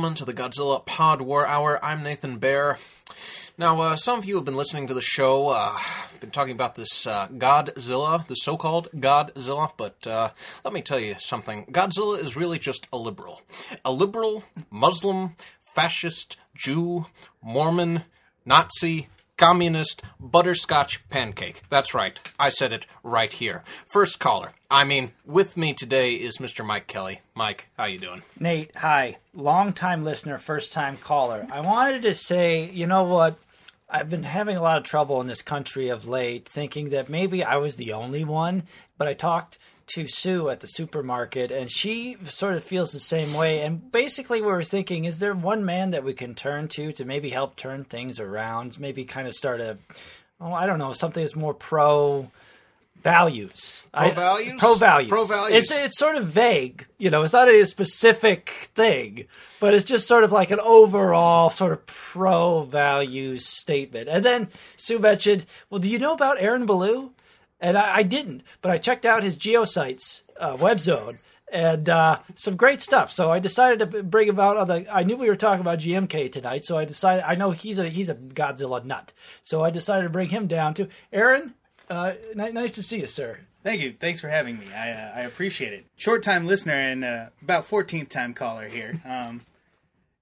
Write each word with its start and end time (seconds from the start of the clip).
Gentlemen, 0.00 0.16
to 0.16 0.24
the 0.24 0.32
Godzilla 0.32 0.86
Pod 0.86 1.20
War 1.20 1.44
Hour. 1.44 1.78
I'm 1.84 2.02
Nathan 2.02 2.38
Bear. 2.38 2.78
Now, 3.58 3.82
uh, 3.82 3.96
some 3.96 4.18
of 4.18 4.24
you 4.24 4.36
have 4.36 4.46
been 4.46 4.56
listening 4.56 4.86
to 4.86 4.94
the 4.94 5.02
show, 5.02 5.50
uh, 5.50 5.78
been 6.20 6.30
talking 6.30 6.54
about 6.54 6.74
this 6.74 7.06
uh, 7.06 7.28
Godzilla, 7.28 8.26
the 8.26 8.34
so-called 8.34 8.88
Godzilla, 8.96 9.72
but 9.76 10.06
uh, 10.06 10.30
let 10.64 10.72
me 10.72 10.80
tell 10.80 10.98
you 10.98 11.16
something. 11.18 11.66
Godzilla 11.66 12.18
is 12.18 12.34
really 12.34 12.58
just 12.58 12.86
a 12.90 12.96
liberal. 12.96 13.42
A 13.84 13.92
liberal, 13.92 14.42
Muslim, 14.70 15.34
fascist, 15.74 16.38
Jew, 16.56 17.04
Mormon, 17.42 18.04
Nazi, 18.46 19.08
communist, 19.36 20.00
butterscotch 20.18 21.06
pancake. 21.10 21.60
That's 21.68 21.92
right. 21.92 22.18
I 22.38 22.48
said 22.48 22.72
it 22.72 22.86
right 23.02 23.30
here. 23.30 23.64
First 23.92 24.18
caller. 24.18 24.52
I 24.72 24.84
mean, 24.84 25.10
with 25.26 25.56
me 25.56 25.72
today 25.72 26.12
is 26.12 26.38
Mr. 26.38 26.64
Mike 26.64 26.86
Kelly. 26.86 27.20
Mike, 27.34 27.68
how 27.76 27.86
you 27.86 27.98
doing? 27.98 28.22
Nate, 28.38 28.76
hi. 28.76 29.16
Long 29.34 29.72
time 29.72 30.04
listener, 30.04 30.38
first 30.38 30.72
time 30.72 30.96
caller. 30.96 31.44
I 31.52 31.60
wanted 31.60 32.02
to 32.02 32.14
say, 32.14 32.70
you 32.70 32.86
know 32.86 33.02
what? 33.02 33.36
I've 33.88 34.08
been 34.08 34.22
having 34.22 34.56
a 34.56 34.62
lot 34.62 34.78
of 34.78 34.84
trouble 34.84 35.20
in 35.20 35.26
this 35.26 35.42
country 35.42 35.88
of 35.88 36.06
late, 36.06 36.48
thinking 36.48 36.90
that 36.90 37.08
maybe 37.08 37.42
I 37.42 37.56
was 37.56 37.74
the 37.74 37.92
only 37.92 38.22
one, 38.22 38.62
but 38.96 39.08
I 39.08 39.14
talked 39.14 39.58
to 39.88 40.06
Sue 40.06 40.48
at 40.48 40.60
the 40.60 40.68
supermarket, 40.68 41.50
and 41.50 41.68
she 41.68 42.16
sort 42.26 42.54
of 42.54 42.62
feels 42.62 42.92
the 42.92 43.00
same 43.00 43.34
way. 43.34 43.62
And 43.62 43.90
basically, 43.90 44.40
we 44.40 44.46
were 44.46 44.62
thinking, 44.62 45.04
is 45.04 45.18
there 45.18 45.34
one 45.34 45.64
man 45.64 45.90
that 45.90 46.04
we 46.04 46.14
can 46.14 46.36
turn 46.36 46.68
to 46.68 46.92
to 46.92 47.04
maybe 47.04 47.30
help 47.30 47.56
turn 47.56 47.82
things 47.82 48.20
around? 48.20 48.78
Maybe 48.78 49.04
kind 49.04 49.26
of 49.26 49.34
start 49.34 49.60
a, 49.60 49.78
oh, 50.40 50.52
I 50.52 50.66
don't 50.66 50.78
know, 50.78 50.92
something 50.92 51.24
that's 51.24 51.34
more 51.34 51.54
pro 51.54 52.30
values. 53.02 53.84
Pro 53.92 54.10
values? 54.10 54.54
Pro 54.58 54.74
values. 54.74 55.08
Pro 55.08 55.24
values. 55.24 55.70
It's 55.70 55.80
it's 55.80 55.98
sort 55.98 56.16
of 56.16 56.26
vague, 56.26 56.86
you 56.98 57.10
know. 57.10 57.22
It's 57.22 57.32
not 57.32 57.48
a 57.48 57.64
specific 57.64 58.70
thing, 58.74 59.26
but 59.58 59.74
it's 59.74 59.84
just 59.84 60.06
sort 60.06 60.24
of 60.24 60.32
like 60.32 60.50
an 60.50 60.60
overall 60.60 61.50
sort 61.50 61.72
of 61.72 61.86
pro 61.86 62.62
values 62.64 63.46
statement. 63.46 64.08
And 64.08 64.24
then 64.24 64.48
Sue 64.76 64.98
mentioned, 64.98 65.46
"Well, 65.68 65.80
do 65.80 65.88
you 65.88 65.98
know 65.98 66.12
about 66.12 66.40
Aaron 66.40 66.66
Ballew?" 66.66 67.10
And 67.60 67.76
I, 67.76 67.96
I 67.98 68.02
didn't, 68.02 68.42
but 68.62 68.70
I 68.70 68.78
checked 68.78 69.04
out 69.04 69.22
his 69.22 69.36
GeoCities 69.36 70.22
uh, 70.38 70.56
web 70.60 70.80
zone. 70.80 71.18
And 71.52 71.88
uh, 71.88 72.20
some 72.36 72.54
great 72.54 72.80
stuff. 72.80 73.10
So 73.10 73.32
I 73.32 73.40
decided 73.40 73.80
to 73.80 74.04
bring 74.04 74.28
about 74.28 74.56
other. 74.56 74.86
I 74.88 75.02
knew 75.02 75.16
we 75.16 75.28
were 75.28 75.34
talking 75.34 75.60
about 75.60 75.80
GMK 75.80 76.30
tonight, 76.30 76.64
so 76.64 76.78
I 76.78 76.84
decided. 76.84 77.24
I 77.26 77.34
know 77.34 77.50
he's 77.50 77.80
a 77.80 77.88
he's 77.88 78.08
a 78.08 78.14
Godzilla 78.14 78.84
nut, 78.84 79.12
so 79.42 79.64
I 79.64 79.70
decided 79.70 80.04
to 80.04 80.10
bring 80.10 80.28
him 80.28 80.46
down 80.46 80.74
to 80.74 80.86
Aaron, 81.12 81.54
uh, 81.90 82.12
n- 82.38 82.54
nice 82.54 82.72
to 82.72 82.82
see 82.82 83.00
you, 83.00 83.06
sir. 83.06 83.40
Thank 83.62 83.82
you. 83.82 83.92
Thanks 83.92 84.20
for 84.20 84.28
having 84.28 84.58
me. 84.58 84.66
I 84.74 84.90
uh, 84.90 85.12
I 85.16 85.20
appreciate 85.22 85.72
it. 85.74 85.84
Short 85.96 86.22
time 86.22 86.46
listener 86.46 86.72
and 86.72 87.04
uh, 87.04 87.26
about 87.42 87.68
14th 87.68 88.08
time 88.08 88.32
caller 88.34 88.68
here. 88.68 89.00
Um, 89.06 89.42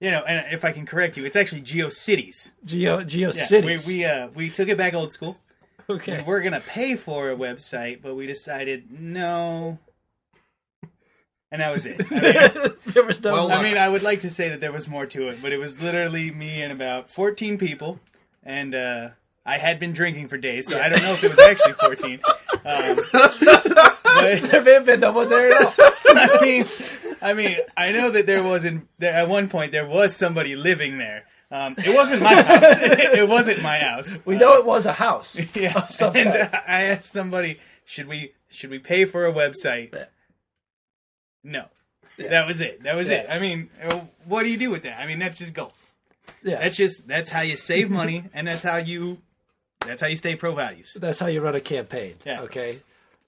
you 0.01 0.13
know, 0.13 0.23
and 0.29 0.53
if 0.53 0.65
I 0.65 0.71
can 0.71 0.87
correct 0.87 1.17
you, 1.17 1.25
it's 1.25 1.35
actually 1.35 1.63
GeoCities. 1.63 2.53
Geo 2.65 2.99
Yeah, 3.01 3.05
GeoCities. 3.05 3.85
we 3.87 3.97
we 3.97 4.05
uh, 4.05 4.29
we 4.29 4.49
took 4.49 4.69
it 4.69 4.79
back 4.79 4.95
old 4.95 5.13
school. 5.13 5.39
okay. 5.91 6.23
We're 6.25 6.41
gonna 6.43 6.61
pay 6.61 6.95
for 6.95 7.31
a 7.33 7.37
website, 7.37 8.01
but 8.03 8.15
we 8.15 8.27
decided 8.27 8.93
no. 8.93 9.79
And 11.51 11.61
that 11.63 11.73
was 11.73 11.87
it. 11.87 12.01
I 12.13 12.15
mean, 12.61 12.73
there 12.87 13.05
was 13.05 13.23
no. 13.25 13.33
Well, 13.33 13.51
I 13.53 13.63
mean, 13.63 13.77
I 13.79 13.89
would 13.89 14.03
like 14.03 14.21
to 14.21 14.31
say 14.31 14.49
that 14.51 14.61
there 14.61 14.71
was 14.73 14.87
more 14.87 15.07
to 15.07 15.29
it, 15.31 15.39
but 15.43 15.51
it 15.53 15.59
was 15.59 15.81
literally 15.83 16.31
me 16.31 16.61
and 16.63 16.71
about 16.73 17.09
14 17.11 17.57
people, 17.59 17.99
and 18.45 18.75
uh, 18.75 19.09
I 19.49 19.57
had 19.57 19.81
been 19.81 19.93
drinking 19.93 20.29
for 20.29 20.37
days, 20.37 20.69
so 20.69 20.79
I 20.79 20.91
don't 20.91 21.03
know 21.03 21.13
if 21.13 21.25
it 21.25 21.31
was 21.31 21.39
actually 21.39 21.73
14. 21.73 22.21
Um, 22.65 22.97
but, 23.13 23.39
there 24.51 24.63
may 24.63 24.73
have 24.75 24.85
been 24.85 25.01
no 25.01 25.13
one 25.13 25.31
there 25.31 25.53
at 25.53 25.63
all. 25.63 25.73
I 26.09 26.39
mean, 26.43 26.67
I 27.23 27.33
mean, 27.33 27.57
I 27.77 27.93
know 27.93 28.11
that 28.11 28.27
there 28.27 28.43
was 28.43 28.65
in 28.65 28.89
there 28.99 29.15
at 29.15 29.29
one 29.29 29.49
point 29.49 29.71
there 29.73 29.87
was 29.87 30.15
somebody 30.15 30.57
living 30.57 30.99
there. 30.99 31.25
Um, 31.51 31.77
it 31.79 31.95
wasn't 31.95 32.23
my 32.23 32.35
house. 32.35 32.65
it 32.81 33.29
wasn't 33.29 33.63
my 33.63 33.79
house. 33.79 34.17
We 34.27 34.37
know 34.37 34.55
it 34.55 34.67
was 34.67 34.85
a 34.87 34.93
house. 34.93 35.39
Yeah, 35.55 35.87
and 36.03 36.29
uh, 36.29 36.49
I 36.67 36.83
asked 36.87 37.13
somebody, 37.13 37.61
should 37.85 38.09
we 38.09 38.33
should 38.49 38.71
we 38.71 38.81
pay 38.81 39.05
for 39.05 39.25
a 39.25 39.33
website? 39.33 39.95
Yeah. 39.95 40.05
No, 41.45 41.65
that 42.19 42.47
was 42.47 42.61
it. 42.61 42.83
That 42.83 42.97
was 42.97 43.09
it. 43.09 43.27
I 43.31 43.39
mean, 43.39 43.71
uh, 43.83 44.01
what 44.27 44.43
do 44.43 44.51
you 44.51 44.59
do 44.59 44.71
with 44.71 44.83
that? 44.83 45.01
I 45.01 45.07
mean, 45.07 45.21
that's 45.21 45.39
just 45.39 45.55
go. 45.55 45.73
Yeah, 46.43 46.59
That's 46.59 46.77
just 46.77 47.09
that's 47.09 47.31
how 47.31 47.41
you 47.41 47.57
save 47.57 47.89
money, 47.89 48.25
and 48.35 48.47
that's 48.47 48.63
how 48.63 48.77
you 48.77 49.19
that's 49.87 50.03
how 50.03 50.09
you 50.09 50.17
stay 50.17 50.37
pro 50.37 50.55
values. 50.55 50.97
that's 51.01 51.19
how 51.19 51.27
you 51.27 51.41
run 51.41 51.55
a 51.55 51.61
campaign. 51.61 52.15
Yeah. 52.25 52.43
Okay. 52.43 52.81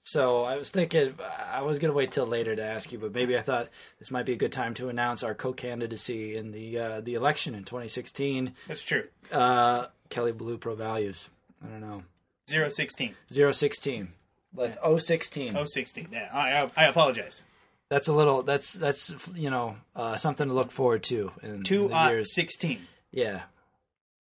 So 0.03 0.43
I 0.43 0.57
was 0.57 0.71
thinking 0.71 1.13
I 1.51 1.61
was 1.61 1.77
going 1.77 1.91
to 1.91 1.95
wait 1.95 2.11
till 2.11 2.25
later 2.25 2.55
to 2.55 2.63
ask 2.63 2.91
you, 2.91 2.97
but 2.97 3.13
maybe 3.13 3.37
I 3.37 3.41
thought 3.41 3.69
this 3.99 4.09
might 4.09 4.25
be 4.25 4.33
a 4.33 4.37
good 4.37 4.51
time 4.51 4.73
to 4.75 4.89
announce 4.89 5.21
our 5.21 5.35
co-candidacy 5.35 6.35
in 6.35 6.51
the 6.51 6.77
uh, 6.79 7.01
the 7.01 7.13
election 7.13 7.53
in 7.53 7.63
2016. 7.65 8.53
That's 8.67 8.83
true. 8.83 9.03
Uh, 9.31 9.87
Kelly 10.09 10.33
Ballew 10.33 10.59
Pro 10.59 10.73
Values. 10.75 11.29
I 11.63 11.67
don't 11.67 11.81
know. 11.81 12.03
Zero 12.49 12.69
sixteen. 12.69 13.15
016. 13.29 14.09
That's 14.53 14.77
016. 15.05 15.55
Oh, 15.55 15.63
16. 15.65 16.09
Yeah, 16.11 16.29
I, 16.33 16.63
I, 16.63 16.71
I 16.75 16.85
apologize. 16.87 17.43
That's 17.89 18.07
a 18.09 18.13
little. 18.13 18.41
That's 18.41 18.73
that's 18.73 19.13
you 19.35 19.49
know 19.49 19.77
uh, 19.95 20.15
something 20.17 20.47
to 20.47 20.53
look 20.53 20.71
forward 20.71 21.03
to 21.03 21.31
in 21.43 21.63
Two 21.63 21.87
the 21.89 21.95
uh, 21.95 22.09
years. 22.09 22.33
16. 22.33 22.79
Yeah. 23.11 23.43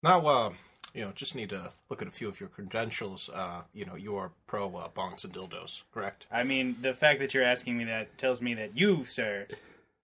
Now, 0.02 0.20
uh, 0.26 0.50
you 0.94 1.04
know, 1.04 1.12
just 1.14 1.34
need 1.34 1.50
to 1.50 1.72
look 1.88 2.02
at 2.02 2.08
a 2.08 2.10
few 2.10 2.28
of 2.28 2.40
your 2.40 2.48
credentials. 2.48 3.30
Uh, 3.32 3.62
you 3.74 3.84
know, 3.84 3.94
you 3.94 4.16
are 4.16 4.30
pro 4.46 4.74
uh, 4.76 4.88
bonks 4.88 5.24
and 5.24 5.32
dildos, 5.32 5.82
correct? 5.92 6.26
I 6.30 6.44
mean, 6.44 6.76
the 6.80 6.94
fact 6.94 7.20
that 7.20 7.34
you're 7.34 7.44
asking 7.44 7.78
me 7.78 7.84
that 7.84 8.18
tells 8.18 8.40
me 8.40 8.54
that 8.54 8.76
you, 8.76 9.04
sir, 9.04 9.46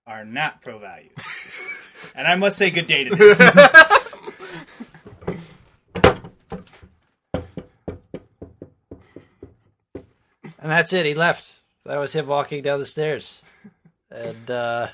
are 0.06 0.24
not 0.24 0.62
pro 0.62 0.78
values. 0.78 2.10
and 2.14 2.26
I 2.26 2.36
must 2.36 2.58
say 2.58 2.70
good 2.70 2.86
day 2.86 3.04
to 3.04 3.14
this. 3.14 3.40
And 10.66 10.72
that's 10.72 10.92
it. 10.92 11.06
He 11.06 11.14
left. 11.14 11.60
That 11.84 12.00
was 12.00 12.12
him 12.12 12.26
walking 12.26 12.60
down 12.60 12.80
the 12.80 12.86
stairs. 12.86 13.40
And 14.10 14.50
uh 14.50 14.88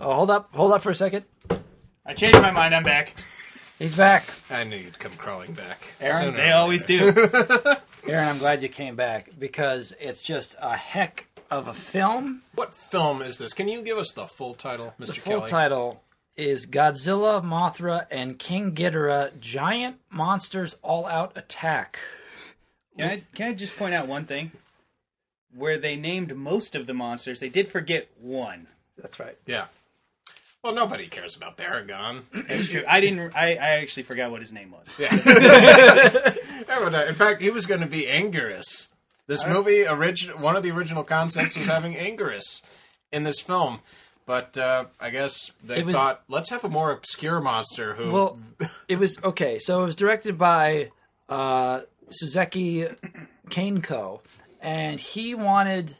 Oh, 0.00 0.14
hold 0.14 0.30
up. 0.30 0.54
Hold 0.54 0.70
up 0.70 0.82
for 0.82 0.90
a 0.90 0.94
second. 0.94 1.24
I 2.06 2.14
changed 2.14 2.40
my 2.40 2.52
mind. 2.52 2.72
I'm 2.72 2.84
back. 2.84 3.16
He's 3.78 3.96
back. 3.96 4.24
I 4.50 4.64
knew 4.64 4.76
you'd 4.76 4.98
come 4.98 5.12
crawling 5.12 5.52
back. 5.52 5.94
Aaron, 6.00 6.26
sooner 6.26 6.36
They 6.36 6.50
always 6.50 6.84
do. 6.84 7.12
Aaron, 8.08 8.28
I'm 8.28 8.38
glad 8.38 8.62
you 8.62 8.68
came 8.68 8.96
back 8.96 9.30
because 9.38 9.94
it's 10.00 10.22
just 10.22 10.56
a 10.60 10.76
heck 10.76 11.26
of 11.50 11.68
a 11.68 11.74
film. 11.74 12.42
What 12.54 12.74
film 12.74 13.22
is 13.22 13.38
this? 13.38 13.52
Can 13.52 13.68
you 13.68 13.82
give 13.82 13.96
us 13.96 14.12
the 14.12 14.26
full 14.26 14.54
title, 14.54 14.94
Mr. 15.00 15.06
The 15.06 15.14
full 15.14 15.38
Kelly? 15.38 15.50
title 15.50 16.02
is 16.36 16.66
Godzilla, 16.66 17.42
Mothra, 17.42 18.06
and 18.10 18.38
King 18.38 18.72
Ghidorah 18.72 19.38
Giant 19.40 19.96
Monsters 20.10 20.76
All 20.82 21.06
Out 21.06 21.36
Attack. 21.36 21.98
Can 22.98 23.08
I, 23.10 23.22
can 23.34 23.50
I 23.50 23.54
just 23.54 23.76
point 23.76 23.94
out 23.94 24.08
one 24.08 24.24
thing? 24.24 24.50
Where 25.54 25.78
they 25.78 25.94
named 25.94 26.36
most 26.36 26.74
of 26.74 26.86
the 26.86 26.94
monsters, 26.94 27.38
they 27.38 27.48
did 27.48 27.68
forget 27.68 28.08
one. 28.20 28.66
That's 29.00 29.20
right. 29.20 29.36
Yeah. 29.46 29.66
Well, 30.62 30.74
nobody 30.74 31.06
cares 31.06 31.36
about 31.36 31.56
Baragon. 31.56 32.22
That's 32.48 32.68
true. 32.70 32.82
I 32.88 33.00
didn't. 33.00 33.34
I, 33.36 33.52
I 33.52 33.68
actually 33.80 34.02
forgot 34.02 34.30
what 34.30 34.40
his 34.40 34.52
name 34.52 34.72
was. 34.72 34.94
Yeah, 34.98 35.12
in 37.08 37.14
fact, 37.14 37.40
he 37.42 37.50
was 37.50 37.66
going 37.66 37.80
to 37.80 37.86
be 37.86 38.02
Anguirus. 38.06 38.88
This 39.26 39.46
movie, 39.46 39.86
origin- 39.86 40.40
one 40.40 40.56
of 40.56 40.62
the 40.62 40.70
original 40.70 41.04
concepts 41.04 41.56
was 41.56 41.66
having 41.66 41.92
Anguirus 41.94 42.62
in 43.12 43.24
this 43.24 43.40
film. 43.40 43.80
But 44.26 44.58
uh, 44.58 44.86
I 45.00 45.10
guess 45.10 45.52
they 45.64 45.78
It 45.78 45.86
was- 45.86 45.94
thought, 45.94 46.22
let's 46.28 46.50
have 46.50 46.64
a 46.64 46.68
more 46.68 46.90
obscure 46.90 47.40
monster 47.40 47.94
who. 47.94 48.10
Well, 48.10 48.38
it 48.88 48.98
was 48.98 49.18
okay. 49.22 49.58
So 49.58 49.82
it 49.82 49.84
was 49.84 49.94
directed 49.96 50.36
by 50.38 50.90
uh, 51.28 51.82
Suzeki 52.10 52.94
Kaneko, 53.48 54.20
and 54.60 54.98
he 54.98 55.34
wanted 55.34 55.96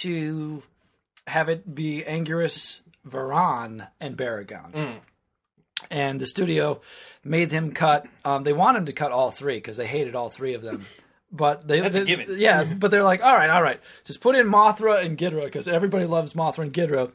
to 0.00 0.62
have 1.26 1.48
it 1.48 1.74
be 1.74 2.02
Anguirus, 2.06 2.80
Varan, 3.08 3.88
and 4.00 4.16
Baragon. 4.16 5.00
And 5.90 6.20
the 6.20 6.26
studio 6.26 6.80
made 7.22 7.52
him 7.52 7.72
cut. 7.72 8.06
Um, 8.24 8.44
they 8.44 8.52
wanted 8.52 8.78
him 8.80 8.86
to 8.86 8.92
cut 8.92 9.12
all 9.12 9.30
three 9.30 9.56
because 9.56 9.76
they 9.76 9.86
hated 9.86 10.14
all 10.14 10.28
three 10.30 10.54
of 10.54 10.62
them. 10.62 10.84
But 11.30 11.66
they, 11.68 11.80
That's 11.80 11.96
a 11.98 12.04
given. 12.04 12.38
yeah. 12.38 12.64
But 12.64 12.90
they're 12.90 13.02
like, 13.02 13.22
all 13.22 13.34
right, 13.34 13.50
all 13.50 13.62
right, 13.62 13.80
just 14.04 14.20
put 14.20 14.36
in 14.36 14.46
Mothra 14.46 15.04
and 15.04 15.18
Ghidorah 15.18 15.44
because 15.44 15.68
everybody 15.68 16.06
loves 16.06 16.34
Mothra 16.34 16.60
and 16.60 16.72
Ghidorah 16.72 17.12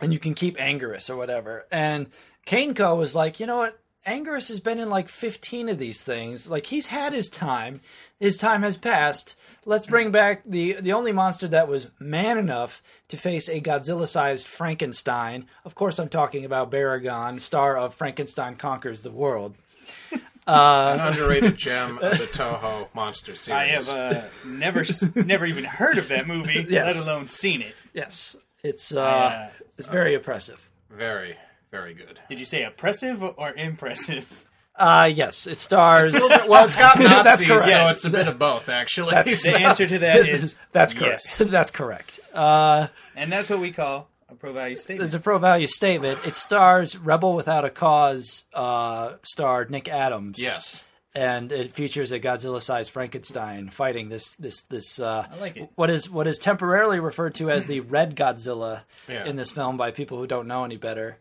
and 0.00 0.12
you 0.12 0.18
can 0.18 0.34
keep 0.34 0.56
Anguirus 0.58 1.08
or 1.08 1.16
whatever. 1.16 1.66
And 1.70 2.08
Kaneko 2.46 2.96
was 2.96 3.14
like, 3.14 3.40
you 3.40 3.46
know 3.46 3.56
what? 3.56 3.78
Anguirus 4.06 4.48
has 4.48 4.58
been 4.60 4.78
in 4.80 4.90
like 4.90 5.08
15 5.08 5.68
of 5.68 5.78
these 5.78 6.02
things. 6.02 6.50
Like 6.50 6.66
he's 6.66 6.86
had 6.86 7.12
his 7.12 7.28
time. 7.28 7.80
His 8.18 8.36
time 8.36 8.62
has 8.62 8.76
passed. 8.76 9.36
Let's 9.64 9.86
bring 9.86 10.10
back 10.10 10.42
the 10.44 10.74
the 10.80 10.92
only 10.92 11.12
monster 11.12 11.46
that 11.48 11.68
was 11.68 11.88
man 12.00 12.38
enough 12.38 12.82
to 13.08 13.16
face 13.16 13.48
a 13.48 13.60
Godzilla-sized 13.60 14.46
Frankenstein. 14.48 15.46
Of 15.64 15.74
course, 15.74 15.98
I'm 15.98 16.08
talking 16.08 16.44
about 16.44 16.70
Baragon, 16.70 17.40
star 17.40 17.76
of 17.76 17.94
Frankenstein 17.94 18.56
Conquers 18.56 19.02
the 19.02 19.10
World. 19.12 19.54
an 20.46 21.00
underrated 21.00 21.56
gem 21.56 21.98
of 21.98 22.18
the 22.18 22.24
Toho 22.32 22.88
monster 22.94 23.34
series. 23.36 23.56
I 23.58 23.66
have 23.66 23.88
uh, 23.88 24.22
never, 24.44 24.82
never 25.14 25.46
even 25.46 25.64
heard 25.64 25.98
of 25.98 26.08
that 26.08 26.26
movie, 26.26 26.66
Yes. 26.68 26.86
let 26.86 26.96
alone 26.96 27.28
seen 27.28 27.62
it. 27.62 27.74
Yes. 27.94 28.34
It's 28.64 28.92
uh, 28.94 29.00
Uh, 29.02 29.48
it's 29.78 29.86
very 29.88 30.14
impressive. 30.14 30.68
Very, 30.90 31.36
very 31.72 31.94
good. 31.94 32.20
Did 32.28 32.38
you 32.38 32.46
say 32.46 32.62
oppressive 32.62 33.20
or 33.36 33.52
impressive? 33.54 34.28
Uh, 34.74 35.04
yes, 35.14 35.46
it 35.46 35.60
stars. 35.60 36.14
It's 36.14 36.28
bit, 36.28 36.48
well, 36.48 36.64
it's 36.64 36.74
got 36.74 36.96
That's 36.98 37.42
Nazis, 37.42 37.46
so 37.46 37.58
correct. 37.60 37.90
it's 37.90 38.04
a 38.06 38.10
bit 38.10 38.26
of 38.26 38.38
both, 38.38 38.70
actually. 38.70 39.10
That's- 39.10 39.42
The 39.42 39.60
answer 39.60 39.86
to 39.86 39.98
that 39.98 40.26
is 40.26 40.56
That's 40.72 40.94
correct. 40.94 41.24
Yes. 41.28 41.38
That's 41.38 41.70
correct. 41.70 42.18
Uh, 42.32 42.88
and 43.14 43.30
that's 43.30 43.50
what 43.50 43.60
we 43.60 43.70
call 43.70 44.08
a 44.30 44.34
pro 44.34 44.50
value 44.54 44.76
statement. 44.76 45.04
it's 45.04 45.14
a 45.14 45.20
pro 45.20 45.36
value 45.36 45.66
statement. 45.66 46.20
It 46.24 46.34
stars 46.36 46.96
Rebel 46.96 47.34
Without 47.34 47.66
a 47.66 47.70
Cause 47.70 48.44
uh, 48.54 49.16
star 49.24 49.66
Nick 49.66 49.88
Adams. 49.90 50.38
yes. 50.38 50.86
and 51.14 51.52
it 51.52 51.74
features 51.74 52.10
a 52.10 52.18
Godzilla-sized 52.18 52.90
Frankenstein 52.90 53.68
fighting 53.68 54.08
this 54.08 54.34
this 54.36 54.62
this. 54.62 54.98
Uh, 54.98 55.26
I 55.30 55.36
like 55.36 55.56
it. 55.58 55.70
What 55.74 55.90
is 55.90 56.08
what 56.08 56.26
is 56.26 56.38
temporarily 56.38 56.98
referred 56.98 57.34
to 57.36 57.50
as 57.50 57.66
the 57.66 57.80
Red 57.80 58.16
Godzilla 58.16 58.80
Yeah. 59.06 59.26
in 59.26 59.36
this 59.36 59.50
film 59.50 59.76
by 59.76 59.90
people 59.90 60.16
who 60.16 60.26
don't 60.26 60.48
know 60.48 60.64
any 60.64 60.78
better. 60.78 61.18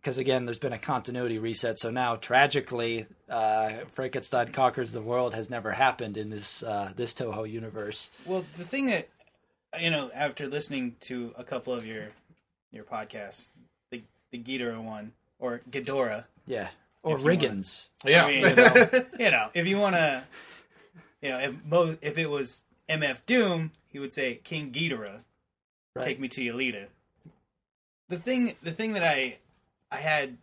Because 0.00 0.16
again, 0.18 0.44
there's 0.44 0.58
been 0.60 0.72
a 0.72 0.78
continuity 0.78 1.38
reset, 1.38 1.78
so 1.78 1.90
now 1.90 2.16
tragically, 2.16 3.06
uh, 3.28 3.70
Frankenstein 3.94 4.52
conquers 4.52 4.92
the 4.92 5.02
world 5.02 5.34
has 5.34 5.50
never 5.50 5.72
happened 5.72 6.16
in 6.16 6.30
this 6.30 6.62
uh, 6.62 6.92
this 6.96 7.12
Toho 7.14 7.50
universe. 7.50 8.10
Well, 8.24 8.44
the 8.56 8.64
thing 8.64 8.86
that 8.86 9.08
you 9.80 9.90
know, 9.90 10.10
after 10.14 10.46
listening 10.46 10.96
to 11.00 11.34
a 11.36 11.42
couple 11.44 11.72
of 11.74 11.84
your 11.84 12.08
your 12.72 12.84
podcasts, 12.84 13.50
the 13.90 14.02
the 14.30 14.38
Ghidorah 14.38 14.82
one 14.82 15.12
or 15.40 15.60
Ghidorah, 15.70 16.24
Yeah, 16.46 16.68
or 17.02 17.16
If 17.16 17.24
you 17.24 17.26
wanna- 17.26 17.38
Riggins. 17.38 17.86
Yeah. 18.04 18.24
I 18.24 18.28
mean, 18.28 18.44
you 18.44 18.54
know, 18.56 19.04
you 19.26 19.30
know, 19.30 19.50
if 19.54 19.66
you 19.66 19.78
want 19.78 19.96
to, 19.96 20.22
you 21.22 21.28
know, 21.30 21.38
if 21.38 21.54
Mo, 21.64 21.96
if 22.00 22.16
it 22.18 22.30
was 22.30 22.62
MF 22.88 23.26
Doom, 23.26 23.72
he 23.88 23.98
would 23.98 24.12
say 24.12 24.36
King 24.44 24.70
Ghidorah, 24.72 25.22
Right. 25.94 26.04
take 26.04 26.20
me 26.20 26.28
to 26.28 26.40
Yelita. 26.40 26.86
The 28.08 28.18
thing, 28.18 28.54
the 28.62 28.70
thing 28.72 28.92
that 28.94 29.02
I, 29.04 29.38
I 29.90 29.96
had 29.96 30.38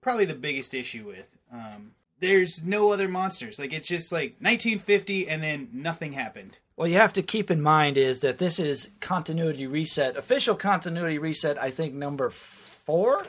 probably 0.00 0.24
the 0.24 0.34
biggest 0.34 0.74
issue 0.74 1.06
with. 1.06 1.36
Um, 1.52 1.92
there's 2.20 2.64
no 2.64 2.92
other 2.92 3.08
monsters. 3.08 3.58
Like 3.58 3.72
it's 3.72 3.88
just 3.88 4.12
like 4.12 4.36
1950, 4.40 5.28
and 5.28 5.42
then 5.42 5.68
nothing 5.72 6.12
happened. 6.12 6.58
What 6.74 6.90
you 6.90 6.96
have 6.96 7.12
to 7.14 7.22
keep 7.22 7.50
in 7.50 7.60
mind 7.60 7.96
is 7.96 8.20
that 8.20 8.38
this 8.38 8.58
is 8.58 8.90
continuity 9.00 9.66
reset, 9.66 10.16
official 10.16 10.54
continuity 10.54 11.18
reset. 11.18 11.58
I 11.58 11.70
think 11.70 11.94
number 11.94 12.30
four, 12.30 13.26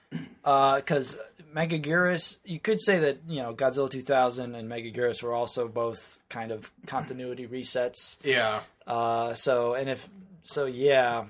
because 0.44 1.16
Megaguirus. 1.54 2.38
You 2.44 2.60
could 2.60 2.80
say 2.80 2.98
that 3.00 3.18
you 3.28 3.42
know 3.42 3.54
Godzilla 3.54 3.90
2000 3.90 4.54
and 4.54 4.70
Megaguirus 4.70 5.22
were 5.22 5.34
also 5.34 5.68
both 5.68 6.18
kind 6.28 6.52
of 6.52 6.70
continuity 6.86 7.46
resets. 7.46 8.16
Yeah. 8.22 8.60
Uh, 8.86 9.34
so 9.34 9.74
and 9.74 9.88
if 9.90 10.08
so, 10.44 10.66
yeah. 10.66 11.24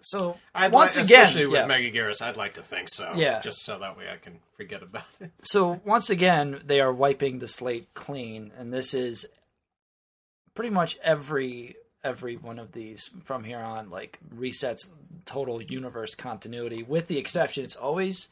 So 0.00 0.36
I'd 0.54 0.72
once 0.72 0.96
like, 0.96 1.06
again, 1.06 1.22
especially 1.22 1.46
with 1.46 1.60
yeah. 1.60 1.66
Mega 1.66 1.90
Garrus, 1.90 2.22
I'd 2.22 2.36
like 2.36 2.54
to 2.54 2.62
think 2.62 2.88
so. 2.88 3.12
Yeah. 3.16 3.40
Just 3.40 3.64
so 3.64 3.78
that 3.78 3.96
way 3.96 4.04
I 4.12 4.16
can 4.16 4.40
forget 4.56 4.82
about 4.82 5.04
it. 5.20 5.30
so 5.42 5.80
once 5.84 6.10
again 6.10 6.60
they 6.64 6.80
are 6.80 6.92
wiping 6.92 7.38
the 7.38 7.48
slate 7.48 7.92
clean 7.94 8.52
and 8.58 8.72
this 8.72 8.94
is 8.94 9.26
pretty 10.54 10.70
much 10.70 10.98
every 11.02 11.76
every 12.02 12.36
one 12.36 12.58
of 12.58 12.72
these 12.72 13.10
from 13.24 13.44
here 13.44 13.58
on 13.58 13.90
like 13.90 14.18
resets 14.34 14.88
total 15.24 15.60
universe 15.60 16.14
continuity 16.14 16.82
with 16.82 17.08
the 17.08 17.18
exception 17.18 17.64
it's 17.64 17.74
always 17.74 18.28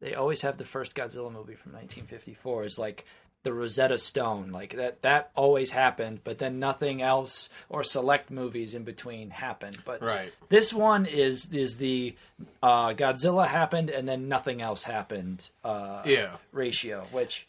they 0.00 0.14
always 0.14 0.42
have 0.42 0.58
the 0.58 0.64
first 0.64 0.94
godzilla 0.96 1.32
movie 1.32 1.54
from 1.54 1.72
1954 1.72 2.64
is 2.64 2.78
like 2.78 3.04
the 3.44 3.52
rosetta 3.52 3.98
stone 3.98 4.52
like 4.52 4.76
that 4.76 5.02
that 5.02 5.30
always 5.34 5.72
happened 5.72 6.20
but 6.22 6.38
then 6.38 6.58
nothing 6.60 7.02
else 7.02 7.48
or 7.68 7.82
select 7.82 8.30
movies 8.30 8.74
in 8.74 8.84
between 8.84 9.30
happened 9.30 9.78
but 9.84 10.00
Right. 10.02 10.32
this 10.48 10.72
one 10.72 11.06
is 11.06 11.50
is 11.52 11.76
the 11.76 12.14
uh, 12.62 12.90
Godzilla 12.92 13.46
happened 13.48 13.90
and 13.90 14.08
then 14.08 14.28
nothing 14.28 14.60
else 14.62 14.84
happened 14.84 15.48
uh, 15.64 16.02
Yeah. 16.04 16.36
ratio, 16.52 17.04
which 17.12 17.46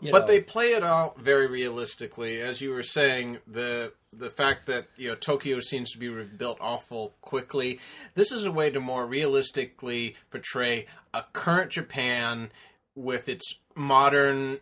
But 0.00 0.12
know, 0.22 0.26
they 0.26 0.40
play 0.40 0.72
it 0.74 0.82
out 0.82 1.18
very 1.20 1.46
realistically, 1.46 2.40
as 2.40 2.60
you 2.60 2.70
were 2.70 2.82
saying. 2.82 3.38
The 3.46 3.92
the 4.12 4.30
fact 4.30 4.66
that 4.66 4.86
you 4.96 5.08
know 5.08 5.14
Tokyo 5.14 5.60
seems 5.60 5.90
to 5.92 5.98
be 5.98 6.08
rebuilt 6.08 6.58
awful 6.60 7.14
quickly. 7.20 7.78
This 8.14 8.32
is 8.32 8.44
a 8.44 8.50
way 8.52 8.70
to 8.70 8.80
more 8.80 9.06
realistically 9.06 10.16
portray 10.30 10.86
a 11.14 11.24
current 11.32 11.70
Japan 11.70 12.50
with 12.96 13.28
its 13.28 13.58
modern 13.76 14.58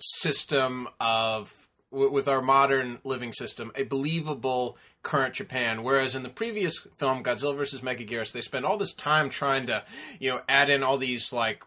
system 0.00 0.88
of 1.00 1.68
with 1.90 2.28
our 2.28 2.40
modern 2.40 2.98
living 3.04 3.32
system, 3.32 3.72
a 3.74 3.82
believable 3.82 4.76
current 5.02 5.34
Japan. 5.34 5.82
Whereas 5.82 6.14
in 6.14 6.22
the 6.22 6.28
previous 6.28 6.86
film, 6.96 7.24
Godzilla 7.24 7.56
vs. 7.56 7.80
Megaguirus, 7.80 8.32
they 8.32 8.40
spend 8.40 8.64
all 8.64 8.76
this 8.76 8.94
time 8.94 9.28
trying 9.28 9.66
to, 9.66 9.82
you 10.18 10.30
know, 10.30 10.40
add 10.48 10.70
in 10.70 10.82
all 10.82 10.98
these 10.98 11.32
like 11.32 11.64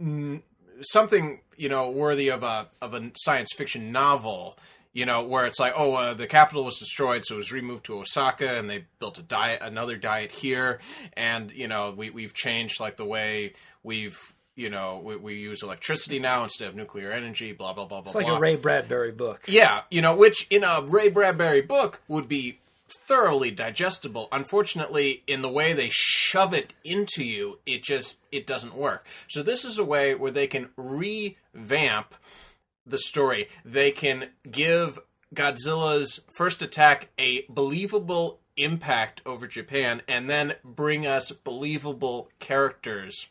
n- 0.00 0.42
something 0.80 1.40
you 1.56 1.68
know 1.68 1.90
worthy 1.90 2.30
of 2.30 2.42
a 2.42 2.68
of 2.80 2.94
a 2.94 3.10
science 3.16 3.52
fiction 3.52 3.92
novel. 3.92 4.56
You 4.92 5.06
know, 5.06 5.24
where 5.24 5.44
it's 5.44 5.58
like, 5.58 5.72
oh, 5.76 5.94
uh, 5.94 6.14
the 6.14 6.28
capital 6.28 6.64
was 6.64 6.78
destroyed, 6.78 7.24
so 7.24 7.34
it 7.34 7.38
was 7.38 7.50
removed 7.50 7.84
to 7.86 7.98
Osaka, 7.98 8.56
and 8.56 8.70
they 8.70 8.84
built 9.00 9.18
a 9.18 9.24
diet, 9.24 9.58
another 9.60 9.96
diet 9.96 10.30
here, 10.30 10.78
and 11.14 11.50
you 11.50 11.66
know, 11.66 11.92
we 11.96 12.10
we've 12.10 12.32
changed 12.32 12.78
like 12.78 12.96
the 12.96 13.04
way 13.04 13.54
we've 13.82 14.36
you 14.56 14.70
know 14.70 15.00
we, 15.02 15.16
we 15.16 15.34
use 15.34 15.62
electricity 15.62 16.18
now 16.18 16.44
instead 16.44 16.68
of 16.68 16.74
nuclear 16.74 17.10
energy. 17.10 17.52
Blah 17.52 17.72
blah 17.72 17.86
blah 17.86 18.00
blah. 18.00 18.10
it's 18.10 18.14
like 18.14 18.26
blah. 18.26 18.36
a 18.36 18.40
Ray 18.40 18.56
Bradbury 18.56 19.12
book. 19.12 19.42
Yeah, 19.46 19.82
you 19.90 20.02
know, 20.02 20.14
which 20.14 20.46
in 20.50 20.64
a 20.64 20.82
Ray 20.82 21.08
Bradbury 21.08 21.60
book 21.60 22.00
would 22.08 22.28
be 22.28 22.58
thoroughly 22.88 23.50
digestible. 23.50 24.28
Unfortunately, 24.32 25.22
in 25.26 25.42
the 25.42 25.48
way 25.48 25.72
they 25.72 25.88
shove 25.90 26.54
it 26.54 26.74
into 26.84 27.24
you, 27.24 27.58
it 27.66 27.82
just 27.82 28.18
it 28.30 28.46
doesn't 28.46 28.74
work. 28.74 29.06
So 29.28 29.42
this 29.42 29.64
is 29.64 29.78
a 29.78 29.84
way 29.84 30.14
where 30.14 30.30
they 30.30 30.46
can 30.46 30.70
revamp 30.76 32.14
the 32.86 32.98
story. 32.98 33.48
They 33.64 33.90
can 33.90 34.30
give 34.50 34.98
Godzilla's 35.34 36.20
first 36.36 36.62
attack 36.62 37.08
a 37.18 37.44
believable 37.48 38.40
impact 38.56 39.20
over 39.26 39.46
Japan 39.46 40.02
and 40.06 40.30
then 40.30 40.54
bring 40.62 41.06
us 41.06 41.32
believable 41.32 42.28
characters 42.38 43.28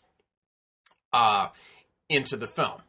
uh 1.13 1.49
into 2.09 2.35
the 2.35 2.47
film. 2.47 2.81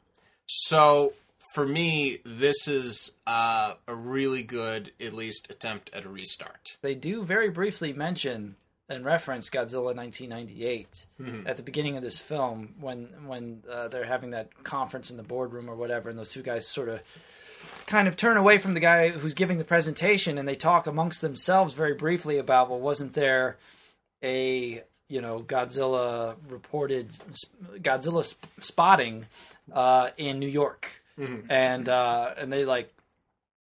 So 0.46 1.12
for 1.54 1.66
me, 1.66 2.18
this 2.24 2.66
is 2.66 3.12
uh, 3.28 3.74
a 3.86 3.94
really 3.94 4.42
good, 4.42 4.90
at 5.00 5.12
least, 5.12 5.50
attempt 5.50 5.88
at 5.94 6.04
a 6.04 6.08
restart. 6.08 6.76
They 6.82 6.96
do 6.96 7.22
very 7.24 7.48
briefly 7.48 7.92
mention 7.92 8.56
and 8.88 9.04
reference 9.04 9.48
Godzilla 9.48 9.94
1998 9.94 11.06
Mm-hmm. 11.22 11.46
at 11.46 11.56
the 11.56 11.62
beginning 11.62 11.96
of 11.96 12.02
this 12.02 12.18
film 12.18 12.74
when 12.80 13.08
when 13.26 13.62
uh, 13.70 13.86
they're 13.88 14.04
having 14.04 14.30
that 14.30 14.64
conference 14.64 15.10
in 15.10 15.16
the 15.16 15.22
boardroom 15.22 15.70
or 15.70 15.76
whatever, 15.76 16.10
and 16.10 16.18
those 16.18 16.32
two 16.32 16.42
guys 16.42 16.66
sort 16.66 16.88
of 16.88 17.00
kind 17.86 18.08
of 18.08 18.16
turn 18.16 18.36
away 18.36 18.58
from 18.58 18.74
the 18.74 18.80
guy 18.80 19.10
who's 19.10 19.32
giving 19.34 19.58
the 19.58 19.64
presentation, 19.64 20.36
and 20.38 20.46
they 20.48 20.56
talk 20.56 20.86
amongst 20.88 21.20
themselves 21.20 21.74
very 21.74 21.94
briefly 21.94 22.36
about 22.36 22.68
well, 22.68 22.80
wasn't 22.80 23.14
there 23.14 23.56
a 24.22 24.82
you 25.14 25.20
know 25.20 25.36
Godzilla 25.54 26.34
reported 26.48 27.06
Godzilla 27.88 28.24
sp- 28.26 28.50
spotting 28.60 29.26
uh, 29.72 30.08
in 30.16 30.38
New 30.38 30.48
York, 30.62 30.82
and 31.48 31.88
uh, 31.88 32.34
and 32.36 32.52
they 32.52 32.64
like 32.64 32.92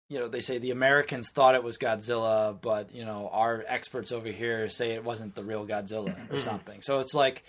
you 0.09 0.19
know 0.21 0.29
they 0.29 0.41
say 0.41 0.59
the 0.59 0.71
Americans 0.71 1.31
thought 1.35 1.55
it 1.55 1.65
was 1.65 1.77
Godzilla, 1.79 2.57
but 2.61 2.95
you 2.95 3.05
know 3.05 3.29
our 3.33 3.65
experts 3.67 4.13
over 4.13 4.29
here 4.29 4.69
say 4.71 4.93
it 4.93 5.05
wasn't 5.05 5.35
the 5.35 5.45
real 5.45 5.67
Godzilla 5.67 6.15
or 6.33 6.39
something. 6.41 6.83
So 6.83 7.01
it's 7.01 7.15
like. 7.15 7.43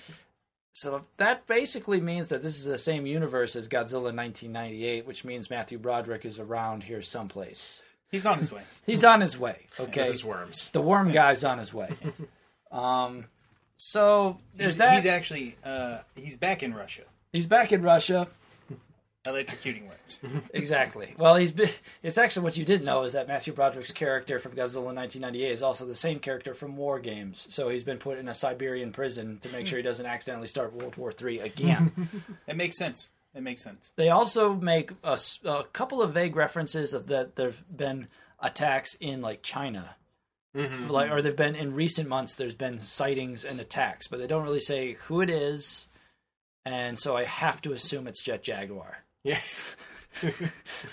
So 0.73 1.03
that 1.17 1.47
basically 1.47 1.99
means 1.99 2.29
that 2.29 2.41
this 2.41 2.57
is 2.57 2.63
the 2.63 2.77
same 2.77 3.05
universe 3.05 3.57
as 3.57 3.67
Godzilla 3.67 4.15
1998, 4.15 5.05
which 5.05 5.25
means 5.25 5.49
Matthew 5.49 5.77
Broderick 5.77 6.23
is 6.25 6.39
around 6.39 6.83
here 6.83 7.01
someplace. 7.01 7.81
He's 8.09 8.25
on 8.25 8.37
his 8.37 8.53
way. 8.53 8.61
He's 8.85 9.03
on 9.03 9.19
his 9.19 9.37
way. 9.37 9.67
With 9.77 9.89
Okay, 9.89 10.07
his 10.07 10.23
worms. 10.23 10.71
the 10.71 10.79
worm 10.81 11.11
guy's 11.11 11.43
on 11.43 11.57
his 11.59 11.73
way. 11.73 11.89
Um, 12.71 13.25
so 13.83 14.37
there's 14.55 14.73
He's, 14.73 14.77
that. 14.77 14.93
he's 14.93 15.05
actually 15.05 15.55
uh, 15.63 15.99
he's 16.15 16.37
back 16.37 16.61
in 16.63 16.73
Russia, 16.73 17.03
he's 17.33 17.45
back 17.47 17.71
in 17.71 17.81
Russia. 17.81 18.27
electrocuting 19.25 19.83
worms. 19.87 20.21
Exactly. 20.53 21.13
Well, 21.17 21.35
he's 21.35 21.51
been, 21.51 21.69
it's 22.03 22.17
actually 22.17 22.43
what 22.43 22.57
you 22.57 22.65
didn't 22.65 22.85
know 22.85 23.03
is 23.03 23.13
that 23.13 23.27
Matthew 23.27 23.53
Broderick's 23.53 23.91
character 23.91 24.39
from 24.39 24.53
Godzilla 24.53 24.93
1998 24.93 25.51
is 25.51 25.61
also 25.63 25.85
the 25.85 25.95
same 25.95 26.19
character 26.19 26.53
from 26.53 26.75
War 26.75 26.99
Games. 26.99 27.45
So 27.49 27.69
he's 27.69 27.83
been 27.83 27.97
put 27.99 28.17
in 28.17 28.27
a 28.27 28.33
Siberian 28.33 28.91
prison 28.91 29.37
to 29.43 29.49
make 29.51 29.67
sure 29.67 29.77
he 29.77 29.83
doesn't 29.83 30.05
accidentally 30.05 30.47
start 30.47 30.73
World 30.73 30.97
War 30.97 31.13
III 31.19 31.39
again. 31.39 31.91
it 32.47 32.57
makes 32.57 32.77
sense. 32.77 33.11
It 33.33 33.43
makes 33.43 33.63
sense. 33.63 33.93
they 33.95 34.09
also 34.09 34.53
make 34.55 34.91
a 35.03 35.17
couple 35.71 36.01
of 36.01 36.13
vague 36.13 36.35
references 36.35 36.93
of 36.93 37.07
that 37.07 37.35
there've 37.37 37.63
been 37.73 38.07
attacks 38.39 38.95
in 38.99 39.21
like 39.21 39.41
China. 39.43 39.95
Mm-hmm, 40.55 40.89
like, 40.89 41.05
mm-hmm. 41.05 41.15
or 41.15 41.21
there've 41.21 41.35
been 41.35 41.55
in 41.55 41.73
recent 41.73 42.09
months. 42.09 42.35
There's 42.35 42.55
been 42.55 42.79
sightings 42.79 43.45
and 43.45 43.59
attacks, 43.59 44.07
but 44.07 44.19
they 44.19 44.27
don't 44.27 44.43
really 44.43 44.59
say 44.59 44.93
who 45.05 45.21
it 45.21 45.29
is, 45.29 45.87
and 46.65 46.99
so 46.99 47.15
I 47.15 47.23
have 47.23 47.61
to 47.61 47.73
assume 47.73 48.07
it's 48.07 48.23
Jet 48.23 48.43
Jaguar. 48.43 48.97
Yeah. 49.23 49.39
Who 50.19 50.27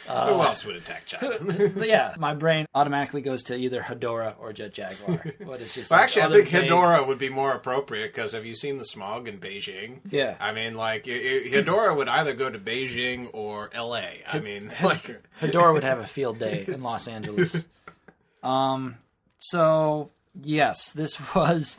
uh, 0.08 0.42
else 0.46 0.64
would 0.64 0.76
attack 0.76 1.06
China? 1.06 1.36
yeah, 1.84 2.14
my 2.18 2.34
brain 2.34 2.66
automatically 2.72 3.20
goes 3.20 3.42
to 3.44 3.56
either 3.56 3.82
Hedora 3.82 4.36
or 4.38 4.52
Jet 4.52 4.72
Jaguar. 4.72 5.24
What 5.44 5.60
is 5.60 5.74
just 5.74 5.90
Well, 5.90 5.98
like 5.98 6.04
actually, 6.04 6.22
I 6.22 6.28
think 6.28 6.48
vague- 6.48 6.62
Hedora 6.64 7.04
would 7.04 7.18
be 7.18 7.28
more 7.28 7.52
appropriate 7.52 8.14
because 8.14 8.32
have 8.32 8.46
you 8.46 8.54
seen 8.54 8.78
the 8.78 8.84
smog 8.84 9.26
in 9.26 9.38
Beijing? 9.38 10.00
Yeah. 10.08 10.36
I 10.38 10.52
mean, 10.52 10.76
like 10.76 11.04
Hedora 11.06 11.96
would 11.96 12.08
either 12.08 12.32
go 12.32 12.48
to 12.48 12.58
Beijing 12.60 13.28
or 13.32 13.70
L.A. 13.72 14.22
I 14.30 14.38
mean, 14.38 14.70
like, 14.82 15.20
Hedora 15.40 15.72
would 15.72 15.84
have 15.84 15.98
a 15.98 16.06
field 16.06 16.38
day 16.38 16.64
in 16.68 16.82
Los 16.82 17.08
Angeles. 17.08 17.64
Um, 18.40 18.94
so 19.38 20.11
yes, 20.42 20.92
this 20.92 21.18
was 21.35 21.76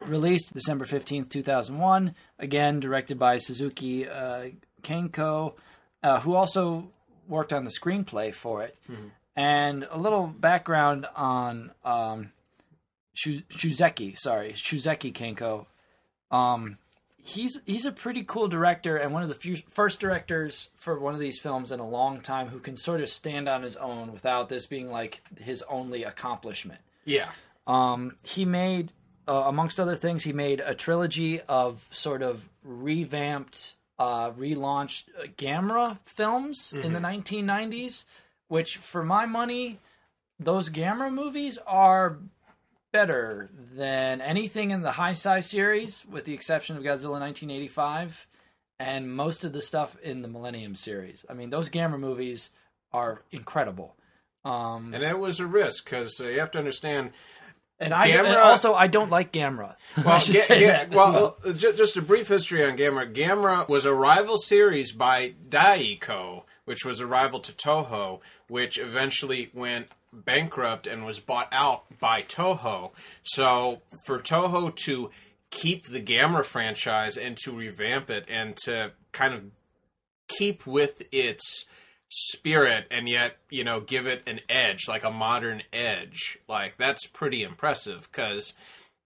released 0.00 0.52
December 0.54 0.84
fifteenth, 0.84 1.28
two 1.28 1.42
thousand 1.42 1.78
one. 1.78 2.14
Again, 2.38 2.80
directed 2.80 3.18
by 3.18 3.38
Suzuki 3.38 4.08
uh, 4.08 4.46
Kaneko, 4.82 5.54
uh, 6.02 6.20
who 6.20 6.34
also 6.34 6.88
worked 7.28 7.52
on 7.52 7.64
the 7.64 7.70
screenplay 7.70 8.34
for 8.34 8.62
it. 8.62 8.76
And 9.34 9.86
a 9.90 9.96
little 9.96 10.26
background 10.26 11.06
on 11.16 11.70
um, 11.84 12.32
Shu- 13.14 13.42
Shuzeki, 13.50 14.18
sorry, 14.18 14.52
Shuzeki 14.52 15.12
Kaneko. 15.12 15.66
Um, 16.30 16.76
he's 17.16 17.60
he's 17.64 17.86
a 17.86 17.92
pretty 17.92 18.24
cool 18.24 18.48
director 18.48 18.96
and 18.96 19.12
one 19.12 19.22
of 19.22 19.28
the 19.28 19.34
few 19.34 19.56
first 19.68 20.00
directors 20.00 20.70
for 20.76 20.98
one 20.98 21.14
of 21.14 21.20
these 21.20 21.38
films 21.38 21.70
in 21.72 21.80
a 21.80 21.88
long 21.88 22.20
time 22.20 22.48
who 22.48 22.58
can 22.58 22.76
sort 22.76 23.00
of 23.00 23.08
stand 23.08 23.48
on 23.48 23.62
his 23.62 23.76
own 23.76 24.12
without 24.12 24.48
this 24.48 24.66
being 24.66 24.90
like 24.90 25.22
his 25.38 25.62
only 25.68 26.02
accomplishment. 26.04 26.80
Yeah, 27.04 27.30
Um, 27.66 28.16
he 28.22 28.44
made, 28.44 28.92
uh, 29.28 29.44
amongst 29.46 29.78
other 29.78 29.94
things, 29.96 30.24
he 30.24 30.32
made 30.32 30.60
a 30.60 30.74
trilogy 30.74 31.40
of 31.42 31.86
sort 31.90 32.22
of 32.22 32.48
revamped, 32.64 33.76
uh, 33.98 34.30
relaunched 34.32 35.04
uh, 35.18 35.26
Gamera 35.36 35.98
films 36.04 36.72
in 36.72 36.92
the 36.92 36.98
1990s, 36.98 38.04
which, 38.48 38.76
for 38.78 39.04
my 39.04 39.26
money, 39.26 39.78
those 40.40 40.68
Gamera 40.70 41.12
movies 41.12 41.58
are 41.66 42.18
better 42.92 43.48
than 43.74 44.20
anything 44.20 44.70
in 44.70 44.82
the 44.82 44.92
Heisei 44.92 45.42
series, 45.42 46.04
with 46.04 46.24
the 46.24 46.34
exception 46.34 46.76
of 46.76 46.82
Godzilla 46.82 47.18
1985, 47.20 48.26
and 48.78 49.14
most 49.14 49.44
of 49.44 49.52
the 49.52 49.62
stuff 49.62 49.96
in 50.02 50.22
the 50.22 50.28
Millennium 50.28 50.74
series. 50.74 51.24
I 51.28 51.34
mean, 51.34 51.50
those 51.50 51.70
Gamera 51.70 51.98
movies 51.98 52.50
are 52.92 53.22
incredible. 53.30 53.96
Um, 54.44 54.92
and 54.94 55.02
it 55.04 55.18
was 55.18 55.40
a 55.40 55.46
risk 55.46 55.84
because 55.84 56.20
uh, 56.20 56.26
you 56.26 56.40
have 56.40 56.50
to 56.52 56.58
understand. 56.58 57.12
and 57.78 57.94
I 57.94 58.08
and 58.08 58.26
also 58.26 58.74
I 58.74 58.86
don't 58.88 59.10
like 59.10 59.32
Gamera. 59.32 59.76
Well, 60.04 60.20
Ga- 60.26 60.46
Ga- 60.48 60.66
that. 60.66 60.90
well, 60.90 61.36
uh, 61.46 61.52
ju- 61.52 61.72
just 61.74 61.96
a 61.96 62.02
brief 62.02 62.28
history 62.28 62.64
on 62.64 62.76
Gamera. 62.76 63.12
Gamera 63.12 63.68
was 63.68 63.84
a 63.84 63.94
rival 63.94 64.38
series 64.38 64.92
by 64.92 65.34
Daiei, 65.48 66.42
which 66.64 66.84
was 66.84 67.00
a 67.00 67.06
rival 67.06 67.40
to 67.40 67.52
Toho, 67.52 68.20
which 68.48 68.78
eventually 68.78 69.50
went 69.54 69.88
bankrupt 70.12 70.86
and 70.86 71.06
was 71.06 71.18
bought 71.20 71.48
out 71.52 71.84
by 71.98 72.22
Toho. 72.22 72.90
So 73.22 73.82
for 74.06 74.18
Toho 74.18 74.74
to 74.84 75.10
keep 75.50 75.86
the 75.86 76.00
Gamera 76.00 76.44
franchise 76.44 77.16
and 77.16 77.36
to 77.38 77.52
revamp 77.52 78.10
it 78.10 78.24
and 78.28 78.56
to 78.64 78.92
kind 79.12 79.34
of 79.34 79.44
keep 80.28 80.66
with 80.66 81.02
its 81.12 81.64
spirit 82.14 82.86
and 82.90 83.08
yet 83.08 83.38
you 83.48 83.64
know 83.64 83.80
give 83.80 84.06
it 84.06 84.22
an 84.26 84.38
edge 84.48 84.86
like 84.86 85.02
a 85.04 85.10
modern 85.10 85.62
edge 85.72 86.38
like 86.48 86.76
that's 86.76 87.06
pretty 87.06 87.42
impressive 87.42 88.06
because 88.12 88.52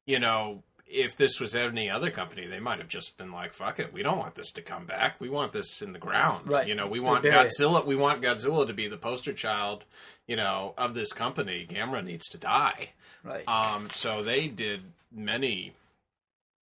you 0.06 0.18
know 0.18 0.62
if 0.88 1.16
this 1.16 1.38
was 1.40 1.54
any 1.54 1.88
other 1.88 2.10
company 2.10 2.46
they 2.46 2.58
might 2.58 2.78
have 2.78 2.88
just 2.88 3.16
been 3.16 3.30
like 3.30 3.52
fuck 3.52 3.78
it 3.78 3.92
we 3.92 4.02
don't 4.02 4.18
want 4.18 4.34
this 4.34 4.50
to 4.50 4.60
come 4.60 4.86
back 4.86 5.20
we 5.20 5.28
want 5.28 5.52
this 5.52 5.80
in 5.82 5.92
the 5.92 5.98
ground 6.00 6.48
Right. 6.48 6.66
you 6.66 6.74
know 6.74 6.88
we 6.88 6.98
want 6.98 7.22
bury 7.22 7.34
it. 7.46 7.52
godzilla 7.60 7.86
we 7.86 7.94
want 7.94 8.20
godzilla 8.22 8.66
to 8.66 8.72
be 8.74 8.88
the 8.88 8.96
poster 8.96 9.32
child 9.32 9.84
you 10.26 10.34
know 10.36 10.74
of 10.76 10.94
this 10.94 11.12
company 11.12 11.64
gamera 11.68 12.04
needs 12.04 12.26
to 12.30 12.38
die 12.38 12.90
right. 13.22 13.46
um 13.48 13.88
so 13.90 14.22
they 14.22 14.48
did 14.48 14.80
many 15.12 15.72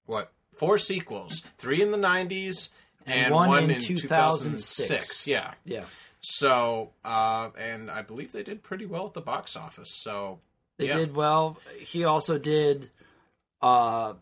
what 0.07 0.31
four 0.57 0.77
sequels 0.79 1.41
three 1.57 1.81
in 1.81 1.91
the 1.91 1.99
90s 1.99 2.69
and, 3.07 3.35
one 3.35 3.65
in 3.65 3.71
in 3.73 3.81
2006. 3.81 4.77
2006 4.77 5.27
yeah 5.27 5.53
yeah, 5.65 5.85
so, 6.25 6.91
uh, 7.05 7.51
and 7.59 7.91
I 7.91 8.03
believe 8.03 8.33
they 8.33 8.43
did 8.43 8.63
pretty 8.63 8.87
well 8.87 9.07
at 9.07 9.15
the 9.15 9.21
box 9.21 9.57
office. 9.57 9.91
So, 10.03 10.41
they 10.79 10.89
yeah. 10.89 10.97
did 10.97 11.15
well. 11.15 11.59
He 11.79 12.05
also 12.05 12.39
did 12.39 12.91
uh, 13.63 14.15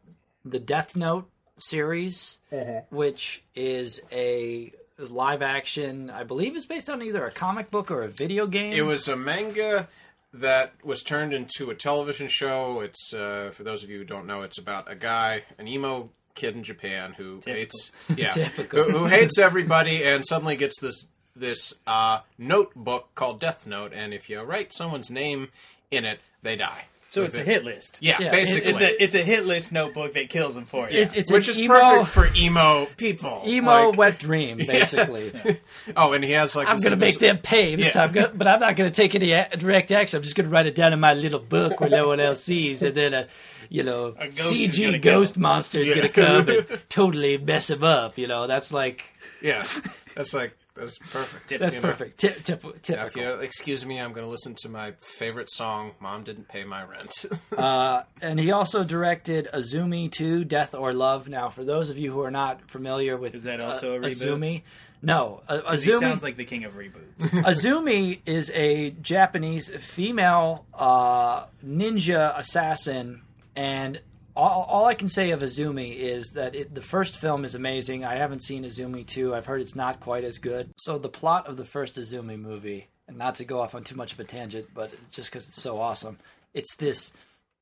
the 0.45 0.59
Death 0.59 0.97
Note 0.97 1.29
series, 1.59 2.39
Mm-hmm. 2.53 2.95
which 2.95 3.43
is 3.55 4.03
a 4.13 4.73
live 4.99 5.41
action. 5.41 6.11
I 6.11 6.23
believe 6.25 6.55
is 6.55 6.67
based 6.67 6.91
on 6.91 7.01
either 7.03 7.25
a 7.25 7.31
comic 7.31 7.71
book 7.71 7.91
or 7.91 8.03
a 8.03 8.09
video 8.09 8.47
game. 8.47 8.73
it 8.75 8.85
was 8.85 9.09
a 9.09 9.17
manga 9.17 9.89
that 10.35 10.73
was 10.85 11.03
turned 11.03 11.33
into 11.33 11.71
a 11.71 11.75
television 11.75 12.29
show. 12.29 12.81
It's 12.81 13.15
uh, 13.15 13.51
for 13.55 13.63
those 13.65 13.83
of 13.83 13.91
you 13.91 13.99
who 13.99 14.05
don't 14.05 14.27
know, 14.27 14.43
it's 14.43 14.59
about 14.59 14.91
a 14.91 14.95
guy, 14.95 15.45
an 15.59 15.67
emo 15.67 16.11
kid 16.35 16.57
in 16.57 16.63
Japan 16.63 17.15
who 17.17 17.41
hates, 17.45 17.91
yeah, 18.17 18.33
who, 18.71 18.83
who 18.91 19.07
hates 19.07 19.39
everybody, 19.39 20.05
and 20.05 20.25
suddenly 20.27 20.57
gets 20.57 20.79
this 20.81 21.07
this 21.35 21.75
uh, 21.87 22.21
notebook 22.39 23.15
called 23.15 23.41
Death 23.41 23.67
Note, 23.67 23.93
and 23.95 24.13
if 24.13 24.29
you 24.29 24.41
write 24.43 24.73
someone's 24.73 25.11
name 25.11 25.49
in 25.91 26.05
it, 26.05 26.21
they 26.43 26.57
die. 26.57 26.85
So 27.09 27.23
it's 27.25 27.37
a 27.37 27.43
hit 27.43 27.63
list. 27.63 27.99
Yeah, 28.01 28.17
Yeah, 28.21 28.31
basically. 28.31 28.71
It's 28.71 28.81
a 28.81 29.03
it's 29.03 29.15
a 29.15 29.23
hit 29.23 29.45
list 29.45 29.71
notebook 29.71 30.15
that 30.15 30.31
kills 30.31 30.55
them 30.55 30.65
for 30.65 30.89
you. 30.89 30.99
It's, 31.03 31.15
it's 31.15 31.31
which 31.31 31.47
is 31.47 31.59
emo, 31.59 31.75
perfect 32.03 32.09
for 32.09 32.41
emo 32.41 32.87
people. 32.97 33.43
emo 33.47 33.89
Like- 33.91 33.99
wet 33.99 34.19
dream, 34.19 34.57
basically. 34.67 35.31
Oh, 35.97 36.13
and 36.13 36.25
he 36.25 36.31
has 36.33 36.57
like 36.57 36.69
I'm 36.69 36.79
going 36.79 36.93
to 36.93 36.97
make 36.97 37.19
them 37.19 37.37
pay 37.37 37.75
this 37.77 37.95
Yeah. 37.95 38.07
time, 38.07 38.31
but 38.35 38.47
I'm 38.47 38.61
not 38.61 38.77
going 38.77 38.91
to 38.91 38.95
take 38.97 39.15
any 39.15 39.33
a- 39.33 39.47
direct 39.59 39.93
action. 39.93 40.17
I'm 40.17 40.23
just 40.23 40.37
going 40.37 40.47
to 40.49 40.51
write 40.51 40.65
it 40.65 40.75
down 40.75 40.95
in 40.95 41.01
my 41.01 41.13
little 41.13 41.39
book 41.41 41.81
where 41.81 41.91
no 41.91 42.09
one 42.09 42.19
else 42.19 42.43
sees, 42.43 42.83
and 42.83 42.95
then 42.95 43.13
a, 43.13 43.27
you 43.69 43.83
know, 43.83 44.15
A 44.19 44.29
ghost 44.29 44.55
is 44.55 44.79
gonna 44.79 44.93
CG 44.99 45.03
ghost 45.03 45.35
go. 45.35 45.41
monster 45.43 45.81
is 45.81 45.89
Yeah. 45.89 45.95
going 45.97 46.09
to 46.09 46.13
come 46.15 46.49
and 46.49 46.81
totally 46.89 47.37
mess 47.37 47.69
him 47.69 47.85
up. 47.85 48.17
You 48.17 48.27
know, 48.27 48.47
that's 48.47 48.73
like 48.73 49.05
Yeah, 49.43 49.67
that's 50.15 50.33
like 50.33 50.57
that's 50.75 50.99
perfect. 50.99 51.59
that's 51.59 51.75
you 51.75 51.81
know? 51.81 51.89
perfect. 51.89 52.19
Ti- 52.21 52.29
tip- 52.45 52.65
Now, 52.91 53.07
if 53.07 53.17
you 53.17 53.29
excuse 53.35 53.85
me, 53.85 54.01
I'm 54.01 54.13
going 54.13 54.25
to 54.25 54.31
listen 54.31 54.55
to 54.63 54.69
my 54.69 54.93
favorite 55.01 55.51
song. 55.51 55.93
Mom 56.01 56.25
didn't 56.25 56.49
pay 56.49 56.65
my 56.65 56.85
rent. 56.85 57.27
Uh, 57.63 58.03
and 58.21 58.41
he 58.41 58.51
also 58.51 58.83
directed 58.83 59.49
Azumi 59.53 60.11
2, 60.11 60.45
Death 60.45 60.75
or 60.75 60.93
Love. 60.93 61.29
Now, 61.29 61.49
for 61.49 61.63
those 61.63 61.91
of 61.91 61.99
you 61.99 62.11
who 62.11 62.23
are 62.23 62.31
not 62.31 62.71
familiar 62.71 63.17
with 63.17 63.35
Is 63.35 63.43
that 63.45 63.61
also 63.61 63.95
a 63.95 64.01
reboot? 64.01 64.11
Azumi, 64.11 64.63
no, 65.03 65.43
uh, 65.49 65.77
he 65.77 65.91
Azumi 65.91 66.01
sounds 66.01 66.23
like 66.23 66.37
the 66.37 66.45
king 66.45 66.65
of 66.65 66.75
reboots. 66.75 67.19
Azumi 67.19 68.21
is 68.25 68.51
a 68.55 68.91
Japanese 68.91 69.69
female 69.69 70.65
uh, 70.75 71.45
ninja 71.65 72.37
assassin, 72.39 73.23
and 73.55 74.01
all, 74.35 74.65
all 74.69 74.85
I 74.87 74.95
can 74.95 75.09
say 75.09 75.31
of 75.31 75.41
Azumi 75.41 75.97
is 75.97 76.33
that 76.35 76.55
it, 76.55 76.75
the 76.75 76.83
first 76.83 77.17
film 77.17 77.45
is 77.45 77.55
amazing. 77.55 78.05
I 78.05 78.17
haven't 78.17 78.43
seen 78.43 78.65
Azumi 78.65 79.07
2. 79.07 79.35
I've 79.35 79.47
heard 79.47 79.61
it's 79.61 79.77
not 79.77 80.01
quite 80.01 80.25
as 80.25 80.39
good. 80.39 80.71
So 80.77 80.99
the 80.99 81.09
plot 81.09 81.47
of 81.47 81.57
the 81.57 81.65
first 81.65 81.97
Azumi 81.97 82.41
movie, 82.41 82.89
and 83.07 83.17
not 83.17 83.37
to 83.37 83.45
go 83.45 83.61
off 83.61 83.75
on 83.75 83.85
too 83.85 83.97
much 83.97 84.13
of 84.13 84.21
a 84.21 84.25
tangent, 84.25 84.69
but 84.75 84.91
just 85.11 85.31
because 85.31 85.49
it's 85.49 85.63
so 85.63 85.81
awesome, 85.81 86.19
it's 86.55 86.77
this 86.77 87.13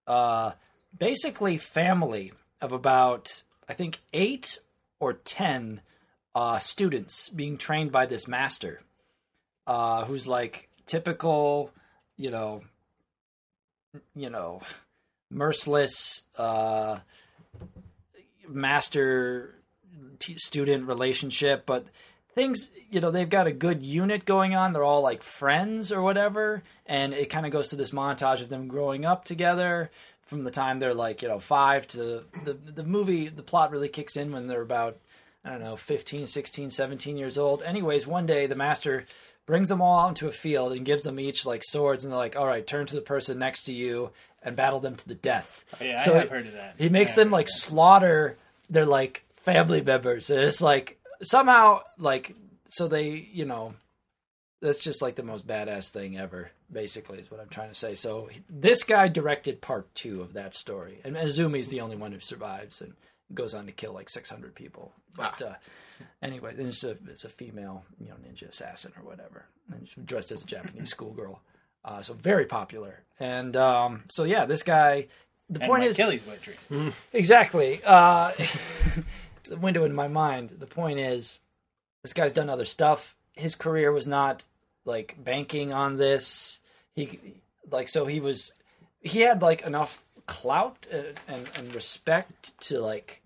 uh, 0.07 0.53
basically 0.97 1.57
family 1.57 2.33
of 2.61 2.73
about 2.73 3.43
I 3.69 3.75
think 3.75 4.01
eight 4.13 4.59
or 4.99 5.13
ten 5.15 5.81
uh, 6.35 6.59
students 6.59 7.29
being 7.29 7.57
trained 7.57 7.93
by 7.93 8.07
this 8.07 8.29
master 8.29 8.81
uh, 9.67 10.05
who's 10.05 10.27
like 10.27 10.69
typical, 10.87 11.71
you 12.17 12.31
know, 12.31 12.63
you 14.15 14.31
know, 14.31 14.61
merciless 15.31 16.25
uh, 16.37 16.99
master 18.49 19.55
t- 20.19 20.39
student 20.39 20.87
relationship, 20.87 21.65
but 21.67 21.87
things 22.35 22.71
you 22.91 23.01
know 23.01 23.11
they've 23.11 23.31
got 23.31 23.47
a 23.47 23.53
good 23.53 23.83
unit 23.83 24.25
going 24.25 24.55
on. 24.55 24.73
They're 24.73 24.85
all 24.85 25.03
like 25.03 25.23
friends 25.23 25.93
or 25.93 26.03
whatever 26.03 26.63
and 26.91 27.15
it 27.15 27.31
kind 27.31 27.47
of 27.47 27.53
goes 27.53 27.69
to 27.69 27.77
this 27.77 27.93
montage 27.93 28.43
of 28.43 28.49
them 28.49 28.67
growing 28.67 29.05
up 29.05 29.25
together 29.25 29.91
from 30.27 30.43
the 30.45 30.51
time 30.51 30.81
they're 30.81 30.93
like 30.93 31.23
you 31.23 31.29
know 31.29 31.39
five 31.39 31.87
to 31.87 32.25
the 32.45 32.55
the 32.75 32.83
movie 32.83 33.29
the 33.29 33.43
plot 33.43 33.71
really 33.71 33.89
kicks 33.89 34.17
in 34.17 34.33
when 34.33 34.49
they're 34.49 34.61
about 34.61 34.99
i 35.45 35.51
don't 35.51 35.61
know 35.61 35.77
15 35.77 36.27
16 36.27 36.71
17 36.71 37.17
years 37.17 37.39
old. 37.39 37.63
Anyways 37.63 38.07
one 38.07 38.27
day 38.27 38.47
the 38.47 38.55
master 38.57 39.07
brings 39.47 39.69
them 39.69 39.81
all 39.83 40.01
out 40.01 40.09
into 40.11 40.29
a 40.29 40.33
field 40.33 40.73
and 40.73 40.85
gives 40.85 41.03
them 41.03 41.19
each 41.19 41.45
like 41.45 41.63
swords 41.65 42.05
and 42.05 42.13
they're 42.13 42.19
like 42.19 42.37
all 42.37 42.47
right 42.47 42.67
turn 42.67 42.87
to 42.87 42.95
the 42.95 43.01
person 43.01 43.39
next 43.39 43.63
to 43.65 43.75
you 43.75 44.11
and 44.43 44.55
battle 44.57 44.81
them 44.81 44.95
to 44.95 45.09
the 45.09 45.15
death 45.15 45.65
Yeah, 45.81 45.99
I 46.01 46.05
So 46.05 46.15
have 46.15 46.25
it- 46.25 46.31
heard 46.31 46.47
of 46.47 46.53
that. 46.53 46.75
he 46.79 46.89
makes 46.89 47.15
them 47.15 47.31
like 47.31 47.47
of 47.47 47.53
that. 47.53 47.59
slaughter 47.61 48.37
their 48.69 48.87
like 48.87 49.25
family 49.35 49.81
members. 49.83 50.31
And 50.31 50.41
it's 50.41 50.61
like 50.61 50.99
somehow 51.23 51.83
like 51.99 52.35
so 52.69 52.87
they 52.89 53.29
you 53.33 53.45
know 53.45 53.75
that's 54.63 54.79
just 54.79 55.01
like 55.03 55.15
the 55.17 55.23
most 55.23 55.47
badass 55.47 55.91
thing 55.91 56.19
ever. 56.19 56.51
Basically, 56.73 57.19
is 57.19 57.31
what 57.31 57.41
I'm 57.41 57.49
trying 57.49 57.71
to 57.71 57.75
say. 57.75 57.97
So 57.97 58.29
this 58.49 58.85
guy 58.85 59.09
directed 59.09 59.61
part 59.61 59.93
two 59.97 60.21
of 60.23 60.35
that 60.35 60.55
story, 60.55 61.01
and 61.03 61.17
Azumi's 61.17 61.69
the 61.69 61.81
only 61.81 61.97
one 61.97 62.13
who 62.13 62.21
survives, 62.21 62.81
and 62.81 62.93
goes 63.35 63.55
on 63.55 63.67
to 63.67 63.73
kill 63.73 63.93
like 63.93 64.09
600 64.09 64.55
people. 64.55 64.93
But 65.17 65.43
uh, 65.43 65.55
anyway, 66.23 66.55
then 66.55 66.67
it's 66.67 66.85
a 66.85 66.97
it's 67.09 67.25
a 67.25 67.29
female, 67.29 67.85
you 67.99 68.09
know, 68.09 68.15
ninja 68.17 68.49
assassin 68.49 68.93
or 68.99 69.05
whatever, 69.09 69.47
and 69.73 69.89
she's 69.89 70.05
dressed 70.05 70.33
as 70.33 70.43
a 70.43 70.47
Japanese 70.47 70.91
schoolgirl. 70.95 71.41
Uh, 71.85 72.03
so 72.03 72.13
very 72.15 72.45
popular, 72.47 73.01
and 73.19 73.57
um, 73.57 74.05
so 74.11 74.25
yeah, 74.25 74.45
this 74.47 74.63
guy. 74.63 75.07
The 75.49 75.61
And 75.63 75.69
point 75.69 75.85
is 75.85 75.97
Kelly's 75.97 76.25
wet 76.27 76.43
dream. 76.43 76.93
exactly 77.13 77.81
uh, 77.85 78.31
the 79.45 79.57
window 79.57 79.85
in 79.85 79.95
my 79.95 80.07
mind. 80.09 80.51
The 80.59 80.67
point 80.67 80.99
is, 81.01 81.39
this 82.03 82.13
guy's 82.13 82.33
done 82.33 82.49
other 82.51 82.65
stuff. 82.65 83.17
His 83.33 83.55
career 83.55 83.91
was 83.93 84.07
not 84.07 84.45
like 84.85 85.17
banking 85.19 85.73
on 85.73 85.97
this. 85.97 86.61
He 86.95 87.19
like 87.71 87.89
so 87.89 88.07
he 88.07 88.21
was 88.21 88.53
he 89.01 89.21
had 89.23 89.43
like 89.43 89.63
enough 89.63 90.03
clout 90.27 90.87
and 90.93 91.19
and, 91.27 91.51
and 91.57 91.75
respect 91.75 92.53
to 92.69 92.79
like 92.81 93.23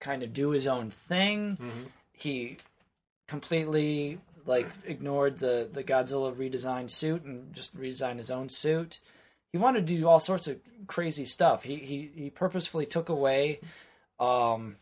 kind 0.00 0.22
of 0.22 0.32
do 0.32 0.50
his 0.50 0.66
own 0.66 0.90
thing. 0.90 1.58
He 2.18 2.58
completely 3.26 4.18
like 4.46 4.66
ignored 4.86 5.38
the 5.38 5.68
the 5.70 5.84
Godzilla 5.84 6.34
redesigned 6.34 6.90
suit 6.90 7.22
and 7.24 7.52
just 7.54 7.76
redesigned 7.78 8.18
his 8.18 8.30
own 8.30 8.48
suit. 8.48 9.00
He 9.52 9.58
wanted 9.58 9.86
to 9.86 9.94
do 9.96 10.06
all 10.08 10.20
sorts 10.20 10.46
of 10.46 10.58
crazy 10.86 11.24
stuff. 11.24 11.62
He 11.64 11.76
he 11.76 12.10
he 12.14 12.30
purposefully 12.30 12.86
took 12.86 13.08
away 13.08 13.60
um 14.18 14.76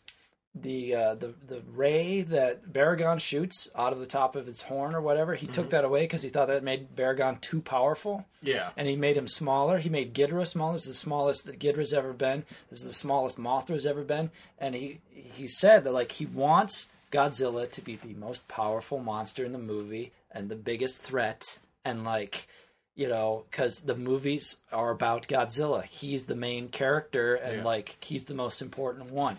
the 0.54 0.94
uh, 0.94 1.14
the 1.16 1.34
the 1.46 1.60
ray 1.74 2.22
that 2.22 2.72
Baragon 2.72 3.20
shoots 3.20 3.68
out 3.76 3.92
of 3.92 3.98
the 3.98 4.06
top 4.06 4.34
of 4.36 4.48
its 4.48 4.62
horn 4.62 4.94
or 4.94 5.02
whatever. 5.02 5.34
He 5.34 5.46
took 5.46 5.68
that 5.70 5.84
away 5.84 6.04
because 6.04 6.22
he 6.22 6.30
thought 6.30 6.48
that 6.48 6.62
made 6.64 6.96
Baragon 6.96 7.38
too 7.42 7.60
powerful 7.60 8.24
Yeah. 8.42 8.70
and 8.74 8.88
he 8.88 8.96
made 8.96 9.18
him 9.18 9.28
smaller. 9.28 9.76
He 9.78 9.90
made 9.90 10.14
Ghidorah 10.14 10.46
smaller. 10.46 10.72
This 10.74 10.84
is 10.86 10.88
the 10.92 10.94
smallest 10.94 11.44
that 11.44 11.58
Ghidorah's 11.58 11.92
ever 11.92 12.14
been. 12.14 12.44
This 12.70 12.80
is 12.80 12.86
the 12.86 12.94
smallest 12.94 13.36
Mothra's 13.38 13.84
ever 13.84 14.02
been. 14.02 14.30
And 14.58 14.74
he 14.74 15.00
he 15.12 15.46
said 15.46 15.84
that 15.84 15.92
like 15.92 16.12
he 16.12 16.24
wants 16.24 16.88
Godzilla 17.16 17.70
to 17.70 17.80
be 17.80 17.96
the 17.96 18.14
most 18.14 18.46
powerful 18.48 18.98
monster 18.98 19.44
in 19.44 19.52
the 19.52 19.58
movie 19.58 20.12
and 20.30 20.48
the 20.48 20.56
biggest 20.56 21.02
threat. 21.02 21.58
And 21.84 22.04
like 22.04 22.48
you 22.94 23.08
know, 23.08 23.44
because 23.50 23.80
the 23.80 23.94
movies 23.94 24.56
are 24.72 24.90
about 24.90 25.28
Godzilla. 25.28 25.84
He's 25.84 26.24
the 26.26 26.34
main 26.34 26.68
character, 26.68 27.34
and 27.34 27.58
Yeah. 27.58 27.64
like 27.64 27.96
he's 28.00 28.24
the 28.24 28.34
most 28.34 28.62
important 28.62 29.10
one. 29.10 29.36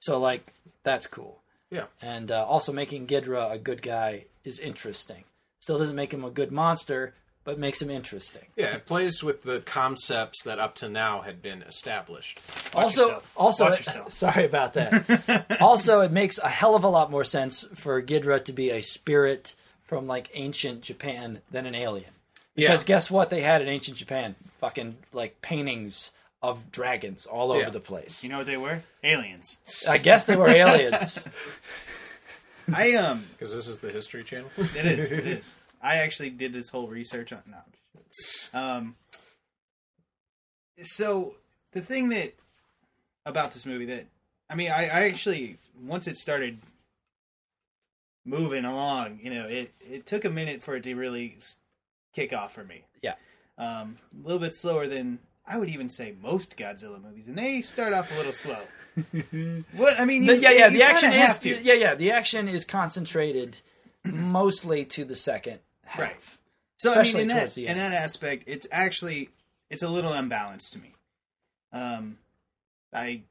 So 0.00 0.18
like 0.18 0.52
that's 0.82 1.06
cool. 1.06 1.40
Yeah. 1.70 1.84
And 2.02 2.30
uh, 2.32 2.44
also 2.44 2.72
making 2.72 3.06
Ghidorah 3.06 3.52
a 3.52 3.58
good 3.58 3.82
guy 3.82 4.24
is 4.44 4.58
interesting. 4.58 5.24
Still 5.60 5.78
doesn't 5.78 5.94
make 5.96 6.12
him 6.12 6.24
a 6.24 6.30
good 6.30 6.50
monster, 6.50 7.14
but 7.48 7.58
makes 7.58 7.80
him 7.80 7.88
interesting. 7.88 8.42
Yeah, 8.56 8.74
it 8.74 8.84
plays 8.84 9.24
with 9.24 9.42
the 9.42 9.60
concepts 9.60 10.42
that 10.42 10.58
up 10.58 10.74
to 10.74 10.88
now 10.90 11.22
had 11.22 11.40
been 11.40 11.62
established. 11.62 12.38
also, 12.74 13.04
yourself. 13.04 13.32
also, 13.38 13.64
Watch 13.64 13.78
yourself. 13.78 14.12
sorry 14.24 14.44
about 14.44 14.74
that. 14.74 15.56
also, 15.62 16.02
it 16.02 16.12
makes 16.12 16.36
a 16.36 16.48
hell 16.50 16.74
of 16.74 16.84
a 16.84 16.90
lot 16.90 17.10
more 17.10 17.24
sense 17.24 17.64
for 17.74 18.02
Ghidorah 18.02 18.44
to 18.44 18.52
be 18.52 18.68
a 18.68 18.82
spirit 18.82 19.54
from 19.84 20.06
like 20.06 20.28
ancient 20.34 20.82
Japan 20.82 21.40
than 21.50 21.64
an 21.64 21.74
alien. 21.74 22.10
Because 22.54 22.82
Yeah. 22.82 22.86
guess 22.86 23.10
what? 23.10 23.30
They 23.30 23.40
had 23.40 23.62
in 23.62 23.68
ancient 23.68 23.96
Japan 23.96 24.34
fucking 24.60 24.98
like 25.14 25.40
paintings 25.40 26.10
of 26.42 26.70
dragons 26.70 27.24
all 27.24 27.50
over 27.50 27.62
Yeah. 27.62 27.70
the 27.70 27.80
place. 27.80 28.22
You 28.22 28.28
know 28.28 28.36
what 28.36 28.46
they 28.46 28.58
were? 28.58 28.82
Aliens. 29.02 29.58
I 29.88 29.96
guess 29.96 30.26
they 30.26 30.36
were 30.36 30.48
aliens. 30.50 31.18
I 32.74 32.92
um, 32.96 33.24
Because 33.32 33.54
this 33.54 33.68
is 33.68 33.78
the 33.78 33.88
History 33.90 34.22
Channel. 34.22 34.50
it 34.58 34.84
is, 34.84 35.12
it 35.12 35.26
is. 35.26 35.56
I 35.82 35.96
actually 35.96 36.30
did 36.30 36.52
this 36.52 36.70
whole 36.70 36.88
research 36.88 37.32
on 37.32 37.42
no. 37.46 38.58
Um. 38.58 38.96
So 40.82 41.34
the 41.72 41.80
thing 41.80 42.08
that 42.10 42.34
about 43.26 43.52
this 43.52 43.66
movie 43.66 43.86
that 43.86 44.06
I 44.50 44.54
mean, 44.54 44.70
I, 44.70 44.84
I 44.84 45.04
actually 45.06 45.58
once 45.82 46.06
it 46.06 46.16
started 46.16 46.58
moving 48.24 48.64
along, 48.64 49.20
you 49.22 49.30
know, 49.30 49.46
it 49.46 49.72
it 49.80 50.06
took 50.06 50.24
a 50.24 50.30
minute 50.30 50.62
for 50.62 50.76
it 50.76 50.82
to 50.84 50.94
really 50.94 51.38
kick 52.14 52.32
off 52.32 52.54
for 52.54 52.64
me. 52.64 52.84
Yeah. 53.02 53.14
Um, 53.58 53.96
a 54.22 54.26
little 54.26 54.40
bit 54.40 54.54
slower 54.54 54.86
than 54.86 55.18
I 55.46 55.58
would 55.58 55.68
even 55.68 55.88
say 55.88 56.14
most 56.22 56.56
Godzilla 56.56 57.02
movies, 57.02 57.26
and 57.26 57.36
they 57.36 57.62
start 57.62 57.92
off 57.92 58.12
a 58.12 58.16
little 58.16 58.32
slow. 58.32 58.60
what 59.72 59.98
I 59.98 60.04
mean, 60.04 60.24
you, 60.24 60.34
yeah, 60.34 60.50
yeah. 60.50 60.68
you 60.68 60.78
The 60.78 60.82
action 60.84 61.12
is 61.12 61.38
to. 61.38 61.62
yeah, 61.62 61.74
yeah. 61.74 61.94
The 61.94 62.10
action 62.10 62.48
is 62.48 62.64
concentrated 62.64 63.58
mostly 64.04 64.84
to 64.84 65.04
the 65.04 65.16
second 65.16 65.60
half. 65.88 65.98
Right. 65.98 66.16
So 66.78 66.90
Especially 66.90 67.22
I 67.22 67.24
mean, 67.24 67.30
in 67.30 67.36
that 67.36 67.58
in 67.58 67.76
that 67.78 67.92
aspect, 67.92 68.44
it's 68.46 68.66
actually 68.70 69.30
it's 69.70 69.82
a 69.82 69.88
little 69.88 70.12
unbalanced 70.12 70.72
to 70.74 70.78
me. 70.78 70.92
Um, 71.72 72.18
I 72.92 73.22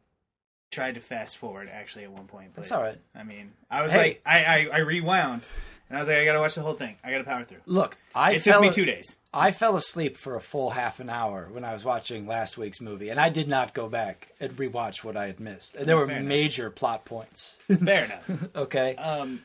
tried 0.69 0.95
to 0.95 1.01
fast 1.01 1.37
forward 1.37 1.69
actually 1.71 2.03
at 2.03 2.11
one 2.11 2.25
point, 2.25 2.51
but 2.53 2.61
That's 2.63 2.71
all 2.71 2.81
right. 2.83 2.99
I 3.15 3.23
mean, 3.23 3.53
I 3.71 3.81
was 3.83 3.91
Hey. 3.93 3.97
like, 3.97 4.21
I, 4.25 4.45
I 4.45 4.69
I 4.73 4.77
rewound, 4.79 5.47
and 5.89 5.97
I 5.97 6.01
was 6.01 6.09
like, 6.09 6.17
I 6.17 6.25
gotta 6.25 6.39
watch 6.39 6.55
the 6.55 6.61
whole 6.61 6.73
thing. 6.73 6.97
I 7.03 7.09
gotta 7.11 7.23
power 7.23 7.43
through. 7.45 7.59
Look, 7.65 7.95
I 8.13 8.33
It 8.33 8.43
took 8.43 8.61
me 8.61 8.69
two 8.69 8.85
days. 8.85 9.17
I 9.33 9.51
fell 9.51 9.75
asleep 9.77 10.17
for 10.17 10.35
a 10.35 10.41
full 10.41 10.71
half 10.71 10.99
an 10.99 11.09
hour 11.09 11.47
when 11.51 11.63
I 11.63 11.73
was 11.73 11.85
watching 11.85 12.27
last 12.27 12.57
week's 12.57 12.81
movie, 12.81 13.07
and 13.09 13.19
I 13.19 13.29
did 13.29 13.47
not 13.47 13.73
go 13.73 13.87
back 13.87 14.27
and 14.41 14.51
rewatch 14.57 15.03
what 15.03 15.15
I 15.15 15.27
had 15.27 15.39
missed. 15.39 15.75
And 15.75 15.87
there 15.87 15.95
were 15.95 16.05
Fair 16.07 16.17
enough. 16.17 16.27
major 16.27 16.69
plot 16.69 17.05
points. 17.05 17.55
Fair 17.67 18.05
enough. 18.05 18.29
Okay, 18.55 18.95
Um, 18.97 19.43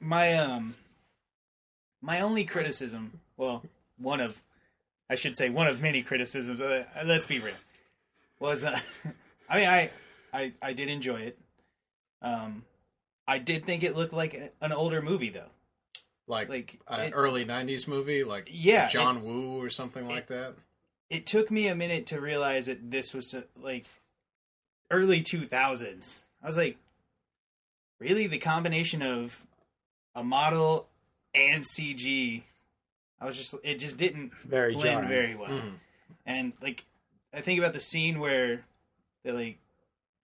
my 0.00 0.34
um, 0.34 0.74
my 2.06 2.20
only 2.20 2.44
criticism, 2.44 3.20
well, 3.36 3.64
one 3.98 4.20
of, 4.20 4.40
I 5.10 5.16
should 5.16 5.36
say, 5.36 5.50
one 5.50 5.66
of 5.66 5.82
many 5.82 6.02
criticisms. 6.02 6.60
Uh, 6.60 6.84
let's 7.04 7.26
be 7.26 7.40
real, 7.40 7.54
was 8.38 8.64
uh, 8.64 8.78
I 9.48 9.58
mean, 9.58 9.68
I, 9.68 9.90
I, 10.32 10.52
I 10.62 10.72
did 10.72 10.88
enjoy 10.88 11.16
it. 11.20 11.38
Um, 12.22 12.64
I 13.26 13.38
did 13.38 13.64
think 13.64 13.82
it 13.82 13.96
looked 13.96 14.12
like 14.12 14.40
an 14.60 14.72
older 14.72 15.02
movie, 15.02 15.30
though. 15.30 15.50
Like, 16.28 16.48
Like, 16.48 16.78
an 16.88 17.00
it- 17.08 17.12
early 17.14 17.44
90s 17.44 17.88
movie, 17.88 18.22
like 18.24 18.46
Yeah, 18.50 18.86
John 18.86 19.24
Woo 19.24 19.60
or 19.60 19.68
something 19.68 20.06
like 20.08 20.28
that. 20.28 20.54
It 21.10 21.26
took 21.26 21.50
me 21.50 21.66
a 21.68 21.74
minute 21.74 22.06
to 22.06 22.20
realize 22.20 22.66
that 22.66 22.90
this 22.90 23.12
was 23.14 23.34
uh, 23.34 23.42
like 23.60 23.84
early 24.90 25.22
two 25.22 25.44
thousands. 25.46 26.24
I 26.42 26.46
was 26.46 26.56
like, 26.56 26.78
really, 28.00 28.26
the 28.26 28.38
combination 28.38 29.02
of 29.02 29.46
a 30.16 30.24
model 30.24 30.88
and 31.36 31.62
CG. 31.64 32.42
I 33.20 33.26
was 33.26 33.36
just, 33.36 33.54
it 33.64 33.78
just 33.78 33.98
didn't 33.98 34.34
very 34.34 34.74
blend 34.74 35.08
jarring. 35.08 35.08
very 35.08 35.34
well. 35.34 35.50
Mhm. 35.50 35.72
And 36.26 36.52
like, 36.60 36.84
I 37.32 37.40
think 37.40 37.58
about 37.58 37.72
the 37.72 37.80
scene 37.80 38.18
where 38.20 38.64
they 39.24 39.32
like 39.32 39.58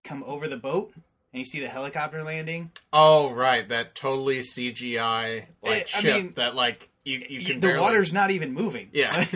come 0.05 0.23
over 0.25 0.49
the 0.49 0.57
boat 0.57 0.93
and 1.33 1.39
you 1.39 1.45
see 1.45 1.61
the 1.61 1.69
helicopter 1.69 2.23
landing. 2.23 2.71
Oh, 2.93 3.31
right. 3.31 3.67
That 3.69 3.95
totally 3.95 4.41
CGI 4.41 5.47
like 5.63 5.83
Eh, 5.83 5.85
I 5.97 6.01
ship 6.01 6.23
mean, 6.23 6.33
that 6.35 6.55
like 6.55 6.89
you, 7.05 7.25
you 7.29 7.45
can 7.45 7.61
the 7.61 7.69
barely... 7.69 7.81
water's 7.81 8.13
not 8.13 8.31
even 8.31 8.53
moving. 8.53 8.89
Yeah. 8.93 9.25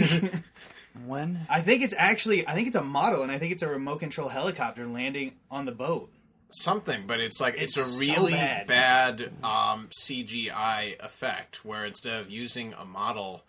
When 1.04 1.40
I 1.50 1.60
think 1.60 1.82
it's 1.82 1.94
actually, 1.96 2.48
I 2.48 2.54
think 2.54 2.68
it's 2.68 2.76
a 2.76 2.82
model, 2.82 3.22
and 3.22 3.30
I 3.30 3.38
think 3.38 3.52
it's 3.52 3.62
a 3.62 3.68
remote 3.68 4.00
control 4.00 4.28
helicopter 4.28 4.86
landing 4.86 5.32
on 5.50 5.66
the 5.66 5.72
boat. 5.72 6.10
Something, 6.50 7.06
but 7.06 7.20
it's 7.20 7.40
like 7.40 7.54
it's, 7.54 7.76
It's 7.76 7.86
a 7.86 7.90
so 7.90 8.00
really 8.14 8.32
bad. 8.32 8.66
bad, 8.66 9.32
um, 9.42 9.88
CGI 10.00 10.98
effect 11.00 11.64
where 11.64 11.84
instead 11.84 12.20
of 12.20 12.30
using 12.30 12.72
a 12.74 12.84
model, 12.84 13.44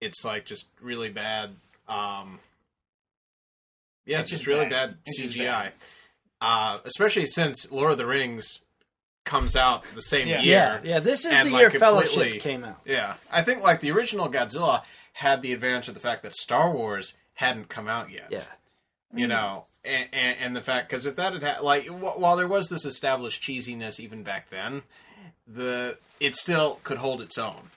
it's 0.00 0.24
like 0.24 0.44
just 0.44 0.66
really 0.80 1.08
bad. 1.10 1.56
Um, 1.88 2.40
yeah, 4.06 4.20
it's, 4.20 4.24
It's 4.24 4.30
just 4.30 4.44
just 4.44 4.46
really 4.46 4.68
bad. 4.68 4.98
bad, 5.04 5.14
CGI. 5.18 5.44
bad. 5.46 5.72
Uh, 6.40 6.78
especially 6.84 7.26
since 7.26 7.70
Lord 7.72 7.92
of 7.92 7.98
the 7.98 8.06
Rings 8.06 8.60
comes 9.24 9.56
out 9.56 9.84
the 9.94 10.02
same 10.02 10.28
Yeah. 10.28 10.40
year. 10.42 10.80
yeah, 10.84 10.90
yeah, 10.94 11.00
this 11.00 11.24
is 11.24 11.32
And, 11.32 11.48
the 11.48 11.52
like, 11.52 11.60
year 11.60 11.70
completely- 11.70 12.08
Fellowship 12.08 12.42
came 12.42 12.64
out. 12.64 12.80
Yeah, 12.84 13.14
I 13.32 13.40
think 13.42 13.62
like 13.62 13.80
the 13.80 13.90
original 13.90 14.28
Godzilla 14.30 14.82
had 15.14 15.40
the 15.40 15.52
advantage 15.52 15.88
of 15.88 15.94
the 15.94 16.00
fact 16.00 16.22
that 16.24 16.34
Star 16.34 16.70
Wars 16.70 17.14
hadn't 17.34 17.68
come 17.70 17.88
out 17.88 18.10
yet. 18.10 18.26
Yeah, 18.30 18.44
you 19.14 19.26
know, 19.26 19.64
and, 19.84 20.08
and, 20.12 20.38
and 20.38 20.56
the 20.56 20.60
fact 20.62 20.88
because 20.88 21.06
if 21.06 21.16
that 21.16 21.32
had 21.32 21.42
ha- 21.42 21.62
like 21.62 21.86
wh- 21.86 22.18
while 22.18 22.36
there 22.36 22.48
was 22.48 22.68
this 22.68 22.84
established 22.84 23.42
cheesiness 23.42 24.00
even 24.00 24.22
back 24.22 24.50
then, 24.50 24.82
the 25.46 25.98
it 26.20 26.34
still 26.36 26.80
could 26.84 26.98
hold 26.98 27.20
its 27.20 27.38
own. 27.38 27.70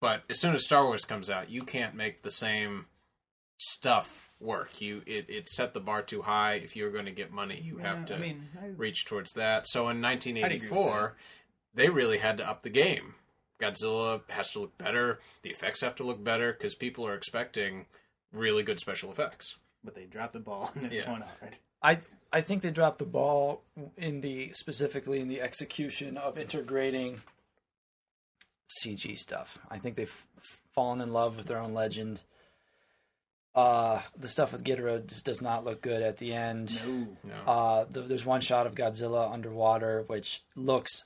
But 0.00 0.22
as 0.28 0.40
soon 0.40 0.54
as 0.54 0.64
Star 0.64 0.84
Wars 0.84 1.04
comes 1.04 1.30
out, 1.30 1.50
you 1.50 1.62
can't 1.62 1.94
make 1.94 2.22
the 2.22 2.30
same 2.30 2.86
stuff 3.58 4.30
work. 4.40 4.80
You 4.80 5.02
it, 5.06 5.26
it 5.28 5.48
set 5.48 5.74
the 5.74 5.80
bar 5.80 6.02
too 6.02 6.22
high. 6.22 6.54
If 6.54 6.76
you're 6.76 6.90
going 6.90 7.06
to 7.06 7.12
get 7.12 7.32
money, 7.32 7.60
you 7.62 7.78
have 7.78 8.04
to 8.06 8.16
I 8.16 8.18
mean, 8.18 8.42
I- 8.60 8.66
reach 8.76 9.04
towards 9.06 9.32
that. 9.32 9.66
So 9.66 9.88
in 9.88 10.00
1984, 10.02 11.16
they 11.74 11.88
really 11.88 12.18
had 12.18 12.38
to 12.38 12.48
up 12.48 12.62
the 12.62 12.70
game. 12.70 13.14
Godzilla 13.60 14.20
has 14.28 14.50
to 14.50 14.60
look 14.60 14.76
better. 14.76 15.18
The 15.42 15.48
effects 15.50 15.80
have 15.80 15.94
to 15.96 16.04
look 16.04 16.22
better 16.22 16.52
because 16.52 16.74
people 16.74 17.06
are 17.06 17.14
expecting 17.14 17.86
really 18.30 18.62
good 18.62 18.78
special 18.78 19.10
effects. 19.10 19.56
But 19.86 19.94
they 19.94 20.04
dropped 20.04 20.34
the 20.34 20.40
ball 20.40 20.70
in 20.76 20.88
this 20.90 21.04
Yeah. 21.04 21.12
one 21.12 21.22
already. 21.22 21.56
I 21.82 22.00
I 22.32 22.40
think 22.42 22.60
they 22.60 22.70
dropped 22.70 22.98
the 22.98 23.04
ball 23.06 23.62
in 23.96 24.20
the 24.20 24.52
specifically 24.52 25.20
in 25.20 25.28
the 25.28 25.40
execution 25.40 26.18
of 26.18 26.36
integrating 26.36 27.20
CG 28.84 29.16
stuff. 29.16 29.58
I 29.70 29.78
think 29.78 29.96
they've 29.96 30.26
fallen 30.74 31.00
in 31.00 31.12
love 31.12 31.36
with 31.36 31.46
their 31.46 31.58
own 31.58 31.72
legend. 31.72 32.20
Uh, 33.54 34.02
the 34.14 34.28
stuff 34.28 34.52
with 34.52 34.64
Ghidorah 34.64 35.06
just 35.06 35.24
does 35.24 35.40
not 35.40 35.64
look 35.64 35.80
good 35.80 36.02
at 36.02 36.18
the 36.18 36.34
end. 36.34 36.78
Ooh. 36.86 37.16
Uh, 37.46 37.84
th 37.86 38.06
there's 38.06 38.26
one 38.26 38.42
shot 38.42 38.66
of 38.66 38.74
Godzilla 38.74 39.32
underwater, 39.32 40.02
which 40.08 40.42
looks 40.54 41.04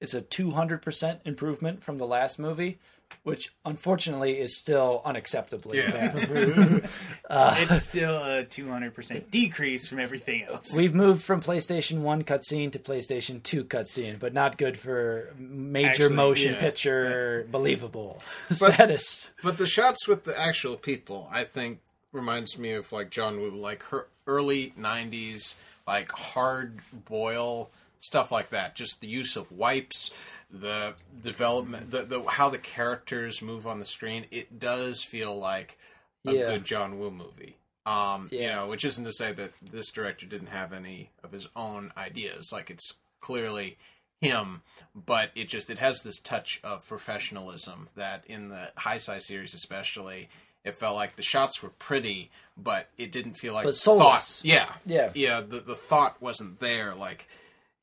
it's 0.00 0.14
a 0.14 0.22
200% 0.22 1.20
improvement 1.24 1.84
from 1.84 1.98
the 1.98 2.06
last 2.06 2.38
movie, 2.38 2.78
which 3.22 3.52
unfortunately 3.64 4.38
is 4.40 4.58
still 4.58 5.02
unacceptably 5.04 5.74
Yeah. 5.74 5.90
bad. 5.90 6.90
Uh, 7.30 7.54
it's 7.60 7.82
still 7.86 8.16
a 8.18 8.44
200% 8.44 9.30
decrease 9.30 9.88
from 9.88 9.98
everything 9.98 10.42
else. 10.42 10.76
We've 10.76 10.94
moved 10.94 11.22
from 11.22 11.40
PlayStation 11.40 12.00
1 12.00 12.24
cutscene 12.24 12.70
to 12.72 12.78
PlayStation 12.78 13.42
2 13.42 13.64
cutscene, 13.64 14.18
but 14.18 14.34
not 14.34 14.58
good 14.58 14.76
for 14.78 15.32
major 15.38 15.88
Actually, 16.04 16.14
motion 16.14 16.52
yeah. 16.54 16.60
picture 16.60 17.46
believable 17.50 18.20
status. 18.50 19.30
But 19.42 19.56
the 19.56 19.66
shots 19.66 20.06
with 20.06 20.24
the 20.24 20.38
actual 20.38 20.76
people, 20.76 21.30
I 21.32 21.44
think, 21.44 21.80
reminds 22.12 22.58
me 22.58 22.72
of 22.72 22.92
like 22.92 23.08
John 23.08 23.40
Woo, 23.40 23.50
like 23.50 23.82
her 23.84 24.08
early 24.26 24.74
'90s, 24.78 25.54
like 25.86 26.12
hard 26.12 26.80
boil 27.08 27.70
stuff 28.00 28.30
like 28.32 28.50
that. 28.50 28.74
Just 28.74 29.00
the 29.00 29.06
use 29.06 29.36
of 29.36 29.50
wipes, 29.52 30.10
the 30.52 30.94
development, 31.24 31.90
the, 31.90 32.02
the 32.02 32.22
how 32.24 32.50
the 32.50 32.58
characters 32.58 33.40
move 33.42 33.66
on 33.66 33.78
the 33.78 33.84
screen. 33.84 34.26
It 34.30 34.58
does 34.58 35.02
feel 35.02 35.36
like 35.38 35.78
a 36.26 36.32
Yeah. 36.32 36.46
good 36.50 36.64
John 36.64 36.98
Woo 36.98 37.10
movie. 37.10 37.56
Um, 37.84 38.28
you 38.30 38.46
know, 38.46 38.68
which 38.68 38.84
isn't 38.84 39.04
to 39.04 39.12
say 39.12 39.32
that 39.32 39.52
this 39.60 39.90
director 39.90 40.24
didn't 40.26 40.48
have 40.48 40.72
any 40.72 41.10
of 41.24 41.32
his 41.32 41.48
own 41.56 41.90
ideas. 41.96 42.50
Like 42.52 42.70
it's 42.70 42.94
clearly 43.20 43.76
him, 44.20 44.62
but 44.94 45.30
it 45.34 45.48
just 45.48 45.68
it 45.70 45.80
has 45.80 46.02
this 46.02 46.20
touch 46.20 46.60
of 46.62 46.86
professionalism 46.86 47.88
that 47.96 48.24
in 48.28 48.50
the 48.50 48.70
Heisei 48.78 49.20
series 49.20 49.52
especially 49.54 50.28
it 50.64 50.78
felt 50.78 50.94
like 50.94 51.16
the 51.16 51.22
shots 51.24 51.60
were 51.60 51.70
pretty, 51.70 52.30
but 52.56 52.88
it 52.96 53.10
didn't 53.10 53.34
feel 53.34 53.52
like 53.52 53.64
But 53.64 53.74
thought. 53.74 54.40
Yeah, 54.44 54.72
Yeah. 54.86 55.10
yeah. 55.14 55.40
The 55.40 55.58
the 55.58 55.74
thought 55.74 56.22
wasn't 56.22 56.60
there. 56.60 56.94
Like, 56.94 57.26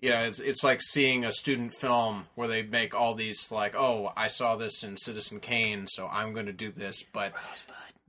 yeah, 0.02 0.24
it's 0.24 0.40
it's 0.40 0.64
like 0.64 0.82
seeing 0.82 1.26
a 1.26 1.32
student 1.32 1.74
film 1.74 2.28
where 2.36 2.48
they 2.48 2.64
make 2.64 2.96
all 2.96 3.14
these 3.16 3.52
like, 3.52 3.76
oh, 3.76 4.12
I 4.16 4.28
saw 4.28 4.56
this 4.56 4.84
in 4.84 4.98
Citizen 4.98 5.40
Kane, 5.40 5.88
so 5.88 6.08
I'm 6.08 6.34
going 6.34 6.46
to 6.46 6.54
do 6.54 6.72
this. 6.72 7.04
But 7.04 7.34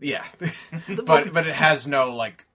yeah, 0.00 0.24
but 1.04 1.32
but 1.32 1.46
it 1.46 1.54
has 1.54 1.86
no 1.86 2.14
like 2.14 2.46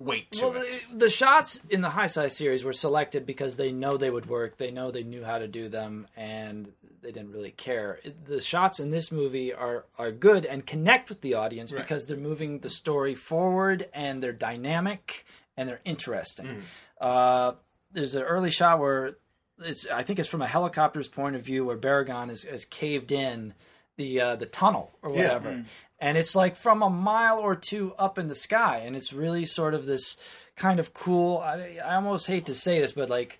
weight 0.00 0.30
to 0.30 0.46
Well, 0.48 0.62
it. 0.62 0.82
the, 0.92 0.98
the 1.06 1.10
shots 1.10 1.60
in 1.70 1.80
the 1.80 1.88
Heisei 1.90 2.30
series 2.30 2.62
were 2.64 2.72
selected 2.72 3.26
because 3.26 3.56
they 3.56 3.72
know 3.72 3.96
they 3.96 4.10
would 4.10 4.26
work. 4.26 4.56
They 4.56 4.70
know 4.70 4.90
they 4.92 5.02
knew 5.02 5.24
how 5.24 5.38
to 5.38 5.48
do 5.48 5.68
them, 5.68 6.06
and 6.16 6.72
they 7.02 7.10
didn't 7.12 7.32
really 7.32 7.50
care. 7.50 7.98
The 8.26 8.40
shots 8.40 8.78
in 8.80 8.90
this 8.90 9.10
movie 9.12 9.52
are 9.52 9.84
are 9.98 10.12
good 10.12 10.46
and 10.46 10.64
connect 10.66 11.08
with 11.08 11.20
the 11.20 11.34
audience 11.34 11.72
Right. 11.72 11.82
because 11.82 12.06
they're 12.06 12.16
moving 12.16 12.60
the 12.60 12.70
story 12.70 13.14
forward 13.14 13.88
and 13.92 14.22
they're 14.22 14.32
dynamic 14.32 15.26
and 15.56 15.68
they're 15.68 15.80
interesting. 15.84 16.62
Uh, 17.00 17.52
there's 17.98 18.14
an 18.14 18.22
early 18.22 18.50
shot 18.50 18.78
where 18.78 19.16
it's 19.60 19.86
I 19.88 20.02
think 20.02 20.18
it's 20.18 20.28
from 20.28 20.42
a 20.42 20.46
helicopter's 20.46 21.08
point 21.08 21.36
of 21.36 21.42
view 21.42 21.64
where 21.64 21.76
Baragon 21.76 22.30
is, 22.30 22.44
is 22.44 22.64
caved 22.64 23.10
in 23.12 23.54
the 23.96 24.20
uh, 24.20 24.36
the 24.36 24.46
tunnel 24.46 24.92
or 25.02 25.10
Yeah. 25.10 25.22
whatever, 25.34 25.64
and 25.98 26.16
it's 26.16 26.34
like 26.36 26.54
from 26.56 26.82
a 26.82 26.90
mile 26.90 27.38
or 27.38 27.56
two 27.56 27.94
up 27.98 28.18
in 28.18 28.28
the 28.28 28.34
sky, 28.34 28.82
and 28.84 28.94
it's 28.96 29.12
really 29.12 29.44
sort 29.44 29.74
of 29.74 29.84
this 29.86 30.16
kind 30.56 30.78
of 30.80 30.94
cool. 30.94 31.38
I, 31.38 31.78
I 31.84 31.94
almost 31.96 32.26
hate 32.28 32.46
to 32.46 32.54
say 32.54 32.80
this, 32.80 32.92
but 32.92 33.10
like 33.10 33.38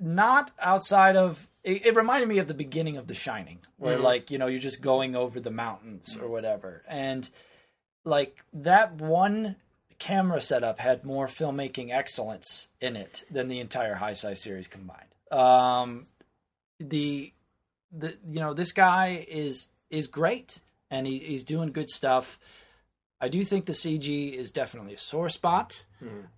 not 0.00 0.50
outside 0.60 1.16
of. 1.16 1.48
It, 1.64 1.86
it 1.86 1.96
reminded 1.96 2.28
me 2.28 2.38
of 2.38 2.46
the 2.46 2.54
beginning 2.54 2.96
of 2.96 3.08
The 3.08 3.14
Shining, 3.14 3.58
where 3.76 3.98
like 3.98 4.30
you 4.30 4.38
know 4.38 4.46
you're 4.46 4.60
just 4.60 4.82
going 4.82 5.16
over 5.16 5.40
the 5.40 5.50
mountains 5.50 6.16
or 6.20 6.28
whatever, 6.28 6.84
and 6.86 7.28
like 8.04 8.36
that 8.52 8.92
one 8.94 9.56
camera 9.98 10.40
setup 10.40 10.78
had 10.78 11.04
more 11.04 11.26
filmmaking 11.26 11.90
excellence 11.92 12.68
in 12.80 12.96
it 12.96 13.24
than 13.30 13.48
the 13.48 13.60
entire 13.60 13.96
Heisei 13.96 14.36
series 14.36 14.68
combined. 14.68 15.08
Um, 15.30 16.06
the 16.78 17.32
the 17.92 18.16
you 18.28 18.40
know 18.40 18.54
this 18.54 18.72
guy 18.72 19.24
is 19.28 19.68
is 19.90 20.06
great 20.06 20.60
and 20.90 21.06
he, 21.06 21.18
he's 21.18 21.44
doing 21.44 21.72
good 21.72 21.88
stuff. 21.88 22.38
I 23.20 23.28
do 23.28 23.42
think 23.44 23.64
the 23.66 23.72
CG 23.72 24.34
is 24.34 24.52
definitely 24.52 24.94
a 24.94 24.98
sore 24.98 25.28
spot. 25.30 25.84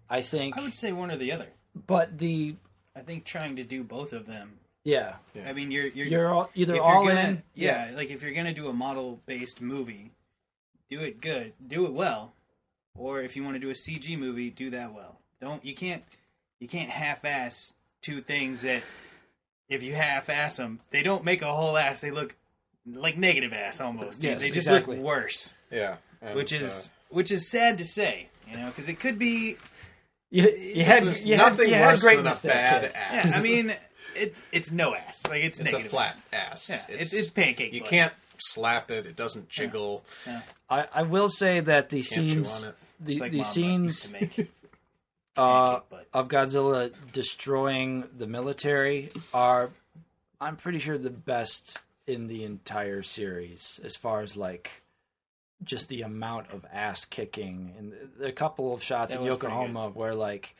I 0.09 0.23
think, 0.23 0.57
I 0.57 0.63
would 0.63 0.75
say 0.75 0.93
one 0.93 1.11
or 1.11 1.17
the 1.17 1.33
other. 1.33 1.47
but 1.87 2.19
the 2.19 2.55
I 2.95 3.01
think 3.01 3.25
trying 3.25 3.57
to 3.57 3.65
do 3.65 3.83
both 3.85 4.13
of 4.13 4.27
them. 4.27 4.59
yeah, 5.35 5.47
I 5.47 5.53
mean, 5.53 5.71
you're 5.71 5.89
you're, 5.89 6.07
you're 6.07 6.33
all, 6.33 6.51
either 6.55 6.81
all 6.81 7.05
you're 7.05 7.15
gonna, 7.15 7.29
in, 7.29 7.43
Yeah, 7.55 7.91
like 7.95 8.11
if 8.11 8.23
you're 8.23 8.33
gonna 8.33 8.55
do 8.55 8.69
a 8.69 8.73
model 8.73 9.21
based 9.27 9.61
movie, 9.61 10.13
do 10.89 11.01
it 11.01 11.21
good, 11.21 11.53
do 11.67 11.85
it 11.87 11.93
well, 11.93 12.33
or 12.99 13.23
if 13.23 13.37
you 13.37 13.45
want 13.45 13.55
to 13.55 13.61
do 13.61 13.71
a 13.71 13.75
CG 13.75 14.19
movie, 14.19 14.51
do 14.51 14.71
that 14.71 14.93
well. 14.93 15.19
Don't 15.41 15.65
you 15.65 15.75
can't 15.75 16.03
you 16.61 16.69
can't 16.69 16.91
half 16.91 17.25
ass 17.25 17.73
two 18.03 18.21
things 18.21 18.63
that 18.63 18.83
if 19.69 19.83
you 19.83 19.95
half 19.95 20.29
ass 20.29 20.57
them, 20.57 20.81
they 20.91 21.03
don't 21.03 21.25
make 21.25 21.43
a 21.43 21.53
whole 21.53 21.77
ass. 21.77 22.01
They 22.01 22.11
look 22.11 22.35
like 22.87 23.17
negative 23.17 23.53
ass 23.53 23.81
almost. 23.81 24.21
dude. 24.21 24.33
Yes, 24.33 24.41
they 24.41 24.51
just 24.51 24.69
exactly. 24.69 24.97
look 24.97 25.05
worse, 25.05 25.55
Yeah, 25.71 25.97
and, 26.23 26.35
which 26.35 26.53
uh, 26.53 26.57
is 26.57 26.93
which 27.11 27.31
is 27.31 27.49
sad 27.49 27.79
to 27.79 27.85
say, 27.85 28.29
you 28.51 28.57
know, 28.57 28.67
because 28.67 28.89
it 28.89 28.99
could 28.99 29.19
be. 29.19 29.57
You, 30.31 30.51
you 30.51 30.85
had 30.85 31.05
there's 31.05 31.25
you 31.25 31.37
had, 31.37 31.53
nothing 31.53 31.69
you 31.71 31.75
had 31.75 32.03
worse 32.03 32.03
than 32.03 32.27
a 32.27 32.53
bad 32.55 32.83
kid. 32.83 32.93
Yeah, 32.95 33.01
ass. 33.01 33.39
I 33.39 33.43
mean, 33.43 33.75
it's 34.15 34.43
it's 34.53 34.71
no 34.71 34.95
ass. 34.95 35.27
Like 35.27 35.43
it's, 35.43 35.61
it's 35.61 35.73
a 35.73 35.81
flat 35.81 36.11
ass. 36.33 36.71
ass. 36.71 36.87
Yeah, 36.89 36.97
it's, 36.97 37.15
it's 37.15 37.31
pancake. 37.31 37.73
You 37.73 37.81
butt. 37.81 37.91
can't 37.91 38.13
slap 38.39 38.91
it; 38.91 39.07
it 39.07 39.17
doesn't 39.17 39.49
jiggle. 39.49 40.05
I, 40.69 40.87
I 40.93 41.03
will 41.03 41.29
say 41.29 41.61
that 41.61 41.89
the 41.89 42.03
Can't 42.03 42.27
chew 42.27 42.45
scenes 42.45 42.63
on 42.63 42.71
it. 42.71 42.75
The, 43.01 43.19
like 43.19 43.33
the 43.33 43.43
scenes 43.43 44.07
uh, 45.37 45.81
of 46.13 46.29
Godzilla 46.29 46.93
destroying 47.13 48.05
the 48.17 48.27
military 48.27 49.11
are, 49.33 49.71
I'm 50.41 50.57
pretty 50.57 50.79
sure, 50.79 50.99
the 50.99 51.11
best 51.11 51.81
in 52.07 52.27
the 52.27 52.45
entire 52.45 53.03
series 53.03 53.81
as 53.85 53.95
far 53.95 54.23
as 54.23 54.37
like 54.37 54.83
just 55.63 55.89
the 55.89 56.03
amount 56.03 56.51
of 56.53 56.65
ass 56.73 57.05
kicking 57.05 57.75
and 57.77 57.95
a 58.23 58.33
couple 58.33 58.73
of 58.73 58.83
shots 58.83 59.13
That 59.13 59.21
in 59.21 59.27
Yokohama 59.27 59.91
where 59.91 60.15
like 60.15 60.55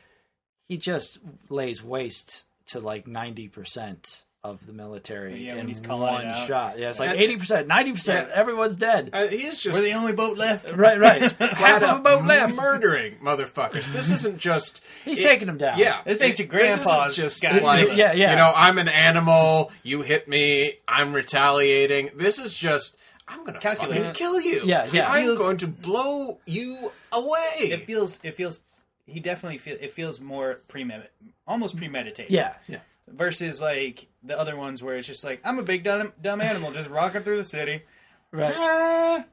he 0.67 0.77
just 0.77 1.17
lays 1.49 1.83
waste 1.83 2.45
to 2.67 2.79
like 2.79 3.05
90% 3.05 4.21
of 4.43 4.65
the 4.65 4.71
military 4.71 5.45
Yeah, 5.45 5.55
in 5.55 5.67
he's 5.67 5.81
one 5.81 6.33
shot. 6.47 6.79
Yeah, 6.79 6.89
it's 6.89 6.99
like 6.99 7.17
80%, 7.17 7.67
90%, 7.67 8.29
everyone's 8.29 8.77
dead. 8.77 9.09
Uh, 9.11 9.27
he's 9.27 9.59
just 9.59 9.77
We're 9.77 9.83
the 9.83 9.91
only 9.93 10.13
boat 10.13 10.37
left. 10.37 10.71
right, 10.77 10.97
right. 10.97 11.21
Half 11.39 11.83
of 11.83 11.99
a 11.99 12.01
boat 12.01 12.25
left. 12.25 12.55
murdering 12.55 13.15
motherfuckers. 13.17 13.91
This 13.91 14.09
isn't 14.09 14.37
just 14.37 14.81
He's 15.05 15.19
it- 15.19 15.23
taking 15.23 15.47
them 15.47 15.57
down. 15.57 15.77
Yeah, 15.77 15.99
This 16.05 16.21
ain't 16.21 16.39
your 16.39 16.47
isn't 16.47 16.83
grandpa's 16.83 17.15
just 17.17 17.43
Godzilla. 17.43 17.61
like 17.63 17.87
Yeah, 17.97 18.13
yeah. 18.13 18.31
You 18.31 18.35
know, 18.37 18.53
I'm 18.55 18.77
an 18.77 18.87
animal. 18.87 19.71
You 19.83 20.03
hit 20.03 20.29
me. 20.29 20.73
I'm 20.87 21.11
retaliating. 21.13 22.11
This 22.15 22.39
is 22.39 22.55
just. 22.55 22.95
I'm 23.27 23.43
gonna 23.43 23.59
Calculated. 23.59 23.97
fucking 24.05 24.13
kill 24.13 24.39
you. 24.41 24.61
Yeah, 24.63 24.87
yeah. 24.91 25.11
I'm 25.11 25.23
Feels- 25.23 25.37
going 25.37 25.57
to 25.57 25.67
blow 25.67 26.39
you 26.45 26.91
away. 27.11 27.55
It 27.59 27.81
feels. 27.81 28.19
It 28.23 28.35
feels. 28.35 28.61
He 29.05 29.19
definitely 29.19 29.57
feel. 29.57 29.75
It 29.81 29.91
feels 29.91 30.19
more 30.21 30.61
premeditated, 30.67 31.11
almost 31.45 31.75
premeditated. 31.77 32.31
Yeah. 32.31 32.53
yeah. 32.67 32.77
Versus 33.13 33.61
like 33.61 34.07
the 34.23 34.37
other 34.37 34.55
ones 34.55 34.81
where 34.83 34.95
it's 34.97 35.07
just 35.07 35.23
like 35.23 35.41
I'm 35.43 35.59
a 35.59 35.63
big 35.63 35.83
dumb 35.83 36.13
dumb 36.21 36.41
animal 36.41 36.71
just 36.71 36.89
rocking 36.89 37.21
through 37.23 37.37
the 37.37 37.43
city. 37.43 37.83
Right. 38.31 38.53
Ah. 38.57 39.25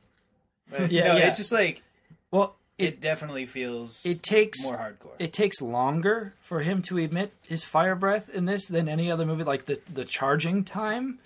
But, 0.71 0.91
Yeah, 0.91 1.12
no, 1.12 1.17
yeah. 1.19 1.29
It's 1.29 1.39
just 1.39 1.53
like 1.53 1.83
Well, 2.31 2.57
it 2.79 3.01
definitely 3.01 3.47
feels. 3.47 4.05
it 4.05 4.23
takes 4.23 4.62
more 4.62 4.77
hardcore. 4.77 5.15
it 5.19 5.33
takes 5.33 5.61
longer 5.62 6.35
for 6.41 6.61
him 6.61 6.83
to 6.83 6.99
emit 6.99 7.33
his 7.49 7.62
fire 7.65 7.95
breath 7.95 8.29
in 8.31 8.45
this 8.47 8.67
than 8.69 8.89
any 8.89 9.11
other 9.11 9.25
movie. 9.27 9.45
Like 9.45 9.67
the 9.67 9.81
the 9.93 10.05
charging 10.05 10.65
time 10.65 11.19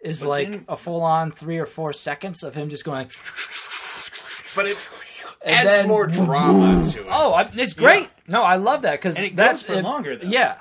is 0.00 0.20
But 0.20 0.28
like 0.28 0.50
then- 0.50 0.64
a 0.68 0.76
full 0.76 1.02
on 1.02 1.30
three 1.32 1.58
or 1.58 1.66
four 1.66 1.92
seconds 1.92 2.42
of 2.42 2.54
him 2.54 2.68
just 2.70 2.84
going. 2.84 3.08
But 4.56 4.66
it 4.66 4.76
adds 5.44 5.68
then- 5.68 5.88
more 5.88 6.06
drama 6.06 6.84
to 6.92 7.02
it. 7.02 7.06
Oh, 7.10 7.32
I, 7.32 7.50
it's 7.54 7.74
great. 7.74 8.08
No, 8.26 8.42
I 8.42 8.56
love 8.56 8.82
that 8.82 8.92
because 8.92 9.16
And 9.16 9.26
it 9.26 9.36
that's 9.36 9.62
goes 9.62 9.76
for 9.76 9.82
longer, 9.82 10.16
though. 10.16 10.26
Yeah, 10.28 10.56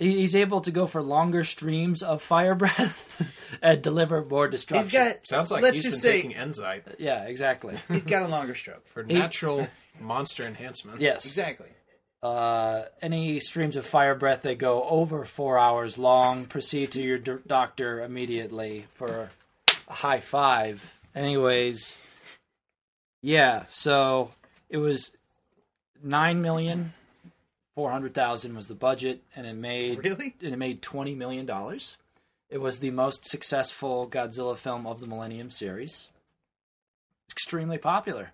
he's 0.00 0.34
able 0.34 0.60
to 0.62 0.70
go 0.72 0.86
for 0.88 1.00
longer 1.02 1.44
streams 1.44 2.02
of 2.02 2.20
fire 2.22 2.54
breath 2.56 3.38
and 3.62 3.80
deliver 3.82 4.24
more 4.24 4.48
destruction. 4.48 4.90
he's 4.90 4.98
got. 5.14 5.26
sounds 5.28 5.50
like 5.52 5.62
let's 5.62 5.76
he's 5.76 5.84
been 5.84 5.92
say 5.92 6.22
taking 6.22 6.32
Enzyte 6.36 6.96
yeah, 6.98 7.24
exactly. 7.24 7.76
he's 7.88 8.04
got 8.04 8.22
a 8.24 8.28
longer 8.28 8.54
stroke. 8.54 8.86
for 8.88 9.02
natural 9.04 9.68
monster 10.00 10.42
enhancement. 10.44 11.00
yes, 11.00 11.24
Exactly. 11.26 11.68
uh, 12.22 12.84
any 13.02 13.38
streams 13.40 13.76
of 13.76 13.86
fire 13.86 14.14
breath 14.14 14.42
that 14.42 14.58
go 14.58 14.82
over 14.84 15.24
four 15.24 15.58
hours 15.58 15.98
long, 15.98 16.44
proceed 16.56 16.90
to 16.92 17.02
your 17.02 17.18
d- 17.18 17.36
doctor 17.46 18.02
immediately 18.02 18.86
for 18.94 19.30
a 19.88 19.92
high 19.92 20.20
five. 20.20 20.92
Anyways, 21.14 21.98
yeah, 23.22 23.64
so 23.70 24.30
it 24.68 24.78
was 24.78 25.10
nine 26.02 26.40
million 26.40 26.94
four 27.74 27.90
hundred 27.90 28.14
thousand 28.14 28.54
was 28.56 28.68
the 28.68 28.74
budget, 28.74 29.22
and 29.34 29.46
it 29.46 29.54
made 29.54 29.98
Really? 30.04 30.34
and 30.42 30.52
it 30.52 30.58
made 30.58 30.82
twenty 30.82 31.14
million 31.14 31.46
dollars. 31.46 31.96
It 32.48 32.58
was 32.58 32.80
the 32.80 32.90
most 32.90 33.26
successful 33.26 34.08
Godzilla 34.08 34.56
film 34.56 34.86
of 34.86 35.00
the 35.00 35.06
Millennium 35.06 35.50
series. 35.50 36.08
Extremely 37.30 37.78
popular. 37.78 38.32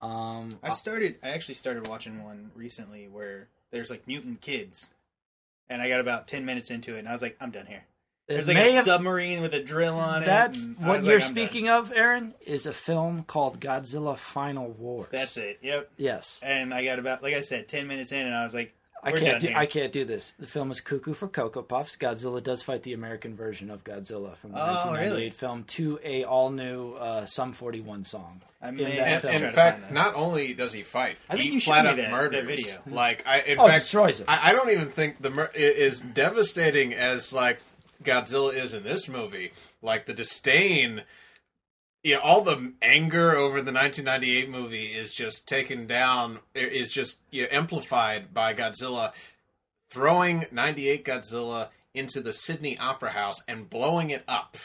Um, 0.00 0.58
I 0.62 0.70
started. 0.70 1.16
I 1.22 1.30
actually 1.30 1.54
started 1.54 1.86
watching 1.86 2.22
one 2.24 2.50
recently 2.54 3.08
where 3.08 3.48
there's 3.70 3.90
like 3.90 4.06
mutant 4.06 4.40
kids, 4.40 4.90
and 5.68 5.82
I 5.82 5.88
got 5.88 6.00
about 6.00 6.26
ten 6.28 6.44
minutes 6.44 6.70
into 6.70 6.94
it, 6.96 7.00
and 7.00 7.08
I 7.08 7.12
was 7.12 7.22
like, 7.22 7.36
I'm 7.40 7.50
done 7.50 7.66
here. 7.66 7.84
It 8.28 8.34
There's 8.34 8.48
like 8.48 8.56
a 8.56 8.72
have- 8.72 8.84
submarine 8.84 9.40
with 9.40 9.54
a 9.54 9.62
drill 9.62 9.96
on 9.96 10.22
it. 10.22 10.26
That's 10.26 10.64
what 10.64 10.78
you're 10.80 10.88
like, 10.88 11.02
I'm 11.02 11.18
done. 11.18 11.20
speaking 11.20 11.68
of, 11.68 11.92
Aaron. 11.92 12.34
Is 12.44 12.66
a 12.66 12.72
film 12.72 13.24
called 13.24 13.60
Godzilla 13.60 14.16
Final 14.18 14.68
Wars. 14.70 15.08
That's 15.12 15.36
it. 15.36 15.58
Yep. 15.62 15.90
Yes, 15.96 16.40
And 16.42 16.72
I 16.74 16.84
got 16.84 16.98
about, 16.98 17.22
like 17.22 17.34
I 17.34 17.40
said, 17.40 17.68
ten 17.68 17.86
minutes 17.86 18.12
in, 18.12 18.24
and 18.26 18.34
I 18.34 18.42
was 18.44 18.54
like, 18.54 18.72
I 19.02 19.12
can't 19.12 19.40
do. 19.40 19.48
here. 19.48 19.56
I 19.56 19.66
can't 19.66 19.92
do 19.92 20.04
this. 20.04 20.32
The 20.36 20.48
film 20.48 20.72
is 20.72 20.80
Cuckoo 20.80 21.14
for 21.14 21.28
Cocoa 21.28 21.62
Puffs. 21.62 21.96
Godzilla 21.96 22.42
does 22.42 22.62
fight 22.62 22.82
the 22.82 22.92
American 22.92 23.36
version 23.36 23.70
of 23.70 23.84
Godzilla 23.84 24.36
from 24.38 24.50
the 24.50 24.58
Oh, 24.58 24.66
1998 24.90 25.08
really? 25.10 25.30
film 25.30 25.62
to 25.64 26.00
a 26.02 26.24
all 26.24 26.50
new 26.50 26.94
uh, 26.94 27.24
Sum 27.26 27.52
41 27.52 28.02
song. 28.02 28.40
I 28.60 28.70
In 28.70 28.76
may 28.76 28.90
have 28.96 29.22
to. 29.22 29.30
In 29.32 29.38
try 29.38 29.46
to 29.48 29.52
fact, 29.54 29.92
not 29.92 30.16
only 30.16 30.54
does 30.54 30.72
he 30.72 30.82
fight, 30.82 31.18
I 31.30 31.34
think 31.34 31.44
he 31.44 31.52
you 31.52 31.60
showed 31.60 31.72
flat 31.72 31.84
me 31.96 32.02
up 32.04 32.10
that- 32.10 32.30
that 32.32 32.46
video. 32.46 32.74
Like, 32.88 33.24
I, 33.28 33.40
in 33.42 33.60
Oh, 33.60 33.66
fact, 33.68 33.82
destroys 33.84 34.18
it. 34.20 34.26
I, 34.28 34.50
I 34.50 34.52
don't 34.54 34.70
even 34.70 34.88
think 34.88 35.22
the 35.22 35.30
mur- 35.30 35.50
is 35.54 36.00
devastating 36.00 36.92
as 36.92 37.32
like 37.32 37.60
Godzilla 38.06 38.54
is 38.54 38.72
in 38.72 38.82
this 38.84 39.08
movie. 39.08 39.52
Like 39.82 40.06
the 40.06 40.14
disdain, 40.14 41.02
yeah, 42.02 42.16
all 42.16 42.42
the 42.42 42.72
anger 42.80 43.32
over 43.36 43.60
the 43.60 43.72
1998 43.72 44.48
movie 44.48 44.84
is 44.86 45.12
just 45.12 45.46
taken 45.48 45.86
down. 45.86 46.38
Is 46.54 46.92
just 46.92 47.18
you 47.30 47.42
know, 47.42 47.48
amplified 47.50 48.32
by 48.32 48.54
Godzilla 48.54 49.12
throwing 49.90 50.46
98 50.50 51.04
Godzilla 51.04 51.68
into 51.94 52.20
the 52.20 52.32
Sydney 52.32 52.78
Opera 52.78 53.10
House 53.10 53.42
and 53.48 53.68
blowing 53.70 54.10
it 54.10 54.24
up. 54.28 54.56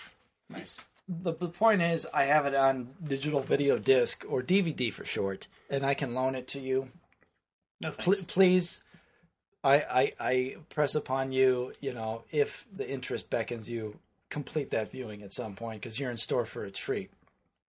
nice. 0.50 0.84
The, 1.10 1.34
the 1.34 1.50
point 1.50 1.82
is, 1.82 2.06
I 2.14 2.24
have 2.24 2.46
it 2.46 2.56
on 2.56 2.90
digital 3.04 3.42
video 3.42 3.78
disc 3.78 4.24
or 4.30 4.42
DVD 4.42 4.94
for 4.94 5.04
short, 5.04 5.48
and 5.70 5.86
I 5.86 5.94
can 5.94 6.14
loan 6.14 6.36
it 6.36 6.48
to 6.50 6.60
you. 6.60 6.90
No 7.82 7.92
Pl- 7.92 8.14
thanks. 8.14 8.26
please, 8.26 8.82
I, 9.64 9.76
I 9.76 10.14
I 10.20 10.56
press 10.70 10.96
upon 10.96 11.32
you. 11.32 11.74
You 11.82 11.94
know, 11.94 12.24
if 12.32 12.66
the 12.76 12.90
interest 12.90 13.30
beckons 13.30 13.70
you, 13.70 14.00
complete 14.30 14.72
that 14.72 14.92
viewing 14.92 15.22
at 15.22 15.34
some 15.34 15.56
point 15.56 15.82
because 15.82 16.00
you're 16.00 16.12
in 16.12 16.18
store 16.18 16.46
for 16.46 16.64
a 16.64 16.72
treat. 16.72 17.12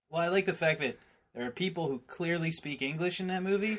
Well, 0.10 0.22
I 0.22 0.30
like 0.30 0.46
the 0.46 0.54
fact 0.54 0.82
that 0.82 0.98
there 1.34 1.48
are 1.48 1.52
people 1.52 1.88
who 1.88 2.02
clearly 2.08 2.52
speak 2.52 2.82
English 2.82 3.20
in 3.20 3.28
that 3.28 3.44
movie, 3.44 3.78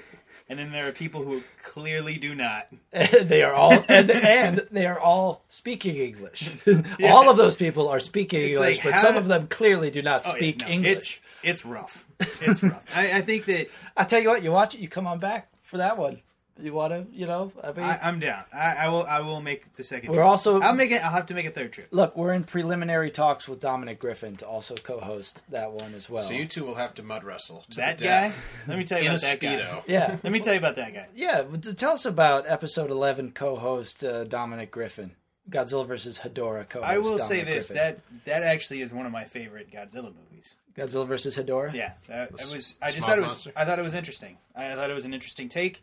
and 0.48 0.59
then 0.59 0.72
there 0.72 0.88
are 0.88 0.92
people 0.92 1.22
who 1.22 1.42
clearly 1.62 2.16
do 2.16 2.35
not. 2.35 2.68
they 2.90 3.42
are 3.42 3.55
all 3.55 3.85
and, 3.88 4.11
and 4.11 4.66
they 4.70 4.87
are 4.87 4.98
all 4.98 5.44
speaking 5.48 5.96
English. 5.96 6.51
All 7.05 7.31
of 7.31 7.37
those 7.37 7.57
people 7.57 7.88
are 7.88 8.01
speaking 8.01 8.40
It's 8.40 8.59
English, 8.59 8.85
like, 8.85 8.94
but 8.94 9.01
some 9.01 9.16
of 9.16 9.27
them 9.27 9.46
clearly 9.48 9.90
do 9.90 10.03
not 10.03 10.22
Oh, 10.25 10.31
yeah, 10.31 10.37
speak 10.37 10.61
no, 10.61 10.68
English. 10.68 10.92
It's 10.92 11.20
it's 11.42 11.64
rough. 11.64 12.07
It's 12.40 12.62
rough. 12.62 12.87
I, 12.96 13.18
I 13.18 13.20
think 13.20 13.44
that 13.46 13.70
I 13.96 14.05
tell 14.05 14.20
you 14.20 14.29
what, 14.31 14.42
you 14.42 14.51
watch 14.51 14.75
it, 14.75 14.81
you 14.81 14.88
come 14.88 15.07
on 15.07 15.18
back 15.18 15.48
for 15.62 15.79
that 15.79 15.98
one. 15.98 16.20
You 16.60 16.74
want 16.74 16.92
to, 16.92 17.06
you 17.16 17.26
know, 17.26 17.50
I 17.64 17.66
mean, 17.72 17.80
I, 17.80 17.98
I'm 18.02 18.18
down. 18.20 18.44
I, 18.52 18.74
I 18.80 18.88
will. 18.88 19.04
I 19.04 19.20
will 19.20 19.40
make 19.40 19.72
the 19.74 19.82
second. 19.82 20.10
We're 20.10 20.16
trip. 20.16 20.26
also- 20.26 20.60
I'll 20.60 20.74
make 20.74 20.90
it. 20.90 21.02
I'll 21.02 21.10
have 21.10 21.26
to 21.26 21.34
make 21.34 21.46
a 21.46 21.50
third 21.50 21.72
trip. 21.72 21.88
look, 21.90 22.14
we're 22.16 22.32
in 22.34 22.44
preliminary 22.44 23.10
talks 23.10 23.48
with 23.48 23.58
Dominic 23.58 23.98
Griffin 23.98 24.36
to 24.36 24.46
also 24.46 24.74
co-host 24.74 25.50
that 25.50 25.72
one 25.72 25.94
as 25.94 26.10
well. 26.10 26.22
So 26.22 26.34
you 26.34 26.44
two 26.46 26.64
will 26.64 26.74
have 26.74 26.94
to 26.94 27.02
mud 27.02 27.24
wrestle 27.24 27.64
to 27.70 27.76
That 27.78 27.98
the 27.98 28.04
guy. 28.04 28.32
Let 28.68 28.76
me 28.78 28.84
tell 28.84 28.98
you 29.02 29.06
in 29.08 29.12
a 29.12 29.14
about 29.14 29.22
that 29.22 29.40
guy. 29.40 29.82
yeah, 29.86 30.16
Let 30.22 30.32
me 30.32 30.40
tell 30.40 30.52
you 30.52 30.58
about 30.58 30.76
that 30.76 30.92
guy. 30.92 31.06
yeah. 31.14 31.42
Tell 31.76 31.92
us 31.92 32.04
about 32.04 32.44
episode 32.46 32.90
eleven 32.90 33.32
co-host 33.32 34.04
uh, 34.04 34.24
Dominic 34.24 34.70
Griffin, 34.70 35.12
Godzilla 35.48 35.86
versus 35.86 36.18
Hedorah 36.18 36.68
co-host. 36.68 36.90
I 36.90 36.98
will 36.98 37.18
say 37.18 37.42
this: 37.44 37.68
Griffin. 37.68 37.76
that 37.76 38.24
that 38.26 38.42
actually 38.42 38.82
is 38.82 38.92
one 38.92 39.06
of 39.06 39.12
my 39.12 39.24
favorite 39.24 39.70
Godzilla 39.72 40.12
movies. 40.14 40.56
Godzilla 40.76 41.06
versus 41.06 41.36
Hedorah. 41.36 41.72
Yeah, 41.74 41.92
that, 42.08 42.28
it 42.28 42.52
was. 42.52 42.76
I 42.82 42.86
just 42.92 42.98
smog 42.98 43.08
thought 43.08 43.18
it 43.18 43.22
was. 43.22 43.28
monster? 43.30 43.52
I 43.56 43.64
thought 43.64 43.78
it 43.78 43.82
was 43.82 43.94
interesting. 43.94 44.36
I 44.54 44.74
thought 44.74 44.90
it 44.90 44.94
was 44.94 45.04
an 45.06 45.14
interesting 45.14 45.48
take. 45.48 45.82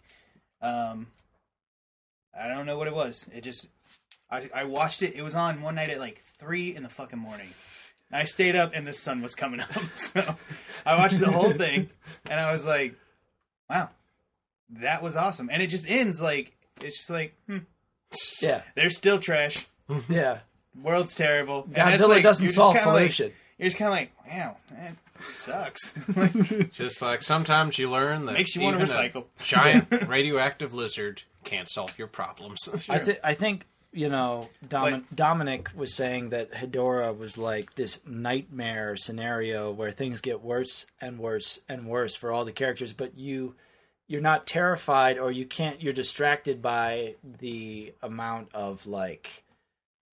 Um, 0.62 1.08
I 2.40 2.48
don't 2.48 2.66
know 2.66 2.78
what 2.78 2.88
it 2.88 2.94
was. 2.96 3.28
It 3.34 3.42
just. 3.42 3.70
I 4.32 4.50
I 4.54 4.64
watched 4.66 5.02
it. 5.02 5.16
It 5.16 5.22
was 5.24 5.36
on 5.36 5.62
one 5.62 5.76
night 5.76 5.90
at 5.90 6.00
like 6.00 6.22
three 6.38 6.76
in 6.76 6.84
the 6.84 6.90
fucking 6.90 7.20
morning. 7.20 7.50
And 8.12 8.22
I 8.22 8.26
stayed 8.26 8.56
up 8.56 8.72
and 8.74 8.86
the 8.88 8.94
sun 8.94 9.22
was 9.22 9.36
coming 9.36 9.60
up, 9.62 9.70
so 9.96 10.36
I 10.86 10.98
watched 10.98 11.20
the 11.20 11.32
whole 11.32 11.52
thing, 11.54 11.90
and 12.30 12.40
I 12.40 12.52
was 12.52 12.66
like, 12.66 12.96
"Wow, 13.70 13.90
that 14.80 15.02
was 15.04 15.16
awesome!" 15.16 15.50
And 15.52 15.62
it 15.62 15.68
just 15.68 15.90
ends 15.90 16.22
like 16.22 16.56
it's 16.82 16.98
just 16.98 17.10
like, 17.10 17.34
hmm, 17.48 17.60
yeah, 18.42 18.62
they're 18.76 18.90
still 18.90 19.20
trash. 19.20 19.68
yeah. 20.10 20.40
World's 20.82 21.16
terrible. 21.16 21.64
Godzilla 21.72 22.08
like- 22.10 22.24
doesn't 22.24 22.50
solve 22.52 22.76
kinda 22.76 22.90
like- 22.90 23.00
pollution. 23.02 23.32
you're 23.58 23.68
just 23.68 23.78
kind 23.78 23.90
of 23.90 23.94
like, 23.98 24.12
wow, 24.32 24.58
that 24.72 24.96
sucks. 25.24 25.96
Like, 26.16 26.72
Just 26.74 27.02
like 27.02 27.22
sometimes 27.22 27.78
you 27.78 27.90
learn 27.90 28.26
that 28.26 28.34
Makes 28.34 28.56
you 28.56 28.62
wanna 28.64 28.78
even 28.78 28.88
recycle. 28.88 29.26
a 29.40 29.44
giant 29.44 30.08
radioactive 30.08 30.74
lizard 30.74 31.24
can't 31.44 31.70
solve 31.70 31.98
your 31.98 32.08
problems. 32.08 32.68
I, 32.90 33.00
th- 33.00 33.20
I 33.24 33.34
think 33.34 33.66
you 33.92 34.08
know 34.10 34.50
Domin- 34.68 34.92
Like- 34.92 35.16
Dominic 35.16 35.70
was 35.76 35.94
saying 35.96 36.30
that 36.30 36.52
Hedora 36.54 37.12
was 37.18 37.38
like 37.38 37.76
this 37.76 38.00
nightmare 38.06 38.96
scenario 38.98 39.72
where 39.72 39.92
things 39.92 40.22
get 40.22 40.42
worse 40.44 40.86
and 41.02 41.18
worse 41.20 41.60
and 41.68 41.86
worse 41.88 42.16
for 42.16 42.32
all 42.32 42.46
the 42.46 42.52
characters, 42.52 42.94
but 42.94 43.18
you 43.18 43.56
you're 44.08 44.22
not 44.22 44.48
terrified 44.48 45.18
or 45.18 45.32
you 45.32 45.46
can't 45.46 45.82
you're 45.82 45.94
distracted 45.94 46.62
by 46.62 47.16
the 47.40 47.94
amount 48.04 48.50
of 48.54 48.86
like 48.88 49.44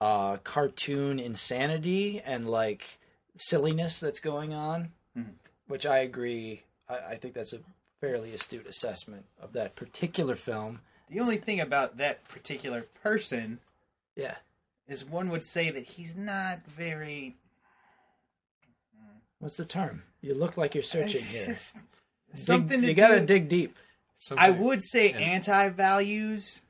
uh 0.00 0.36
cartoon 0.44 1.18
insanity 1.18 2.20
and 2.24 2.46
like 2.48 2.98
silliness 3.40 4.00
that's 4.00 4.20
going 4.20 4.52
on 4.54 4.92
mm-hmm. 5.16 5.30
which 5.68 5.86
i 5.86 5.98
agree 5.98 6.62
I, 6.88 6.98
I 7.10 7.16
think 7.16 7.34
that's 7.34 7.52
a 7.52 7.60
fairly 8.00 8.32
astute 8.32 8.66
assessment 8.66 9.24
of 9.40 9.52
that 9.54 9.74
particular 9.76 10.36
film 10.36 10.80
the 11.10 11.20
only 11.20 11.36
thing 11.36 11.60
about 11.60 11.96
that 11.98 12.26
particular 12.28 12.86
person 13.02 13.60
yeah 14.14 14.36
is 14.88 15.04
one 15.04 15.30
would 15.30 15.44
say 15.44 15.70
that 15.70 15.84
he's 15.84 16.16
not 16.16 16.64
very. 16.66 17.36
Mm. 18.96 19.20
What's 19.38 19.56
the 19.56 19.64
term? 19.64 20.04
You 20.20 20.34
look 20.34 20.56
like 20.56 20.74
you're 20.74 20.84
searching 20.84 21.16
it's 21.20 21.32
here. 21.34 21.46
just 21.46 21.74
Dig- 21.74 22.38
something 22.38 22.80
to 22.80 22.86
you 22.86 22.94
gotta 22.94 23.20
do- 23.20 23.26
dig 23.26 23.48
deep. 23.48 23.76
Something- 24.18 24.44
I 24.44 24.50
would 24.50 24.82
say 24.82 25.12
And- 25.12 25.22
anti 25.22 25.68
values, 25.70 26.62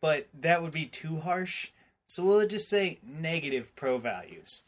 but 0.00 0.26
that 0.34 0.62
would 0.62 0.72
be 0.72 0.86
too 0.86 1.20
harsh. 1.20 1.70
So 2.06 2.22
we'll 2.24 2.46
just 2.46 2.68
say 2.68 2.98
negative 3.04 3.74
pro 3.76 3.98
values. 3.98 4.62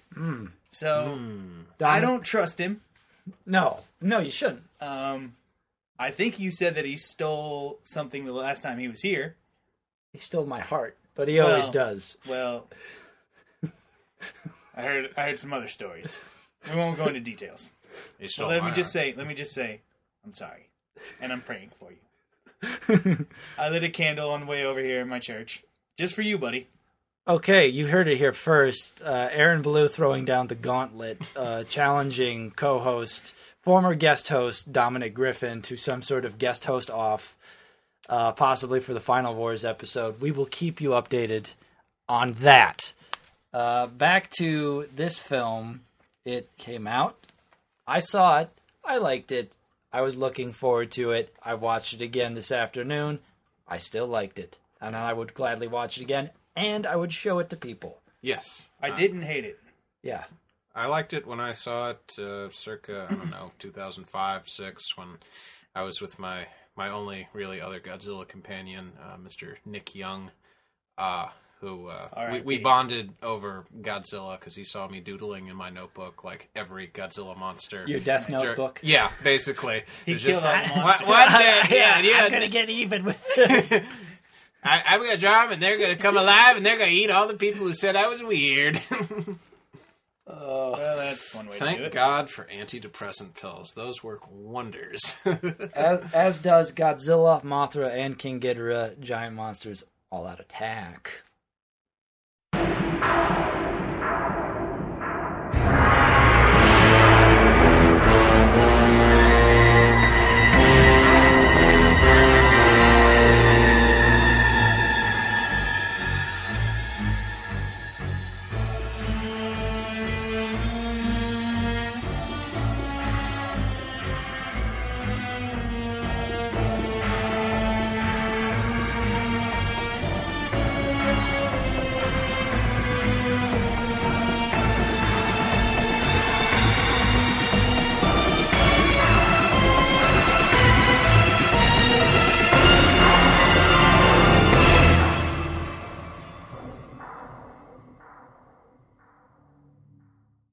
So 0.71 1.15
Hmm. 1.17 1.61
I 1.85 2.01
don't 2.01 2.25
trust 2.25 2.59
him. 2.61 2.81
No, 3.47 3.81
no, 4.01 4.19
you 4.21 4.31
shouldn't. 4.31 4.63
Um, 4.81 5.33
I 5.99 6.11
think 6.11 6.39
you 6.41 6.51
said 6.51 6.75
that 6.77 6.85
he 6.85 6.97
stole 6.97 7.79
something 7.83 8.25
the 8.25 8.33
last 8.33 8.63
time 8.63 8.79
he 8.79 8.89
was 8.89 9.03
here. 9.03 9.37
He 10.13 10.19
stole 10.19 10.47
my 10.47 10.61
heart, 10.61 10.97
but 11.15 11.29
he 11.29 11.39
always 11.39 11.69
does. 11.71 12.17
Well, 12.29 12.67
I 14.77 14.83
heard 14.83 15.11
I 15.17 15.23
heard 15.25 15.39
some 15.39 15.53
other 15.53 15.69
stories. 15.69 16.21
We 16.71 16.77
won't 16.77 16.97
go 16.97 17.07
into 17.07 17.21
details. 17.21 17.73
He 18.19 18.29
So 18.29 18.33
stole 18.43 18.49
let 18.49 18.63
my 18.63 18.71
me 18.71 18.75
just 18.75 18.95
heart. 18.95 19.07
say, 19.07 19.15
let 19.17 19.27
me 19.27 19.35
just 19.35 19.53
say, 19.53 19.81
I'm 20.25 20.35
sorry, 20.35 20.67
and 21.21 21.33
I'm 21.33 21.41
praying 21.43 21.71
for 21.79 21.91
you. 21.91 23.27
I 23.59 23.69
lit 23.69 23.85
a 23.85 23.89
candle 23.91 24.31
on 24.31 24.41
the 24.41 24.47
way 24.47 24.65
over 24.65 24.81
here 24.81 25.01
in 25.01 25.09
my 25.09 25.19
church, 25.19 25.63
just 25.97 26.15
for 26.15 26.23
you, 26.23 26.39
buddy. 26.39 26.67
Okay, 27.29 27.69
you 27.69 27.89
heard 27.89 28.09
it 28.09 28.17
here 28.17 28.33
first. 28.33 29.03
Uh, 29.03 29.29
Aaron 29.31 29.63
Ballew 29.63 29.91
throwing 29.91 30.25
down 30.25 30.47
the 30.47 30.55
gauntlet, 30.55 31.31
uh, 31.37 31.63
challenging 31.69 32.53
co-host, 32.53 33.35
former 33.61 33.95
guest 33.95 34.29
host 34.29 34.73
Dominic 34.73 35.13
Griffin 35.13 35.61
to 35.61 35.77
some 35.77 36.01
sort 36.01 36.25
of 36.25 36.39
guest 36.39 36.65
host 36.65 36.91
off, 36.91 37.37
uh, 38.09 38.33
possibly 38.33 38.81
for 38.81 38.95
the 38.95 39.01
Final 39.01 39.35
Wars 39.35 39.63
episode. 39.63 40.23
We 40.23 40.31
will 40.31 40.47
keep 40.47 40.81
you 40.81 40.91
updated 40.91 41.49
on 42.09 42.33
that. 42.41 42.95
Uh, 43.53 43.89
back 43.89 44.31
to 44.39 44.89
this 44.97 45.19
film. 45.19 45.83
It 46.25 46.49
came 46.57 46.87
out. 46.87 47.27
I 47.87 48.01
saw 48.01 48.39
it. 48.39 48.49
I 48.83 48.97
liked 48.97 49.33
it. 49.33 49.53
I 49.93 50.01
was 50.01 50.17
looking 50.17 50.55
forward 50.55 50.91
to 50.93 51.11
it. 51.11 51.35
I 51.43 51.53
watched 51.53 51.93
it 51.93 52.01
again 52.01 52.33
this 52.33 52.51
afternoon. 52.51 53.19
I 53.69 53.77
still 53.77 54.07
liked 54.07 54.39
it. 54.39 54.57
And 54.81 54.97
I 54.97 55.13
would 55.13 55.35
gladly 55.35 55.67
watch 55.67 55.99
it 55.99 56.03
again. 56.03 56.31
And 56.59 56.87
I 56.87 56.97
would 56.97 57.13
show 57.13 57.39
it 57.39 57.51
to 57.51 57.57
people. 57.57 58.01
Yes, 58.21 58.65
I 58.83 58.91
didn't 58.91 59.23
hate 59.23 59.45
it. 59.45 59.59
Yeah. 60.03 60.25
I 60.75 60.87
liked 60.87 61.13
it 61.13 61.27
when 61.27 61.41
I 61.41 61.53
saw 61.53 61.91
it, 61.91 62.19
uh, 62.19 62.51
circa 62.51 63.07
I 63.11 63.15
don't 63.15 63.31
know, 63.31 63.53
2005, 63.59 64.49
six, 64.49 64.97
when 64.97 65.09
I 65.75 65.83
was 65.83 66.01
with 66.01 66.19
my 66.19 66.47
my 66.77 66.89
only 66.91 67.27
really 67.33 67.61
other 67.61 67.81
Godzilla 67.81 68.27
companion, 68.27 68.93
uh, 69.03 69.17
Mr. 69.17 69.57
Nick 69.67 69.97
Young, 69.97 70.31
uh, 70.97 71.29
who 71.61 71.89
uh, 71.89 72.29
we, 72.33 72.41
we 72.43 72.59
bonded 72.59 73.11
over 73.21 73.65
Godzilla 73.81 74.39
because 74.39 74.55
he 74.55 74.63
saw 74.63 74.87
me 74.87 75.01
doodling 75.01 75.49
in 75.49 75.57
my 75.57 75.71
notebook 75.71 76.23
like 76.23 76.49
every 76.55 76.87
Godzilla 76.87 77.37
monster. 77.37 77.85
Your 77.89 77.99
Death 77.99 78.27
Sure. 78.27 78.45
Notebook. 78.45 78.79
Yeah, 78.83 79.11
basically. 79.25 79.83
He 80.07 80.13
It's 80.13 80.23
killed 80.25 80.45
all 80.45 80.53
like, 80.53 80.67
the 80.67 80.73
what, 80.75 80.85
monsters. 80.85 81.09
what 81.09 81.33
the- 81.69 81.75
yeah, 81.77 81.99
yeah. 82.01 82.25
I'm 82.25 82.31
gonna 82.33 82.47
get 82.49 82.71
even 82.71 83.05
with. 83.05 83.85
I, 84.63 84.83
I'm 84.87 85.01
gonna 85.03 85.17
draw 85.17 85.45
them, 85.45 85.53
and 85.53 85.63
they're 85.63 85.79
gonna 85.79 85.97
come 85.97 86.17
alive, 86.17 86.57
and 86.57 86.67
they're 86.67 86.79
gonna 86.79 86.91
eat 86.91 87.11
all 87.11 87.29
the 87.29 87.37
people 87.37 87.61
who 87.61 87.75
said 87.75 87.97
I 87.97 88.09
was 88.09 88.23
weird. 88.23 88.81
Oh, 90.27 90.73
Well, 90.77 90.97
that's 90.97 91.35
one 91.35 91.47
way 91.47 91.59
to 91.59 91.59
Thank. 91.59 91.93
God 91.93 92.29
for 92.29 92.45
antidepressant 92.45 93.35
pills. 93.41 93.73
Those 93.75 94.05
work 94.05 94.31
wonders. 94.31 95.23
as, 95.75 96.13
as 96.15 96.39
does 96.39 96.73
Godzilla, 96.73 97.43
Mothra, 97.43 97.91
and 97.91 98.19
King 98.19 98.39
Ghidorah, 98.41 99.01
giant 99.01 99.37
monsters 99.37 99.85
all 100.11 100.27
out 100.27 100.39
attack. 100.41 101.23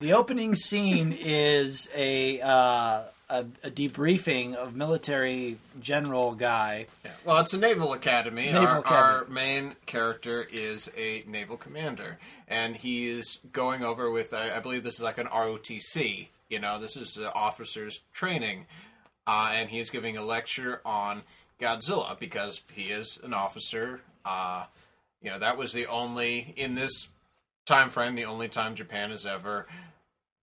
The 0.06 0.14
opening 0.14 0.54
scene 0.54 1.18
is 1.20 1.90
a, 1.96 2.40
uh, 2.40 3.06
a 3.28 3.46
a 3.64 3.72
debriefing 3.72 4.54
of 4.54 4.76
military 4.76 5.58
general 5.82 6.36
guy. 6.36 6.86
well, 7.26 7.42
it's 7.42 7.56
a 7.56 7.58
naval 7.58 7.92
academy. 7.92 8.46
Naval 8.46 8.68
our, 8.68 8.80
academy. 8.82 9.02
our 9.02 9.26
main 9.26 9.76
character 9.88 10.46
is 10.52 10.92
a 10.96 11.24
naval 11.26 11.58
commander, 11.58 12.20
and 12.48 12.76
he 12.76 13.08
is 13.08 13.40
going 13.52 13.82
over 13.82 14.12
with. 14.12 14.32
I, 14.32 14.56
I 14.56 14.60
believe 14.60 14.84
this 14.84 14.94
is 14.94 15.02
like 15.02 15.18
an 15.18 15.26
ROTC. 15.26 16.28
You 16.50 16.60
know, 16.60 16.80
this 16.80 16.96
is 16.96 17.18
uh, 17.18 17.32
officers 17.34 18.02
training, 18.14 18.68
uh, 19.26 19.54
and 19.56 19.72
he's 19.72 19.90
giving 19.90 20.18
a 20.18 20.22
lecture 20.22 20.82
on 20.86 21.24
Godzilla 21.60 22.20
because 22.20 22.62
he 22.72 22.92
is 22.92 23.20
an 23.24 23.34
officer. 23.34 24.02
Uh, 24.24 24.66
you 25.24 25.32
know, 25.32 25.40
that 25.40 25.58
was 25.58 25.74
the 25.74 25.88
only 25.88 26.54
in 26.56 26.76
this 26.76 27.08
time 27.66 27.90
frame 27.90 28.14
the 28.14 28.26
only 28.26 28.48
time 28.48 28.76
Japan 28.76 29.10
has 29.10 29.26
ever 29.26 29.66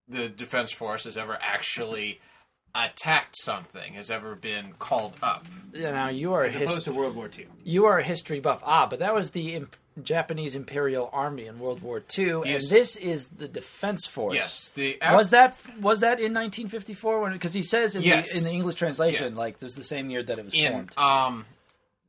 the 0.08 0.28
defense 0.28 0.72
force 0.72 1.04
has 1.04 1.16
ever 1.16 1.38
actually 1.40 2.20
attacked 2.74 3.36
something 3.38 3.92
has 3.94 4.10
ever 4.10 4.34
been 4.34 4.72
called 4.78 5.14
up. 5.22 5.46
Yeah, 5.74 5.90
Now 5.92 6.08
you 6.08 6.32
are 6.34 6.44
As 6.44 6.54
his- 6.54 6.70
opposed 6.70 6.84
to 6.86 6.92
World 6.92 7.14
War 7.14 7.28
II. 7.36 7.46
you 7.64 7.84
are 7.84 7.98
a 7.98 8.02
history 8.02 8.40
buff. 8.40 8.62
Ah, 8.64 8.86
but 8.86 8.98
that 9.00 9.14
was 9.14 9.32
the 9.32 9.54
imp- 9.54 9.76
Japanese 10.02 10.56
Imperial 10.56 11.10
Army 11.12 11.44
in 11.44 11.58
World 11.58 11.82
War 11.82 12.02
II, 12.16 12.42
Yes. 12.46 12.62
and 12.62 12.70
this 12.70 12.96
is 12.96 13.28
the 13.28 13.46
Defense 13.46 14.06
Force. 14.06 14.34
Yes, 14.34 14.70
the 14.70 14.96
Was 15.12 15.28
that 15.30 15.54
was 15.78 16.00
that 16.00 16.18
in 16.18 16.32
1954? 16.32 17.20
When 17.20 17.32
because 17.34 17.52
he 17.52 17.62
says 17.62 17.94
in, 17.94 18.00
Yes. 18.00 18.32
the, 18.32 18.38
in 18.38 18.44
the 18.44 18.50
English 18.52 18.76
translation, 18.76 19.34
Yeah. 19.34 19.38
like 19.38 19.58
there's 19.58 19.74
the 19.74 19.84
same 19.84 20.08
year 20.08 20.22
that 20.22 20.38
it 20.38 20.44
was 20.46 20.54
in 20.54 20.72
formed. 20.72 20.96
um 20.98 21.44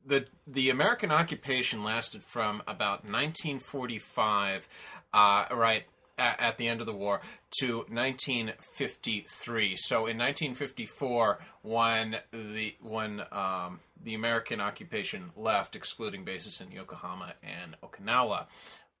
the 0.06 0.24
the 0.46 0.70
American 0.70 1.10
occupation 1.10 1.84
lasted 1.84 2.22
from 2.24 2.62
about 2.66 3.04
1945, 3.04 4.66
uh, 5.12 5.46
right 5.52 5.84
at, 6.18 6.58
the 6.58 6.68
end 6.68 6.80
of 6.80 6.86
the 6.86 6.94
war, 6.94 7.20
to 7.58 7.78
1953. 7.88 9.76
So 9.76 9.96
in 10.06 10.18
1954, 10.18 11.38
when 11.62 12.16
the 12.32 12.76
when 12.80 13.22
um, 13.32 13.80
the 14.02 14.14
American 14.14 14.60
occupation 14.60 15.30
left, 15.36 15.74
excluding 15.74 16.24
bases 16.24 16.60
in 16.60 16.70
Yokohama 16.70 17.34
and 17.42 17.76
Okinawa. 17.82 18.46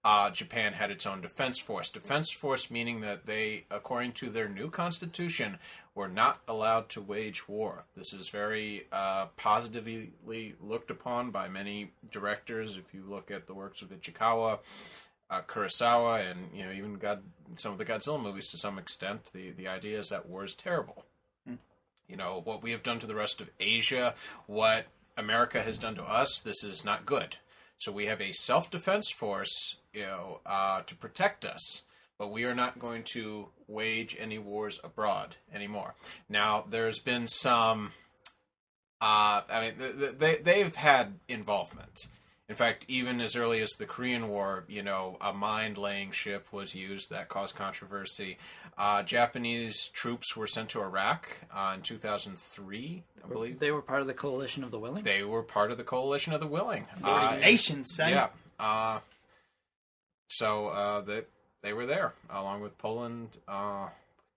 Uh, 0.06 0.28
Japan 0.28 0.74
had 0.74 0.90
its 0.90 1.06
own 1.06 1.22
defense 1.22 1.58
force. 1.58 1.88
Defense 1.88 2.30
force 2.30 2.70
meaning 2.70 3.00
that 3.00 3.24
they, 3.24 3.64
according 3.70 4.12
to 4.12 4.28
their 4.28 4.50
new 4.50 4.68
constitution, 4.68 5.56
were 5.94 6.08
not 6.08 6.42
allowed 6.46 6.90
to 6.90 7.00
wage 7.00 7.48
war. 7.48 7.84
This 7.96 8.12
is 8.12 8.28
very 8.28 8.86
uh, 8.92 9.26
positively 9.38 10.54
looked 10.60 10.90
upon 10.90 11.30
by 11.30 11.48
many 11.48 11.92
directors. 12.10 12.76
If 12.76 12.92
you 12.92 13.02
look 13.08 13.30
at 13.30 13.46
the 13.46 13.54
works 13.54 13.80
of 13.80 13.88
Ichikawa, 13.88 14.58
uh, 15.30 15.40
Kurosawa, 15.42 16.30
and 16.30 16.48
you 16.54 16.64
know 16.64 16.72
even 16.72 16.94
God, 16.94 17.22
some 17.56 17.72
of 17.72 17.78
the 17.78 17.84
Godzilla 17.84 18.22
movies 18.22 18.50
to 18.50 18.58
some 18.58 18.78
extent, 18.78 19.30
the 19.32 19.50
the 19.50 19.68
idea 19.68 19.98
is 19.98 20.08
that 20.10 20.28
war 20.28 20.44
is 20.44 20.54
terrible. 20.54 21.04
You 22.08 22.16
know 22.16 22.42
what 22.44 22.62
we 22.62 22.70
have 22.72 22.82
done 22.82 22.98
to 23.00 23.06
the 23.06 23.14
rest 23.14 23.40
of 23.40 23.48
Asia, 23.58 24.14
what 24.46 24.86
America 25.16 25.62
has 25.62 25.78
done 25.78 25.94
to 25.94 26.02
us. 26.04 26.40
This 26.40 26.62
is 26.62 26.84
not 26.84 27.06
good. 27.06 27.36
So 27.78 27.92
we 27.92 28.06
have 28.06 28.20
a 28.20 28.32
self 28.32 28.70
defense 28.70 29.10
force, 29.10 29.76
you 29.92 30.02
know, 30.02 30.40
uh, 30.46 30.82
to 30.82 30.94
protect 30.94 31.44
us, 31.44 31.82
but 32.18 32.30
we 32.30 32.44
are 32.44 32.54
not 32.54 32.78
going 32.78 33.04
to 33.14 33.48
wage 33.68 34.16
any 34.18 34.38
wars 34.38 34.80
abroad 34.84 35.36
anymore. 35.52 35.94
Now, 36.28 36.64
there's 36.68 36.98
been 36.98 37.26
some. 37.26 37.92
Uh, 39.00 39.42
I 39.50 39.60
mean, 39.60 39.74
th- 39.78 39.98
th- 39.98 40.18
they 40.18 40.36
they've 40.36 40.74
had 40.74 41.14
involvement. 41.28 42.06
In 42.48 42.54
fact, 42.54 42.84
even 42.88 43.22
as 43.22 43.36
early 43.36 43.62
as 43.62 43.70
the 43.70 43.86
Korean 43.86 44.28
War, 44.28 44.64
you 44.68 44.82
know, 44.82 45.16
a 45.20 45.32
mind 45.32 45.78
laying 45.78 46.10
ship 46.10 46.52
was 46.52 46.74
used 46.74 47.08
that 47.08 47.30
caused 47.30 47.54
controversy. 47.54 48.36
Uh, 48.76 49.02
Japanese 49.02 49.88
troops 49.88 50.36
were 50.36 50.46
sent 50.46 50.68
to 50.70 50.80
Iraq 50.82 51.26
uh, 51.50 51.72
in 51.74 51.80
2003, 51.80 53.02
I 53.24 53.28
believe. 53.28 53.60
They 53.60 53.70
were 53.70 53.80
part 53.80 54.02
of 54.02 54.06
the 54.06 54.12
coalition 54.12 54.62
of 54.62 54.70
the 54.70 54.78
willing. 54.78 55.04
They 55.04 55.24
were 55.24 55.42
part 55.42 55.70
of 55.70 55.78
the 55.78 55.84
coalition 55.84 56.34
of 56.34 56.40
the 56.40 56.46
willing. 56.46 56.84
Uh, 57.02 57.38
Nations, 57.40 57.94
son. 57.94 58.10
yeah. 58.10 58.28
Uh, 58.58 58.98
so 60.28 60.68
uh, 60.68 61.00
they 61.00 61.22
they 61.62 61.72
were 61.72 61.86
there 61.86 62.12
along 62.28 62.60
with 62.60 62.76
Poland, 62.76 63.38
uh, 63.48 63.88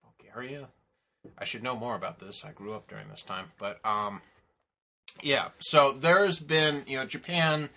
Bulgaria. 0.04 0.70
I 1.38 1.43
should 1.43 1.63
know 1.63 1.76
more 1.76 1.96
about 1.96 2.20
this. 2.20 2.46
I 2.46 2.52
grew 2.52 2.74
up 2.74 2.88
during 2.88 3.10
this 3.10 3.22
time, 3.22 3.52
but 3.58 3.86
um, 3.86 4.22
yeah. 5.22 5.50
So 5.60 5.91
there's 5.91 6.39
been 6.39 6.84
you 6.88 6.98
know 6.98 7.06
Japan. 7.06 7.70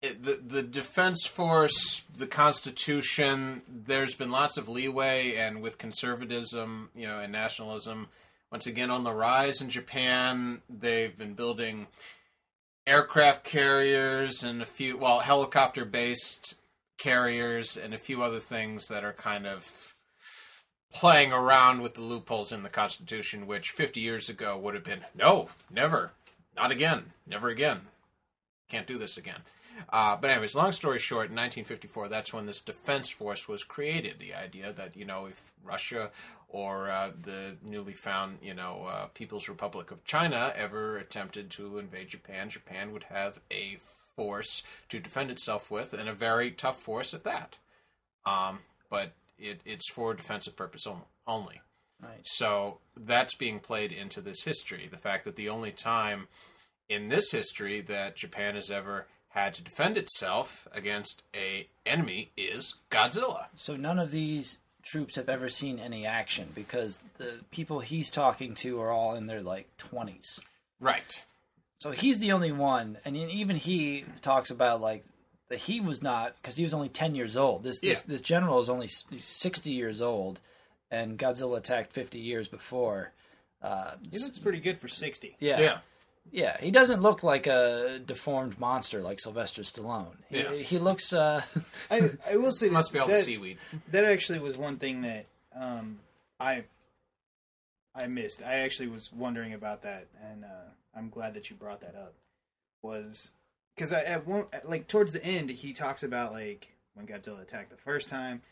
The 0.00 0.40
the 0.46 0.62
defense 0.62 1.26
force, 1.26 2.04
the 2.16 2.26
Constitution. 2.26 3.62
There's 3.68 4.14
been 4.14 4.30
lots 4.30 4.56
of 4.56 4.68
leeway, 4.68 5.34
and 5.34 5.60
with 5.60 5.78
conservatism, 5.78 6.90
you 6.94 7.06
know, 7.06 7.18
and 7.18 7.32
nationalism, 7.32 8.08
once 8.52 8.66
again 8.66 8.90
on 8.90 9.04
the 9.04 9.12
rise 9.12 9.60
in 9.60 9.70
Japan. 9.70 10.62
They've 10.70 11.16
been 11.16 11.34
building 11.34 11.88
aircraft 12.86 13.44
carriers 13.44 14.42
and 14.42 14.62
a 14.62 14.66
few, 14.66 14.96
well, 14.96 15.18
helicopter 15.20 15.84
based 15.84 16.54
carriers 16.96 17.76
and 17.76 17.92
a 17.92 17.98
few 17.98 18.22
other 18.22 18.40
things 18.40 18.88
that 18.88 19.04
are 19.04 19.12
kind 19.12 19.46
of 19.46 19.94
playing 20.92 21.32
around 21.32 21.82
with 21.82 21.94
the 21.94 22.02
loopholes 22.02 22.50
in 22.50 22.62
the 22.62 22.68
Constitution, 22.68 23.46
which 23.46 23.70
50 23.70 24.00
years 24.00 24.28
ago 24.28 24.56
would 24.56 24.74
have 24.74 24.84
been 24.84 25.04
no, 25.14 25.50
never, 25.70 26.12
not 26.56 26.70
again, 26.70 27.12
never 27.26 27.48
again. 27.48 27.82
Can't 28.68 28.86
do 28.86 28.98
this 28.98 29.16
again. 29.16 29.42
Uh, 29.90 30.16
but 30.16 30.30
anyways, 30.30 30.54
long 30.54 30.72
story 30.72 30.98
short, 30.98 31.30
in 31.30 31.36
1954, 31.36 32.08
that's 32.08 32.32
when 32.32 32.46
this 32.46 32.60
defense 32.60 33.10
force 33.10 33.48
was 33.48 33.62
created. 33.62 34.18
The 34.18 34.34
idea 34.34 34.72
that 34.72 34.96
you 34.96 35.04
know 35.04 35.26
if 35.26 35.52
Russia 35.64 36.10
or 36.48 36.88
uh, 36.90 37.10
the 37.20 37.56
newly 37.62 37.92
found 37.92 38.38
you 38.42 38.54
know 38.54 38.86
uh, 38.88 39.06
People's 39.06 39.48
Republic 39.48 39.90
of 39.90 40.04
China 40.04 40.52
ever 40.56 40.96
attempted 40.96 41.50
to 41.50 41.78
invade 41.78 42.08
Japan, 42.08 42.50
Japan 42.50 42.92
would 42.92 43.04
have 43.04 43.40
a 43.50 43.78
force 44.16 44.62
to 44.88 44.98
defend 44.98 45.30
itself 45.30 45.70
with, 45.70 45.92
and 45.92 46.08
a 46.08 46.14
very 46.14 46.50
tough 46.50 46.80
force 46.80 47.14
at 47.14 47.24
that. 47.24 47.58
Um, 48.26 48.60
but 48.90 49.12
it, 49.38 49.60
it's 49.64 49.90
for 49.90 50.14
defensive 50.14 50.56
purpose 50.56 50.86
only. 51.26 51.60
Right. 52.00 52.20
So 52.24 52.78
that's 52.96 53.34
being 53.34 53.58
played 53.58 53.92
into 53.92 54.20
this 54.20 54.44
history. 54.44 54.88
The 54.90 54.98
fact 54.98 55.24
that 55.24 55.36
the 55.36 55.48
only 55.48 55.72
time 55.72 56.28
in 56.88 57.08
this 57.08 57.32
history 57.32 57.80
that 57.82 58.16
Japan 58.16 58.54
has 58.54 58.70
ever 58.70 59.06
had 59.40 59.54
to 59.54 59.62
defend 59.62 59.96
itself 59.96 60.66
against 60.72 61.24
a 61.34 61.68
enemy 61.86 62.30
is 62.36 62.74
Godzilla. 62.90 63.46
So 63.54 63.76
none 63.76 63.98
of 63.98 64.10
these 64.10 64.58
troops 64.82 65.16
have 65.16 65.28
ever 65.28 65.48
seen 65.48 65.78
any 65.78 66.06
action 66.06 66.48
because 66.54 67.00
the 67.18 67.40
people 67.50 67.80
he's 67.80 68.10
talking 68.10 68.54
to 68.56 68.80
are 68.80 68.90
all 68.90 69.14
in 69.14 69.26
their 69.26 69.42
like 69.42 69.68
20s. 69.78 70.40
Right. 70.80 71.22
So 71.80 71.90
he's 71.92 72.18
the 72.18 72.32
only 72.32 72.50
one, 72.52 72.98
and 73.04 73.16
even 73.16 73.56
he 73.56 74.04
talks 74.22 74.50
about 74.50 74.80
like 74.80 75.04
that 75.48 75.58
he 75.60 75.80
was 75.80 76.02
not 76.02 76.34
because 76.36 76.56
he 76.56 76.64
was 76.64 76.74
only 76.74 76.88
10 76.88 77.14
years 77.14 77.36
old. 77.36 77.62
This 77.62 77.80
this, 77.80 78.04
Yeah. 78.04 78.12
this 78.12 78.20
general 78.20 78.60
is 78.60 78.68
only 78.68 78.88
60 78.88 79.70
years 79.70 80.02
old, 80.02 80.40
and 80.90 81.18
Godzilla 81.18 81.58
attacked 81.58 81.92
50 81.92 82.18
years 82.18 82.48
before. 82.48 83.12
Uh, 83.62 83.92
He 84.10 84.18
looks 84.18 84.38
pretty 84.38 84.60
good 84.60 84.78
for 84.78 84.88
60. 84.88 85.36
yeah. 85.40 85.60
Yeah. 85.60 85.78
Yeah, 86.30 86.58
he 86.60 86.70
doesn't 86.70 87.00
look 87.02 87.22
like 87.22 87.46
a 87.46 88.00
deformed 88.04 88.58
monster 88.58 89.00
like 89.02 89.20
Sylvester 89.20 89.62
Stallone. 89.62 90.16
He, 90.28 90.38
Yeah. 90.38 90.52
he 90.52 90.78
looks. 90.78 91.12
Uh, 91.12 91.42
I, 91.90 92.10
I 92.28 92.36
will 92.36 92.52
say 92.52 92.66
this, 92.66 92.72
Must 92.72 92.92
be 92.92 92.98
all 92.98 93.08
the 93.08 93.16
seaweed. 93.16 93.58
that 93.90 94.04
actually 94.04 94.38
was 94.38 94.56
one 94.58 94.76
thing 94.76 95.02
that 95.02 95.26
um, 95.54 96.00
I 96.38 96.64
I 97.94 98.06
missed. 98.06 98.42
I 98.42 98.56
actually 98.56 98.88
was 98.88 99.12
wondering 99.12 99.52
about 99.54 99.82
that, 99.82 100.06
and 100.30 100.44
uh, 100.44 100.70
I'm 100.94 101.08
glad 101.08 101.34
that 101.34 101.50
you 101.50 101.56
brought 101.56 101.80
that 101.80 101.94
up. 101.94 102.14
Was 102.82 103.32
because 103.74 103.92
I 103.92 104.02
at 104.02 104.26
one 104.26 104.46
like 104.64 104.86
towards 104.86 105.12
the 105.12 105.24
end 105.24 105.50
he 105.50 105.72
talks 105.72 106.02
about 106.02 106.32
like 106.32 106.74
when 106.94 107.06
Godzilla 107.06 107.42
attacked 107.42 107.70
the 107.70 107.76
first 107.76 108.08
time, 108.08 108.42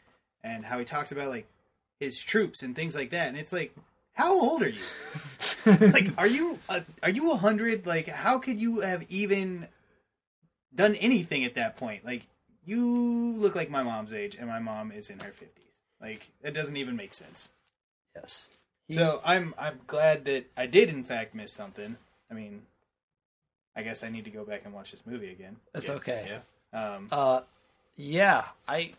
and 0.43 0.65
how 0.65 0.79
he 0.79 0.85
talks 0.85 1.13
about 1.13 1.29
like 1.29 1.47
his 2.01 2.21
troops 2.21 2.63
and 2.63 2.75
things 2.75 2.97
like 2.97 3.11
that, 3.11 3.29
and 3.29 3.37
it's 3.37 3.53
like. 3.53 3.75
How 4.17 4.33
old 4.33 4.63
are 4.63 4.69
you? 4.69 4.83
like, 5.67 6.09
are 6.19 6.27
you 6.27 6.59
uh, 6.69 6.81
are 7.03 7.11
you 7.11 7.31
a 7.33 7.37
hundred? 7.37 7.87
Like, 7.87 8.09
how 8.09 8.39
could 8.39 8.59
you 8.59 8.81
have 8.81 9.05
even 9.11 9.69
done 10.75 10.95
anything 10.97 11.45
at 11.45 11.55
that 11.55 11.77
point? 11.77 12.05
Like, 12.05 12.27
you 12.65 12.83
look 13.37 13.55
like 13.55 13.71
my 13.71 13.83
mom's 13.83 14.13
age, 14.15 14.35
and 14.35 14.49
my 14.49 14.59
mom 14.59 14.91
is 14.91 15.11
in 15.11 15.19
her 15.21 15.31
fifties. 15.31 15.65
Like, 16.01 16.29
it 16.43 16.53
doesn't 16.55 16.77
even 16.77 16.97
make 16.97 17.13
sense. 17.13 17.51
yes. 18.15 18.49
So 18.91 19.21
I'm 19.25 19.53
I'm 19.59 19.81
glad 19.87 20.25
that 20.27 20.47
I 20.57 20.67
did 20.67 20.89
in 20.89 21.05
fact 21.05 21.35
miss 21.35 21.53
something. 21.53 21.97
I 22.31 22.35
mean, 22.35 22.63
I 23.75 23.83
guess 23.83 24.03
I 24.03 24.09
need 24.09 24.25
to 24.25 24.31
go 24.31 24.45
back 24.45 24.65
and 24.65 24.73
watch 24.73 24.93
this 24.93 25.03
movie 25.05 25.31
again. 25.31 25.57
That's 25.75 25.91
okay. 25.91 26.41
Yeah. 26.73 26.95
Um, 26.95 27.09
Uh, 27.11 27.41
yeah, 27.97 28.45
I, 28.69 28.95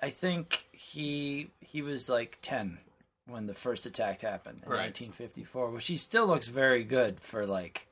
I 0.00 0.10
think 0.10 0.66
he 0.72 1.50
he 1.60 1.80
was 1.80 2.08
like 2.08 2.38
ten 2.42 2.78
when 3.26 3.46
the 3.46 3.54
first 3.54 3.86
attack 3.86 4.20
happened 4.22 4.62
in 4.64 4.68
Right. 4.70 4.78
1954, 4.86 5.70
which 5.70 5.86
he 5.86 5.96
still 5.96 6.26
looks 6.26 6.48
very 6.48 6.84
good 6.84 7.20
for 7.20 7.46
like 7.46 7.86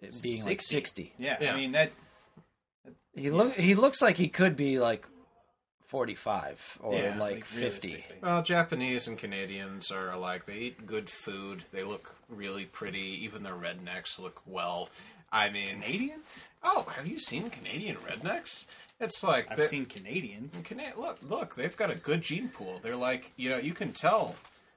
it 0.00 0.14
being 0.22 0.44
like 0.44 0.60
60. 0.62 0.74
60. 0.74 1.14
yeah, 1.18 1.36
Yeah. 1.40 1.52
I 1.52 1.56
mean 1.56 1.72
that. 1.72 1.92
He 3.14 3.30
look 3.30 3.54
he 3.54 3.74
looks 3.74 4.02
like 4.02 4.16
he 4.16 4.28
could 4.28 4.56
be 4.56 4.78
like 4.78 5.06
45 5.86 6.78
or 6.82 6.94
Yeah, 6.94 7.16
like, 7.18 7.44
50. 7.44 8.04
Well, 8.22 8.42
Japanese 8.42 9.06
and 9.06 9.16
Canadians 9.16 9.90
are 9.92 10.10
alike. 10.10 10.46
They 10.46 10.58
eat 10.58 10.86
good 10.86 11.08
food. 11.08 11.64
They 11.72 11.84
look 11.84 12.16
really 12.28 12.64
pretty. 12.64 13.22
Even 13.24 13.42
their 13.44 13.54
rednecks 13.54 14.18
look 14.18 14.40
well. 14.46 14.88
I 15.30 15.50
mean, 15.50 15.80
Canadians? 15.82 16.36
Oh, 16.62 16.86
have 16.96 17.06
you 17.06 17.18
seen 17.18 17.50
Canadian 17.50 17.96
rednecks? 17.96 18.66
It's 18.98 19.22
like 19.22 19.46
I've 19.52 19.62
seen 19.64 19.86
Canadians. 19.86 20.62
Cana- 20.64 20.94
look, 20.96 21.18
look, 21.22 21.54
they've 21.54 21.76
got 21.76 21.90
a 21.90 21.96
good 21.98 22.22
gene 22.22 22.48
pool. 22.48 22.80
They're 22.82 22.96
like, 22.96 23.32
you 23.36 23.50
know, 23.50 23.58
you 23.58 23.72
can 23.72 23.92
tell 23.92 24.34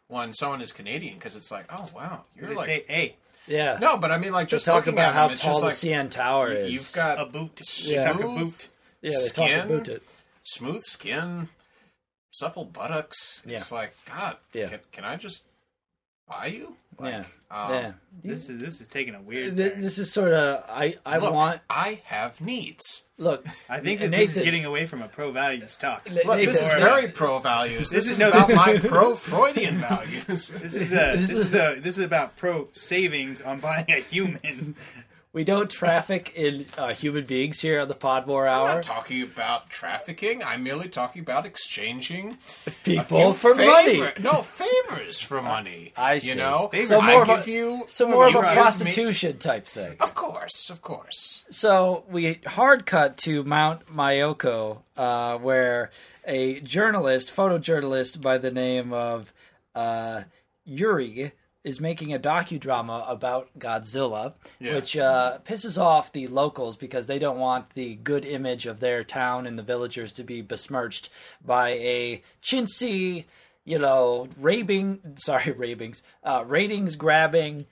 when 0.08 0.34
someone 0.34 0.62
is 0.62 0.72
Canadian 0.72 1.16
because 1.16 1.36
it's 1.36 1.52
like, 1.52 1.66
oh 1.70 1.88
wow, 1.96 2.24
you're 2.36 2.46
They 2.46 2.56
like, 2.56 2.66
say, 2.66 2.86
"Hey, 2.88 3.16
Yeah. 3.48 3.78
no, 3.80 3.98
but 3.98 4.12
I 4.12 4.18
mean, 4.18 4.32
like, 4.32 4.48
They 4.50 4.52
just 4.58 4.66
talk 4.66 4.76
looking 4.86 4.94
about 4.94 5.10
at 5.10 5.16
how 5.16 5.28
them, 5.28 5.38
tall 5.38 5.62
just 5.62 5.84
the 5.84 5.90
like 5.90 6.08
CN 6.08 6.10
Tower 6.12 6.52
is. 6.52 6.72
you've 6.72 6.92
got 6.94 7.20
a 7.20 7.26
boot." 7.26 7.62
Yeah. 7.86 8.00
They 8.00 8.06
talk 8.06 8.20
a 8.20 8.28
boot. 8.28 8.68
yeah, 9.02 9.12
they 9.12 9.16
skin. 9.18 9.58
talk 9.60 9.70
about 9.70 9.88
it. 9.90 10.04
smooth 10.44 10.84
skin, 10.84 11.50
supple 12.32 12.66
buttocks. 12.66 13.42
It's 13.46 13.72
like, 13.72 13.94
God, 14.06 14.38
Yeah. 14.54 14.68
can, 14.70 14.80
can 14.92 15.04
I 15.06 15.16
just 15.16 15.44
buy 16.28 16.48
you? 16.48 16.76
Like, 17.00 17.14
yeah. 17.14 17.24
um, 17.52 17.72
yeah. 17.74 17.92
This 18.24 18.50
is 18.50 18.60
this 18.60 18.82
is 18.82 18.88
taking 18.88 19.14
a 19.14 19.22
weird. 19.22 19.56
Th- 19.56 19.74
This 19.76 20.00
is 20.00 20.12
sort 20.12 20.34
of 20.34 20.64
I 20.68 20.96
I 21.06 21.18
Look, 21.20 21.32
want 21.34 21.62
I 21.70 22.02
have 22.06 22.42
needs. 22.42 23.06
look. 23.20 23.46
I 23.70 23.80
think 23.82 24.00
that 24.00 24.10
Nathan, 24.10 24.12
this 24.12 24.36
is 24.38 24.44
getting 24.44 24.66
away 24.66 24.88
from 24.88 25.04
a 25.04 25.08
pro 25.08 25.32
values 25.32 25.76
talk. 25.76 26.10
Nathan- 26.10 26.28
Look, 26.28 26.40
this 26.40 26.60
is 26.62 26.72
very 26.74 27.10
pro 27.10 27.38
values. 27.38 27.90
This, 27.92 28.06
This 28.06 28.06
is, 28.06 28.12
is- 28.14 28.20
no, 28.20 28.30
about 28.30 28.40
this 28.48 28.50
is- 28.50 28.56
my 28.56 28.80
pro 28.80 29.16
Freudian 29.16 29.78
values. 29.80 30.50
This 30.62 30.76
is 30.76 30.92
a, 30.92 31.18
This 31.18 31.28
this 31.28 31.40
is 31.40 31.54
a 31.54 31.80
this 31.80 31.98
is 32.00 32.04
about 32.06 32.36
pro 32.36 32.68
savings 32.72 33.44
on 33.44 33.60
buying 33.60 33.86
a 33.90 34.02
human. 34.02 34.76
We 35.38 35.44
don't 35.44 35.70
traffic 35.70 36.34
in 36.36 36.66
uh, 36.80 36.96
human 36.96 37.24
beings 37.26 37.60
here 37.60 37.80
on 37.80 37.88
the 37.88 37.94
Podmore 37.94 38.48
Hour. 38.48 38.68
I'm 38.68 38.74
not 38.78 38.82
talking 38.84 39.22
about 39.22 39.70
trafficking. 39.70 40.44
I'm 40.44 40.64
merely 40.64 40.90
talking 40.90 41.22
about 41.22 41.46
exchanging 41.46 42.40
People 42.84 43.34
for 43.34 43.54
money. 43.54 44.02
No 44.20 44.42
favors 44.42 45.22
for 45.22 45.40
money. 45.56 45.94
I 45.96 46.18
see. 46.18 46.30
You 46.30 46.36
know, 46.38 46.72
So 46.86 47.00
I 47.00 47.12
more 47.14 47.22
of 47.22 47.48
a- 47.48 47.52
you 47.52 47.84
So 47.88 48.08
more 48.08 48.28
of 48.30 48.34
a 48.34 48.40
give 48.42 48.50
me- 48.50 48.56
prostitution 48.56 49.38
type 49.38 49.68
thing. 49.68 49.98
Of 50.00 50.16
course, 50.16 50.72
of 50.72 50.82
course. 50.82 51.44
So 51.52 52.04
we 52.10 52.40
hard 52.48 52.88
cut 52.88 53.18
to 53.18 53.44
Mount 53.44 53.86
Myoko, 53.94 54.80
uh, 54.98 55.38
where 55.38 55.92
a 56.26 56.62
journalist, 56.62 57.32
photojournalist 57.36 58.22
by 58.22 58.40
the 58.40 58.50
name 58.50 58.92
of 58.92 59.32
uh, 59.76 60.24
Yuri, 60.66 61.32
is 61.68 61.80
making 61.82 62.14
a 62.14 62.20
docudrama 62.20 63.04
about 63.12 63.50
Godzilla, 63.60 64.34
Yeah. 64.60 64.76
which 64.76 64.96
uh, 64.98 65.40
pisses 65.46 65.78
off 65.82 66.12
the 66.12 66.28
locals 66.28 66.78
because 66.78 67.08
they 67.08 67.20
don't 67.20 67.38
want 67.40 67.72
the 67.76 67.96
good 67.96 68.24
image 68.26 68.66
of 68.66 68.80
their 68.80 69.04
town 69.04 69.46
and 69.46 69.58
the 69.60 69.64
villagers 69.64 70.14
to 70.14 70.24
be 70.24 70.42
besmirched 70.42 71.10
by 71.44 71.70
a 71.72 72.22
chintzy, 72.42 73.26
you 73.66 73.78
know, 73.80 74.28
raving, 74.40 75.00
sorry, 75.18 75.52
ravings, 75.52 76.04
uh, 76.24 76.44
ratings 76.48 76.96
grabbing, 76.96 77.66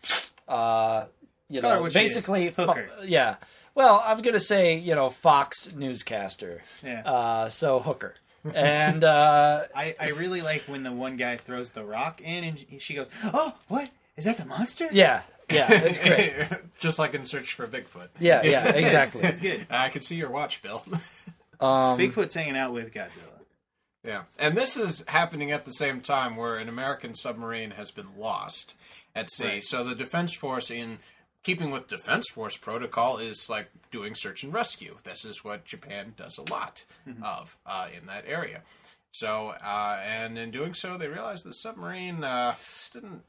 uh, 0.47 1.05
you 1.49 1.61
her 1.61 1.67
know, 1.75 1.81
what 1.83 1.93
she 1.93 1.99
is. 2.03 2.13
basically, 2.13 2.49
fo- 2.49 2.75
yeah. 3.03 3.35
Well, 3.75 4.01
I'm 4.05 4.21
gonna 4.21 4.39
say 4.39 4.77
you 4.77 4.95
know 4.95 5.09
Fox 5.09 5.73
newscaster. 5.75 6.61
Yeah. 6.83 7.01
Uh, 7.01 7.49
so 7.49 7.79
hooker, 7.79 8.15
and 8.53 9.03
uh, 9.03 9.63
I, 9.75 9.95
I 9.99 10.09
really 10.09 10.41
like 10.41 10.63
when 10.63 10.83
the 10.83 10.91
one 10.91 11.17
guy 11.17 11.37
throws 11.37 11.71
the 11.71 11.83
rock 11.83 12.21
in 12.21 12.43
and 12.43 12.81
she 12.81 12.93
goes, 12.93 13.09
"Oh, 13.23 13.53
what 13.67 13.89
is 14.17 14.25
that? 14.25 14.37
The 14.37 14.45
monster?" 14.45 14.87
yeah, 14.91 15.21
yeah, 15.49 15.67
it's 15.69 15.97
great. 15.97 16.61
Just 16.79 16.99
like 16.99 17.13
in 17.13 17.25
Search 17.25 17.53
for 17.53 17.67
Bigfoot. 17.67 18.09
Yeah, 18.19 18.41
yeah, 18.43 18.75
exactly. 18.75 19.21
It's 19.25 19.37
good. 19.37 19.67
I 19.69 19.89
can 19.89 20.01
see 20.01 20.15
your 20.15 20.29
watch, 20.29 20.61
Bill. 20.61 20.83
Um, 21.57 21.97
Bigfoot's 21.97 22.33
hanging 22.33 22.57
out 22.57 22.73
with 22.73 22.93
Godzilla. 22.93 23.31
Yeah, 24.03 24.23
and 24.37 24.57
this 24.57 24.75
is 24.75 25.05
happening 25.07 25.51
at 25.51 25.63
the 25.63 25.71
same 25.71 26.01
time 26.01 26.35
where 26.35 26.57
an 26.57 26.67
American 26.67 27.15
submarine 27.15 27.71
has 27.71 27.91
been 27.91 28.09
lost 28.17 28.75
at 29.15 29.31
sea. 29.31 29.45
Right. 29.45 29.63
So 29.63 29.81
the 29.81 29.95
Defense 29.95 30.33
Force, 30.33 30.69
in 30.69 30.99
keeping 31.45 31.69
with 31.69 31.87
Defense 31.87 32.27
Force 32.29 32.57
protocol, 32.57 33.19
is 33.19 33.49
like 33.49 33.67
doing 33.91 34.15
search 34.15 34.43
and 34.43 34.53
rescue. 34.53 34.97
This 35.03 35.23
is 35.23 35.43
what 35.43 35.63
Japan 35.63 36.15
does 36.17 36.37
a 36.37 36.51
lot 36.51 36.83
of 37.23 37.57
uh, 37.65 37.87
in 37.95 38.07
that 38.07 38.25
area. 38.27 38.63
So, 39.11 39.53
uh, 39.63 40.01
and 40.03 40.37
in 40.37 40.51
doing 40.51 40.73
so, 40.73 40.97
they 40.97 41.07
realized 41.07 41.45
the 41.45 41.53
submarine 41.53 42.23
uh, 42.23 42.55
didn't 42.91 43.21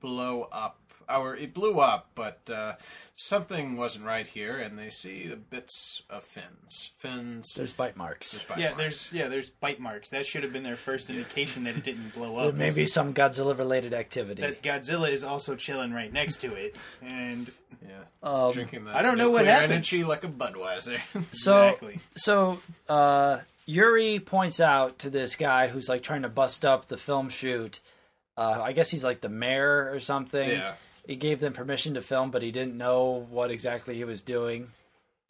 blow 0.00 0.48
up. 0.52 0.78
Or 1.10 1.34
it 1.36 1.54
blew 1.54 1.80
up, 1.80 2.10
but 2.14 2.40
uh, 2.52 2.74
something 3.16 3.76
wasn't 3.76 4.04
right 4.04 4.26
here, 4.26 4.58
and 4.58 4.78
they 4.78 4.90
see 4.90 5.26
the 5.26 5.36
bits 5.36 6.02
of 6.10 6.22
fins. 6.22 6.90
Fins. 6.98 7.54
there's 7.56 7.72
bite 7.72 7.96
marks. 7.96 8.32
there's 8.32 8.44
bite 8.44 8.58
Yeah, 8.58 8.66
marks. 8.68 8.78
there's 8.82 9.12
yeah, 9.12 9.28
there's 9.28 9.48
bite 9.50 9.80
marks. 9.80 10.10
That 10.10 10.26
should 10.26 10.42
have 10.42 10.52
been 10.52 10.64
their 10.64 10.76
first 10.76 11.08
indication 11.08 11.64
that 11.64 11.76
it 11.76 11.84
didn't 11.84 12.12
blow 12.14 12.36
up. 12.36 12.54
Maybe 12.54 12.84
some 12.86 13.14
Godzilla 13.14 13.56
related 13.56 13.94
activity. 13.94 14.42
that 14.42 14.62
Godzilla 14.62 15.10
is 15.10 15.24
also 15.24 15.54
chilling 15.56 15.92
right 15.92 16.12
next 16.12 16.38
to 16.42 16.54
it, 16.54 16.76
and 17.02 17.50
Yeah. 17.82 17.94
Um, 18.22 18.52
Drinking 18.52 18.84
the 18.84 18.96
I 18.96 19.00
don't 19.02 19.16
know 19.16 19.30
what 19.30 19.38
nuclear 19.42 19.52
happened. 19.52 19.72
energy 19.72 20.04
like 20.04 20.24
a 20.24 20.28
Budweiser. 20.28 21.00
so 21.32 21.68
exactly. 21.68 21.98
so 22.16 22.58
uh, 22.88 23.38
Yuri 23.64 24.18
points 24.20 24.60
out 24.60 24.98
to 25.00 25.10
this 25.10 25.36
guy 25.36 25.68
who's 25.68 25.88
like 25.88 26.02
trying 26.02 26.22
to 26.22 26.28
bust 26.28 26.64
up 26.64 26.88
the 26.88 26.96
film 26.98 27.28
shoot. 27.30 27.80
Uh, 28.36 28.60
I 28.62 28.72
guess 28.72 28.90
he's 28.90 29.04
like 29.04 29.20
the 29.20 29.28
mayor 29.28 29.90
or 29.92 30.00
something. 30.00 30.48
Yeah. 30.48 30.74
He 31.08 31.16
gave 31.16 31.40
them 31.40 31.54
permission 31.54 31.94
to 31.94 32.02
film, 32.02 32.30
but 32.30 32.42
he 32.42 32.50
didn't 32.52 32.76
know 32.76 33.26
what 33.30 33.50
exactly 33.50 33.94
he 33.96 34.04
was 34.04 34.20
doing. 34.20 34.68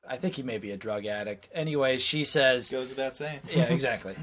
I 0.06 0.16
think 0.16 0.34
he 0.34 0.42
may 0.42 0.58
be 0.58 0.72
a 0.72 0.76
drug 0.76 1.06
addict. 1.06 1.48
Anyways, 1.54 2.02
she 2.02 2.24
says, 2.24 2.68
goes 2.68 2.88
without 2.88 3.14
saying. 3.14 3.40
yeah, 3.54 3.62
exactly. 3.62 4.16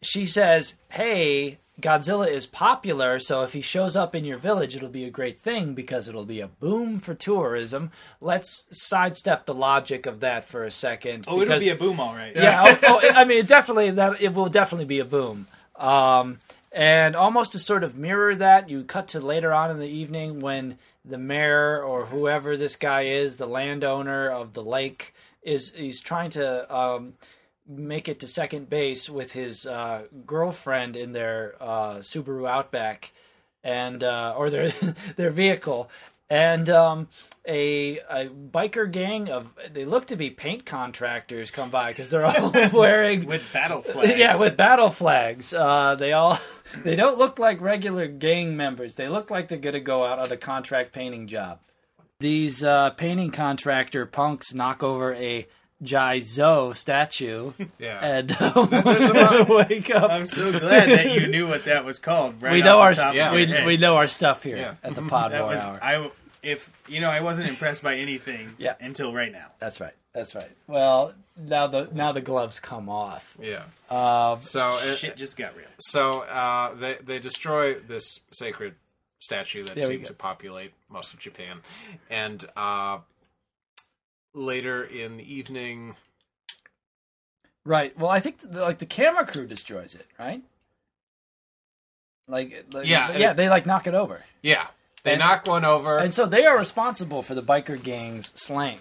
She 0.00 0.24
says, 0.24 0.74
"Hey, 0.88 1.58
Godzilla 1.82 2.32
is 2.32 2.46
popular, 2.46 3.20
so 3.20 3.42
if 3.42 3.52
he 3.52 3.60
shows 3.60 3.94
up 3.94 4.14
in 4.14 4.24
your 4.24 4.38
village, 4.38 4.74
it'll 4.74 4.88
be 4.88 5.04
a 5.04 5.10
great 5.10 5.38
thing 5.38 5.74
because 5.74 6.08
it'll 6.08 6.24
be 6.24 6.40
a 6.40 6.48
boom 6.48 6.98
for 6.98 7.12
tourism." 7.12 7.90
Let's 8.22 8.66
sidestep 8.72 9.44
the 9.44 9.52
logic 9.52 10.06
of 10.06 10.20
that 10.20 10.46
for 10.46 10.64
a 10.64 10.70
second. 10.70 11.26
Oh, 11.28 11.42
it'll 11.42 11.58
be 11.58 11.68
a 11.68 11.76
boom, 11.76 12.00
all 12.00 12.14
right. 12.14 12.34
yeah. 12.34 12.78
oh, 12.84 13.00
oh, 13.04 13.10
I 13.14 13.26
mean, 13.26 13.44
definitely 13.44 13.90
that 13.90 14.22
it 14.22 14.32
will 14.32 14.48
definitely 14.48 14.86
be 14.86 15.00
a 15.00 15.04
boom. 15.04 15.46
Um, 15.76 16.38
and 16.72 17.14
almost 17.14 17.52
to 17.52 17.58
sort 17.58 17.84
of 17.84 17.96
mirror 17.96 18.34
that, 18.34 18.68
you 18.68 18.84
cut 18.84 19.08
to 19.08 19.20
later 19.20 19.52
on 19.52 19.70
in 19.70 19.78
the 19.78 19.88
evening 19.88 20.40
when 20.40 20.78
the 21.04 21.18
mayor 21.18 21.82
or 21.82 22.06
whoever 22.06 22.56
this 22.56 22.76
guy 22.76 23.02
is, 23.02 23.36
the 23.36 23.46
landowner 23.46 24.30
of 24.30 24.54
the 24.54 24.62
lake, 24.62 25.14
is 25.42 25.72
he's 25.72 26.00
trying 26.00 26.30
to 26.30 26.74
um, 26.74 27.14
make 27.68 28.08
it 28.08 28.20
to 28.20 28.26
second 28.26 28.70
base 28.70 29.10
with 29.10 29.32
his 29.32 29.66
uh, 29.66 30.04
girlfriend 30.24 30.96
in 30.96 31.12
their 31.12 31.56
uh, 31.60 31.96
Subaru 31.96 32.48
Outback, 32.48 33.12
and 33.62 34.02
uh, 34.02 34.34
or 34.36 34.48
their 34.48 34.70
their 35.16 35.30
vehicle, 35.30 35.90
and 36.32 36.70
um, 36.70 37.08
a, 37.46 37.98
a 37.98 38.28
biker 38.28 38.90
gang 38.90 39.28
of 39.30 39.52
they 39.72 39.84
look 39.84 40.06
to 40.06 40.16
be 40.16 40.30
paint 40.30 40.64
contractors 40.64 41.50
come 41.50 41.68
by 41.70 41.90
because 41.90 42.08
they're 42.10 42.24
all 42.24 42.50
wearing 42.72 43.26
With 43.26 43.52
battle 43.52 43.82
flags. 43.92 44.18
yeah 44.18 44.40
with 44.40 44.56
battle 44.56 44.90
flags. 44.90 45.52
Uh, 45.52 45.94
they 45.94 46.12
all 46.12 46.38
they 46.84 46.96
don't 46.96 47.18
look 47.18 47.38
like 47.38 47.60
regular 47.60 48.06
gang 48.08 48.56
members. 48.56 48.94
They 48.94 49.08
look 49.08 49.30
like 49.30 49.48
they're 49.48 49.58
gonna 49.58 49.80
go 49.80 50.04
out 50.04 50.18
on 50.18 50.32
a 50.32 50.36
contract 50.36 50.92
painting 50.92 51.26
job. 51.26 51.58
these 52.20 52.62
uh, 52.64 52.90
painting 52.90 53.30
contractor 53.30 54.06
punks 54.06 54.54
knock 54.54 54.82
over 54.82 55.12
a 55.14 55.46
Jizo 55.82 56.76
statue 56.76 57.52
Yeah. 57.78 57.98
and 58.04 58.30
um, 58.40 58.68
wake 58.70 59.90
up. 59.90 60.12
I'm 60.12 60.26
so 60.26 60.56
glad 60.56 60.88
that 60.90 61.10
you 61.10 61.26
knew 61.26 61.48
what 61.48 61.64
that 61.64 61.84
was 61.84 61.98
called. 61.98 62.40
Right 62.40 62.52
we 62.52 62.62
know 62.62 62.78
our 62.78 62.92
yeah. 62.92 63.34
we, 63.34 63.46
head. 63.46 63.66
we 63.66 63.76
know 63.76 63.96
our 63.96 64.06
stuff 64.06 64.44
here 64.44 64.56
Yeah. 64.56 64.74
at 64.84 64.94
the 64.94 65.02
Pod 65.02 65.32
That 65.32 65.42
War 65.42 65.50
was 65.52 65.60
Hour. 65.60 65.78
I. 65.82 66.10
If 66.42 66.72
you 66.88 67.00
know, 67.00 67.08
I 67.10 67.20
wasn't 67.20 67.48
impressed 67.48 67.82
by 67.82 67.96
anything 67.96 68.54
Yeah. 68.58 68.74
until 68.80 69.12
right 69.12 69.30
now. 69.30 69.52
That's 69.60 69.80
right. 69.80 69.94
That's 70.12 70.34
right. 70.34 70.50
Well, 70.66 71.14
now 71.36 71.66
the 71.68 71.88
now 71.92 72.12
the 72.12 72.20
gloves 72.20 72.58
come 72.60 72.88
off. 72.88 73.36
Yeah. 73.40 73.64
Um, 73.90 74.40
So 74.40 74.68
it- 74.82 74.98
Shit 74.98 75.16
just 75.16 75.36
got 75.36 75.56
real. 75.56 75.66
So 75.78 76.22
uh, 76.22 76.74
they 76.74 76.94
they 77.02 77.18
destroy 77.18 77.74
this 77.74 78.20
sacred 78.32 78.74
statue 79.20 79.62
that 79.64 79.76
There 79.76 79.86
seemed 79.86 80.02
go. 80.02 80.08
to 80.08 80.14
populate 80.14 80.72
most 80.90 81.14
of 81.14 81.20
Japan, 81.20 81.60
and 82.10 82.44
uh, 82.56 82.98
later 84.34 84.82
in 84.82 85.16
the 85.16 85.32
evening, 85.34 85.94
right. 87.64 87.96
Well, 87.96 88.10
I 88.10 88.18
think 88.20 88.40
the, 88.42 88.60
like 88.62 88.78
the 88.80 88.86
camera 88.86 89.24
crew 89.26 89.46
destroys 89.46 89.94
it, 89.94 90.06
right? 90.18 90.42
Like, 92.28 92.66
like 92.72 92.86
Yeah, 92.86 93.16
yeah. 93.16 93.30
it- 93.30 93.36
They 93.36 93.48
like 93.48 93.64
knock 93.66 93.86
it 93.86 93.94
over, 93.94 94.22
yeah, 94.42 94.66
they 95.04 95.12
And- 95.12 95.20
knock 95.20 95.46
one 95.46 95.64
over. 95.64 95.98
and 95.98 96.12
so 96.14 96.26
they 96.26 96.44
are 96.46 96.58
responsible 96.58 97.22
for 97.22 97.34
the 97.34 97.42
biker 97.42 97.80
gang's 97.82 98.32
slang. 98.34 98.80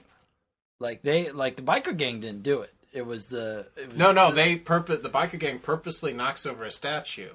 Like 0.80 1.02
they 1.04 1.32
like 1.32 1.56
the 1.56 1.62
biker 1.62 1.96
gang 1.96 2.20
didn't 2.20 2.44
do 2.44 2.62
it. 2.62 2.74
It 2.94 3.06
was 3.06 3.28
the 3.28 3.68
it 3.78 3.88
was 3.90 3.98
no, 3.98 4.12
no, 4.12 4.30
the- 4.30 4.36
they 4.36 4.56
purpose 4.56 5.00
the 5.00 5.10
biker 5.10 5.40
gang 5.40 5.60
purposely 5.60 6.14
knocks 6.14 6.46
over 6.46 6.64
a 6.64 6.72
statue. 6.72 7.30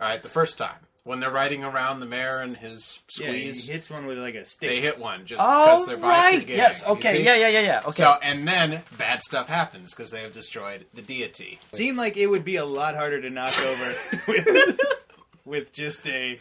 All 0.00 0.08
right, 0.08 0.22
the 0.22 0.28
first 0.28 0.58
time 0.58 0.76
when 1.04 1.20
they're 1.20 1.30
riding 1.30 1.64
around 1.64 2.00
the 2.00 2.06
mayor 2.06 2.38
and 2.40 2.56
his 2.58 2.98
Yeah, 3.18 3.30
he 3.32 3.50
squeeze, 3.52 3.68
hits 3.68 3.90
one 3.90 4.06
with 4.06 4.18
like 4.18 4.34
a 4.34 4.44
stick. 4.44 4.68
they 4.68 4.80
hit 4.80 4.98
one 4.98 5.24
just 5.26 5.38
because 5.42 5.82
Oh 5.82 5.86
they're 5.86 5.96
biker 5.96 6.02
right, 6.02 6.46
gangs. 6.46 6.50
yes, 6.50 6.86
okay, 6.86 7.22
yeah, 7.24 7.34
yeah, 7.34 7.48
yeah, 7.48 7.60
yeah. 7.60 7.80
Okay, 7.80 7.92
So 7.92 8.16
and 8.22 8.46
then 8.46 8.82
bad 8.98 9.22
stuff 9.22 9.48
happens 9.48 9.94
because 9.94 10.10
they 10.10 10.22
have 10.22 10.32
destroyed 10.32 10.86
the 10.94 11.02
deity. 11.02 11.58
Seemed 11.72 11.96
like 11.96 12.16
it 12.16 12.26
would 12.26 12.44
be 12.44 12.56
a 12.56 12.64
lot 12.64 12.94
harder 12.94 13.20
to 13.22 13.30
knock 13.30 13.58
over 13.62 13.94
with, 14.28 14.80
with 15.44 15.72
just 15.72 16.06
a. 16.08 16.38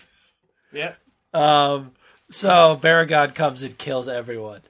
Yep. 0.74 0.98
Um, 1.38 1.92
so 2.30 2.78
Baragon 2.82 3.34
comes 3.34 3.64
and 3.64 3.78
kills 3.78 4.08
everyone. 4.10 4.62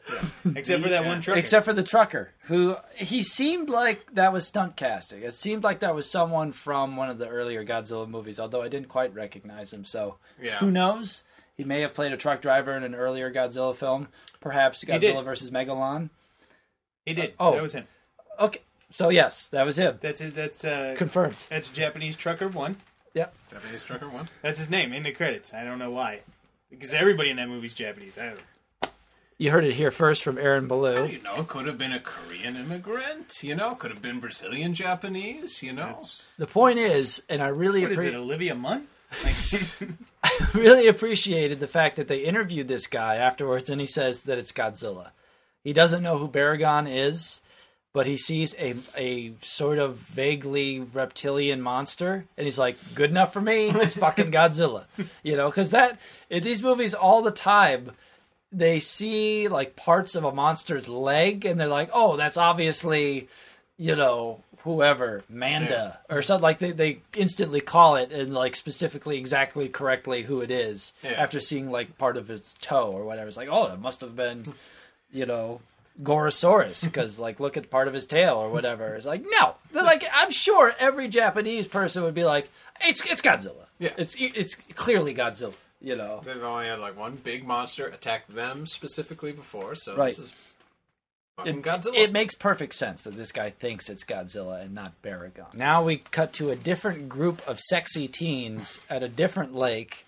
Except 0.56 0.84
for 0.84 0.90
that 0.90 1.06
one 1.06 1.22
trucker. 1.22 1.40
Except 1.40 1.66
for 1.66 1.74
the 1.74 1.84
trucker, 1.84 2.32
who 2.44 2.76
he 2.96 3.24
seemed 3.24 3.70
like 3.70 4.14
that 4.14 4.32
was 4.32 4.48
stunt 4.48 4.76
casting. 4.76 5.24
It 5.24 5.34
seemed 5.34 5.64
like 5.64 5.80
that 5.80 5.96
was 5.96 6.10
someone 6.10 6.52
from 6.52 6.96
one 6.96 7.10
of 7.10 7.18
the 7.18 7.28
earlier 7.28 7.66
Godzilla 7.66 8.08
movies, 8.08 8.40
although 8.40 8.62
I 8.62 8.68
didn't 8.68 8.90
quite 8.90 9.14
recognize 9.16 9.74
him. 9.74 9.86
So 9.86 10.18
Yeah. 10.42 10.60
who 10.60 10.70
knows? 10.70 11.24
He 11.56 11.64
may 11.64 11.82
have 11.82 11.96
played 11.96 12.12
a 12.14 12.18
truck 12.18 12.42
driver 12.42 12.78
in 12.78 12.84
an 12.84 12.94
earlier 12.94 13.32
Godzilla 13.34 13.76
film, 13.76 14.10
perhaps 14.40 14.82
did. 14.82 15.02
Godzilla 15.02 15.24
versus 15.24 15.50
Megalon. 15.50 16.12
he 17.08 17.14
did. 17.14 17.34
Oh. 17.40 17.54
that 17.54 17.64
was 17.64 17.74
him. 17.74 17.88
Okay, 18.40 18.62
so 18.92 19.10
yes, 19.10 19.50
that 19.50 19.66
was 19.66 19.78
him. 19.80 19.98
That's 20.00 20.22
it. 20.22 20.36
That's 20.36 20.64
uh. 20.64 20.94
Confirmed. 20.96 21.36
That's 21.50 21.70
Japanese 21.70 22.16
trucker 22.16 22.48
one. 22.48 22.78
Yep. 23.16 23.34
Japanese 23.52 23.82
trucker 23.82 24.08
one. 24.08 24.28
That's 24.44 24.60
his 24.60 24.70
name 24.70 24.94
in 24.94 25.02
the 25.02 25.12
credits. 25.12 25.52
I 25.56 25.64
don't 25.64 25.80
know 25.80 25.90
why. 25.90 26.20
Because 26.70 26.94
everybody 26.94 27.30
in 27.30 27.38
that 27.38 27.48
movie's 27.50 27.74
Japanese. 27.74 28.18
I 28.18 28.26
don't 28.28 28.36
know. 28.36 28.90
You 29.40 29.52
heard 29.52 29.66
it 29.66 29.74
here 29.76 29.92
first 29.92 30.24
from 30.24 30.40
Aaron 30.40 30.68
Ballew. 30.68 31.12
You 31.12 31.22
know, 31.22 31.44
could 31.44 31.68
have 31.68 31.78
been 31.78 31.94
a 31.94 32.00
Korean 32.00 32.56
immigrant. 32.56 33.44
You 33.44 33.56
know, 33.56 33.76
could 33.76 33.92
have 33.92 34.02
been 34.02 34.20
Brazilian 34.20 34.74
Japanese. 34.74 35.62
You 35.62 35.74
know, 35.74 36.00
The 36.40 36.48
point 36.48 36.80
is, 36.80 37.22
and 37.30 37.44
I 37.44 37.48
really 37.50 37.84
What 37.84 37.92
is 37.92 38.00
appre- 38.00 38.06
it, 38.08 38.16
Olivia 38.16 38.56
Munn? 38.56 38.88
Like, 39.24 40.54
really 40.54 40.88
appreciated 40.88 41.60
the 41.60 41.68
fact 41.68 41.96
that 41.96 42.08
they 42.10 42.20
interviewed 42.20 42.68
this 42.68 42.88
guy 42.88 43.16
afterwards 43.16 43.70
and 43.70 43.80
he 43.80 43.88
says 43.88 44.24
that 44.24 44.38
it's 44.38 44.52
Godzilla. 44.52 45.12
He 45.64 45.72
doesn't 45.72 46.04
know 46.04 46.18
who 46.18 46.28
Baragon 46.28 46.88
is, 46.90 47.40
but 47.98 48.06
he 48.06 48.16
sees 48.16 48.54
a 48.60 48.76
a 48.96 49.34
sort 49.42 49.80
of 49.80 49.96
vaguely 49.98 50.80
reptilian 50.80 51.60
monster 51.62 52.26
and 52.38 52.46
he's 52.46 52.60
like, 52.66 52.78
"Good 52.94 53.10
enough 53.10 53.34
for 53.34 53.42
me. 53.42 53.70
It's 53.70 53.96
fucking 54.06 54.32
Godzilla." 54.32 54.84
You 55.24 55.36
know, 55.36 55.52
cuz 55.52 55.72
that 55.72 55.98
in 56.30 56.44
these 56.44 56.62
movies 56.62 56.94
all 56.94 57.22
the 57.24 57.32
time 57.32 57.92
they 58.52 58.80
see 58.80 59.48
like 59.48 59.76
parts 59.76 60.16
of 60.16 60.24
a 60.24 60.32
monster's 60.32 60.88
leg 60.88 61.44
and 61.44 61.60
they're 61.60 61.76
like, 61.82 61.90
"Oh, 61.92 62.16
that's 62.18 62.38
obviously, 62.38 63.28
you 63.78 63.96
know, 63.96 64.42
whoever, 64.64 65.24
Manda 65.28 65.98
or 66.10 66.22
something 66.22 66.44
like 66.50 66.60
they 66.60 66.72
they 66.84 67.00
instantly 67.16 67.62
call 67.62 67.96
it 67.96 68.12
and 68.12 68.34
like 68.44 68.56
specifically 68.56 69.18
exactly 69.18 69.68
correctly 69.70 70.22
who 70.30 70.42
it 70.42 70.52
is 70.52 70.94
Yeah. 71.04 71.12
after 71.24 71.40
seeing 71.40 71.72
like 71.72 71.98
part 71.98 72.16
of 72.16 72.30
its 72.30 72.54
toe 72.62 72.92
or 72.98 73.04
whatever. 73.06 73.28
It's 73.28 73.38
like, 73.44 73.50
"Oh, 73.58 73.66
it 73.74 73.80
must 73.80 74.02
have 74.02 74.16
been, 74.16 74.44
you 75.12 75.26
know, 75.26 75.62
Gorosaurus 76.04 76.84
because 76.84 77.20
like 77.20 77.40
look 77.40 77.58
at 77.58 77.70
part 77.70 77.88
of 77.88 77.94
his 77.94 78.06
tail 78.08 78.36
or 78.36 78.50
whatever." 78.50 78.96
It's 78.96 79.06
like, 79.06 79.24
"No." 79.28 79.56
They're 79.72 79.84
like 79.84 80.06
I'm 80.14 80.32
sure 80.32 80.76
every 80.80 81.08
Japanese 81.08 81.68
person 81.68 82.04
would 82.04 82.14
be 82.16 82.24
like, 82.24 82.50
"It's 82.82 83.06
it's 83.06 83.22
Godzilla." 83.22 83.66
Yeah. 83.80 83.92
It's 83.98 84.16
it's 84.20 84.56
clearly 84.56 85.14
Godzilla, 85.14 85.54
you 85.82 85.96
know. 85.96 86.22
they've 86.26 86.42
only 86.44 86.66
had 86.68 86.80
like 86.80 86.98
one 86.98 87.16
big 87.16 87.46
monster 87.46 87.86
attack 87.88 88.28
them 88.28 88.66
specifically 88.66 89.32
before, 89.32 89.76
so 89.76 89.96
Right. 89.96 90.10
this 90.10 90.20
is 90.20 90.34
fucking 91.38 91.62
Godzilla. 91.62 91.96
It 91.96 92.12
makes 92.12 92.34
perfect 92.34 92.74
sense 92.74 93.04
that 93.04 93.16
this 93.16 93.32
guy 93.32 93.52
thinks 93.52 93.88
it's 93.90 94.04
Godzilla 94.04 94.62
and 94.64 94.74
not 94.74 95.00
Baragon. 95.04 95.54
Now 95.54 95.84
we 95.84 95.98
cut 95.98 96.34
to 96.34 96.50
a 96.50 96.56
different 96.56 97.08
group 97.08 97.48
of 97.48 97.60
sexy 97.60 98.08
teens 98.08 98.80
at 98.90 99.04
a 99.04 99.08
different 99.08 99.54
lake. 99.54 100.06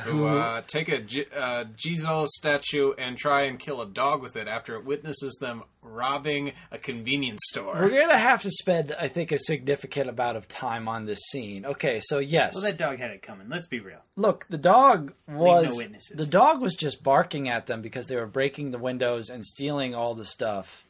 Who 0.00 0.24
uh, 0.26 0.62
take 0.66 0.88
a 0.88 0.98
G- 1.00 1.26
uh, 1.36 1.64
Jizo 1.76 2.26
statue 2.26 2.92
and 2.98 3.16
try 3.16 3.42
and 3.42 3.58
kill 3.58 3.80
a 3.82 3.86
dog 3.86 4.22
with 4.22 4.36
it 4.36 4.48
after 4.48 4.74
it 4.76 4.84
witnesses 4.84 5.36
them 5.40 5.62
robbing 5.82 6.52
a 6.70 6.78
convenience 6.78 7.40
store. 7.50 7.74
We're 7.80 7.88
gonna 7.90 8.18
have 8.18 8.42
to 8.42 8.50
spend, 8.50 8.94
I 8.98 9.08
think, 9.08 9.32
a 9.32 9.38
significant 9.38 10.10
amount 10.10 10.36
of 10.36 10.46
time 10.48 10.88
on 10.88 11.06
this 11.06 11.20
scene. 11.30 11.64
Okay, 11.64 12.00
so 12.02 12.18
yes, 12.18 12.54
well, 12.54 12.64
that 12.64 12.76
dog 12.76 12.98
had 12.98 13.10
it 13.10 13.22
coming. 13.22 13.48
Let's 13.48 13.66
be 13.66 13.80
real. 13.80 14.00
look, 14.16 14.46
the 14.50 14.58
dog 14.58 15.12
was 15.28 15.70
no 15.70 15.76
witnesses. 15.76 16.16
the 16.16 16.26
dog 16.26 16.60
was 16.60 16.74
just 16.74 17.02
barking 17.02 17.48
at 17.48 17.66
them 17.66 17.80
because 17.82 18.06
they 18.08 18.16
were 18.16 18.26
breaking 18.26 18.70
the 18.70 18.78
windows 18.78 19.30
and 19.30 19.44
stealing 19.44 19.94
all 19.94 20.14
the 20.14 20.24
stuff. 20.24 20.84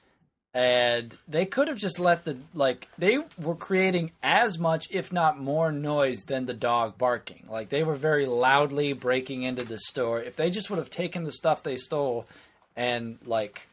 And 0.53 1.17
they 1.29 1.47
could 1.47 1.69
have 1.69 1.79
just 1.79 2.01
let 2.01 2.25
the 2.25 2.37
like 2.55 2.89
they 2.99 3.19
were 3.39 3.55
creating 3.55 4.11
as 4.23 4.59
much, 4.59 4.89
if 4.91 5.13
not 5.13 5.41
more, 5.41 5.71
noise 5.71 6.23
than 6.23 6.47
the 6.47 6.55
dog 6.55 6.99
barking. 6.99 7.45
Like 7.49 7.69
they 7.69 7.85
were 7.85 7.95
very 7.95 8.27
loudly 8.27 8.93
breaking 8.93 9.45
into 9.45 9.65
the 9.65 9.79
store. 9.79 10.21
If 10.21 10.35
they 10.35 10.51
just 10.51 10.69
would 10.69 10.81
have 10.81 10.91
taken 10.91 11.23
the 11.23 11.31
stuff 11.31 11.63
they 11.63 11.77
stole 11.77 12.27
and 12.75 13.19
like 13.25 13.69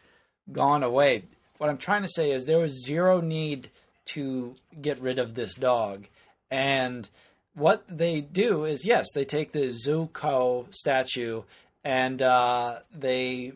gone 0.51 0.83
away, 0.83 1.23
what 1.57 1.69
I'm 1.69 1.79
trying 1.79 2.03
to 2.03 2.09
say 2.09 2.31
is 2.31 2.45
there 2.45 2.59
was 2.59 2.85
zero 2.85 3.21
need 3.21 3.69
to 4.13 4.55
get 4.79 5.01
rid 5.01 5.17
of 5.17 5.33
this 5.33 5.55
dog. 5.55 6.05
And 6.51 7.09
what 7.55 7.83
they 7.89 8.21
do 8.21 8.65
is, 8.65 8.85
yes, 8.85 9.07
they 9.13 9.25
take 9.25 9.51
the 9.51 9.71
Zuko 9.85 10.73
statue 10.73 11.41
and 11.83 12.21
uh, 12.21 12.79
they 12.93 13.53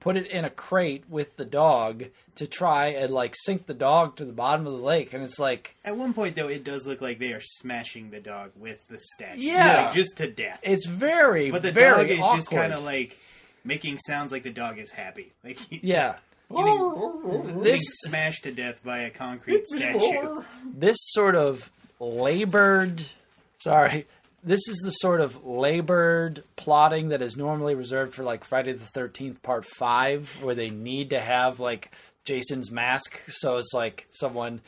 put 0.00 0.16
it 0.16 0.26
in 0.28 0.44
a 0.44 0.50
crate 0.50 1.04
with 1.08 1.36
the 1.36 1.44
dog 1.44 2.04
to 2.36 2.46
try 2.46 2.86
and 2.88 3.10
like 3.10 3.34
sink 3.44 3.66
the 3.66 3.74
dog 3.74 4.16
to 4.16 4.24
the 4.24 4.32
bottom 4.32 4.66
of 4.66 4.72
the 4.72 4.78
lake. 4.78 5.12
And 5.12 5.22
it's 5.22 5.38
like, 5.38 5.74
At 5.84 5.96
one 5.96 6.14
point, 6.14 6.36
though, 6.36 6.48
it 6.48 6.62
does 6.64 6.86
look 6.86 7.00
like 7.00 7.18
they 7.18 7.32
are 7.32 7.40
smashing 7.40 8.10
the 8.10 8.20
dog 8.20 8.52
with 8.56 8.86
the 8.88 8.98
statue. 9.14 9.40
Yeah. 9.42 9.84
Like, 9.84 9.92
just 9.92 10.16
to 10.18 10.30
death. 10.30 10.60
it's 10.62 10.86
very, 10.86 11.50
But 11.50 11.62
the 11.62 11.72
very 11.72 12.02
dog 12.04 12.10
is 12.10 12.20
awkward. 12.20 12.36
just 12.36 12.50
kind 12.50 12.72
of 12.72 12.82
like 12.84 13.16
making 13.64 13.98
sounds 13.98 14.32
like 14.32 14.42
the 14.44 14.50
dog 14.52 14.78
is 14.78 14.90
happy. 14.92 15.32
Like 15.44 15.58
he 15.58 15.80
yeah. 15.82 16.12
just 16.12 16.16
getting, 16.50 17.22
getting 17.44 17.62
This 17.62 17.82
smashed 18.04 18.44
to 18.44 18.52
death 18.52 18.82
by 18.84 19.00
a 19.00 19.10
concrete 19.10 19.66
statue. 19.66 20.42
this 20.64 20.96
sort 21.00 21.34
of 21.34 21.70
labored 22.00 23.04
sorry 23.58 24.06
this 24.42 24.66
is 24.68 24.80
the 24.84 24.90
sort 24.90 25.20
of 25.20 25.44
labored 25.44 26.42
plotting 26.56 27.10
that 27.10 27.22
is 27.22 27.36
normally 27.36 27.74
reserved 27.74 28.14
for 28.14 28.24
like 28.24 28.44
friday 28.44 28.72
the 28.72 28.84
13th 28.84 29.40
part 29.42 29.64
5 29.64 30.42
where 30.42 30.54
they 30.54 30.70
need 30.70 31.10
to 31.10 31.20
have 31.20 31.60
like 31.60 31.90
jason's 32.24 32.70
mask. 32.70 33.20
So 33.28 33.56
it's 33.56 33.72
like 33.74 34.06
someone 34.10 34.60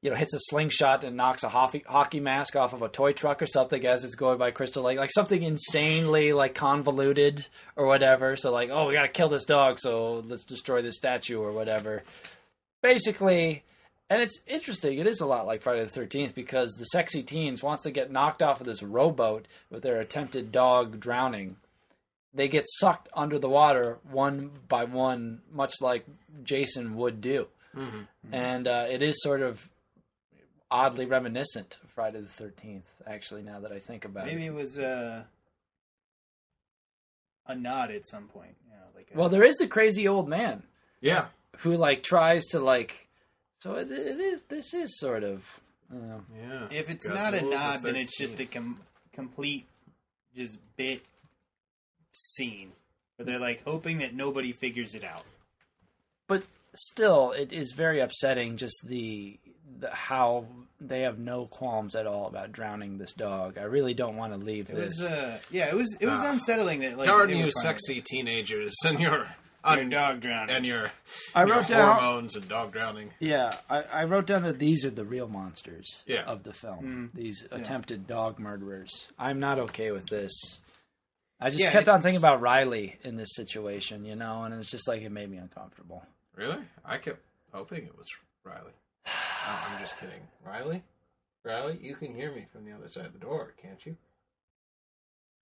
you 0.00 0.10
know 0.10 0.16
hits 0.16 0.34
a 0.34 0.40
slingshot 0.40 1.04
and 1.04 1.16
knocks 1.16 1.44
a 1.44 1.48
hockey, 1.48 1.84
hockey 1.86 2.20
mask 2.20 2.56
off 2.56 2.72
of 2.72 2.82
a 2.82 2.88
toy 2.88 3.12
truck 3.12 3.40
or 3.40 3.46
something 3.46 3.84
as 3.86 4.04
it's 4.04 4.14
going 4.14 4.38
by 4.38 4.50
crystal 4.50 4.82
lake. 4.82 4.98
Like 4.98 5.12
something 5.12 5.42
insanely 5.42 6.32
like 6.32 6.54
convoluted 6.54 7.46
or 7.76 7.86
whatever. 7.86 8.36
So 8.36 8.52
like 8.52 8.70
oh 8.70 8.88
we 8.88 8.94
gotta 8.94 9.08
kill 9.08 9.28
this 9.28 9.44
dog 9.44 9.78
so 9.78 10.22
let's 10.26 10.44
destroy 10.44 10.82
this 10.82 10.96
statue 10.96 11.40
or 11.40 11.52
whatever. 11.52 12.02
Basically 12.82 13.62
and 14.10 14.20
it's 14.22 14.40
interesting. 14.46 14.98
It 14.98 15.06
is 15.06 15.20
a 15.20 15.26
lot 15.26 15.46
like 15.46 15.62
Friday 15.62 15.82
the 15.82 15.88
Thirteenth 15.88 16.34
because 16.34 16.72
the 16.74 16.84
sexy 16.86 17.22
teens, 17.22 17.62
once 17.62 17.82
they 17.82 17.90
get 17.90 18.10
knocked 18.12 18.42
off 18.42 18.60
of 18.60 18.66
this 18.66 18.82
rowboat 18.82 19.46
with 19.70 19.82
their 19.82 20.00
attempted 20.00 20.52
dog 20.52 21.00
drowning, 21.00 21.56
they 22.34 22.48
get 22.48 22.64
sucked 22.68 23.08
under 23.14 23.38
the 23.38 23.48
water 23.48 23.98
one 24.10 24.50
by 24.68 24.84
one, 24.84 25.40
much 25.52 25.74
like 25.80 26.04
Jason 26.42 26.96
would 26.96 27.20
do. 27.20 27.48
And 28.30 28.68
uh, 28.68 28.86
it 28.90 29.02
is 29.02 29.22
sort 29.22 29.40
of 29.40 29.70
oddly 30.70 31.06
reminiscent 31.06 31.78
of 31.82 31.90
Friday 31.90 32.20
the 32.20 32.26
Thirteenth. 32.26 32.84
Actually, 33.06 33.42
now 33.42 33.60
that 33.60 33.72
I 33.72 33.78
think 33.78 34.04
about 34.04 34.26
Maybe 34.26 34.46
it, 34.46 34.50
Maybe 34.50 34.58
it 34.58 34.62
was 34.62 34.78
uh, 34.78 35.24
a 37.46 37.54
nod 37.54 37.90
at 37.90 38.06
some 38.06 38.28
point. 38.28 38.56
You 38.66 38.74
know, 38.74 38.82
like 38.94 39.08
a, 39.14 39.18
Well, 39.18 39.28
there 39.28 39.42
is 39.42 39.56
the 39.56 39.66
crazy 39.66 40.06
old 40.06 40.28
man 40.28 40.64
Yeah. 41.00 41.26
who 41.58 41.74
like 41.76 42.02
tries 42.02 42.44
to 42.48 42.60
like. 42.60 43.08
So 43.62 43.76
it, 43.76 43.90
it 43.90 44.18
is. 44.20 44.42
This 44.48 44.74
is 44.74 44.98
sort 44.98 45.22
of. 45.22 45.42
Uh, 45.92 46.18
Yeah. 46.36 46.66
if 46.70 46.88
it's 46.90 47.06
Godzilla 47.06 47.14
not 47.14 47.34
a 47.34 47.40
the 47.40 47.50
nod, 47.50 47.82
then 47.82 47.96
it's 47.96 48.16
just 48.18 48.40
a 48.40 48.46
com- 48.46 48.80
complete 49.12 49.66
just 50.34 50.58
bit 50.76 51.02
scene 52.12 52.72
where 53.16 53.26
they're 53.26 53.38
like 53.38 53.62
hoping 53.64 53.98
that 53.98 54.14
nobody 54.14 54.52
figures 54.52 54.94
it 54.94 55.04
out. 55.04 55.24
but 56.26 56.42
still, 56.74 57.32
it 57.32 57.52
is 57.52 57.72
very 57.76 58.00
upsetting. 58.00 58.56
Just 58.56 58.76
the, 58.86 59.38
the 59.78 59.90
how 59.90 60.46
they 60.80 61.02
have 61.02 61.18
no 61.18 61.44
qualms 61.46 61.94
at 61.94 62.06
all 62.06 62.26
about 62.26 62.50
drowning 62.52 62.96
this 62.98 63.12
dog. 63.12 63.58
I 63.58 63.64
really 63.64 63.92
don't 63.94 64.16
want 64.16 64.32
to 64.32 64.38
leave 64.38 64.70
It 64.70 64.76
this. 64.76 64.98
was 64.98 65.02
uh 65.02 65.38
yeah, 65.50 65.66
it 65.68 65.74
was 65.74 65.94
it 66.00 66.06
was 66.06 66.20
Ah. 66.20 66.30
unsettling 66.32 66.80
that 66.80 66.96
like 66.96 67.06
Darn 67.06 67.28
they 67.30 67.36
you, 67.36 67.42
fine 67.44 67.62
sexy 67.62 68.00
teenagers, 68.00 68.74
and 68.86 68.98
your 68.98 69.26
with 69.64 69.78
it. 69.78 69.80
Your 69.82 69.90
dog 69.90 70.20
drowning 70.20 70.54
and 70.56 70.66
your, 70.66 70.90
I 71.34 71.44
your 71.44 71.56
wrote 71.56 71.68
down. 71.68 71.98
hormones 72.00 72.36
and 72.36 72.48
dog 72.48 72.72
drowning. 72.72 73.12
Yeah, 73.20 73.52
I, 73.70 73.82
I 73.82 74.04
wrote 74.04 74.26
down 74.26 74.42
that 74.42 74.58
these 74.58 74.84
are 74.84 74.90
the 74.90 75.04
real 75.04 75.28
monsters 75.28 76.02
Yeah. 76.06 76.22
of 76.24 76.42
the 76.42 76.52
film. 76.52 77.10
Mm. 77.14 77.16
These 77.16 77.44
attempted 77.50 78.06
dog 78.06 78.38
murderers. 78.38 79.08
I'm 79.18 79.40
not 79.40 79.58
okay 79.58 79.90
with 79.90 80.06
this. 80.06 80.32
I 81.40 81.50
just 81.50 81.60
Yeah, 81.60 81.70
kept 81.70 81.88
on 81.88 82.02
thinking 82.02 82.18
about 82.18 82.40
Riley 82.40 82.98
in 83.02 83.16
this 83.16 83.34
situation, 83.34 84.04
you 84.04 84.14
know, 84.16 84.44
and 84.44 84.54
it's 84.54 84.70
just 84.70 84.86
like 84.86 85.02
it 85.02 85.10
made 85.10 85.28
me 85.30 85.38
uncomfortable. 85.38 86.04
Really? 86.36 86.58
I 86.84 86.98
kept 86.98 87.20
hoping 87.52 87.84
it 87.84 87.96
was 87.98 88.06
Riley. 88.44 88.72
Oh, 89.44 89.68
I'm 89.72 89.80
just 89.80 89.98
kidding. 89.98 90.20
Riley? 90.46 90.84
Riley, 91.44 91.76
you 91.82 91.96
can 91.96 92.14
hear 92.14 92.32
me 92.32 92.46
from 92.52 92.64
the 92.64 92.70
other 92.70 92.88
side 92.88 93.06
of 93.06 93.12
the 93.12 93.18
door, 93.18 93.54
can't 93.60 93.84
you? 93.84 93.96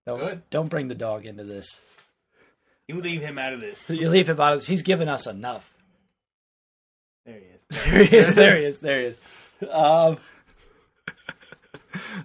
Don't, 0.05 0.19
Good. 0.19 0.43
Don't 0.51 0.69
bring 0.69 0.89
the 0.89 0.95
dog 0.95 1.25
into 1.25 1.45
this. 1.45 1.81
You 2.89 3.01
leave 3.01 3.21
him 3.23 3.39
out 3.39 3.53
of 3.53 3.61
this. 3.61 3.89
You 3.91 4.09
leave 4.09 4.29
him 4.29 4.41
out 4.41 4.53
of 4.55 4.59
this. 4.61 4.69
He's 4.69 4.83
given 4.83 5.09
us 5.09 5.27
enough. 5.27 5.73
There 7.25 7.39
he 7.39 7.45
is. 7.47 7.63
There 7.85 8.05
he 8.05 8.17
is. 8.17 8.35
There 8.35 8.57
he 8.59 8.65
is. 8.65 8.79
There 8.79 9.01
he 9.01 9.07
is. 9.07 9.21
Um, 9.71 10.19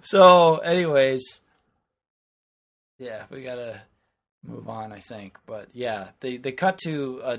so, 0.02 0.58
anyways, 0.58 1.40
yeah, 2.98 3.24
we 3.30 3.42
gotta 3.42 3.80
move 4.44 4.68
on, 4.68 4.92
I 4.92 4.98
think. 5.00 5.38
But 5.46 5.68
yeah, 5.72 6.08
they 6.20 6.36
they 6.36 6.52
cut 6.52 6.78
to 6.84 7.20
a, 7.24 7.32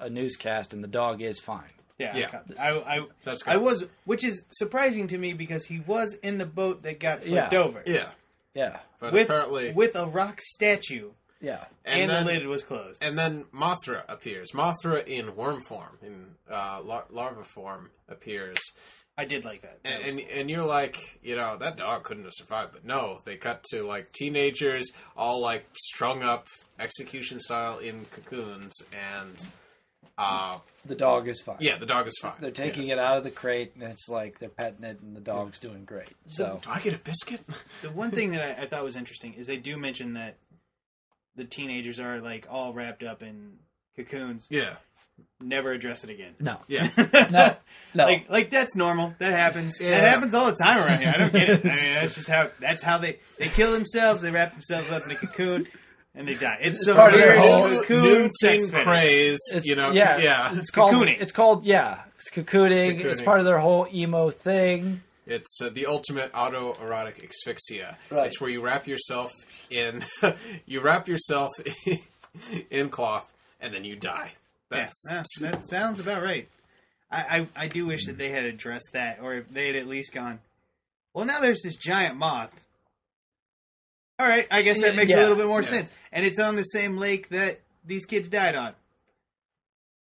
a, 0.00 0.04
a 0.06 0.10
newscast, 0.10 0.72
and 0.72 0.82
the 0.82 0.88
dog 0.88 1.22
is 1.22 1.38
fine. 1.40 1.70
Yeah, 1.98 2.16
Yeah. 2.16 2.40
I, 2.60 2.70
I, 2.98 3.06
That's 3.24 3.46
I 3.48 3.56
was, 3.56 3.84
which 4.04 4.22
is 4.24 4.44
surprising 4.50 5.08
to 5.08 5.18
me 5.18 5.32
because 5.32 5.64
he 5.66 5.80
was 5.80 6.14
in 6.22 6.38
the 6.38 6.46
boat 6.46 6.82
that 6.84 7.00
got 7.00 7.24
flipped 7.24 7.52
Yeah. 7.52 7.58
over 7.58 7.82
Yeah. 7.86 8.08
Yeah, 8.54 8.78
But 9.00 9.12
with 9.12 9.28
apparently. 9.28 9.72
with 9.72 9.96
a 9.96 10.06
rock 10.06 10.40
statue, 10.40 11.10
yeah. 11.40 11.64
and, 11.84 12.02
and, 12.02 12.10
then, 12.10 12.26
the 12.26 12.32
lid 12.32 12.46
was 12.46 12.62
closed. 12.64 13.02
and 13.04 13.18
then 13.18 13.44
Mothra 13.54 14.02
appears. 14.08 14.52
Mothra 14.52 15.06
in 15.06 15.34
worm 15.36 15.62
form, 15.62 15.98
in 16.02 16.26
uh, 16.50 16.80
lar- 16.82 17.06
larva 17.10 17.44
form, 17.44 17.90
appears. 18.08 18.58
I 19.16 19.24
did 19.24 19.44
like 19.44 19.62
that. 19.62 19.82
That 19.82 19.92
And, 20.00 20.08
and, 20.10 20.18
cool. 20.28 20.38
and 20.40 20.50
you're 20.50 20.64
like, 20.64 20.96
you 21.24 21.34
know, 21.34 21.56
that 21.56 21.76
dog 21.76 22.04
couldn't 22.04 22.22
have 22.24 22.32
survived. 22.34 22.72
But 22.72 22.84
no, 22.84 23.18
they 23.24 23.36
cut 23.36 23.64
to 23.72 23.82
like 23.84 24.12
teenagers, 24.12 24.90
all 25.16 25.40
like 25.40 25.66
strung 25.76 26.22
up 26.22 26.46
execution 26.78 27.40
style 27.40 27.78
in 27.78 28.04
cocoons, 28.12 28.74
and 28.92 29.36
uh, 30.16 30.58
The 30.86 30.94
dog 30.94 31.26
is 31.28 31.40
fine. 31.40 31.56
yeah, 31.60 31.76
the 31.78 31.86
dog 31.86 32.06
is 32.06 32.16
fine. 32.22 32.34
They're 32.40 32.50
taking 32.52 32.88
it 32.88 32.98
out 32.98 33.16
of 33.18 33.24
the 33.24 33.30
crate, 33.32 33.72
and 33.74 33.82
it's 33.84 34.08
like 34.08 34.38
they're 34.38 34.48
petting 34.48 34.84
it, 34.84 35.00
and 35.00 35.16
the 35.16 35.20
dog's 35.20 35.58
doing 35.58 35.84
great. 35.84 36.10
So, 36.28 36.60
Do 36.62 36.70
I 36.70 36.80
get 36.80 36.94
a 36.94 36.98
biscuit? 36.98 37.40
the 37.82 37.90
one 37.90 38.10
thing 38.12 38.30
that 38.32 38.42
I, 38.58 38.62
I 38.62 38.66
thought 38.66 38.84
was 38.84 38.96
interesting 38.96 39.34
is 39.34 39.46
they 39.48 39.56
do 39.56 39.76
mention 39.76 40.14
that 40.14 40.36
the 41.38 41.44
teenagers 41.44 41.98
are 42.00 42.20
like 42.20 42.46
all 42.50 42.72
wrapped 42.74 43.02
up 43.02 43.22
in 43.22 43.54
cocoons. 43.96 44.46
yeah, 44.50 44.74
Never 45.40 45.72
address 45.72 46.04
it 46.04 46.10
again. 46.10 46.34
no, 46.40 46.58
yeah. 46.66 46.88
no, 47.30 47.56
no. 47.94 48.04
Like, 48.04 48.28
like 48.28 48.50
that's 48.50 48.76
normal. 48.76 49.14
That 49.18 49.32
happens. 49.32 49.80
Yeah. 49.80 49.96
It 49.96 50.00
happens 50.00 50.34
all 50.34 50.46
the 50.46 50.56
time 50.60 50.78
around 50.78 50.98
here. 51.00 51.12
I 51.14 51.18
don't 51.18 51.32
get 51.32 51.48
it. 51.48 51.60
I 51.64 51.68
mean, 51.68 51.94
that's 51.94 52.14
just 52.16 52.28
how. 52.28 52.50
That's 52.60 52.82
how 52.82 52.98
they 52.98 53.18
they 53.38 53.48
kill 53.48 53.72
themselves. 53.72 54.22
They 54.22 54.30
wrap 54.30 54.52
themselves 54.52 54.90
up 54.90 55.04
in 55.06 55.12
a 55.12 55.14
cocoon, 55.14 55.66
and 56.14 56.26
they 56.26 56.34
die. 56.34 56.58
It's, 56.60 56.84
so 56.84 56.94
part 56.94 57.14
of 57.14 57.20
their 57.20 57.38
whole 57.38 57.68
new, 57.68 57.80
cocoon 57.80 58.02
new 58.02 58.30
sex 58.40 58.70
thing 58.70 58.84
craze. 58.84 59.38
It's, 59.54 59.64
you 59.64 59.76
know, 59.76 59.92
yeah, 59.92 60.18
yeah. 60.18 60.58
It's 60.58 60.70
called. 60.70 60.92
Cocooning. 60.94 61.20
It's 61.20 61.32
called. 61.32 61.64
Yeah, 61.64 62.00
it's 62.16 62.30
cocooning. 62.30 63.04
It's 63.04 63.22
part 63.22 63.38
of 63.38 63.44
their 63.44 63.58
whole 63.58 63.86
emo 63.92 64.30
thing. 64.30 65.02
It's 65.28 65.60
uh, 65.62 65.68
the 65.68 65.84
ultimate 65.86 66.32
autoerotic 66.32 67.22
asphyxia. 67.22 67.98
Right. 68.10 68.28
It's 68.28 68.40
where 68.40 68.48
you 68.48 68.62
wrap 68.62 68.86
yourself 68.86 69.30
in, 69.68 70.02
you 70.66 70.80
wrap 70.80 71.06
yourself 71.06 71.50
in 72.70 72.88
cloth, 72.88 73.30
and 73.60 73.74
then 73.74 73.84
you 73.84 73.94
die. 73.94 74.32
Yeah, 74.72 74.78
That's 74.84 75.04
yeah, 75.40 75.50
that 75.50 75.66
sounds 75.66 76.00
about 76.00 76.22
right. 76.22 76.48
I, 77.10 77.46
I 77.56 77.64
I 77.64 77.68
do 77.68 77.86
wish 77.86 78.06
that 78.06 78.16
they 78.18 78.30
had 78.30 78.44
addressed 78.44 78.90
that, 78.94 79.18
or 79.22 79.34
if 79.34 79.48
they 79.50 79.66
had 79.66 79.76
at 79.76 79.86
least 79.86 80.12
gone. 80.14 80.40
Well, 81.14 81.26
now 81.26 81.40
there's 81.40 81.62
this 81.62 81.76
giant 81.76 82.16
moth. 82.16 82.66
All 84.18 84.26
right, 84.26 84.46
I 84.50 84.62
guess 84.62 84.80
that 84.80 84.96
makes 84.96 85.10
Yeah. 85.12 85.18
a 85.18 85.20
little 85.20 85.36
bit 85.36 85.46
more 85.46 85.60
Yeah. 85.62 85.68
sense, 85.68 85.92
and 86.10 86.24
it's 86.24 86.38
on 86.38 86.56
the 86.56 86.62
same 86.64 86.96
lake 86.96 87.28
that 87.30 87.60
these 87.84 88.04
kids 88.06 88.28
died 88.28 88.56
on. 88.56 88.74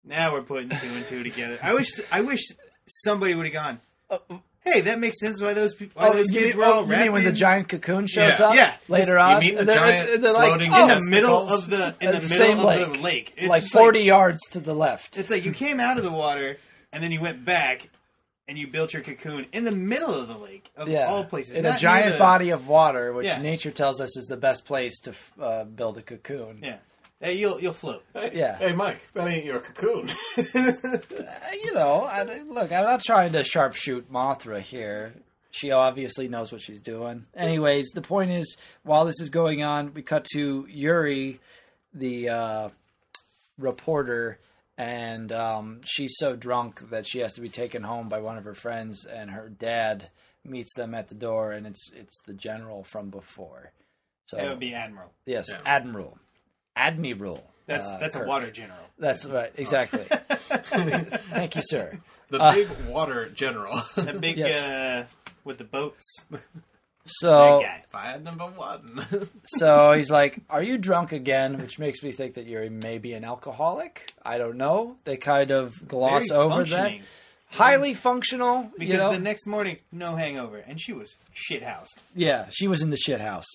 Now 0.04 0.32
we're 0.34 0.42
putting 0.42 0.68
two 0.78 0.88
and 0.88 1.06
two 1.06 1.22
together. 1.24 1.58
I 1.62 1.72
wish 1.74 1.88
I 2.12 2.20
wish 2.20 2.40
somebody 2.86 3.34
would 3.34 3.46
have 3.50 3.54
gone. 3.54 3.80
Hey, 4.64 4.80
that 4.80 4.98
makes 4.98 5.20
sense. 5.20 5.42
Why 5.42 5.52
those 5.52 5.74
people? 5.74 6.00
Why 6.00 6.10
those 6.10 6.30
kids 6.30 6.54
mean, 6.54 6.56
were 6.56 6.64
all 6.64 6.72
oh, 6.80 6.84
you 6.84 6.90
wrapped 6.90 7.02
mean 7.02 7.12
when 7.12 7.24
the 7.24 7.32
giant 7.32 7.68
cocoon 7.68 8.06
shows 8.06 8.38
Yeah. 8.40 8.46
up 8.46 8.54
Yeah, 8.54 8.74
later 8.88 9.04
just- 9.04 9.10
you 9.12 9.18
on? 9.18 9.40
mean 9.40 9.54
the 9.54 9.60
and 9.60 9.68
they're- 9.68 9.76
giant 9.76 10.10
and 10.10 10.24
they're 10.24 10.32
like, 10.32 10.48
floating 10.48 10.72
oh, 10.72 10.82
in 10.82 10.88
the 10.88 11.10
middle 11.10 11.48
of 11.48 11.68
the 11.70 11.94
in 12.00 12.10
the, 12.12 12.18
the 12.20 12.28
middle 12.28 12.46
same 12.46 12.58
of 12.58 12.64
lake. 12.64 12.92
the 12.92 12.98
lake. 12.98 13.32
It's 13.36 13.48
like 13.48 13.62
just 13.62 13.72
forty 13.74 14.00
yards 14.00 14.40
to 14.52 14.60
the 14.60 14.74
left. 14.74 15.18
It's 15.18 15.30
like 15.30 15.44
you 15.44 15.52
came 15.52 15.80
out 15.80 15.98
of 15.98 16.04
the 16.04 16.10
water 16.10 16.56
and 16.92 17.02
then 17.04 17.12
you 17.12 17.20
went 17.20 17.44
back 17.44 17.90
and 18.48 18.56
you 18.58 18.66
built 18.66 18.92
your 18.94 19.02
cocoon 19.02 19.46
in 19.52 19.64
the 19.64 19.72
middle 19.72 20.14
of 20.14 20.28
the 20.28 20.36
lake 20.38 20.70
of 20.76 20.88
Yeah, 20.88 21.06
all 21.08 21.24
places. 21.24 21.56
in 21.56 21.64
a 21.66 21.78
giant 21.78 22.12
the- 22.14 22.18
body 22.18 22.50
of 22.50 22.66
water, 22.68 23.12
which 23.12 23.26
Yeah. 23.26 23.40
nature 23.40 23.70
tells 23.70 24.00
us 24.00 24.16
is 24.16 24.26
the 24.26 24.36
best 24.36 24.64
place 24.66 24.98
to 25.00 25.14
uh, 25.42 25.64
build 25.64 25.98
a 25.98 26.02
cocoon. 26.02 26.60
Yeah, 26.62 26.76
hey, 27.24 27.34
you'll 27.34 27.60
you'll 27.60 27.72
float. 27.72 28.04
Hey, 28.12 28.30
Yeah. 28.34 28.56
Hey, 28.56 28.72
Mike, 28.74 29.12
that 29.14 29.26
ain't 29.28 29.44
your 29.44 29.60
cocoon. 29.60 30.10
Uh, 30.38 31.54
you 31.62 31.72
know, 31.74 32.04
I, 32.04 32.22
look, 32.48 32.70
I'm 32.72 32.84
not 32.84 33.02
trying 33.02 33.32
to 33.32 33.40
sharpshoot 33.42 34.02
Mothra 34.04 34.60
here. 34.60 35.14
She 35.50 35.70
obviously 35.70 36.28
knows 36.28 36.50
what 36.52 36.60
she's 36.60 36.80
doing. 36.80 37.26
Anyways, 37.34 37.90
the 37.94 38.02
point 38.02 38.30
is, 38.32 38.56
while 38.82 39.04
this 39.04 39.20
is 39.20 39.30
going 39.30 39.62
on, 39.62 39.94
we 39.94 40.02
cut 40.02 40.24
to 40.34 40.66
Yuri, 40.68 41.38
the 41.92 42.28
uh, 42.28 42.68
reporter, 43.58 44.38
and 44.76 45.30
um, 45.32 45.80
she's 45.84 46.14
so 46.18 46.34
drunk 46.36 46.90
that 46.90 47.06
she 47.06 47.20
has 47.20 47.32
to 47.34 47.40
be 47.40 47.48
taken 47.48 47.82
home 47.84 48.08
by 48.08 48.18
one 48.18 48.36
of 48.36 48.44
her 48.44 48.54
friends, 48.54 49.04
and 49.06 49.30
her 49.30 49.48
dad 49.48 50.08
meets 50.44 50.74
them 50.74 50.94
at 50.94 51.08
the 51.08 51.14
door, 51.14 51.52
and 51.52 51.66
it's 51.66 51.90
it's 51.94 52.18
the 52.26 52.34
general 52.34 52.82
from 52.82 53.10
before. 53.10 53.70
So 54.26 54.36
That 54.38 54.48
would 54.50 54.58
be 54.58 54.74
admiral. 54.74 55.12
yes, 55.26 55.46
Yeah. 55.50 55.58
Admiral, 55.64 56.18
Admiral. 56.76 57.42
That's 57.66 57.90
uh, 57.90 57.98
that's 57.98 58.16
a 58.16 58.24
water 58.24 58.50
general. 58.50 58.78
That's 58.98 59.24
right, 59.26 59.52
exactly. 59.56 60.00
Thank 60.08 61.56
you, 61.56 61.62
sir. 61.64 61.98
the 62.30 62.40
Uh, 62.40 62.52
big 62.52 62.68
water 62.88 63.28
general. 63.30 63.74
the 63.96 64.16
big 64.20 64.36
Yes. 64.38 64.62
uh, 64.64 65.06
with 65.44 65.58
the 65.58 65.64
boats. 65.64 66.26
That 66.30 66.40
So 67.06 67.60
guy. 67.62 67.84
Fire 67.90 68.18
number 68.18 68.44
one. 68.46 69.04
so 69.46 69.92
he's 69.92 70.10
like, 70.10 70.38
"Are 70.48 70.62
you 70.62 70.78
drunk 70.78 71.12
again?" 71.12 71.58
Which 71.58 71.78
makes 71.78 72.02
me 72.02 72.12
think 72.12 72.34
that 72.34 72.48
you're 72.48 72.68
maybe 72.70 73.12
an 73.14 73.24
alcoholic. 73.24 74.12
I 74.24 74.38
don't 74.38 74.56
know. 74.56 74.96
They 75.04 75.16
kind 75.16 75.50
of 75.50 75.74
gloss 75.86 76.28
Very 76.28 76.40
over 76.40 76.48
that. 76.64 76.68
functioning. 76.68 77.02
Highly 77.50 77.94
functional. 77.94 78.70
Because 78.78 78.92
you 78.94 78.98
know? 78.98 79.12
the 79.12 79.18
next 79.18 79.46
morning, 79.46 79.78
no 79.92 80.16
hangover, 80.16 80.58
and 80.66 80.80
she 80.80 80.92
was 80.92 81.14
shit 81.32 81.62
housed. 81.62 82.02
yeah, 82.14 82.46
she 82.50 82.66
was 82.68 82.82
in 82.82 82.90
the 82.90 82.96
shit 82.96 83.20
house. 83.20 83.46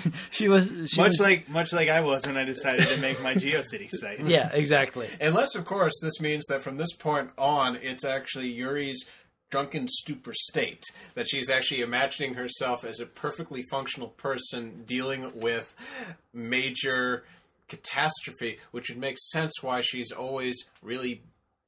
she 0.30 0.48
was 0.48 0.66
she 0.90 1.00
Much 1.00 1.10
was, 1.10 1.20
like 1.20 1.48
much 1.48 1.72
like 1.72 1.88
I 1.88 2.00
was 2.00 2.26
when 2.26 2.36
I 2.36 2.44
decided 2.44 2.88
to 2.88 2.96
make 2.98 3.22
my 3.22 3.34
GeoCities 3.34 3.90
site. 3.90 4.20
yeah, 4.26 4.50
exactly. 4.52 5.08
Unless, 5.20 5.54
of 5.54 5.64
course, 5.64 5.92
this 6.02 6.20
means 6.20 6.44
that 6.48 6.62
from 6.62 6.76
this 6.76 6.92
point 6.92 7.30
on, 7.38 7.76
it's 7.76 8.04
actually 8.04 8.48
Yuri's 8.48 9.04
drunken 9.50 9.86
stupor 9.88 10.32
state. 10.34 10.84
That 11.14 11.28
she's 11.28 11.50
actually 11.50 11.80
imagining 11.80 12.34
herself 12.34 12.84
as 12.84 13.00
a 13.00 13.06
perfectly 13.06 13.62
functional 13.70 14.08
person 14.08 14.84
dealing 14.86 15.32
with 15.38 15.74
major 16.32 17.24
catastrophe, 17.68 18.58
which 18.70 18.90
would 18.90 18.98
make 18.98 19.16
sense 19.18 19.62
why 19.62 19.80
she's 19.80 20.12
always 20.12 20.56
really 20.82 21.22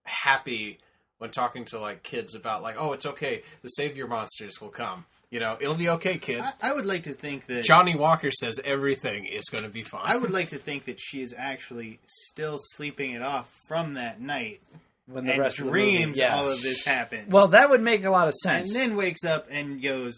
happy 0.04 0.78
when 1.18 1.30
talking 1.30 1.64
to 1.64 1.78
like 1.78 2.02
kids 2.02 2.34
about 2.34 2.62
like, 2.62 2.76
oh, 2.78 2.92
it's 2.92 3.06
okay, 3.06 3.42
the 3.62 3.68
savior 3.68 4.06
monsters 4.06 4.60
will 4.60 4.68
come. 4.68 5.06
You 5.34 5.40
know, 5.40 5.56
it'll 5.60 5.74
be 5.74 5.88
okay, 5.88 6.16
kid. 6.18 6.42
I, 6.42 6.52
I 6.62 6.72
would 6.72 6.86
like 6.86 7.02
to 7.02 7.12
think 7.12 7.46
that 7.46 7.64
Johnnie 7.64 7.96
Walker 7.96 8.30
says 8.30 8.60
everything 8.64 9.24
is 9.24 9.42
going 9.50 9.64
to 9.64 9.68
be 9.68 9.82
fine. 9.82 10.02
I 10.04 10.16
would 10.16 10.30
like 10.30 10.50
to 10.50 10.58
think 10.58 10.84
that 10.84 11.00
she 11.00 11.22
is 11.22 11.34
actually 11.36 11.98
still 12.06 12.58
sleeping 12.60 13.10
it 13.10 13.20
off 13.20 13.52
from 13.66 13.94
that 13.94 14.20
night 14.20 14.60
When 15.08 15.26
the 15.26 15.32
and 15.32 15.40
rest 15.40 15.58
of 15.58 15.64
the 15.64 15.72
dreams 15.72 16.06
movie, 16.06 16.18
yes. 16.20 16.32
all 16.32 16.48
of 16.48 16.62
this 16.62 16.84
happens. 16.84 17.28
Well, 17.32 17.48
that 17.48 17.68
would 17.68 17.80
make 17.80 18.04
a 18.04 18.10
lot 18.10 18.28
of 18.28 18.34
sense. 18.44 18.68
and 18.68 18.76
then 18.76 18.96
wakes 18.96 19.24
up 19.24 19.48
and 19.50 19.82
goes, 19.82 20.14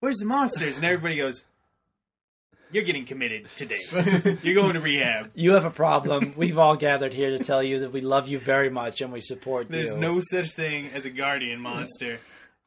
"Where's 0.00 0.18
the 0.18 0.26
monsters?" 0.26 0.78
And 0.78 0.84
everybody 0.84 1.18
goes, 1.18 1.44
you're 2.72 2.82
getting 2.82 3.04
committed 3.04 3.46
today. 3.54 3.78
you're 4.42 4.56
going 4.56 4.74
to 4.74 4.80
rehab. 4.80 5.30
You 5.36 5.52
have 5.52 5.64
a 5.64 5.70
problem. 5.70 6.34
We've 6.36 6.58
all 6.58 6.74
gathered 6.74 7.14
here 7.14 7.38
to 7.38 7.44
tell 7.44 7.62
you 7.62 7.78
that 7.80 7.92
we 7.92 8.00
love 8.00 8.26
you 8.26 8.40
very 8.40 8.68
much 8.68 9.00
and 9.00 9.12
we 9.12 9.20
support 9.20 9.68
There's 9.68 9.86
you. 9.86 9.90
There's 9.92 10.00
no 10.00 10.20
such 10.20 10.50
thing 10.54 10.90
as 10.92 11.06
a 11.06 11.10
guardian 11.10 11.60
monster. 11.60 12.18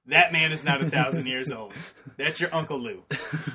That 0.10 0.32
man 0.34 0.52
is 0.52 0.64
not 0.64 0.82
a 0.82 0.90
thousand 0.90 1.28
years 1.28 1.52
old. 1.52 1.72
That's 2.18 2.42
your 2.42 2.54
Uncle 2.54 2.80
Lou. 2.80 3.04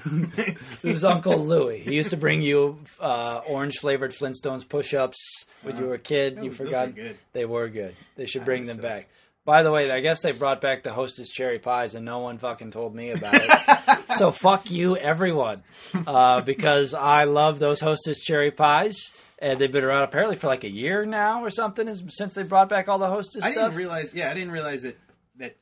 This 0.05 0.57
is 0.83 1.05
Uncle 1.05 1.39
Louie. 1.39 1.81
He 1.81 1.95
used 1.95 2.11
to 2.11 2.17
bring 2.17 2.43
you 2.43 2.79
uh, 3.01 3.41
orange 3.47 3.75
flavored 3.81 4.13
Flintstones 4.13 4.69
push 4.69 4.95
ups 4.95 5.19
when 5.63 5.77
you 5.77 5.87
were 5.87 5.95
a 5.95 5.99
kid. 5.99 6.39
You 6.43 6.53
forgot 6.53 6.95
good. 6.95 7.17
they 7.33 7.45
were 7.45 7.69
good. 7.69 7.95
They 8.17 8.27
should 8.27 8.45
bring 8.45 8.65
them 8.65 8.79
back. 8.79 9.05
By 9.45 9.63
the 9.63 9.71
way, 9.71 9.91
I 9.91 10.01
guess 10.01 10.23
they 10.23 10.33
brought 10.33 10.61
back 10.63 10.85
the 10.85 10.93
Hostess 10.93 11.29
cherry 11.29 11.59
pies, 11.59 11.95
and 11.95 12.05
no 12.05 12.21
one 12.21 12.39
fucking 12.39 12.71
told 12.71 12.95
me 12.95 13.11
about 13.11 13.35
it. 13.35 13.99
so 14.17 14.31
fuck 14.33 14.71
you, 14.71 14.97
everyone, 14.97 15.63
uh, 16.07 16.41
because 16.41 16.95
I 16.95 17.25
love 17.25 17.59
those 17.59 17.81
Hostess 17.81 18.21
cherry 18.21 18.51
pies, 18.51 19.13
and 19.41 19.59
they've 19.59 19.71
been 19.71 19.85
around 19.85 20.05
apparently 20.05 20.37
for 20.37 20.47
like 20.47 20.65
a 20.65 20.71
year 20.71 21.05
now 21.05 21.45
or 21.45 21.51
something 21.51 21.93
since 22.09 22.35
they 22.35 22.43
brought 22.43 22.71
back 22.71 22.89
all 22.89 22.99
the 22.99 23.09
Hostess 23.09 23.43
I 23.45 23.53
stuff. 23.53 23.65
didn't 23.67 23.79
realize. 23.79 24.15
Yeah, 24.15 24.31
I 24.31 24.35
didn't 24.35 24.53
realize 24.53 24.83
that 24.83 24.97
that 25.37 25.57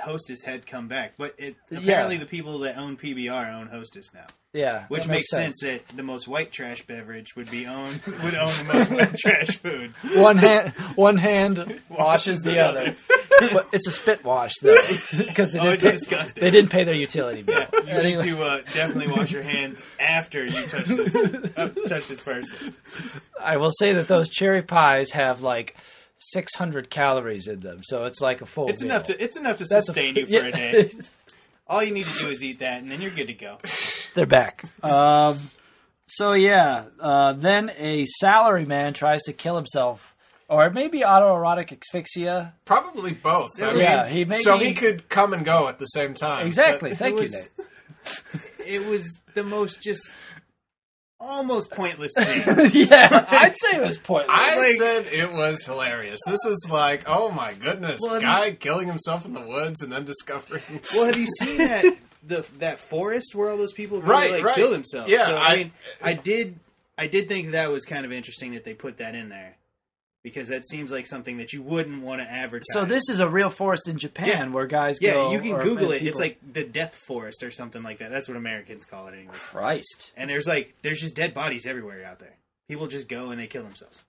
Hostess 0.00 0.42
had 0.42 0.66
come 0.66 0.88
back. 0.88 1.14
But 1.18 1.34
it, 1.38 1.56
apparently, 1.70 2.16
the 2.16 2.26
people 2.26 2.58
that 2.60 2.76
own 2.76 2.96
PBR 2.96 3.52
own 3.54 3.68
Hostess 3.68 4.12
now, 4.14 4.26
yeah, 4.52 4.86
which 4.88 5.04
that 5.04 5.10
makes 5.12 5.30
sense. 5.30 5.60
that 5.62 5.86
the 5.88 6.02
most 6.02 6.26
white 6.26 6.50
trash 6.52 6.82
beverage 6.86 7.36
would 7.36 7.50
be 7.50 7.66
owned 7.66 8.00
would 8.06 8.34
own 8.34 8.52
the 8.52 8.70
most 8.72 8.90
white 8.90 9.14
trash 9.16 9.56
food. 9.58 9.92
one 10.16 10.36
hand 10.38 10.70
one 10.96 11.16
hand 11.16 11.80
washes 11.88 12.40
the 12.40 12.58
other. 12.58 12.94
but 13.52 13.68
it's 13.72 13.86
a 13.86 13.90
spit 13.90 14.24
wash 14.24 14.52
though, 14.62 14.74
because 15.28 15.52
they 15.52 15.58
Oh, 15.58 15.62
didn't 15.64 15.74
it's 15.74 15.82
pay, 15.84 15.90
disgusting. 15.92 16.40
they 16.42 16.50
didn't 16.50 16.70
pay 16.70 16.84
their 16.84 16.94
utility 16.94 17.42
bill. 17.42 17.64
You 17.86 18.02
need 18.02 18.20
to 18.20 18.42
uh, 18.42 18.60
definitely 18.74 19.08
wash 19.08 19.32
your 19.32 19.42
hands 19.42 19.82
after 19.98 20.44
you 20.44 20.62
touch 20.66 20.84
this 20.86 21.14
uh, 21.56 21.68
touch 21.88 22.08
this 22.08 22.20
person. 22.22 22.74
I 23.42 23.56
will 23.56 23.70
say 23.70 23.92
that 23.94 24.08
those 24.08 24.28
cherry 24.28 24.62
pies 24.62 25.12
have 25.12 25.42
like 25.42 25.76
600 26.20 26.90
calories 26.90 27.46
in 27.48 27.60
them, 27.60 27.80
so 27.82 28.04
it's 28.04 28.20
like 28.20 28.40
a 28.42 28.46
full. 28.46 28.68
It's 28.68 28.82
meal. 28.82 28.90
enough 28.92 29.04
to 29.04 29.22
it's 29.22 29.36
enough 29.36 29.56
to 29.58 29.64
That's 29.64 29.88
a- 29.88 29.92
sustain 29.92 30.16
you 30.16 30.26
for 30.26 30.32
yeah. 30.32 30.46
a 30.46 30.52
day. 30.52 30.90
All 31.66 31.82
you 31.84 31.94
need 31.94 32.04
to 32.06 32.18
do 32.24 32.28
is 32.30 32.42
eat 32.42 32.58
that, 32.58 32.82
and 32.82 32.90
then 32.90 33.00
you're 33.00 33.12
good 33.12 33.28
to 33.28 33.32
go. 33.32 33.58
They're 34.14 34.26
back. 34.26 34.64
Um, 34.84 35.38
so 36.08 36.32
yeah, 36.32 36.84
uh, 36.98 37.32
then 37.34 37.70
a 37.78 38.04
salary 38.06 38.64
man 38.66 38.92
tries 38.92 39.22
to 39.24 39.32
kill 39.32 39.54
himself, 39.56 40.16
or 40.48 40.68
maybe 40.70 41.00
autoerotic 41.02 41.72
asphyxia. 41.72 42.54
Probably 42.64 43.12
both. 43.12 43.50
I 43.62 43.74
Yeah, 43.74 44.02
mean, 44.04 44.12
he 44.12 44.24
may 44.24 44.42
so 44.42 44.58
he 44.58 44.74
could 44.74 45.08
come 45.08 45.32
and 45.32 45.44
go 45.44 45.68
at 45.68 45.78
the 45.78 45.86
same 45.86 46.12
time. 46.14 46.46
Exactly. 46.46 46.90
But- 46.90 46.98
Thank 46.98 47.18
it 47.20 47.30
you, 47.30 47.30
Nate. 47.30 47.50
It 48.66 48.88
was 48.88 49.18
the 49.34 49.42
most 49.44 49.80
just 49.82 50.14
almost 51.20 51.70
pointless 51.70 52.12
scene. 52.18 52.42
yeah, 52.72 53.26
I'd 53.28 53.54
say 53.58 53.76
it 53.76 53.82
was 53.82 53.98
pointless. 53.98 54.34
I 54.36 54.56
Like- 54.58 54.76
said 54.76 55.06
it 55.06 55.32
was 55.32 55.64
hilarious. 55.64 56.18
This 56.26 56.44
is 56.46 56.68
like, 56.70 57.02
oh 57.06 57.30
my 57.30 57.52
goodness, 57.54 58.00
Well, 58.02 58.12
I 58.12 58.18
mean- 58.18 58.22
guy 58.22 58.50
killing 58.52 58.88
himself 58.88 59.24
in 59.26 59.34
the 59.34 59.40
woods 59.42 59.82
and 59.82 59.92
then 59.92 60.04
discovering. 60.04 60.62
Well, 60.94 61.06
have 61.06 61.16
you 61.16 61.26
seen 61.38 61.58
that 61.58 61.84
the 62.26 62.46
that 62.58 62.78
forest 62.80 63.34
where 63.34 63.50
all 63.50 63.56
those 63.56 63.72
people 63.72 64.00
really, 64.00 64.10
Right, 64.10 64.30
like 64.32 64.44
right. 64.44 64.54
kill 64.54 64.70
themselves? 64.70 65.10
Yeah, 65.10 65.26
so, 65.26 65.36
I, 65.36 65.46
I- 65.52 65.56
mean, 65.56 65.72
I 66.02 66.12
did 66.14 66.58
I 66.98 67.06
did 67.06 67.28
think 67.28 67.52
that 67.52 67.70
was 67.70 67.84
kind 67.84 68.04
of 68.04 68.12
interesting 68.12 68.52
that 68.52 68.64
they 68.64 68.74
put 68.74 68.98
that 68.98 69.14
in 69.14 69.28
there 69.30 69.56
because 70.22 70.48
that 70.48 70.66
seems 70.68 70.90
like 70.90 71.06
something 71.06 71.38
that 71.38 71.52
you 71.52 71.62
wouldn't 71.62 72.02
want 72.02 72.20
to 72.20 72.30
advertise. 72.30 72.66
so 72.72 72.84
this 72.84 73.08
is 73.08 73.20
a 73.20 73.28
real 73.28 73.50
forest 73.50 73.88
in 73.88 73.98
Japan 73.98 74.28
Yeah. 74.28 74.48
where 74.48 74.66
guys 74.66 74.98
yeah, 75.00 75.12
go. 75.12 75.32
you 75.32 75.40
can 75.40 75.52
or- 75.52 75.62
Google 75.62 75.92
and 75.92 76.02
it. 76.02 76.06
It's 76.06 76.20
like 76.20 76.38
the 76.52 76.64
Death 76.64 76.94
Forest 76.94 77.42
or 77.42 77.50
something 77.50 77.82
like 77.82 77.98
that. 77.98 78.10
That's 78.10 78.28
what 78.28 78.36
Americans 78.36 78.84
call 78.86 79.06
it, 79.08 79.14
anyways. 79.14 79.46
Christ. 79.46 80.12
And 80.16 80.28
there's 80.28 80.46
like 80.46 80.74
there's 80.82 81.00
just 81.00 81.16
dead 81.16 81.32
bodies 81.34 81.66
everywhere 81.66 82.04
out 82.04 82.18
there. 82.18 82.34
People 82.68 82.86
just 82.86 83.08
go 83.08 83.30
and 83.30 83.40
they 83.40 83.46
kill 83.46 83.62
themselves. 83.64 84.04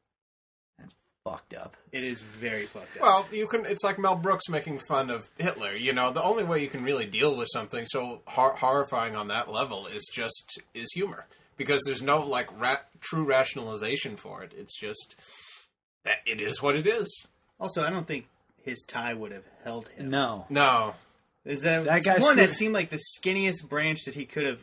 That's 0.77 0.93
fucked 1.23 1.53
up. 1.53 1.75
It 1.91 2.03
is 2.03 2.21
very 2.21 2.65
fucked 2.65 2.97
up. 2.97 3.01
Well, 3.03 3.25
you 3.31 3.47
can. 3.47 3.65
It's 3.65 3.83
like 3.83 3.97
Mel 3.97 4.15
Brooks 4.15 4.49
making 4.49 4.79
fun 4.87 5.09
of 5.09 5.29
Hitler. 5.37 5.73
You 5.75 5.93
know, 5.93 6.11
the 6.11 6.21
only 6.23 6.43
way 6.43 6.61
you 6.61 6.67
can 6.67 6.83
really 6.83 7.05
deal 7.05 7.35
with 7.35 7.47
something 7.53 7.85
so 7.85 8.21
hor- 8.25 8.55
horrifying 8.55 9.15
on 9.15 9.29
that 9.29 9.49
level 9.51 9.87
is 9.87 10.07
just 10.13 10.61
is 10.73 10.91
humor 10.93 11.25
because 11.57 11.81
there's 11.85 12.01
no 12.01 12.21
like 12.23 12.49
ra- 12.59 12.77
true 12.99 13.23
rationalization 13.23 14.15
for 14.17 14.43
it. 14.43 14.53
It's 14.57 14.77
just 14.79 15.15
that 15.17 15.23
it 16.25 16.41
is 16.41 16.61
what 16.61 16.75
it 16.75 16.85
is. 16.85 17.27
also, 17.59 17.83
I 17.83 17.89
don't 17.89 18.07
think 18.07 18.27
his 18.63 18.83
tie 18.83 19.13
would 19.13 19.31
have 19.31 19.43
held 19.63 19.89
him. 19.89 20.09
No. 20.09 20.45
No, 20.49 20.93
Is 21.45 21.63
that, 21.63 21.85
That 21.85 22.03
this 22.03 22.05
guy 22.05 22.19
one 22.19 22.37
that 22.37 22.49
seemed 22.51 22.73
like 22.73 22.89
the 22.89 22.99
skinniest 23.17 23.67
branch 23.67 24.05
that 24.05 24.15
he 24.15 24.25
could 24.25 24.45
have 24.45 24.61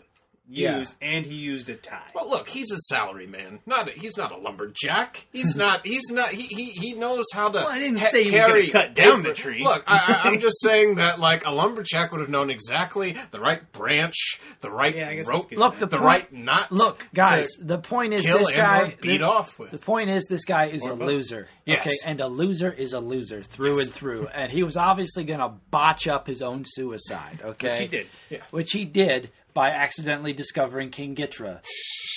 Yeah. 0.51 0.79
used, 0.79 0.95
and 1.03 1.27
he 1.27 1.35
used 1.35 1.69
a 1.69 1.75
tie. 1.75 2.11
Well, 2.15 2.29
look, 2.31 2.49
he's 2.49 2.71
a 2.73 2.79
salary 2.89 3.27
man. 3.27 3.59
Not 3.67 3.89
a, 3.89 3.91
he's 3.93 4.17
not 4.17 4.33
a 4.33 4.37
lumberjack. 4.39 5.27
He's 5.33 5.57
not. 5.57 5.87
He's 5.87 6.11
not. 6.11 6.31
He 6.31 6.43
he, 6.43 6.71
he 6.71 6.93
knows 6.95 7.27
how 7.35 7.49
to. 7.51 7.59
Well, 7.59 7.69
I 7.69 7.79
didn't 7.79 7.99
ha- 7.99 8.07
say 8.07 8.25
he 8.25 8.31
was 8.31 8.41
carry 8.41 8.67
cut 8.69 8.95
down 8.95 9.23
the 9.23 9.35
tree. 9.35 9.63
Look, 9.63 9.85
I, 9.87 10.21
I, 10.25 10.29
I'm 10.31 10.41
just 10.41 10.61
saying 10.63 10.97
that 10.97 11.21
like 11.21 11.47
a 11.47 11.51
lumberjack 11.51 12.13
would 12.13 12.21
have 12.21 12.31
known 12.31 12.51
exactly 12.51 13.17
the 13.31 13.41
right 13.41 13.61
branch, 13.73 14.41
the 14.61 14.71
right 14.71 14.95
Yeah, 14.97 15.09
I 15.09 15.15
guess 15.17 15.27
that's 15.27 15.45
rope. 15.45 15.53
Look, 15.53 15.75
the 15.79 15.87
the 15.87 15.97
point- 15.99 16.03
right 16.05 16.33
knot. 16.33 16.73
Look, 16.73 17.07
guys, 17.15 17.49
the 17.61 17.79
point 17.79 18.15
is 18.15 18.25
this 18.25 18.51
guy 18.53 18.97
beat 19.01 19.19
the, 19.19 19.25
off 19.27 19.59
with. 19.59 19.71
The 19.71 19.79
point 19.79 20.11
is 20.11 20.25
this 20.31 20.45
guy 20.45 20.67
is 20.67 20.85
Or 20.87 20.93
a 20.93 20.97
both. 20.97 21.09
loser. 21.09 21.47
Yes. 21.67 21.81
Okay, 21.87 21.97
and 22.07 22.21
a 22.21 22.27
loser 22.29 22.73
is 22.73 22.93
a 22.95 23.01
loser 23.01 23.43
through 23.43 23.81
and 23.81 23.91
through. 23.91 24.29
And 24.29 24.51
he 24.51 24.63
was 24.63 24.77
obviously 24.77 25.25
going 25.25 25.41
to 25.41 25.49
botch 25.71 26.09
up 26.09 26.27
his 26.27 26.41
own 26.43 26.65
suicide. 26.67 27.41
Okay, 27.45 27.69
Which 27.69 27.79
he 27.79 27.87
did. 27.87 28.07
Yeah. 28.31 28.39
Which 28.51 28.73
he 28.73 28.85
did 28.85 29.31
by 29.59 29.71
accidentally 29.71 30.33
discovering 30.33 30.89
King 30.89 31.17
Gitra, 31.17 31.59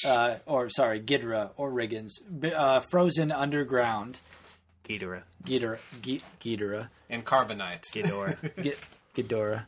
uh, 0.06 0.36
or 0.46 0.70
sorry, 0.70 1.02
Ghidra 1.02 1.50
or 1.58 1.72
Riggins, 1.72 2.12
uh, 2.56 2.82
frozen 2.92 3.32
underground. 3.32 4.20
Ghidorah. 4.88 5.24
Ghidra, 5.44 5.80
G- 6.04 6.22
Ghidra, 6.40 6.90
and 7.10 7.26
carbonite. 7.26 7.82
Ghidorah. 7.96 8.38
G- 8.64 8.74
Ghidorah. 9.18 9.66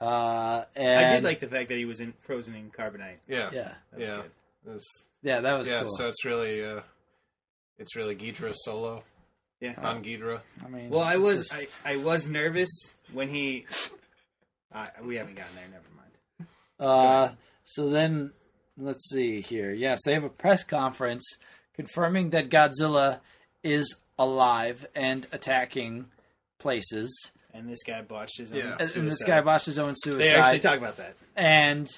Uh, 0.00 0.64
and, 0.74 1.04
I 1.06 1.14
did 1.14 1.22
like 1.22 1.38
the 1.38 1.46
fact 1.46 1.68
that 1.68 1.78
he 1.78 1.84
was 1.84 2.00
in 2.00 2.12
frozen 2.26 2.56
in 2.56 2.70
carbonite. 2.72 3.18
Yeah, 3.28 3.50
Yeah, 3.52 3.72
That 3.92 4.00
was 4.00 4.08
yeah, 4.08 4.16
good. 4.16 4.30
It 4.66 4.74
was- 4.74 4.88
yeah, 5.22 5.40
that 5.42 5.52
was 5.56 5.68
yeah. 5.68 5.78
cool. 5.84 5.88
So 5.96 6.08
it's 6.08 6.24
really, 6.24 6.64
uh, 6.64 6.80
it's 7.78 7.94
really 7.94 8.16
Ghidra 8.16 8.52
solo 8.56 9.04
Yeah. 9.60 9.74
on 9.80 10.02
Ghidra. 10.02 10.40
I 10.64 10.68
mean, 10.68 10.90
Well, 10.90 11.02
I 11.02 11.18
was 11.18 11.48
just- 11.50 11.70
I, 11.86 11.92
I 11.92 11.96
was 11.98 12.26
nervous 12.26 12.94
when 13.12 13.28
he. 13.28 13.66
Uh, 14.74 14.88
we 15.04 15.14
haven't 15.14 15.36
gotten 15.36 15.54
there. 15.54 15.66
Never 15.70 15.84
mind. 15.84 15.91
Uh, 16.82 17.30
so 17.64 17.88
then, 17.88 18.32
let's 18.76 19.08
see 19.10 19.40
here. 19.40 19.72
Yes, 19.72 20.00
they 20.04 20.14
have 20.14 20.24
a 20.24 20.28
press 20.28 20.64
conference 20.64 21.24
confirming 21.74 22.30
that 22.30 22.50
Godzilla 22.50 23.20
is 23.62 24.00
alive 24.18 24.86
and 24.94 25.26
attacking 25.32 26.06
places. 26.58 27.30
And 27.54 27.68
this 27.68 27.82
guy 27.82 28.02
botched 28.02 28.38
his 28.38 28.52
own. 28.52 28.58
Yeah. 28.58 28.76
And, 28.80 28.96
and 28.96 29.06
this 29.08 29.22
guy 29.24 29.40
botched 29.42 29.66
his 29.66 29.78
own 29.78 29.94
suicide. 29.96 30.22
They 30.22 30.30
actually 30.34 30.60
talk 30.60 30.78
about 30.78 30.96
that. 30.96 31.14
and 31.36 31.88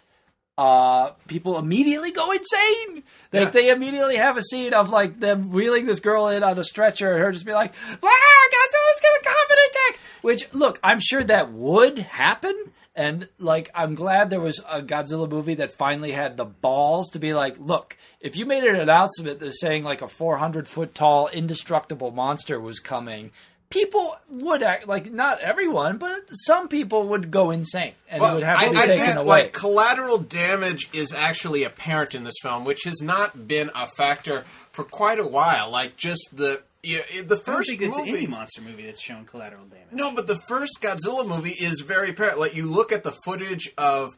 uh, 0.57 1.11
people 1.27 1.59
immediately 1.59 2.13
go 2.13 2.31
insane. 2.31 3.03
Like 3.33 3.45
Yeah. 3.47 3.51
they 3.51 3.71
immediately 3.71 4.17
have 4.17 4.37
a 4.37 4.43
scene 4.43 4.73
of 4.73 4.91
like 4.91 5.19
them 5.19 5.51
wheeling 5.51 5.87
this 5.87 5.99
girl 6.01 6.29
in 6.29 6.45
on 6.45 6.59
a 6.59 6.65
stretcher, 6.65 7.11
and 7.13 7.21
her 7.21 7.33
just 7.33 7.45
be 7.45 7.53
like, 7.53 7.73
"Wow, 8.01 8.09
Godzilla's 8.53 9.01
gonna 9.03 9.23
come 9.25 9.47
and 9.51 9.59
attack!" 9.71 10.01
Which, 10.23 10.55
look, 10.55 10.79
I'm 10.85 11.01
sure 11.01 11.25
that 11.25 11.51
would 11.53 11.99
happen, 11.99 12.55
and 12.95 13.29
like 13.39 13.71
I'm 13.75 13.95
glad 13.95 14.31
there 14.31 14.41
was 14.41 14.61
a 14.69 14.81
Godzilla 14.81 15.29
movie 15.29 15.55
that 15.55 15.73
finally 15.73 16.13
had 16.13 16.37
the 16.37 16.45
balls 16.45 17.11
to 17.11 17.19
be 17.19 17.35
like, 17.35 17.57
"Look, 17.59 17.97
if 18.21 18.37
you 18.37 18.47
made 18.47 18.65
an 18.65 18.77
announcement 18.77 19.41
that's 19.41 19.61
saying 19.61 19.85
like 19.85 20.03
a 20.03 20.09
400 20.09 20.69
foot 20.69 20.95
tall 20.95 21.29
indestructible 21.29 22.11
monster 22.11 22.61
was 22.61 22.79
coming." 22.81 23.31
People 23.71 24.17
would 24.31 24.63
act 24.63 24.87
like 24.87 25.11
not 25.11 25.41
everyone, 25.41 25.97
but 25.97 26.29
some 26.47 26.69
people 26.69 27.09
would 27.09 27.33
go 27.33 27.51
insane 27.51 27.95
and 28.09 28.23
it 28.23 28.33
would 28.33 28.45
have 28.45 28.61
to 28.61 28.71
be 28.71 28.77
I, 28.77 28.83
I 28.83 28.87
taken 28.87 29.17
away. 29.17 29.27
Like 29.27 29.53
collateral 29.53 30.19
damage 30.19 30.89
is 30.93 31.13
actually 31.13 31.65
apparent 31.65 32.15
in 32.15 32.23
this 32.23 32.37
film, 32.41 32.65
which 32.65 32.85
has 32.85 33.03
not 33.03 33.49
been 33.49 33.71
a 33.75 33.89
factor 33.89 34.45
for 34.71 34.85
quite 34.85 35.19
a 35.19 35.27
while. 35.27 35.71
Like 35.71 35.97
just 35.97 36.37
the 36.37 36.63
yeah, 36.85 37.01
the 37.23 37.23
I 37.23 37.23
don't 37.39 37.45
first 37.45 37.71
it's 37.73 37.99
movie. 37.99 38.11
any 38.11 38.27
monster 38.27 38.61
movie 38.63 38.85
that's 38.87 39.01
shown 39.03 39.25
collateral 39.25 39.65
damage. 39.67 39.87
No, 39.93 40.15
but 40.15 40.27
the 40.27 40.39
first 40.49 40.81
Godzilla 40.81 41.27
movie 41.27 41.51
is 41.59 41.81
very 41.81 42.11
apparent. 42.11 42.39
Like 42.39 42.55
you 42.55 42.67
look 42.67 42.93
at 42.93 43.03
the 43.05 43.13
footage 43.25 43.73
of 43.79 44.17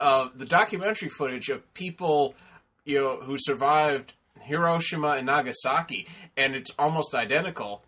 of 0.00 0.36
the 0.38 0.46
documentary 0.46 1.08
footage 1.08 1.48
of 1.48 1.72
people, 1.74 2.34
you 2.84 2.98
know, 3.00 3.16
who 3.18 3.36
survived 3.38 4.14
Hiroshima 4.40 5.10
and 5.10 5.26
Nagasaki, 5.26 6.06
and 6.36 6.54
it's 6.54 6.70
almost 6.78 7.14
identical. 7.14 7.84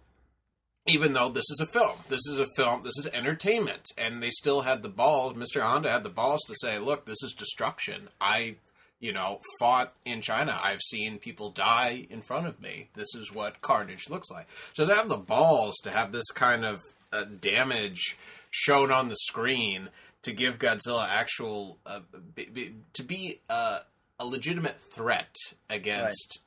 Even 0.86 1.14
though 1.14 1.30
this 1.30 1.48
is 1.50 1.60
a 1.60 1.66
film, 1.66 1.96
this 2.10 2.20
is 2.30 2.38
a 2.38 2.46
film, 2.56 2.82
this 2.82 2.92
is 2.98 3.06
entertainment, 3.14 3.90
and 3.96 4.22
they 4.22 4.28
still 4.28 4.60
had 4.60 4.82
the 4.82 4.88
balls. 4.90 5.34
Mr. 5.34 5.62
Honda 5.62 5.90
had 5.90 6.04
the 6.04 6.10
balls 6.10 6.42
to 6.46 6.54
say, 6.60 6.78
"Look, 6.78 7.06
this 7.06 7.22
is 7.22 7.32
destruction. 7.32 8.08
I, 8.20 8.56
you 9.04 9.12
know, 9.12 9.40
fought 9.60 9.92
in 10.06 10.22
China. 10.22 10.58
I've 10.62 10.80
seen 10.80 11.18
people 11.18 11.50
die 11.50 12.06
in 12.08 12.22
front 12.22 12.46
of 12.46 12.60
me. 12.60 12.88
This 12.94 13.14
is 13.14 13.30
what 13.32 13.60
carnage 13.60 14.08
looks 14.08 14.30
like." 14.30 14.46
So 14.72 14.86
to 14.86 14.94
have 14.94 15.10
the 15.10 15.18
balls 15.18 15.74
to 15.84 15.90
have 15.90 16.10
this 16.12 16.30
kind 16.30 16.64
of 16.64 16.80
uh, 17.12 17.24
damage 17.40 18.16
shown 18.50 18.90
on 18.90 19.08
the 19.08 19.16
screen 19.16 19.90
to 20.22 20.32
give 20.32 20.58
Godzilla 20.58 21.06
actual 21.06 21.78
uh, 21.84 22.00
be, 22.34 22.46
be, 22.46 22.74
to 22.94 23.02
be 23.02 23.40
uh, 23.50 23.80
a 24.18 24.24
legitimate 24.26 24.80
threat 24.80 25.34
against 25.68 26.40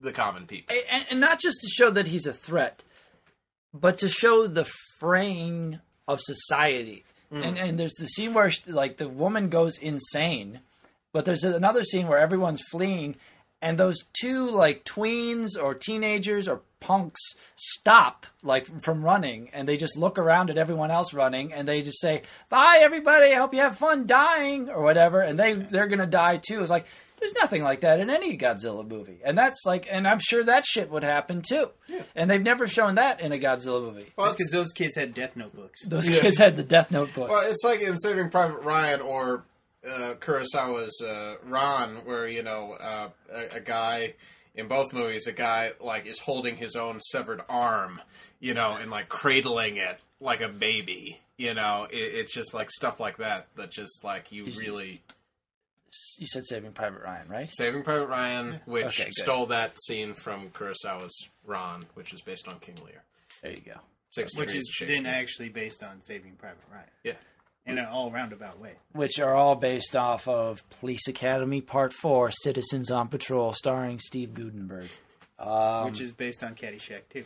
the 0.00 0.12
common 0.12 0.46
people. 0.46 0.76
and, 0.90 1.06
and 1.10 1.20
not 1.20 1.40
just 1.40 1.60
to 1.62 1.68
show 1.68 1.90
that 1.90 2.08
he's 2.08 2.26
a 2.26 2.32
threat, 2.32 2.82
but 3.72 3.98
to 3.98 4.08
show 4.08 4.46
the 4.46 4.66
fraying 4.98 5.78
of 6.08 6.20
society. 6.20 7.04
And 7.30 7.58
and 7.58 7.78
there's 7.78 7.94
the 7.94 8.06
scene 8.06 8.34
where 8.34 8.52
like 8.66 8.98
the 8.98 9.08
woman 9.08 9.48
goes 9.48 9.78
insane, 9.78 10.60
but 11.16 11.24
there's 11.24 11.44
another 11.44 11.82
scene 11.82 12.08
where 12.08 12.18
everyone's 12.18 12.60
fleeing, 12.70 13.16
and 13.62 13.78
those 13.78 13.96
two 14.20 14.50
like 14.50 14.84
tweens 14.84 15.52
or 15.58 15.72
teenagers 15.72 16.46
or 16.46 16.60
punks 16.78 17.20
stop 17.56 18.26
like 18.42 18.66
from 18.82 19.02
running, 19.02 19.48
and 19.54 19.66
they 19.66 19.78
just 19.78 19.96
look 19.96 20.18
around 20.18 20.50
at 20.50 20.58
everyone 20.58 20.90
else 20.90 21.14
running, 21.14 21.54
and 21.54 21.66
they 21.66 21.80
just 21.80 22.02
say, 22.02 22.20
"Bye, 22.50 22.80
everybody. 22.82 23.32
I 23.32 23.36
hope 23.36 23.54
you 23.54 23.60
have 23.60 23.78
fun 23.78 24.06
dying 24.06 24.68
or 24.68 24.82
whatever," 24.82 25.22
and 25.22 25.38
they 25.38 25.54
they're 25.54 25.86
gonna 25.86 26.06
die 26.06 26.36
too. 26.36 26.60
It's 26.60 26.70
like 26.70 26.84
there's 27.18 27.32
nothing 27.32 27.62
like 27.62 27.80
that 27.80 27.98
in 27.98 28.10
any 28.10 28.36
Godzilla 28.36 28.86
movie, 28.86 29.20
and 29.24 29.38
that's 29.38 29.62
like, 29.64 29.88
and 29.90 30.06
I'm 30.06 30.18
sure 30.20 30.44
that 30.44 30.66
shit 30.66 30.90
would 30.90 31.02
happen 31.02 31.40
too. 31.40 31.70
Yeah. 31.88 32.02
And 32.14 32.30
they've 32.30 32.42
never 32.42 32.68
shown 32.68 32.96
that 32.96 33.22
in 33.22 33.32
a 33.32 33.38
Godzilla 33.38 33.80
movie. 33.80 34.04
That's 34.18 34.34
because 34.34 34.50
those 34.50 34.72
kids 34.74 34.96
had 34.96 35.14
death 35.14 35.34
notebooks. 35.34 35.82
Those 35.86 36.06
Yeah. 36.10 36.20
kids 36.20 36.36
had 36.36 36.56
the 36.56 36.62
Death 36.62 36.90
Note 36.90 37.14
books. 37.14 37.30
Well, 37.30 37.50
it's 37.50 37.64
like 37.64 37.80
in 37.80 37.96
Saving 37.96 38.28
Private 38.28 38.60
Ryan 38.64 39.00
or 39.00 39.44
uh, 39.86 40.14
Kurosawa's 40.14 41.00
uh, 41.02 41.36
Ran, 41.44 42.04
where 42.04 42.26
you 42.26 42.42
know 42.42 42.76
uh, 42.80 43.08
a, 43.32 43.56
a 43.56 43.60
guy 43.60 44.14
in 44.54 44.68
both 44.68 44.92
movies, 44.92 45.26
a 45.26 45.32
guy 45.32 45.72
like 45.80 46.06
is 46.06 46.18
holding 46.18 46.56
his 46.56 46.76
own 46.76 46.98
severed 47.00 47.42
arm, 47.48 48.00
you 48.40 48.54
know, 48.54 48.76
and 48.80 48.90
like 48.90 49.08
cradling 49.08 49.76
it 49.76 49.98
like 50.20 50.40
a 50.40 50.48
baby. 50.48 51.20
You 51.36 51.54
know, 51.54 51.86
it, 51.90 51.96
it's 51.96 52.32
just 52.32 52.54
like 52.54 52.70
stuff 52.70 52.98
like 52.98 53.18
that 53.18 53.48
that 53.56 53.70
just 53.70 54.02
like 54.02 54.32
you 54.32 54.46
really 54.56 55.02
you 56.18 56.26
said 56.26 56.46
Saving 56.46 56.72
Private 56.72 57.02
Ryan, 57.02 57.28
right? 57.28 57.48
Saving 57.52 57.82
Private 57.82 58.06
Ryan, 58.06 58.60
which 58.64 59.00
Okay, 59.00 59.10
stole 59.10 59.46
that 59.46 59.80
scene 59.82 60.14
from 60.14 60.50
Kurosawa's 60.50 61.28
Ran, 61.44 61.84
which 61.94 62.12
is 62.12 62.22
based 62.22 62.48
on 62.48 62.58
King 62.58 62.76
Lear. 62.84 63.02
There 63.42 63.52
you 63.52 63.58
go. 63.58 63.80
Six 64.10 64.34
Which 64.34 64.54
is 64.54 64.64
then 64.80 65.04
actually 65.04 65.50
based 65.50 65.82
on 65.82 66.02
Saving 66.04 66.32
Private 66.38 66.64
Ryan 66.72 66.88
yeah. 67.04 67.12
In 67.66 67.78
an 67.78 67.86
all 67.86 68.10
roundabout 68.12 68.60
way. 68.60 68.74
Which 68.92 69.18
are 69.18 69.34
all 69.34 69.56
based 69.56 69.96
off 69.96 70.28
of 70.28 70.68
Police 70.70 71.08
Academy 71.08 71.60
Part 71.60 71.92
Four: 71.92 72.30
Citizens 72.30 72.90
on 72.90 73.08
Patrol, 73.08 73.52
starring 73.52 73.98
Steve 73.98 74.34
Guttenberg. 74.34 74.88
Um, 75.38 75.86
which 75.86 76.00
is 76.00 76.12
based 76.12 76.44
on 76.44 76.54
Caddyshack 76.54 77.08
too. 77.10 77.24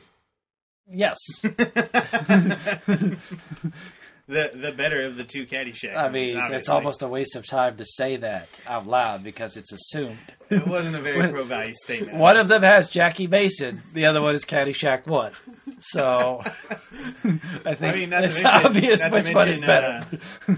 yes, 0.91 1.17
The 4.31 4.53
the 4.55 4.71
better 4.71 5.03
of 5.03 5.17
the 5.17 5.25
two 5.25 5.45
Caddyshack. 5.45 5.97
I 5.97 6.07
movies, 6.09 6.35
mean 6.37 6.53
it's 6.53 6.69
almost 6.69 7.03
a 7.03 7.09
waste 7.09 7.35
of 7.35 7.45
time 7.47 7.77
to 7.79 7.85
say 7.85 8.17
that 8.17 8.49
out 8.67 8.87
loud 8.87 9.25
because 9.25 9.57
it's 9.57 9.73
assumed. 9.73 10.19
It 10.51 10.67
wasn't 10.67 10.95
a 10.95 11.01
very 11.01 11.29
pro 11.31 11.43
value 11.45 11.75
statement. 11.75 12.17
One 12.17 12.37
of 12.37 12.47
them 12.49 12.63
has 12.63 12.91
Jackie 12.91 13.27
Mason, 13.27 13.83
the 13.93 14.07
other 14.07 14.23
one 14.23 14.35
is 14.37 14.45
Caddyshack 14.45 15.07
One. 15.07 15.33
So 15.81 16.43
I 16.45 17.75
think 17.75 17.83
I 17.83 17.93
mean, 17.93 18.11
not 18.11 18.21
to 18.21 18.27
it's 18.27 18.43
mention, 18.43 18.67
obvious 18.67 19.09
which 19.11 19.27
to 19.27 19.35
one 19.35 19.49
is 19.49 19.61
better. 19.63 20.07
uh, 20.49 20.55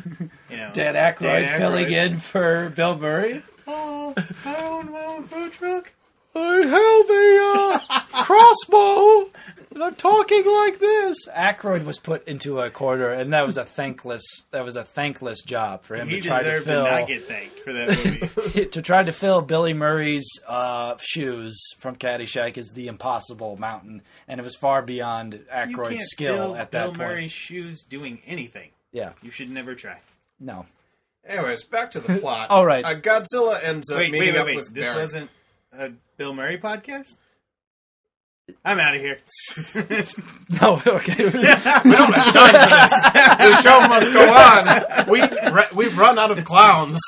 you 0.51 0.57
know, 0.59 0.71
Dan 0.75 0.95
Aykroyd, 0.95 1.47
Dan 1.47 1.59
filling 1.61 1.93
in 1.93 2.19
for 2.19 2.69
Bill 2.71 2.99
Murray. 2.99 3.43
Oh, 3.67 4.15
I 4.45 4.63
own 4.65 4.91
my 4.93 5.05
own 5.05 5.25
food 5.25 5.53
truck. 5.53 5.93
I 6.35 6.57
have 6.57 7.11
a 7.11 7.95
uh, 7.95 8.25
crossbow, 8.25 9.31
and 9.75 9.83
I'm 9.83 9.95
talking 9.95 10.45
like 10.47 10.79
this. 10.79 11.17
Aykroyd 11.29 11.85
was 11.85 11.99
put 11.99 12.27
into 12.29 12.61
a 12.61 12.71
corner, 12.71 13.11
and 13.11 13.33
that 13.33 13.47
was 13.47 13.57
a 13.57 13.65
thankless. 13.65 14.23
That 14.51 14.65
was 14.65 14.77
a 14.77 14.85
thankless 14.85 15.43
job 15.43 15.85
for 15.85 15.95
him 15.97 16.09
He 16.09 16.21
to 16.21 16.29
try 16.29 16.39
to 16.39 16.45
deserved 16.45 16.65
to, 16.67 16.71
fill. 16.71 16.85
not 16.85 17.07
get 17.09 17.27
thanked 17.29 17.61
for 17.61 17.73
that 17.73 17.89
movie. 17.89 18.67
to 18.73 18.83
try 18.83 19.03
to 19.03 19.13
fill 19.13 19.41
Billy 19.43 19.73
Murray's 19.75 20.29
uh, 20.49 20.97
shoes 21.01 21.59
from 21.79 21.97
Caddyshack 21.97 22.57
is 22.57 22.73
the 22.75 22.89
impossible 22.89 23.57
mountain, 23.57 24.03
and 24.29 24.41
it 24.41 24.45
was 24.45 24.57
far 24.57 24.83
beyond 24.83 25.35
you 25.35 25.41
Aykroyd's 25.53 25.89
can't 25.91 26.03
skill 26.03 26.37
fill 26.37 26.57
at 26.57 26.71
Bill 26.71 26.81
that 26.93 26.99
point. 26.99 26.99
Murray's 26.99 27.33
shoes 27.33 27.83
doing 27.83 28.21
anything. 28.27 28.71
Yeah, 28.93 29.13
You 29.23 29.31
should 29.31 29.51
never 29.51 29.75
try. 29.75 29.99
no. 30.39 30.67
Anyways, 31.25 31.63
back 31.63 31.93
to 31.93 32.01
the 32.01 32.19
plot. 32.21 32.51
All 32.51 32.67
right. 32.67 32.85
Uh, 32.85 32.97
Godzilla 32.97 33.57
ends 33.63 33.93
up 33.93 33.99
Wait, 33.99 34.11
meeting 34.11 34.31
wait, 34.31 34.35
wait, 34.35 34.39
up 34.41 34.47
wait. 34.47 34.57
with 34.57 34.75
This 34.75 34.87
Baron. 34.89 34.99
wasn't 35.01 35.31
a 35.73 35.93
Bill 36.17 36.35
Murray 36.35 36.59
podcast. 36.59 37.17
I'm 38.65 38.79
out 38.79 38.95
of 38.95 39.01
here. 39.01 39.19
No, 40.61 40.81
okay. 40.87 41.15
We 41.25 41.93
don't 41.93 42.15
have 42.15 42.33
time 42.35 42.55
for 42.55 42.69
this. 42.77 43.03
the 43.03 43.63
show 43.63 43.81
must 43.89 44.13
go 44.13 44.33
on. 44.33 45.09
We 45.11 45.23
re- 45.23 45.69
we've 45.75 45.97
run 45.99 46.19
out 46.19 46.31
of 46.37 46.45
clowns. 46.45 47.01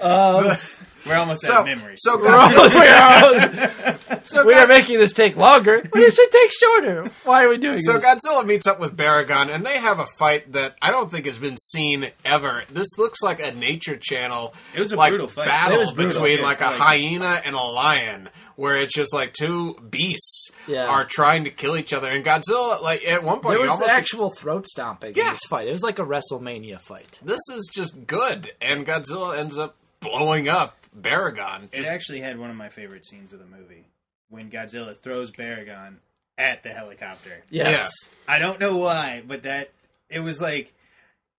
Um, 0.00 0.44
We're 1.06 1.14
almost 1.16 1.44
out 1.48 1.60
of 1.60 1.66
memory. 1.66 1.94
so 1.98 2.16
Godzilla, 2.18 2.68
we 2.74 2.86
are, 2.88 3.95
so, 4.24 4.44
we 4.46 4.54
are 4.54 4.66
making 4.66 4.98
this 4.98 5.12
take 5.12 5.36
longer. 5.36 5.82
We 5.92 6.10
should 6.10 6.30
take 6.30 6.52
shorter. 6.52 7.04
Why 7.24 7.44
are 7.44 7.48
we 7.48 7.56
doing 7.58 7.78
so 7.78 7.94
this? 7.94 8.02
So 8.02 8.08
Godzilla 8.34 8.46
meets 8.46 8.66
up 8.66 8.78
with 8.80 8.96
Baragon, 8.96 9.52
and 9.54 9.64
they 9.64 9.78
have 9.78 9.98
a 9.98 10.06
fight 10.18 10.52
that 10.52 10.74
I 10.82 10.90
don't 10.90 11.10
think 11.10 11.26
has 11.26 11.38
been 11.38 11.56
seen 11.56 12.10
ever. 12.24 12.62
This 12.70 12.88
looks 12.98 13.22
like 13.22 13.40
a 13.42 13.52
Nature 13.52 13.96
Channel. 13.96 14.54
It 14.74 14.80
was 14.80 14.92
a 14.92 14.96
like, 14.96 15.10
brutal 15.10 15.28
fight. 15.28 15.46
battle 15.46 15.78
was 15.78 15.92
brutal. 15.92 16.20
between 16.22 16.38
Yeah, 16.40 16.44
like 16.44 16.60
a 16.60 16.64
like- 16.66 16.74
hyena 16.76 17.40
and 17.44 17.54
a 17.56 17.60
lion, 17.62 18.28
where 18.56 18.76
it's 18.76 18.94
just 18.94 19.12
like 19.14 19.32
two 19.32 19.74
beasts 19.90 20.50
Yeah. 20.66 20.86
are 20.86 21.04
trying 21.04 21.44
to 21.44 21.50
kill 21.50 21.76
each 21.76 21.92
other. 21.92 22.10
And 22.10 22.24
Godzilla, 22.24 22.80
like 22.82 23.04
at 23.06 23.22
one 23.22 23.40
point, 23.40 23.54
there 23.54 23.62
was 23.62 23.70
almost 23.70 23.90
actual 23.90 24.30
throat 24.30 24.66
stomping 24.66 25.10
in 25.10 25.16
Yeah. 25.16 25.30
this 25.32 25.40
fight. 25.48 25.68
It 25.68 25.72
was 25.72 25.82
like 25.82 25.98
a 25.98 26.04
WrestleMania 26.04 26.80
fight. 26.80 27.18
this 27.22 27.40
is 27.54 27.70
just 27.74 28.06
good, 28.06 28.52
and 28.60 28.86
Godzilla 28.86 29.36
ends 29.38 29.56
up 29.58 29.76
blowing 30.00 30.48
up 30.48 30.76
Baragon. 30.98 31.68
It 31.72 31.86
actually 31.86 32.20
had 32.20 32.38
one 32.38 32.50
of 32.50 32.56
my 32.56 32.68
favorite 32.68 33.06
scenes 33.06 33.32
of 33.32 33.38
the 33.38 33.46
movie 33.46 33.84
when 34.28 34.50
Godzilla 34.50 34.96
throws 34.96 35.30
Baragon 35.30 35.96
at 36.38 36.62
the 36.62 36.70
helicopter. 36.70 37.42
Yes. 37.50 37.90
I 38.28 38.38
don't 38.38 38.60
know 38.60 38.76
why, 38.76 39.22
but 39.26 39.44
that 39.44 39.70
it 40.10 40.20
was 40.20 40.40
like 40.40 40.72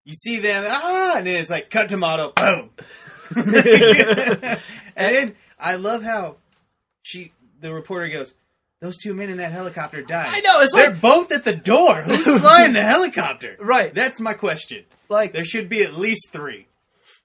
you 0.05 0.13
see 0.13 0.39
them 0.39 0.63
ah, 0.67 1.17
and 1.17 1.27
then 1.27 1.35
it's 1.35 1.49
like 1.49 1.69
cut 1.69 1.89
to 1.89 1.97
model, 1.97 2.31
boom. 2.35 2.69
and 3.35 4.59
then 4.95 5.35
I 5.59 5.75
love 5.75 6.03
how 6.03 6.37
she 7.03 7.31
the 7.59 7.73
reporter 7.73 8.07
goes, 8.09 8.33
"Those 8.81 8.97
two 8.97 9.13
men 9.13 9.29
in 9.29 9.37
that 9.37 9.51
helicopter 9.51 10.01
died." 10.01 10.29
I 10.33 10.39
know, 10.39 10.61
it's 10.61 10.73
they're 10.73 10.91
like- 10.91 11.01
both 11.01 11.31
at 11.31 11.43
the 11.43 11.55
door. 11.55 12.01
Who's 12.03 12.23
flying 12.41 12.73
the 12.73 12.81
helicopter? 12.83 13.57
Right. 13.59 13.93
That's 13.93 14.19
my 14.21 14.33
question. 14.33 14.85
Like 15.09 15.33
There 15.33 15.43
should 15.45 15.69
be 15.69 15.83
at 15.83 15.93
least 15.93 16.29
three, 16.31 16.67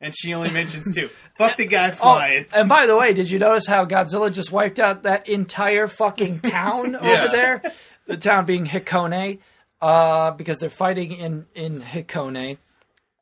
and 0.03 0.15
she 0.15 0.35
only 0.35 0.51
mentions 0.51 0.93
two. 0.95 1.09
Fuck 1.39 1.57
the 1.57 1.67
guy 1.67 1.89
Oh, 1.89 1.93
flying. 1.93 2.45
and 2.53 2.69
by 2.69 2.87
the 2.87 2.95
way, 2.97 3.15
did 3.15 3.31
you 3.31 3.39
notice 3.39 3.67
how 3.67 3.87
Godzilla 3.87 4.31
just 4.31 4.53
wiped 4.53 4.79
out 4.79 5.05
that 5.05 5.29
entire 5.29 5.87
fucking 5.89 6.41
town 6.41 6.93
Yeah. 7.03 7.23
over 7.25 7.29
there? 7.33 7.63
The 8.07 8.17
town 8.19 8.45
being 8.45 8.67
Hikone, 8.67 9.39
uh, 9.81 10.33
because 10.33 10.59
they're 10.59 10.69
fighting 10.69 11.13
in 11.13 11.47
in 11.55 11.81
Hikone, 11.81 12.59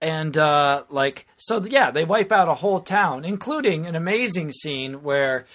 and 0.01 0.37
uh, 0.39 0.85
like 0.89 1.27
so, 1.37 1.63
yeah, 1.65 1.91
they 1.91 2.05
wipe 2.05 2.33
out 2.33 2.49
a 2.49 2.55
whole 2.55 2.81
town, 2.81 3.25
including 3.25 3.85
an 3.87 3.95
amazing 3.95 4.51
scene 4.53 5.03
where, 5.03 5.47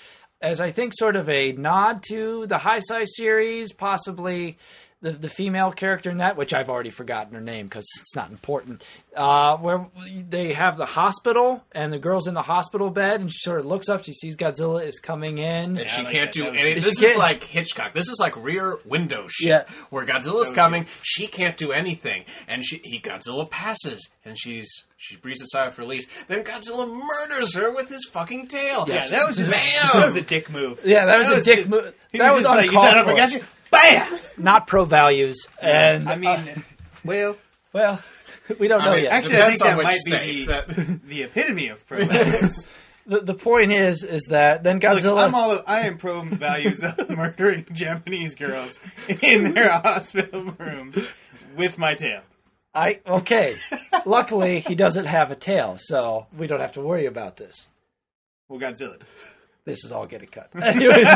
as 0.41 0.61
I 0.61 0.71
think, 0.71 0.93
sort 0.95 1.15
of 1.15 1.27
a 1.27 1.51
nod 1.53 2.03
to 2.09 2.45
the 2.45 2.57
Heisei 2.59 3.05
series, 3.07 3.73
possibly. 3.73 4.57
The, 5.01 5.11
the 5.11 5.29
female 5.29 5.71
character 5.71 6.09
in 6.09 6.17
that, 6.17 6.35
which 6.35 6.51
I've 6.51 6.69
already 6.69 6.89
forgotten 6.89 7.35
her 7.35 7.41
name 7.41 7.67
because 7.67 7.85
it's 7.99 8.15
not 8.15 8.31
important, 8.31 8.83
uh, 9.15 9.55
where 9.57 9.85
they 10.29 10.53
have 10.53 10.77
the 10.77 10.85
hospital 10.87 11.63
and 11.73 11.93
the 11.93 11.99
girl's 11.99 12.27
in 12.27 12.33
the 12.33 12.41
hospital 12.41 12.89
bed 12.89 13.19
and 13.21 13.31
she 13.31 13.37
sort 13.39 13.59
of 13.59 13.67
looks 13.67 13.87
up, 13.87 14.03
she 14.03 14.13
sees 14.13 14.35
Godzilla 14.35 14.83
is 14.83 14.99
coming 14.99 15.37
in. 15.37 15.77
and 15.77 15.87
she 15.89 16.01
like 16.01 16.11
can't 16.11 16.33
that. 16.33 16.33
do 16.33 16.43
That 16.45 16.75
was 16.75 16.85
This 16.85 16.93
is 16.93 16.99
can't- 16.99 17.19
like 17.19 17.43
Hitchcock. 17.43 17.93
This 17.93 18.09
is 18.09 18.17
like 18.19 18.35
rear 18.41 18.79
window 18.85 19.27
shit. 19.29 19.47
Yeah. 19.49 19.63
Where 19.91 20.05
Godzilla's 20.05 20.49
coming, 20.51 20.87
she 21.03 21.27
can't 21.27 21.57
do 21.57 21.71
anything, 21.71 22.23
and 22.47 22.65
she 22.65 22.79
he 22.83 22.99
Godzilla 22.99 23.47
passes, 23.47 24.09
and 24.23 24.39
she's 24.39 24.85
she 24.97 25.17
breathes 25.17 25.41
a 25.41 25.45
sigh 25.49 25.67
of 25.67 25.77
release. 25.77 26.07
Then 26.29 26.43
Godzilla 26.43 26.87
murders 26.91 27.53
her 27.55 27.71
with 27.71 27.89
his 27.89 28.05
fucking 28.11 28.47
tail. 28.47 28.85
Yeah, 28.87 29.05
that 29.07 29.27
was 29.27 29.37
just 29.37 29.51
Bam! 29.51 29.89
that 30.01 30.05
was 30.07 30.15
a 30.15 30.21
dick 30.21 30.49
move. 30.49 30.81
Yeah, 30.83 31.05
that 31.05 31.17
was 31.19 31.29
a 31.31 31.43
dick 31.43 31.67
move. 31.67 31.93
That 32.13 32.33
was 32.33 32.43
just 32.45 32.55
like, 32.55 32.71
you 32.71 32.77
uncalled 32.79 32.85
thought 32.87 32.97
I 32.97 33.09
forgot 33.11 33.33
you. 33.33 33.41
Bam! 33.71 34.17
Not 34.37 34.67
pro 34.67 34.85
values, 34.85 35.47
and 35.61 36.07
I 36.07 36.15
mean, 36.17 36.29
uh, 36.29 36.55
well, 37.03 37.37
well, 37.73 37.99
we 38.59 38.67
don't 38.67 38.83
know 38.83 38.93
mean, 38.93 39.03
yet. 39.03 39.11
actually, 39.11 39.41
I 39.41 39.47
think 39.49 39.59
that 39.61 39.77
might 39.83 39.97
state. 39.97 40.27
be 40.27 40.45
That- 40.45 40.67
the, 40.67 40.99
the 41.07 41.23
epitome 41.23 41.67
of 41.69 41.85
pro 41.87 42.05
values. 42.05 42.67
the, 43.05 43.19
the 43.21 43.33
point 43.33 43.71
is, 43.71 44.03
is 44.03 44.23
that 44.29 44.63
then 44.63 44.75
Look, 44.79 44.83
Godzilla. 44.83 45.25
I'm 45.25 45.35
all 45.35 45.61
I 45.67 45.81
am 45.81 45.97
pro 45.97 46.21
values 46.21 46.83
of 46.83 47.09
murdering 47.09 47.65
Japanese 47.71 48.35
girls 48.35 48.79
in 49.21 49.53
their 49.53 49.69
hospital 49.71 50.43
rooms 50.57 51.05
with 51.55 51.77
my 51.77 51.95
tail. 51.95 52.21
I 52.73 52.99
okay. 53.07 53.55
Luckily, 54.05 54.59
he 54.59 54.75
doesn't 54.75 55.05
have 55.05 55.31
a 55.31 55.35
tail, 55.35 55.77
so 55.79 56.27
we 56.37 56.45
don't 56.47 56.59
have 56.59 56.73
to 56.73 56.81
worry 56.81 57.05
about 57.05 57.37
this. 57.37 57.67
Well, 58.49 58.59
Godzilla. 58.59 58.99
This 59.65 59.83
is 59.83 59.91
all 59.91 60.05
getting 60.05 60.29
cut. 60.29 60.49
Anyways, 60.61 61.07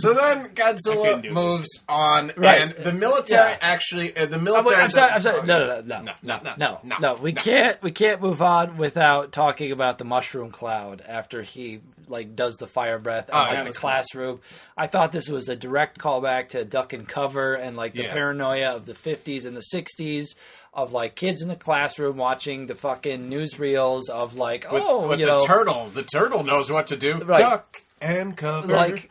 So 0.00 0.14
then 0.14 0.48
Godzilla 0.54 1.20
do 1.22 1.30
moves 1.32 1.68
on, 1.88 2.32
Right. 2.36 2.60
and 2.62 2.70
the 2.84 2.92
military 2.92 3.50
Yeah. 3.50 3.58
actually, 3.60 4.16
uh, 4.16 4.26
the 4.26 4.36
I'm, 4.36 4.44
military. 4.44 4.80
I'm 4.82 4.90
sorry. 4.90 5.10
I'm 5.12 5.20
sorry. 5.20 5.46
No, 5.46 5.58
no, 5.58 5.66
no, 5.66 5.80
no, 5.80 6.02
no, 6.02 6.12
no, 6.22 6.40
no, 6.44 6.54
no, 6.56 6.78
no, 6.84 6.98
no. 6.98 7.14
We 7.16 7.32
no. 7.32 7.42
can't. 7.42 7.82
We 7.82 7.90
can't 7.92 8.20
move 8.22 8.42
on 8.42 8.76
without 8.76 9.32
talking 9.32 9.72
about 9.72 9.98
the 9.98 10.04
mushroom 10.04 10.50
cloud 10.50 11.02
after 11.06 11.42
he 11.42 11.80
like 12.06 12.36
does 12.36 12.56
the 12.56 12.66
fire 12.66 12.98
breath 12.98 13.28
in 13.30 13.34
Oh, 13.34 13.38
like, 13.38 13.58
the 13.60 13.64
was 13.64 13.78
cool. 13.78 13.88
classroom. 13.90 14.40
I 14.76 14.86
thought 14.88 15.10
this 15.12 15.28
was 15.28 15.48
a 15.48 15.56
direct 15.56 15.98
callback 15.98 16.50
to 16.50 16.64
Duck 16.64 16.92
and 16.92 17.08
Cover 17.08 17.54
and 17.54 17.76
like 17.76 17.94
the 17.94 18.02
Yeah. 18.02 18.12
paranoia 18.12 18.76
of 18.76 18.84
the 18.86 18.92
50s 18.92 19.46
and 19.46 19.56
the 19.56 19.62
60s 19.74 20.26
of 20.74 20.92
like 20.92 21.14
kids 21.14 21.40
in 21.40 21.48
the 21.48 21.56
classroom 21.56 22.16
watching 22.16 22.66
the 22.66 22.74
fucking 22.74 23.30
newsreels 23.30 24.08
of 24.10 24.36
like 24.36 24.70
With, 24.70 24.82
oh 24.84 25.08
with 25.08 25.20
you 25.20 25.26
the 25.26 25.38
know 25.38 25.46
turtle, 25.46 25.86
the 25.94 26.02
turtle 26.02 26.44
knows 26.44 26.70
what 26.70 26.88
to 26.88 26.96
do. 26.96 27.18
Right. 27.18 27.38
Duck 27.38 27.82
and 28.00 28.36
cover. 28.36 28.68
like 28.68 29.10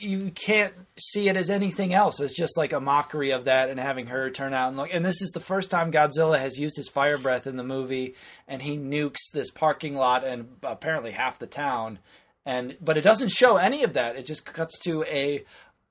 you 0.00 0.30
can't 0.30 0.72
see 0.98 1.28
it 1.28 1.36
as 1.36 1.50
anything 1.50 1.92
else. 1.92 2.20
It's 2.20 2.34
just 2.34 2.56
like 2.56 2.72
a 2.72 2.80
mockery 2.80 3.30
of 3.30 3.44
that 3.44 3.68
and 3.68 3.78
having 3.78 4.06
her 4.06 4.30
turn 4.30 4.54
out 4.54 4.68
and 4.68 4.76
look. 4.76 4.90
And 4.92 5.04
this 5.04 5.20
is 5.20 5.30
the 5.30 5.40
first 5.40 5.70
time 5.70 5.92
Godzilla 5.92 6.38
has 6.38 6.58
used 6.58 6.76
his 6.76 6.88
fire 6.88 7.18
breath 7.18 7.46
in 7.46 7.56
the 7.56 7.64
movie, 7.64 8.14
and 8.48 8.62
he 8.62 8.76
nukes 8.76 9.30
this 9.32 9.50
parking 9.50 9.94
lot 9.94 10.24
and 10.24 10.48
apparently 10.62 11.10
half 11.10 11.38
the 11.38 11.46
town. 11.46 11.98
And 12.46 12.76
but 12.80 12.96
it 12.96 13.02
doesn't 13.02 13.30
show 13.30 13.56
any 13.56 13.82
of 13.82 13.92
that. 13.92 14.16
It 14.16 14.24
just 14.24 14.46
cuts 14.46 14.78
to 14.80 15.04
a 15.04 15.44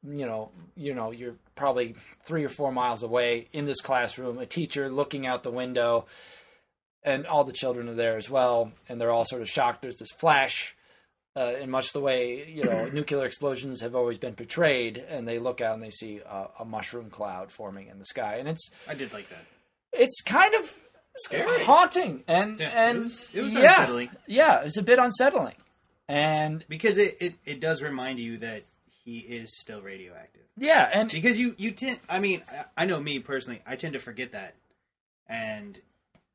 you 0.04 0.26
know, 0.26 0.50
you 0.76 0.94
know, 0.96 1.12
you're 1.12 1.36
probably 1.56 1.96
three 2.26 2.44
or 2.44 2.50
four 2.50 2.72
miles 2.72 3.04
away 3.04 3.48
in 3.54 3.66
this 3.66 3.82
classroom, 3.82 4.38
a 4.40 4.46
teacher 4.46 4.90
looking 4.90 5.28
out 5.28 5.44
the 5.44 5.52
window, 5.52 6.06
and 7.04 7.26
all 7.28 7.44
the 7.44 7.54
children 7.54 7.88
are 7.90 7.94
there 7.96 8.18
as 8.18 8.30
well, 8.30 8.72
and 8.90 9.00
they're 9.00 9.12
all 9.12 9.26
sort 9.26 9.42
of 9.42 9.50
shocked. 9.50 9.82
There's 9.82 9.98
this 9.98 10.12
flash, 10.18 10.76
uh, 11.36 11.54
in 11.62 11.70
much 11.70 11.94
the 11.94 12.00
way 12.02 12.48
you 12.50 12.64
know 12.64 12.86
nuclear 12.94 13.26
explosions 13.26 13.82
have 13.82 13.96
always 13.96 14.18
been 14.18 14.34
portrayed, 14.36 14.98
and 14.98 15.28
they 15.28 15.40
look 15.40 15.62
out 15.62 15.76
and 15.76 15.84
they 15.84 15.92
see 15.92 16.20
a, 16.28 16.48
a 16.60 16.66
mushroom 16.66 17.10
cloud 17.10 17.52
forming 17.52 17.88
in 17.88 18.00
the 18.00 18.06
sky, 18.06 18.36
and 18.38 18.48
it's 18.48 18.70
I 18.88 18.94
did 18.96 19.14
like 19.14 19.30
that. 19.30 19.46
it's 19.94 20.22
kind 20.22 20.54
of 20.56 20.74
Scary. 21.26 21.64
haunting, 21.64 22.24
and 22.28 22.60
Yeah, 22.60 22.70
and 22.74 22.98
it 22.98 23.04
was- 23.04 23.30
it 23.36 23.42
was 23.42 23.54
yeah, 23.54 23.70
unsettling. 23.70 24.10
Yeah, 24.28 24.62
it's 24.62 24.78
a 24.78 24.84
bit 24.84 24.98
unsettling, 24.98 25.56
and 26.08 26.66
because 26.70 26.98
it, 26.98 27.18
it, 27.20 27.34
it 27.46 27.60
does 27.62 27.82
remind 27.84 28.18
you 28.20 28.38
that 28.38 28.64
he 29.04 29.20
is 29.20 29.58
still 29.60 29.82
radioactive. 29.82 30.44
yeah, 30.58 30.90
and 30.94 31.10
Because 31.12 31.40
you 31.40 31.56
you 31.58 31.72
tend, 31.72 32.00
I 32.10 32.20
mean, 32.20 32.44
I- 32.52 32.66
I 32.84 32.86
know 32.86 33.00
me 33.00 33.20
personally, 33.20 33.62
I 33.66 33.76
tend 33.76 33.94
to 33.94 34.00
forget 34.00 34.32
that, 34.34 34.56
and 35.28 35.80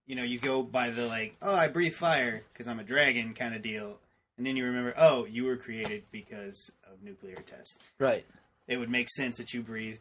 you 0.06 0.14
know, 0.14 0.22
you 0.22 0.38
go 0.38 0.62
by 0.62 0.90
the 0.90 1.06
like, 1.06 1.36
oh, 1.42 1.54
I 1.54 1.68
breathe 1.68 1.94
fire 1.94 2.42
because 2.52 2.68
I'm 2.68 2.78
a 2.78 2.84
dragon 2.84 3.34
kind 3.34 3.54
of 3.54 3.62
deal, 3.62 3.98
and 4.38 4.46
then 4.46 4.56
you 4.56 4.64
remember, 4.64 4.94
oh, 4.96 5.24
you 5.26 5.44
were 5.44 5.56
created 5.56 6.04
because 6.12 6.70
of 6.84 7.02
nuclear 7.02 7.36
tests. 7.36 7.78
right. 7.98 8.24
It 8.68 8.78
would 8.78 8.90
make 8.90 9.08
sense 9.08 9.36
that 9.38 9.54
you 9.54 9.62
breathe 9.62 9.98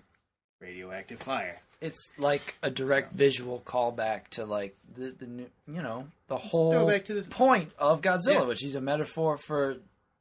radioactive 0.59 1.19
fire. 1.19 1.59
It's 1.81 2.11
like 2.17 2.55
a 2.63 2.71
direct 2.71 3.13
visual 3.13 3.61
callback 3.63 4.29
to 4.31 4.45
like 4.45 4.75
the 4.95 5.11
the 5.19 5.27
you 5.67 5.81
know 5.83 6.07
the 6.27 6.37
whole 6.37 6.87
back 6.87 7.05
to 7.05 7.13
the- 7.13 7.23
point 7.29 7.71
of 7.77 8.01
Godzilla, 8.01 8.33
Yeah. 8.33 8.41
which 8.43 8.63
is 8.63 8.73
a 8.75 8.81
metaphor 8.81 9.37
for 9.37 9.77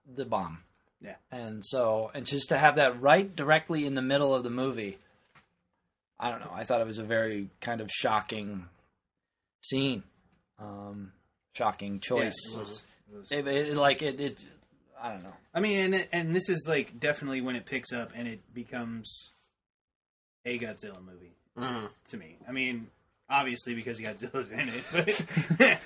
the 0.07 0.27
bomb. 0.27 0.59
Yeah. 1.05 1.17
And 1.31 1.63
so, 1.65 2.11
and 2.15 2.25
just 2.25 2.49
to 2.49 2.57
have 2.59 2.77
that 2.77 3.01
right 3.01 3.35
directly 3.37 3.85
in 3.87 3.95
the 3.95 4.03
middle 4.03 4.35
of 4.35 4.43
the 4.43 4.51
movie, 4.51 4.97
I 6.19 6.31
don't 6.31 6.41
know. 6.41 6.51
I 6.53 6.65
thought 6.65 6.81
it 6.81 6.87
was 6.87 6.99
a 6.99 7.05
very 7.05 7.51
kind 7.61 7.81
of 7.83 7.91
shocking 7.91 8.67
scene, 9.63 10.03
um, 10.59 11.13
shocking 11.55 12.01
choice. 12.01 12.35
Yeah, 12.51 12.57
it 12.57 12.59
was- 12.59 12.83
it 13.13 13.17
was- 13.17 13.33
It- 13.33 13.47
it- 13.47 13.77
like 13.77 14.01
it, 14.03 14.19
it, 14.21 14.45
I 15.01 15.11
don't 15.11 15.23
know. 15.23 15.35
I 15.53 15.61
mean, 15.61 15.93
and 15.95 16.09
and 16.13 16.35
this 16.35 16.49
is 16.49 16.65
like 16.67 16.99
definitely 16.99 17.43
when 17.43 17.55
it 17.57 17.67
picks 17.67 17.93
up 17.93 18.13
and 18.15 18.27
it 18.27 18.41
becomes 18.55 19.35
a 20.47 20.59
Godzilla 20.59 21.05
movie 21.05 21.35
Mhm. 21.59 21.91
to 22.11 22.17
me. 22.17 22.37
I 22.49 22.53
mean, 22.53 22.89
obviously 23.29 23.75
because 23.75 24.01
Godzilla's 24.01 24.51
in 24.51 24.69
it, 24.71 24.85
but 24.93 25.09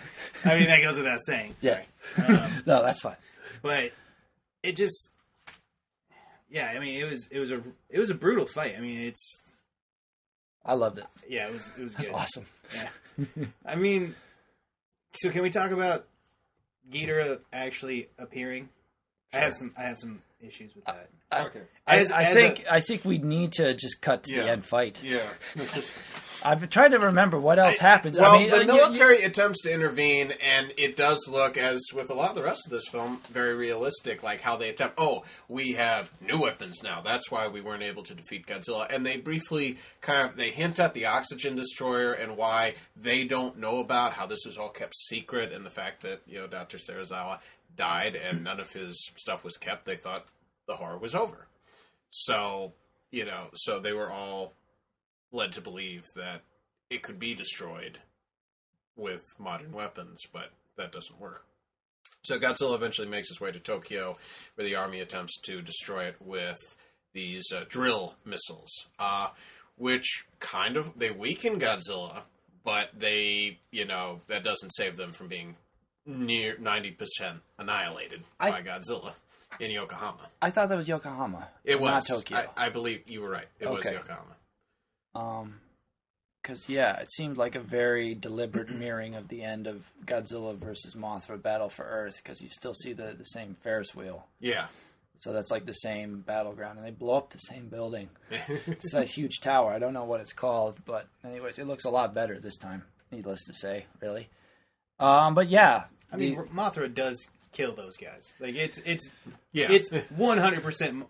I 0.45 0.59
mean 0.59 0.69
that 0.69 0.81
goes 0.83 0.97
without 0.97 1.21
saying. 1.23 1.57
Yeah. 1.61 1.83
Um, 2.29 2.63
No, 2.67 2.83
that's 2.83 3.01
fine. 3.01 3.17
but 3.63 3.93
it 4.63 4.77
just, 4.77 5.11
yeah. 6.51 6.73
I 6.75 6.79
mean, 6.79 7.01
it 7.01 7.11
was 7.11 7.29
it 7.31 7.39
was 7.39 7.51
a 7.51 7.63
it 7.91 7.99
was 7.99 8.11
a 8.11 8.15
brutal 8.15 8.47
fight. 8.47 8.75
I 8.77 8.81
mean, 8.81 9.01
it's 9.01 9.43
I 10.65 10.75
loved 10.75 10.99
it. 10.99 11.07
yeah, 11.29 11.47
it 11.49 11.53
was 11.53 11.71
it 11.79 11.83
was 11.85 11.95
That's 11.95 12.09
good. 12.09 12.15
awesome. 12.17 12.47
Yeah. 12.75 13.45
I 13.67 13.77
mean, 13.77 14.15
so 15.13 15.31
can 15.31 15.43
we 15.43 15.51
talk 15.51 15.71
about 15.71 16.07
Ghidorah 16.91 17.41
actually 17.53 18.09
appearing? 18.19 18.69
I 19.33 19.39
have 19.39 19.55
some 19.55 19.73
I 19.77 19.83
have 19.83 19.99
some 19.99 20.23
issues 20.41 20.75
with 20.75 20.85
that. 20.87 21.09
I, 21.31 21.45
Okay. 21.47 21.61
I, 21.87 21.97
As- 21.99 22.13
I 22.13 22.23
as 22.25 22.35
think 22.35 22.61
a- 22.61 22.73
I 22.75 22.81
think 22.81 23.05
we 23.05 23.19
need 23.19 23.53
to 23.55 23.75
just 23.75 24.01
cut 24.01 24.25
to 24.25 24.33
Yeah. 24.33 24.43
the 24.45 24.51
end 24.51 24.65
fight. 24.67 25.01
Yeah. 25.03 25.21
This 26.39 26.47
is- 26.47 26.47
I've 26.47 26.61
been 26.61 26.69
trying 26.69 26.91
to 26.93 26.99
remember 26.99 27.39
what 27.39 27.59
else 27.59 27.79
happens. 27.79 28.19
Well, 28.19 28.35
I 28.35 28.39
mean, 28.39 28.53
uh, 28.53 28.57
the 28.59 28.65
you- 28.65 28.73
you- 28.73 28.77
military 28.77 29.23
attempts 29.23 29.63
to 29.63 29.73
intervene, 29.73 30.33
and 30.41 30.73
it 30.77 30.97
does 30.97 31.29
look, 31.29 31.57
as 31.57 31.81
with 31.93 32.11
a 32.11 32.15
lot 32.15 32.31
of 32.31 32.37
the 32.37 32.43
rest 32.43 32.67
of 32.67 32.73
this 32.73 32.87
film, 32.89 33.21
very 33.31 33.55
realistic. 33.55 34.23
Like 34.23 34.41
how 34.41 34.57
they 34.57 34.69
attempt. 34.69 34.95
Oh, 34.99 35.25
we 35.49 35.73
have 35.73 36.11
new 36.21 36.39
weapons 36.41 36.83
now. 36.83 37.01
That's 37.01 37.31
why 37.31 37.49
we 37.49 37.61
weren't 37.61 37.83
able 37.83 38.03
to 38.05 38.15
defeat 38.15 38.47
Godzilla. 38.47 38.87
And 38.91 39.05
they 39.05 39.17
briefly 39.17 39.79
kind 40.01 40.31
of 40.31 40.37
they 40.37 40.51
hint 40.51 40.79
at 40.81 40.95
the 40.95 41.07
oxygen 41.07 41.57
destroyer 41.57 42.13
and 42.13 42.37
why 42.37 42.75
they 42.97 43.25
don't 43.25 43.59
know 43.59 43.79
about 43.81 44.15
how 44.15 44.27
this 44.27 44.45
was 44.47 44.57
all 44.59 44.69
kept 44.71 44.97
secret, 44.97 45.53
and 45.53 45.65
the 45.67 45.71
fact 45.71 46.03
that 46.03 46.21
you 46.27 46.39
know 46.39 46.47
Dr. 46.47 46.79
Serizawa 46.79 47.41
died 47.77 48.17
and 48.17 48.43
none 48.45 48.61
of 48.61 48.73
his 48.73 49.11
stuff 49.17 49.45
was 49.45 49.57
kept. 49.57 49.85
They 49.85 49.97
thought 49.97 50.27
the 50.67 50.77
horror 50.77 50.99
was 50.99 51.15
over. 51.15 51.47
So 52.11 52.73
you 53.11 53.25
know, 53.25 53.49
so 53.55 53.81
they 53.81 53.93
were 53.93 54.11
all 54.11 54.53
led 55.33 55.53
to 55.53 55.61
believe 55.61 56.05
that 56.17 56.43
it 56.91 57.03
could 57.03 57.19
be 57.19 57.35
destroyed 57.35 57.99
with 58.97 59.23
modern 59.39 59.73
weapons, 59.73 60.21
but 60.33 60.51
that 60.77 60.93
doesn't 60.93 61.21
work. 61.21 61.45
So 62.23 62.39
Godzilla 62.39 62.75
eventually 62.75 63.09
makes 63.09 63.29
his 63.29 63.41
way 63.41 63.53
to 63.53 63.61
Tokyo, 63.61 64.17
where 64.55 64.67
the 64.67 64.75
army 64.75 65.01
attempts 65.01 65.39
to 65.43 65.63
destroy 65.63 66.05
it 66.05 66.17
with 66.21 66.59
these 67.13 67.45
uh, 67.55 67.65
drill 67.69 68.15
missiles, 68.25 68.71
uh, 68.99 69.29
which 69.77 70.27
kind 70.41 70.77
of 70.77 70.99
they 70.99 71.11
weaken 71.11 71.61
Godzilla, 71.61 72.23
but 72.65 72.91
they, 72.99 73.59
you 73.71 73.85
know, 73.87 74.21
that 74.29 74.45
doesn't 74.45 74.71
save 74.71 74.97
them 74.97 75.13
from 75.13 75.29
being 75.29 75.57
near 76.05 76.57
ninety 76.59 76.91
percent 76.91 77.41
annihilated 77.59 78.23
I- 78.41 78.51
by 78.51 78.63
Godzilla 78.63 79.13
in 79.61 79.71
Yokohama. 79.71 80.29
I 80.43 80.51
thought 80.51 80.69
that 80.69 80.77
was 80.77 80.89
Yokohama. 80.89 81.49
It 81.65 81.81
was 81.81 81.91
not 81.91 82.07
Tokyo. 82.07 82.39
I, 82.57 82.67
I 82.67 82.69
believe 82.69 83.09
you 83.09 83.21
were 83.23 83.31
right. 83.31 83.49
It 83.61 83.71
was 83.71 83.85
Yokohama. 83.85 84.35
Um, 85.19 85.61
because 86.43 86.69
yeah, 86.69 86.97
it 87.01 87.11
seemed 87.13 87.37
like 87.37 87.57
a 87.57 87.61
very 87.61 88.15
deliberate 88.15 88.71
mirroring 88.75 89.15
of 89.15 89.29
the 89.29 89.43
end 89.43 89.67
of 89.67 89.83
Godzilla 90.07 90.57
versus 90.57 90.95
Mothra 90.95 91.41
Battle 91.41 91.69
for 91.69 91.85
Earth, 91.85 92.21
because 92.23 92.41
you 92.41 92.49
still 92.51 92.75
see 92.75 92.93
the 92.93 93.15
the 93.19 93.25
same 93.25 93.57
Ferris 93.63 93.95
wheel. 93.95 94.27
Yeah. 94.41 94.69
So 95.21 95.33
that's 95.33 95.51
like 95.51 95.67
the 95.67 95.73
same 95.73 96.21
battleground, 96.21 96.79
and 96.79 96.87
they 96.87 96.93
blow 96.93 97.17
up 97.17 97.31
the 97.31 97.39
same 97.39 97.69
building. 97.69 98.09
It's 98.67 98.95
a 98.95 99.05
huge 99.05 99.41
tower. 99.41 99.73
I 99.73 99.79
don't 99.81 99.93
know 99.93 100.05
what 100.05 100.21
it's 100.21 100.33
called, 100.33 100.79
but 100.87 101.09
anyways, 101.25 101.59
it 101.59 101.67
looks 101.67 101.85
a 101.85 101.91
lot 101.91 102.15
better 102.15 102.39
this 102.39 102.57
time. 102.57 102.85
Needless 103.11 103.45
to 103.47 103.55
say, 103.55 103.87
really. 104.01 104.29
Um, 105.01 105.35
but 105.35 105.49
yeah, 105.49 105.85
I 106.13 106.17
mean, 106.17 106.37
Mothra 106.55 106.93
does 106.95 107.29
kill 107.53 107.73
those 107.75 107.97
guys. 107.97 108.35
Like 108.39 108.55
it's 108.55 108.79
it's 108.79 109.11
Yeah. 109.53 109.73
it's 109.73 109.91
one 110.11 110.39
hundred 110.39 110.63
percent 110.63 111.07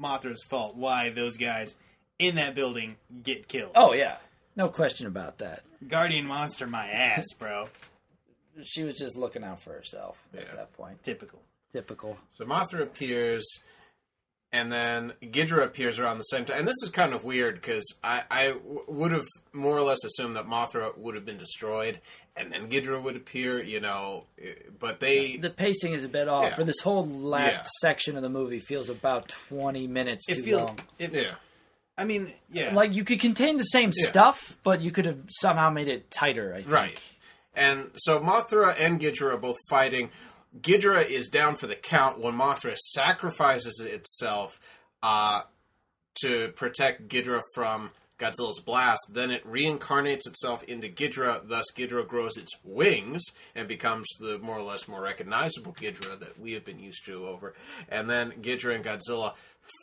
Mothra's 0.00 0.44
fault 0.44 0.76
why 0.76 1.10
those 1.10 1.36
guys 1.36 1.74
in 2.18 2.34
that 2.36 2.54
building 2.54 2.96
get 3.22 3.48
killed. 3.48 3.72
oh 3.74 3.92
yeah, 3.92 4.16
no 4.56 4.68
question 4.68 5.06
about 5.06 5.38
that. 5.38 5.62
Guardian 5.86 6.26
monster, 6.26 6.66
my 6.66 6.88
ass, 6.88 7.26
bro. 7.38 7.68
She 8.64 8.82
was 8.82 8.96
just 8.96 9.16
looking 9.16 9.44
out 9.44 9.62
for 9.62 9.72
herself 9.72 10.20
at 10.36 10.50
that 10.56 10.72
point. 10.72 11.02
Typical. 11.04 11.40
Typical. 11.72 12.18
So 12.32 12.44
Mothra 12.44 12.82
appears, 12.82 13.46
and 14.50 14.72
then 14.72 15.12
Ghidorah 15.22 15.64
appears 15.66 15.98
around 16.00 16.18
the 16.18 16.24
same 16.24 16.44
time. 16.44 16.58
And 16.60 16.66
this 16.68 16.74
is 16.82 16.88
kind 16.90 17.12
of 17.12 17.22
weird 17.22 17.54
because 17.56 17.84
I, 18.02 18.24
I 18.30 18.46
w- 18.48 18.82
would 18.88 19.12
have 19.12 19.26
more 19.52 19.76
or 19.76 19.82
less 19.82 20.02
assumed 20.04 20.34
that 20.34 20.46
Mothra 20.48 20.96
would 20.98 21.14
have 21.14 21.24
been 21.24 21.38
destroyed, 21.38 22.00
and 22.36 22.50
then 22.50 22.68
Ghidorah 22.68 23.00
would 23.02 23.14
appear. 23.14 23.62
You 23.62 23.78
know, 23.80 24.24
eh, 24.42 24.54
but 24.80 24.98
they 24.98 25.36
The 25.36 25.50
pacing 25.50 25.92
is 25.92 26.02
a 26.02 26.08
bit 26.08 26.26
off. 26.26 26.44
Yeah. 26.44 26.54
For 26.56 26.64
this 26.64 26.80
whole 26.80 27.04
last 27.06 27.60
Yeah. 27.62 27.68
section 27.82 28.16
of 28.16 28.22
the 28.22 28.30
movie 28.30 28.58
feels 28.60 28.88
about 28.88 29.28
twenty 29.28 29.86
minutes 29.86 30.28
It 30.28 30.36
too 30.36 30.42
feels. 30.42 30.62
long. 30.62 30.78
It, 30.98 31.12
yeah 31.12 31.34
I 31.98 32.04
mean, 32.04 32.32
yeah. 32.52 32.72
Like 32.74 32.94
you 32.94 33.04
could 33.04 33.20
contain 33.20 33.56
the 33.56 33.64
same 33.64 33.90
Yeah. 33.94 34.08
stuff, 34.08 34.56
but 34.62 34.80
you 34.80 34.90
could 34.92 35.04
have 35.06 35.18
somehow 35.40 35.68
made 35.70 35.88
it 35.88 36.10
tighter. 36.10 36.54
I 36.54 36.62
think. 36.62 36.72
right. 36.72 37.00
And 37.54 37.90
so 37.96 38.20
Mothra 38.20 38.74
and 38.80 39.00
Ghidorah 39.00 39.34
are 39.34 39.36
both 39.36 39.56
fighting. 39.68 40.10
Ghidorah 40.60 41.08
is 41.10 41.28
down 41.28 41.56
for 41.56 41.66
the 41.66 41.74
count 41.74 42.20
when 42.20 42.34
Mothra 42.34 42.76
sacrifices 42.76 43.80
itself 43.80 44.60
uh, 45.02 45.42
to 46.22 46.48
protect 46.50 47.08
Ghidorah 47.08 47.42
from 47.54 47.90
Godzilla's 48.18 48.60
blast, 48.60 49.00
then 49.12 49.30
it 49.30 49.46
reincarnates 49.46 50.26
itself 50.26 50.64
into 50.64 50.88
Ghidra. 50.88 51.48
Thus, 51.48 51.64
Ghidra 51.76 52.06
grows 52.06 52.36
its 52.36 52.52
wings 52.64 53.22
and 53.54 53.68
becomes 53.68 54.08
the 54.18 54.38
more 54.38 54.58
or 54.58 54.62
less 54.62 54.88
more 54.88 55.00
recognizable 55.00 55.72
Ghidra 55.72 56.18
that 56.18 56.38
we 56.40 56.52
have 56.52 56.64
been 56.64 56.80
used 56.80 57.04
to 57.06 57.26
over. 57.28 57.54
And 57.88 58.10
then 58.10 58.32
Ghidra 58.42 58.74
and 58.74 58.84
Godzilla 58.84 59.34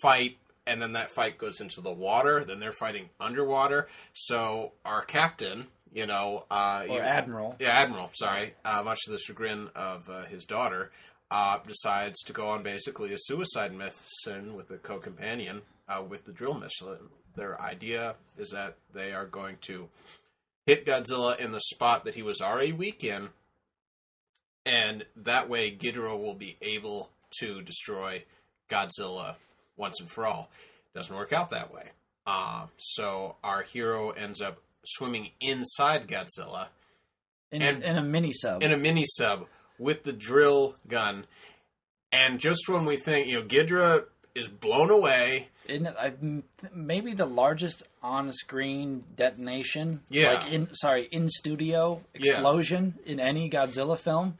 fight, 0.02 0.38
and 0.68 0.82
then 0.82 0.94
that 0.94 1.12
fight 1.12 1.38
goes 1.38 1.60
into 1.62 1.82
the 1.82 1.92
water. 1.92 2.44
Then 2.44 2.60
they're 2.60 2.72
fighting 2.74 3.10
underwater. 3.20 3.88
So 4.14 4.74
our 4.84 5.04
captain, 5.04 5.68
you 5.94 6.06
know, 6.06 6.46
uh, 6.50 6.86
Or 6.90 6.96
you- 6.98 7.02
Admiral. 7.02 7.56
yeah, 7.60 7.70
Admiral. 7.70 8.10
Sorry, 8.14 8.54
uh, 8.66 8.82
much 8.84 9.00
to 9.06 9.12
the 9.12 9.20
chagrin 9.20 9.70
of 9.76 10.10
uh, 10.10 10.26
his 10.26 10.44
daughter, 10.46 10.92
uh, 11.32 11.60
decides 11.68 12.20
to 12.24 12.34
go 12.34 12.50
on 12.50 12.64
basically 12.64 13.12
a 13.14 13.18
suicide 13.18 13.74
mission 13.74 14.56
with 14.56 14.70
a 14.72 14.78
co-companion 14.78 15.62
uh, 15.88 16.02
with 16.08 16.26
the 16.26 16.32
drill 16.32 16.54
missile. 16.54 16.98
Their 17.36 17.60
idea 17.62 18.16
is 18.38 18.52
that 18.52 18.78
they 18.94 19.12
are 19.12 19.26
going 19.26 19.58
to 19.62 19.90
hit 20.66 20.86
Godzilla 20.86 21.38
in 21.38 21.52
the 21.52 21.60
spot 21.60 22.06
that 22.06 22.16
he 22.16 22.22
was 22.22 22.42
already 22.42 22.72
weak 22.74 23.04
in, 23.04 23.30
and 24.66 25.06
that 25.16 25.50
way 25.50 25.72
Ghidorah 25.72 26.20
will 26.20 26.34
be 26.34 26.58
able 26.62 27.10
to 27.40 27.62
destroy 27.62 28.24
Godzilla 28.70 29.36
once 29.78 30.00
and 30.00 30.10
for 30.10 30.26
all. 30.26 30.50
Doesn't 30.94 31.16
work 31.16 31.34
out 31.34 31.50
that 31.52 31.74
way. 31.74 31.90
Uh, 32.26 32.68
so 32.78 33.36
our 33.44 33.62
hero 33.64 34.10
ends 34.12 34.42
up 34.42 34.58
swimming 34.86 35.32
inside 35.42 36.08
Godzilla 36.08 36.68
In, 37.52 37.62
And- 37.62 37.84
in 37.84 37.98
a 37.98 38.04
mini 38.04 38.32
sub. 38.34 38.64
in 38.64 38.72
a 38.72 38.78
mini 38.78 39.06
sub 39.06 39.48
with 39.78 40.04
the 40.04 40.14
drill 40.14 40.76
gun. 40.88 41.26
And 42.12 42.40
just 42.40 42.70
when 42.70 42.86
we 42.86 42.96
think, 42.98 43.28
you 43.28 43.40
know, 43.42 43.46
Ghidra 43.46 44.06
is 44.34 44.48
blown 44.48 44.90
away, 44.90 45.50
in 45.68 45.88
I, 45.88 46.14
maybe 46.74 47.14
the 47.14 47.26
largest 47.26 47.84
on-screen 48.04 49.04
detonation. 49.18 50.02
Yeah. 50.10 50.34
Like 50.34 50.52
in 50.52 50.74
sorry, 50.74 51.08
in 51.12 51.28
studio 51.30 52.04
Yeah. 52.18 52.34
explosion 52.34 52.96
in 53.06 53.20
any 53.20 53.50
Godzilla 53.50 53.98
film. 53.98 54.38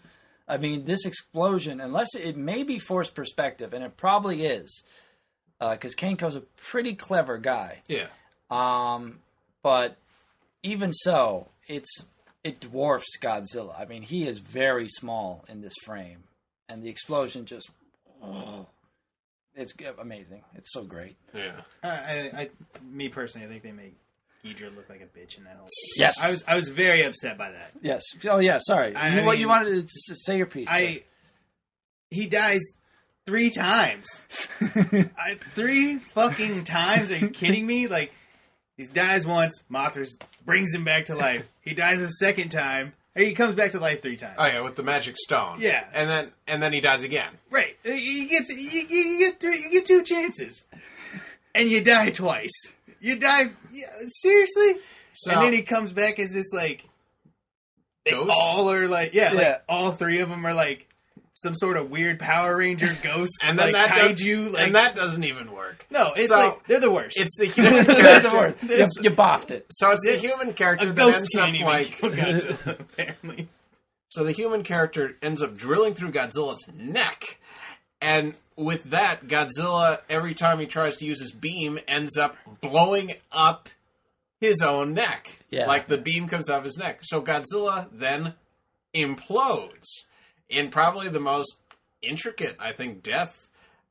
I 0.48 0.58
mean, 0.58 0.86
this 0.86 1.06
explosion, 1.06 1.82
unless 1.82 2.14
it 2.16 2.38
may 2.38 2.62
be 2.64 2.78
forced 2.78 3.16
perspective, 3.16 3.74
and 3.74 3.84
it 3.84 3.98
probably 3.98 4.46
is, 4.46 4.84
because 5.60 5.96
Kaneko's 5.96 6.36
a 6.36 6.42
pretty 6.58 6.94
clever 6.96 7.38
guy. 7.38 7.82
yeah, 7.88 8.08
Um, 8.50 9.20
but 9.64 9.98
even 10.64 10.92
so, 10.94 11.48
it's 11.68 12.04
it 12.44 12.60
dwarfs 12.60 13.18
Godzilla. 13.22 13.80
I 13.80 13.86
mean, 13.86 14.02
he 14.04 14.28
is 14.28 14.40
very 14.40 14.88
small 14.88 15.46
in 15.48 15.62
this 15.62 15.74
frame, 15.86 16.24
and 16.70 16.84
the 16.84 16.90
explosion 16.90 17.46
just. 17.46 17.70
It's 19.56 19.74
amazing. 20.00 20.44
It's 20.56 20.74
so 20.74 20.84
great. 20.84 21.16
yeah. 21.34 21.52
I, 21.82 21.88
I, 21.88 22.32
I, 22.42 22.50
me 22.92 23.08
personally, 23.08 23.48
I 23.48 23.50
think 23.50 23.64
they 23.64 23.72
make 23.72 23.96
Ghidra 24.44 24.76
look 24.76 24.90
like 24.90 25.02
a 25.02 25.18
bitch 25.18 25.38
in 25.38 25.46
that 25.46 25.56
whole. 25.58 25.68
Yes. 25.98 26.20
I 26.22 26.30
was, 26.30 26.44
I 26.46 26.56
was 26.56 26.68
very 26.68 27.04
upset 27.04 27.38
by 27.38 27.52
that. 27.52 27.72
Yes. 27.82 28.04
Oh 28.30 28.40
yeah. 28.40 28.58
Sorry. 28.60 28.94
I 28.96 29.20
you, 29.20 29.26
what 29.26 29.38
you 29.38 29.48
wanted 29.48 29.88
to 29.88 30.16
say 30.16 30.38
your 30.38 30.46
piece? 30.46 30.68
I, 30.70 31.04
he 32.10 32.28
dies 32.28 32.62
three 33.26 33.50
times. 33.50 34.28
I, 34.62 35.38
three 35.54 35.98
fucking 35.98 36.64
times? 36.64 37.12
Are 37.12 37.18
you 37.18 37.30
kidding 37.30 37.66
me? 37.66 37.88
Like, 37.88 38.14
he 38.78 38.86
dies 38.86 39.26
once. 39.26 39.64
Mothra 39.72 40.06
brings 40.46 40.74
him 40.74 40.84
back 40.84 41.06
to 41.06 41.16
life. 41.16 41.48
He 41.62 41.74
dies 41.74 42.02
a 42.02 42.10
second 42.10 42.50
time. 42.50 42.94
He 43.16 43.34
comes 43.34 43.56
back 43.56 43.72
to 43.72 43.80
life 43.80 44.02
three 44.02 44.18
times. 44.18 44.36
Oh 44.38 44.46
yeah, 44.46 44.60
with 44.60 44.76
the 44.76 44.84
magic 44.84 45.16
stone. 45.18 45.56
Yeah. 45.60 45.86
and 45.94 46.10
then 46.10 46.32
and 46.48 46.62
then 46.62 46.74
he 46.74 46.82
dies 46.82 47.04
again. 47.04 47.32
Right. 47.50 47.78
You 47.86 48.28
get 48.28 48.44
you, 48.50 48.56
you 48.90 49.20
get 49.20 49.40
three, 49.40 49.58
you 49.58 49.72
get 49.72 49.86
two 49.86 50.04
chances, 50.04 50.66
and 51.54 51.70
you 51.70 51.82
die 51.82 52.10
twice. 52.12 52.74
You 53.00 53.18
die 53.18 53.52
yeah, 53.72 53.86
seriously, 54.08 54.74
So 55.14 55.32
and 55.32 55.42
then 55.44 55.54
he 55.54 55.62
comes 55.62 55.94
back 55.94 56.20
as 56.20 56.34
this 56.34 56.52
like 56.52 56.84
they 58.04 58.12
Ghost? 58.12 58.30
all 58.34 58.70
are 58.70 58.86
like 58.90 59.14
yeah, 59.14 59.32
Yeah. 59.32 59.40
like 59.40 59.64
all 59.70 59.92
three 59.94 60.20
of 60.20 60.28
them 60.30 60.46
are 60.46 60.54
like 60.54 60.85
some 61.36 61.54
sort 61.56 61.78
of 61.78 61.92
weird 61.92 62.18
Power 62.20 62.58
Ranger 62.58 62.96
ghost 63.04 63.34
and 63.44 63.60
then 63.60 63.74
like 63.74 63.90
that 63.90 63.96
does- 63.98 64.22
kaiju 64.22 64.54
like 64.54 64.64
and 64.68 64.76
that 64.76 64.96
doesn't 64.96 65.24
even 65.24 65.52
work. 65.52 65.86
no, 65.92 66.12
it's 66.16 66.30
So, 66.30 66.36
like 66.40 66.66
they're 66.68 66.80
the 66.80 66.90
worst. 66.92 67.20
It's 67.20 67.36
the 67.38 67.46
human 67.46 67.86
That's 67.86 67.88
the 67.88 68.02
character. 68.30 68.32
word. 68.38 68.56
You, 68.62 68.68
This- 68.70 68.98
you 69.02 69.12
boffed 69.12 69.52
it. 69.52 69.66
So 69.72 69.92
it's 69.92 70.06
the 70.06 70.18
human 70.18 70.54
character 70.54 70.88
a 70.88 70.94
that 70.94 70.96
ghost 70.98 71.38
ends 71.38 71.60
up 71.62 71.66
like 71.68 71.88
Godzilla, 72.00 72.80
apparently. 72.80 73.48
So 74.10 74.24
the 74.24 74.32
human 74.32 74.64
character 74.64 75.18
ends 75.22 75.42
up 75.44 75.58
drilling 75.58 75.94
through 75.94 76.12
Godzilla's 76.12 76.66
neck. 76.74 77.38
And 78.02 78.36
with 78.56 78.86
that, 78.92 79.28
Godzilla, 79.28 80.00
every 80.10 80.34
time 80.34 80.60
he 80.60 80.66
tries 80.68 80.96
to 80.98 81.06
use 81.06 81.20
his 81.20 81.34
beam, 81.34 81.80
ends 81.88 82.18
up 82.18 82.38
blowing 82.62 83.12
up 83.34 83.68
his 84.40 84.62
own 84.62 84.94
neck. 84.94 85.40
Yeah. 85.50 85.66
Like 85.68 85.88
the 85.88 85.98
beam 85.98 86.28
comes 86.30 86.50
off 86.50 86.64
his 86.64 86.78
neck. 86.78 87.00
So 87.02 87.22
Godzilla 87.22 87.90
then 87.92 88.36
implodes 88.96 89.84
in 90.50 90.70
probably 90.70 91.10
the 91.10 91.20
most 91.20 91.58
intricate, 92.02 92.56
I 92.60 92.72
think, 92.72 93.04
death 93.04 93.46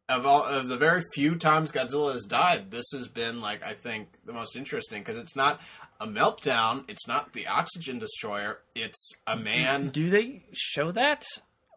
of 0.08 0.26
all 0.26 0.44
of 0.44 0.68
the 0.68 0.76
very 0.76 1.02
few 1.14 1.36
times 1.36 1.72
Godzilla 1.72 2.12
has 2.12 2.24
died. 2.24 2.70
This 2.70 2.84
has 2.92 3.08
been 3.08 3.40
like 3.40 3.64
I 3.64 3.74
think 3.74 4.08
the 4.24 4.32
most 4.32 4.56
interesting 4.56 5.00
because 5.00 5.16
it's 5.16 5.36
not 5.36 5.60
a 6.00 6.06
meltdown, 6.06 6.88
it's 6.88 7.06
not 7.08 7.32
the 7.32 7.46
oxygen 7.46 7.98
destroyer, 7.98 8.60
it's 8.74 9.12
a 9.26 9.36
man 9.36 9.88
Do 9.88 10.10
they 10.10 10.42
show 10.52 10.92
that 10.92 11.24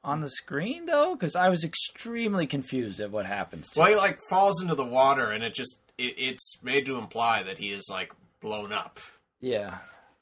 on 0.03 0.21
the 0.21 0.29
screen 0.29 0.85
though? 0.85 1.15
Because 1.15 1.35
I 1.35 1.49
was 1.49 1.63
extremely 1.63 2.47
confused 2.47 2.99
at 2.99 3.11
what 3.11 3.25
happens. 3.25 3.69
To 3.69 3.79
Well, 3.79 3.89
he 3.89 3.95
like 3.95 4.19
falls 4.29 4.61
into 4.61 4.75
the 4.75 4.85
water, 4.85 5.31
and 5.31 5.43
it 5.43 5.53
just 5.53 5.79
it, 5.97 6.15
it's 6.17 6.61
made 6.61 6.85
to 6.87 6.97
imply 6.97 7.43
that 7.43 7.57
he 7.57 7.69
is 7.69 7.87
like 7.89 8.11
blown 8.41 8.73
up 8.73 8.99
yeah. 9.39 9.79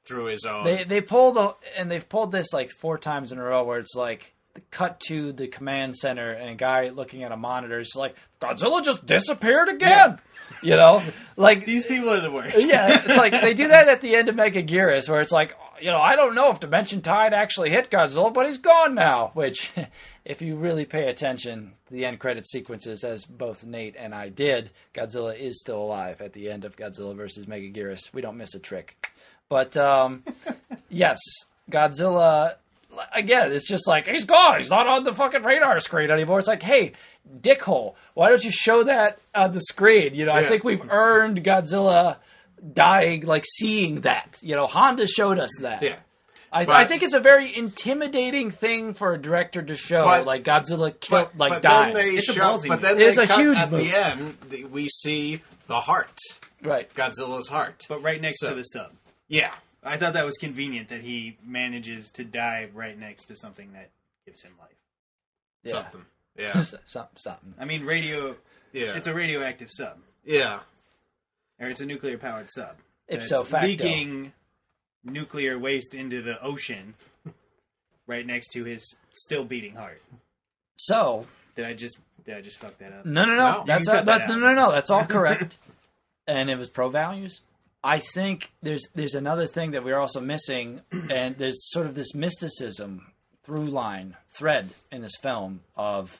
through 0.07 0.25
his 0.25 0.45
own. 0.45 0.65
They 0.65 0.83
they 0.83 1.01
pull 1.01 1.31
the 1.31 1.55
and 1.77 1.89
they've 1.89 2.07
pulled 2.07 2.31
this 2.31 2.53
like 2.53 2.69
four 2.69 2.97
times 2.97 3.31
in 3.31 3.39
a 3.39 3.43
row 3.43 3.63
where 3.63 3.79
it's 3.79 3.95
like 3.95 4.34
cut 4.71 4.99
to 5.07 5.31
the 5.31 5.47
command 5.47 5.95
center 5.95 6.31
and 6.31 6.49
a 6.49 6.55
guy 6.55 6.89
looking 6.89 7.23
at 7.23 7.31
a 7.31 7.37
monitor 7.37 7.79
is 7.79 7.93
like 7.95 8.15
Godzilla 8.41 8.83
just 8.83 9.05
disappeared 9.05 9.69
again. 9.69 10.19
You 10.61 10.75
know, 10.75 11.01
like 11.35 11.65
These 11.65 11.85
people 11.85 12.09
are 12.09 12.21
the 12.21 12.31
worst. 12.31 12.55
yeah, 12.57 13.01
it's 13.03 13.17
like 13.17 13.31
they 13.33 13.53
do 13.53 13.67
that 13.67 13.87
at 13.87 14.01
the 14.01 14.15
end 14.15 14.29
of 14.29 14.35
Megaguirus, 14.35 15.09
where 15.09 15.21
it's 15.21 15.31
like, 15.31 15.55
you 15.81 15.89
know, 15.91 15.99
I 15.99 16.15
don't 16.15 16.35
know 16.35 16.51
if 16.51 16.59
Dimension 16.59 17.01
Tide 17.01 17.33
actually 17.33 17.69
hit 17.71 17.89
Godzilla, 17.89 18.33
but 18.33 18.45
he's 18.45 18.59
gone 18.59 18.93
now. 18.95 19.31
Which, 19.33 19.71
if 20.25 20.41
you 20.41 20.55
really 20.55 20.85
pay 20.85 21.09
attention, 21.09 21.73
the 21.89 22.05
end 22.05 22.19
credit 22.19 22.47
sequences, 22.47 23.03
as 23.03 23.25
both 23.25 23.65
Nate 23.65 23.95
and 23.97 24.13
I 24.13 24.29
did, 24.29 24.69
Godzilla 24.93 25.37
is 25.37 25.59
still 25.59 25.81
alive 25.81 26.21
at 26.21 26.33
the 26.33 26.49
end 26.49 26.63
of 26.63 26.75
Godzilla 26.77 27.15
versus 27.15 27.47
Megaguirus. 27.47 28.13
We 28.13 28.21
don't 28.21 28.37
miss 28.37 28.53
a 28.55 28.59
trick. 28.59 29.09
But 29.49 29.75
um, 29.77 30.23
yes, 30.89 31.17
Godzilla. 31.71 32.55
Again, 33.13 33.51
it's 33.51 33.67
just 33.67 33.87
like 33.87 34.07
he's 34.07 34.25
gone. 34.25 34.57
He's 34.59 34.69
not 34.69 34.87
on 34.87 35.03
the 35.03 35.13
fucking 35.13 35.43
radar 35.43 35.79
screen 35.79 36.11
anymore. 36.11 36.39
It's 36.39 36.47
like, 36.47 36.63
hey, 36.63 36.93
dickhole, 37.41 37.95
why 38.13 38.29
don't 38.29 38.43
you 38.43 38.51
show 38.51 38.83
that 38.83 39.19
on 39.33 39.51
the 39.51 39.61
screen? 39.61 40.15
You 40.15 40.25
know, 40.25 40.31
I 40.33 40.45
think 40.45 40.63
we've 40.63 40.81
earned 40.89 41.43
Godzilla 41.43 42.17
dying, 42.73 43.21
like 43.25 43.45
seeing 43.45 44.01
that. 44.01 44.37
You 44.41 44.55
know, 44.55 44.67
Honda 44.67 45.07
showed 45.07 45.39
us 45.39 45.51
that. 45.61 45.81
yeah, 45.83 45.95
I, 46.51 46.65
But- 46.65 46.75
I 46.75 46.85
think 46.85 47.03
it's 47.03 47.13
a 47.13 47.19
very 47.19 47.55
intimidating 47.55 48.49
thing 48.51 48.93
for 48.93 49.13
a 49.13 49.17
director 49.21 49.61
to 49.61 49.75
show, 49.75 50.03
But- 50.03 50.25
like 50.25 50.43
Godzilla 50.43 50.91
ki- 50.99 51.07
but 51.11 51.37
like 51.37 51.51
but 51.53 51.61
dying. 51.61 51.93
then 51.93 52.05
they 52.05 52.11
It's 52.17 52.29
a 52.29 52.33
show, 52.33 52.41
ballsy 52.41 52.67
but 52.69 52.81
then 52.81 52.97
move. 52.97 53.07
It's 53.07 53.17
a 53.17 53.27
cut 53.27 53.39
huge 53.39 53.57
at 53.57 53.71
move. 53.71 53.81
the 53.81 53.95
end. 53.95 54.37
the- 54.49 54.63
We 54.65 54.87
see 54.89 55.41
the 55.67 55.79
heart, 55.81 56.17
right. 56.63 56.91
Godzilla's 56.93 57.47
heart. 57.49 57.85
But 57.89 58.01
right 58.03 58.19
next 58.21 58.39
So- 58.39 58.49
to 58.49 58.55
the 58.55 58.63
sub. 58.63 58.91
Yeah, 59.27 59.51
I 59.85 59.97
thought 59.97 60.13
that 60.13 60.25
was 60.25 60.37
convenient 60.37 60.89
that 60.89 61.01
he 61.01 61.37
manages 61.45 62.09
to 62.11 62.23
die 62.23 62.69
right 62.73 62.97
next 62.97 63.25
to 63.25 63.35
something 63.35 63.71
that 63.73 63.89
gives 64.25 64.43
him 64.43 64.53
life. 64.59 64.69
Yeah. 65.63 65.71
something. 65.71 66.05
Yeah, 66.37 66.61
Some- 66.87 67.07
something. 67.15 67.53
I 67.59 67.65
mean, 67.65 67.85
radio. 67.85 68.35
yeah, 68.73 68.95
It's 68.95 69.07
a 69.07 69.13
radioactive 69.13 69.69
sub, 69.71 69.97
yeah. 70.25 70.59
or 71.59 71.67
it's 71.69 71.79
a 71.81 71.85
nuclear 71.85 72.17
powered 72.17 72.49
sub. 72.51 72.75
Ipso 73.07 73.27
so, 73.27 73.43
facto. 73.43 73.67
leaking 73.67 74.33
nuclear 75.03 75.57
waste 75.57 75.93
into 75.93 76.21
the 76.21 76.41
ocean, 76.43 76.95
right 78.07 78.25
next 78.25 78.49
to 78.49 78.63
his 78.63 78.97
still 79.13 79.45
beating 79.45 79.75
heart. 79.75 80.01
So 80.77 81.25
Did 81.55 81.65
I 81.65 81.73
just 81.73 81.97
did 82.25 82.35
I 82.35 82.41
just 82.41 82.59
fuck 82.59 82.77
that 82.79 82.91
up? 82.91 83.05
No, 83.05 83.23
no, 83.25 83.35
no. 83.35 83.51
No. 83.59 83.63
That's 83.65 83.85
You 83.87 83.93
can 83.93 83.95
uh, 83.95 83.97
cut 83.99 84.05
that 84.07 84.27
that, 84.27 84.29
no, 84.29 84.39
no, 84.39 84.53
no. 84.53 84.71
That's 84.71 84.89
all 84.89 85.05
correct. 85.15 85.57
and 86.27 86.49
it 86.49 86.57
was 86.57 86.69
pro 86.69 86.89
values. 86.89 87.41
I 87.85 87.99
think 87.99 88.51
there's 88.63 88.81
there's 88.95 89.13
another 89.13 89.45
thing 89.45 89.71
that 89.71 89.83
we're 89.83 89.99
also 89.99 90.19
missing, 90.19 90.81
and 91.11 91.37
there's 91.37 91.69
sort 91.71 91.85
of 91.85 91.93
this 91.93 92.15
mysticism 92.15 93.13
through 93.43 93.67
line 93.67 94.17
thread 94.35 94.71
in 94.91 95.01
this 95.01 95.15
film 95.21 95.61
of 95.75 96.19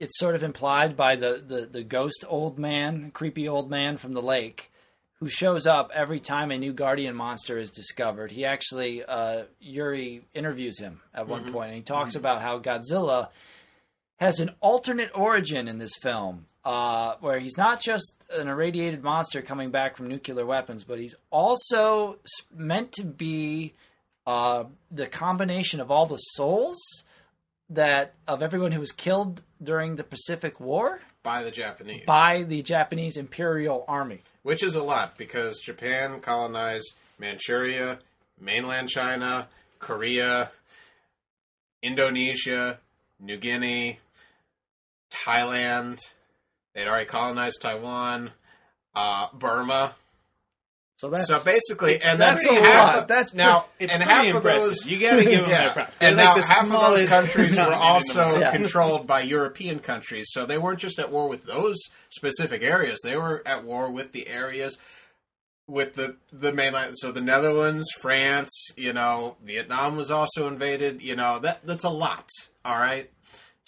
it's 0.00 0.18
sort 0.18 0.34
of 0.34 0.42
implied 0.42 0.96
by 0.96 1.14
the, 1.14 1.40
the, 1.46 1.66
the 1.66 1.84
ghost 1.84 2.24
old 2.26 2.58
man, 2.58 3.12
creepy 3.12 3.46
old 3.46 3.70
man 3.70 3.96
from 3.96 4.14
the 4.14 4.20
lake, 4.20 4.72
who 5.20 5.28
shows 5.28 5.68
up 5.68 5.92
every 5.94 6.18
time 6.18 6.50
a 6.50 6.58
new 6.58 6.72
guardian 6.72 7.14
monster 7.14 7.58
is 7.58 7.70
discovered. 7.70 8.32
He 8.32 8.44
actually 8.44 9.04
uh, 9.04 9.44
Yuri 9.60 10.22
interviews 10.34 10.80
him 10.80 11.00
at 11.14 11.28
one 11.28 11.52
point, 11.52 11.68
and 11.68 11.76
he 11.76 11.82
talks 11.82 12.16
about 12.16 12.42
how 12.42 12.58
Godzilla 12.58 13.28
has 14.16 14.40
an 14.40 14.50
alternate 14.60 15.12
origin 15.14 15.68
in 15.68 15.78
this 15.78 15.94
film 16.02 16.46
uh, 16.64 17.14
where 17.20 17.38
he's 17.38 17.56
not 17.56 17.80
just 17.80 18.14
an 18.32 18.48
irradiated 18.48 19.02
monster 19.02 19.42
coming 19.42 19.70
back 19.70 19.96
from 19.96 20.08
nuclear 20.08 20.46
weapons, 20.46 20.84
but 20.84 20.98
he's 20.98 21.14
also 21.30 22.18
meant 22.54 22.92
to 22.92 23.04
be 23.04 23.74
uh, 24.26 24.64
the 24.90 25.06
combination 25.06 25.80
of 25.80 25.90
all 25.90 26.06
the 26.06 26.16
souls 26.16 26.78
that 27.70 28.14
of 28.28 28.42
everyone 28.42 28.72
who 28.72 28.80
was 28.80 28.92
killed 28.92 29.42
during 29.62 29.96
the 29.96 30.04
Pacific 30.04 30.60
War 30.60 31.00
by 31.22 31.42
the 31.42 31.50
Japanese. 31.50 32.04
by 32.06 32.42
the 32.42 32.62
Japanese 32.62 33.16
Imperial 33.16 33.84
Army. 33.88 34.22
Which 34.42 34.62
is 34.62 34.74
a 34.74 34.82
lot 34.82 35.16
because 35.16 35.58
Japan 35.58 36.20
colonized 36.20 36.94
Manchuria, 37.18 37.98
mainland 38.40 38.88
China, 38.88 39.48
Korea, 39.78 40.50
Indonesia, 41.82 42.78
New 43.20 43.36
Guinea, 43.36 43.98
Thailand. 45.10 45.98
They'd 46.74 46.88
already 46.88 47.06
colonized 47.06 47.60
Taiwan, 47.60 48.30
uh, 48.94 49.28
Burma. 49.34 49.94
So 50.96 51.10
that's 51.10 51.26
so 51.26 51.42
basically, 51.44 52.00
and 52.00 52.20
that's 52.20 52.46
then 52.46 52.58
a 52.58 52.60
half 52.60 52.96
lot. 52.96 53.08
That's 53.08 53.34
now, 53.34 53.66
It's 53.80 53.92
and 53.92 54.04
pretty 54.04 54.28
half 54.28 54.36
of 54.36 54.42
those, 54.44 54.86
you 54.86 55.00
got 55.00 55.16
to 55.16 55.24
give 55.24 55.40
them 55.40 55.50
yeah, 55.50 55.72
props. 55.72 55.96
And 56.00 56.16
like 56.16 56.26
now 56.26 56.34
the 56.36 56.42
half 56.42 56.64
of 56.64 56.70
those 56.70 57.08
countries 57.08 57.50
were 57.56 57.56
continent 57.56 57.72
in 57.72 57.72
the 57.72 57.76
also. 57.76 58.38
Yeah. 58.38 58.52
controlled 58.52 59.06
by 59.08 59.22
European 59.22 59.80
countries, 59.80 60.28
so 60.30 60.46
they 60.46 60.58
weren't 60.58 60.78
just 60.78 61.00
at 61.00 61.10
war 61.10 61.28
with 61.28 61.44
those 61.44 61.76
specific 62.10 62.62
areas; 62.62 63.00
they 63.02 63.16
were 63.16 63.42
at 63.44 63.64
war 63.64 63.90
with 63.90 64.12
the 64.12 64.28
areas 64.28 64.78
with 65.66 65.94
the 65.94 66.16
the 66.32 66.52
mainland. 66.52 66.96
So 66.98 67.10
the 67.10 67.20
Netherlands, 67.20 67.88
France, 68.00 68.68
you 68.76 68.92
know, 68.92 69.36
Vietnam 69.44 69.96
was 69.96 70.12
also 70.12 70.46
invaded. 70.46 71.02
You 71.02 71.16
know, 71.16 71.40
that 71.40 71.66
that's 71.66 71.84
a 71.84 71.90
lot. 71.90 72.28
All 72.64 72.76
right. 72.78 73.10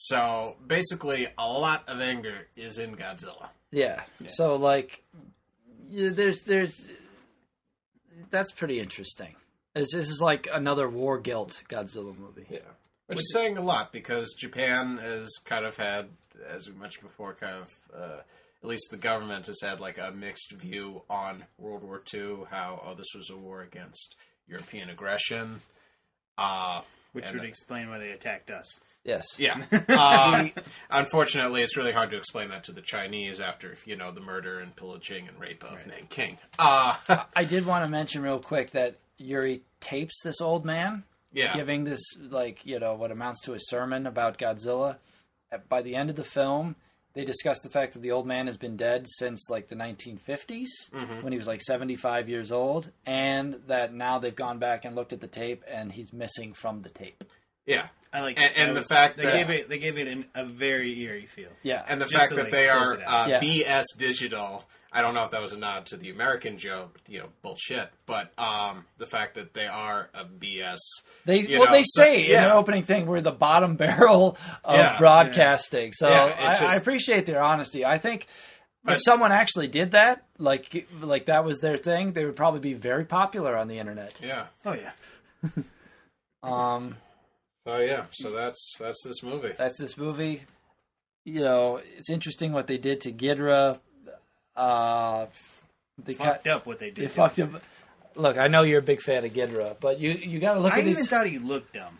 So 0.08 0.56
basically, 0.66 1.28
a 1.38 1.48
lot 1.48 1.88
of 1.88 2.00
anger 2.00 2.46
is 2.56 2.78
in 2.78 2.94
Godzilla. 2.94 3.48
Yeah. 3.70 4.02
So 4.26 4.56
like, 4.56 5.02
there's 5.90 6.42
there's 6.42 6.90
that's 8.30 8.52
pretty 8.52 8.80
interesting. 8.80 9.34
This, 9.74 9.92
this 9.92 10.10
is 10.10 10.20
like 10.20 10.46
another 10.52 10.88
war 10.90 11.18
guilt 11.18 11.62
Godzilla 11.70 12.16
movie. 12.18 12.46
Yeah. 12.50 12.58
Which 13.06 13.18
is 13.18 13.32
saying 13.32 13.56
a 13.56 13.62
lot 13.62 13.92
because 13.92 14.34
Japan 14.38 14.98
has 14.98 15.30
kind 15.44 15.64
of 15.64 15.76
had, 15.76 16.08
as 16.48 16.68
we 16.68 16.74
mentioned 16.74 17.04
before, 17.04 17.34
kind 17.34 17.56
of, 17.56 17.78
uh, 17.94 18.20
at 18.62 18.68
least 18.68 18.88
the 18.90 18.96
government 18.96 19.46
has 19.46 19.60
had 19.62 19.80
like 19.80 19.98
a 19.98 20.10
mixed 20.12 20.52
view 20.52 21.02
on 21.08 21.44
World 21.58 21.82
War 21.82 22.02
II, 22.12 22.44
how, 22.50 22.82
oh, 22.84 22.94
this 22.94 23.12
was 23.14 23.30
a 23.30 23.36
war 23.36 23.62
against 23.62 24.16
European 24.48 24.90
aggression. 24.90 25.60
Uh, 26.36 26.82
Which 27.12 27.26
and- 27.26 27.34
would 27.34 27.44
explain 27.48 27.88
why 27.88 27.98
they 27.98 28.10
attacked 28.10 28.50
us. 28.50 28.80
Yes. 29.04 29.38
yeah. 29.38 29.62
Uh, 29.88 30.48
unfortunately, 30.90 31.62
it's 31.62 31.76
really 31.76 31.92
hard 31.92 32.10
to 32.10 32.16
explain 32.16 32.48
that 32.48 32.64
to 32.64 32.72
the 32.72 32.80
Chinese 32.80 33.38
after, 33.38 33.76
you 33.84 33.96
know, 33.96 34.10
the 34.10 34.22
murder 34.22 34.58
and 34.60 34.74
pillaging 34.74 35.28
and 35.28 35.38
rape 35.38 35.62
of 35.62 35.86
Nanking. 35.86 36.38
Uh, 36.58 36.96
I 37.36 37.44
did 37.44 37.66
want 37.66 37.84
to 37.84 37.90
mention 37.90 38.22
real 38.22 38.40
quick 38.40 38.70
that 38.70 38.96
Yuri 39.18 39.62
tapes 39.80 40.22
this 40.22 40.40
old 40.40 40.64
man 40.64 41.04
yeah. 41.34 41.54
giving 41.54 41.84
this 41.84 42.00
like 42.30 42.64
you 42.64 42.78
know 42.78 42.94
what 42.94 43.10
amounts 43.10 43.42
to 43.42 43.52
a 43.52 43.58
sermon 43.60 44.06
about 44.06 44.38
Godzilla. 44.38 44.96
By 45.68 45.82
the 45.82 45.94
end 45.94 46.10
of 46.10 46.16
the 46.16 46.24
film, 46.24 46.74
they 47.12 47.24
discuss 47.24 47.60
the 47.60 47.68
fact 47.68 47.92
that 47.92 48.02
the 48.02 48.10
old 48.10 48.26
man 48.26 48.46
has 48.46 48.56
been 48.56 48.76
dead 48.76 49.06
since 49.06 49.48
like 49.48 49.68
the 49.68 49.76
1950s 49.76 50.66
when 51.20 51.32
he 51.32 51.38
was 51.38 51.46
like 51.46 51.62
75 51.62 52.28
years 52.28 52.50
old, 52.50 52.90
and 53.06 53.54
that 53.68 53.94
now 53.94 54.18
they've 54.18 54.34
gone 54.34 54.58
back 54.58 54.84
and 54.84 54.96
looked 54.96 55.12
at 55.12 55.20
the 55.20 55.28
tape 55.28 55.62
and 55.68 55.92
he's 55.92 56.12
missing 56.12 56.54
from 56.54 56.82
the 56.82 56.88
tape. 56.88 57.22
Yeah. 57.66 57.86
I 58.12 58.20
like 58.20 58.36
And- 58.38 58.46
it. 58.46 58.58
and 58.58 58.76
the 58.76 58.80
was- 58.80 58.88
fact 58.88 59.16
they 59.16 59.24
that- 59.24 59.32
gave 59.34 59.50
it 59.50 59.68
they 59.68 59.78
gave 59.78 59.98
it 59.98 60.06
an, 60.06 60.24
a 60.34 60.44
very 60.44 60.98
eerie 61.00 61.26
feel. 61.26 61.48
Yeah, 61.64 61.82
and 61.88 62.00
the 62.00 62.04
Just 62.06 62.16
fact 62.16 62.28
to, 62.30 62.36
that 62.36 62.42
like, 62.44 62.52
they 62.52 62.68
are 62.68 62.94
uh, 63.04 63.26
Yeah. 63.28 63.40
BS 63.40 63.84
digital. 63.98 64.64
I 64.92 65.02
don't 65.02 65.14
know 65.14 65.24
if 65.24 65.32
that 65.32 65.42
was 65.42 65.50
a 65.52 65.58
nod 65.58 65.86
to 65.86 65.96
the 65.96 66.10
American 66.10 66.56
joke, 66.56 67.00
you 67.08 67.18
know, 67.18 67.28
bullshit, 67.42 67.90
but 68.06 68.30
um, 68.38 68.84
the 68.98 69.08
fact 69.08 69.34
that 69.34 69.52
they 69.52 69.66
are 69.66 70.08
a 70.14 70.24
BS. 70.24 70.78
They 71.24 71.42
well, 71.58 71.64
know, 71.66 71.72
they 71.72 71.82
so- 71.82 72.02
say 72.04 72.24
in 72.26 72.30
yeah. 72.30 72.44
their 72.46 72.54
opening 72.56 72.84
thing 72.84 73.06
we're 73.06 73.20
the 73.20 73.32
bottom 73.32 73.74
barrel 73.84 74.38
of 74.62 74.76
Yeah. 74.76 74.96
broadcasting. 74.96 75.92
So 75.94 76.08
Yeah, 76.08 76.52
it's 76.52 76.62
I, 76.62 76.74
I 76.74 76.76
appreciate 76.76 77.26
their 77.26 77.42
honesty. 77.42 77.84
I 77.84 77.98
think 77.98 78.22
if 78.22 78.28
But- 78.84 78.98
someone 78.98 79.32
actually 79.32 79.66
did 79.66 79.90
that, 79.90 80.22
like 80.38 80.86
like 81.00 81.26
that 81.26 81.44
was 81.44 81.58
their 81.58 81.78
thing, 81.78 82.12
they 82.12 82.24
would 82.24 82.36
probably 82.36 82.60
be 82.60 82.74
very 82.74 83.04
popular 83.04 83.56
on 83.56 83.66
the 83.66 83.80
internet. 83.80 84.20
Yeah. 84.22 84.46
Oh 84.64 84.74
yeah. 84.74 84.92
Um, 86.44 86.96
Oh 87.66 87.78
yeah. 87.78 88.04
So 88.12 88.30
that's 88.30 88.74
that's 88.78 89.02
this 89.04 89.22
movie. 89.22 89.52
that's 89.56 89.78
this 89.78 89.96
movie. 89.96 90.42
You 91.24 91.40
know, 91.40 91.80
it's 91.96 92.10
interesting 92.10 92.52
what 92.52 92.66
they 92.66 92.76
did 92.78 93.00
to 93.02 93.12
Gidra. 93.12 93.78
Uh, 94.56 95.26
they 96.04 96.14
Fucked 96.14 96.44
cut, 96.44 96.52
up 96.52 96.66
what 96.66 96.78
they 96.78 96.86
did. 96.90 96.96
they 96.96 97.02
to 97.06 97.08
fucked 97.08 97.38
him. 97.38 97.52
him. 97.54 97.60
Look, 98.16 98.38
I 98.38 98.46
know 98.48 98.62
you're 98.62 98.78
a 98.78 98.82
big 98.82 99.00
fan 99.00 99.24
of 99.24 99.32
Gidra, 99.32 99.76
but 99.80 99.98
you 99.98 100.12
you 100.12 100.38
got 100.38 100.54
to 100.54 100.60
look 100.60 100.72
I 100.72 100.78
at 100.78 100.80
even 100.82 100.94
these. 100.94 101.08
thought 101.08 101.26
he 101.26 101.38
looked 101.38 101.72
dumb 101.74 101.98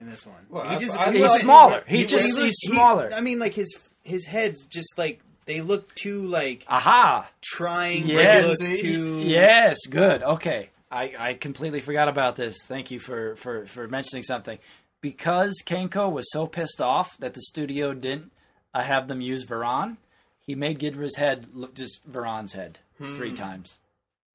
in 0.00 0.08
this 0.10 0.26
one. 0.26 0.36
Well, 0.48 0.68
he 0.68 0.78
just, 0.84 0.96
I 0.98 1.10
He's 1.12 1.24
thought- 1.26 1.40
smaller. 1.40 1.82
He's 1.86 2.00
he- 2.02 2.06
just 2.06 2.24
he 2.26 2.32
looked- 2.32 2.44
he's 2.44 2.56
he- 2.62 2.68
smaller. 2.68 3.10
I 3.14 3.20
mean, 3.20 3.38
like 3.38 3.54
his 3.54 3.76
his 4.04 4.26
head's 4.26 4.64
just 4.66 4.96
like 4.98 5.20
they 5.46 5.60
look 5.62 5.92
too 5.94 6.26
like 6.26 6.64
Aha! 6.68 7.28
trying 7.42 8.06
Yes. 8.06 8.58
to 8.58 8.64
look 8.68 8.78
too. 8.78 9.18
Yes, 9.20 9.78
good. 9.88 10.22
Okay. 10.22 10.68
I, 10.90 11.12
I 11.18 11.34
completely 11.34 11.80
forgot 11.80 12.08
about 12.08 12.36
this. 12.36 12.56
Thank 12.64 12.90
you 12.90 12.98
for, 12.98 13.36
for, 13.36 13.66
for 13.66 13.86
mentioning 13.88 14.22
something. 14.22 14.58
Because 15.00 15.62
Kaneko 15.64 16.10
was 16.10 16.30
so 16.32 16.46
pissed 16.46 16.80
off 16.80 17.16
that 17.18 17.34
the 17.34 17.40
studio 17.42 17.94
didn't 17.94 18.32
uh, 18.74 18.82
have 18.82 19.06
them 19.08 19.20
use 19.20 19.44
Varan, 19.44 19.96
he 20.40 20.54
made 20.54 20.78
Gidra's 20.80 21.16
head 21.16 21.46
look 21.52 21.74
just 21.74 22.10
Varan's 22.10 22.52
head 22.54 22.78
Hmm. 22.98 23.14
three 23.14 23.32
times. 23.32 23.78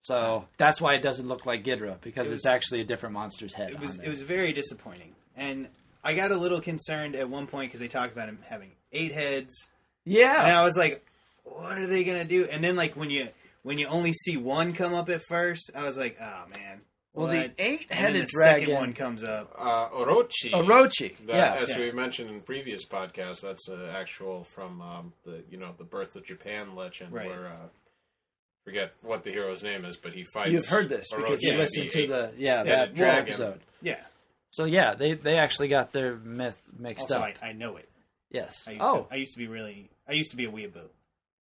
So 0.03 0.45
that's 0.57 0.79
why 0.79 0.93
it 0.93 1.01
doesn't 1.01 1.27
look 1.27 1.45
like 1.45 1.63
Gidra 1.65 1.99
because 2.01 2.31
It 2.31 2.35
it's 2.35 2.45
actually 2.45 2.79
a 2.81 2.85
different 2.85 3.13
monster's 3.13 3.53
head. 3.53 3.71
It 3.71 3.79
was 3.79 3.97
it 3.99 4.07
was 4.09 4.21
very 4.21 4.53
disappointing, 4.53 5.15
and 5.35 5.67
I 6.03 6.13
got 6.13 6.31
a 6.31 6.37
little 6.37 6.61
concerned 6.61 7.15
at 7.15 7.29
one 7.29 7.47
point 7.47 7.69
because 7.71 7.79
they 7.81 7.87
talked 7.89 8.13
about 8.13 8.29
him 8.29 8.39
having 8.47 8.71
eight 8.93 9.11
heads, 9.13 9.53
Yeah, 10.05 10.43
and. 10.43 10.51
I 10.51 10.63
was 10.63 10.77
like, 10.77 11.05
"What 11.43 11.77
are 11.77 11.87
they 11.87 12.03
gonna 12.05 12.25
do?" 12.25 12.45
And 12.51 12.63
then 12.63 12.75
like 12.77 12.95
when 12.95 13.09
you 13.09 13.27
when 13.63 13.77
you 13.77 13.87
only 13.87 14.11
see 14.13 14.35
one 14.37 14.73
come 14.73 14.93
up 14.93 15.09
at 15.09 15.21
first, 15.27 15.71
I 15.75 15.83
was 15.83 15.97
like, 15.97 16.17
"Oh 16.21 16.43
man." 16.53 16.81
Well, 17.13 17.27
the 17.27 17.33
what?" 17.35 17.43
And 17.45 17.53
then 17.57 17.65
eight-headed 17.65 18.23
the 18.23 18.29
dragon, 18.33 18.61
second 18.65 18.73
one 18.75 18.93
comes 18.93 19.23
up. 19.23 19.53
Uh, 19.57 19.89
Orochi. 19.89 20.51
Orochi. 20.51 21.15
That, 21.27 21.35
yeah. 21.35 21.55
as 21.61 21.69
yeah. 21.69 21.79
we 21.79 21.91
mentioned 21.91 22.29
in 22.31 22.41
previous 22.41 22.85
podcasts, 22.85 23.41
that's 23.41 23.69
uh, 23.69 23.93
actual 23.95 24.43
from 24.43 24.81
um, 24.81 25.13
the 25.25 25.43
you 25.49 25.57
know 25.57 25.73
the 25.77 25.83
birth 25.83 26.15
of 26.15 26.25
Japan 26.25 26.75
legend, 26.75 27.11
Right. 27.13 27.27
where 27.27 27.47
uh, 27.47 27.67
forget 28.65 28.93
what 29.01 29.23
the 29.23 29.31
hero's 29.31 29.61
name 29.63 29.85
is, 29.85 29.97
but 29.97 30.13
he 30.13 30.23
fights. 30.23 30.51
You've 30.51 30.67
heard 30.67 30.89
this 30.89 31.07
because 31.15 31.39
Orochi, 31.39 31.43
you 31.43 31.51
the 31.51 31.57
listened 31.57 31.89
to 31.91 32.07
the 32.07 32.31
yeah, 32.37 32.63
the 32.63 32.69
that 32.69 32.95
dragon. 32.95 33.27
episode. 33.29 33.59
Yeah. 33.81 33.99
So 34.51 34.65
yeah, 34.65 34.95
they 34.95 35.13
they 35.13 35.37
actually 35.37 35.67
got 35.67 35.91
their 35.93 36.15
myth 36.15 36.57
mixed 36.77 37.01
Also, 37.11 37.19
up. 37.19 37.33
I, 37.41 37.49
I 37.49 37.51
know 37.53 37.75
it. 37.77 37.89
yes. 38.31 38.53
I 38.67 38.71
used 38.71 38.83
Oh. 38.83 39.01
to 39.03 39.13
I 39.13 39.15
used 39.17 39.33
to 39.33 39.39
be 39.39 39.47
really 39.47 39.89
I 40.07 40.13
used 40.13 40.31
to 40.31 40.37
be 40.37 40.45
a 40.45 40.51
weeaboo. 40.51 40.89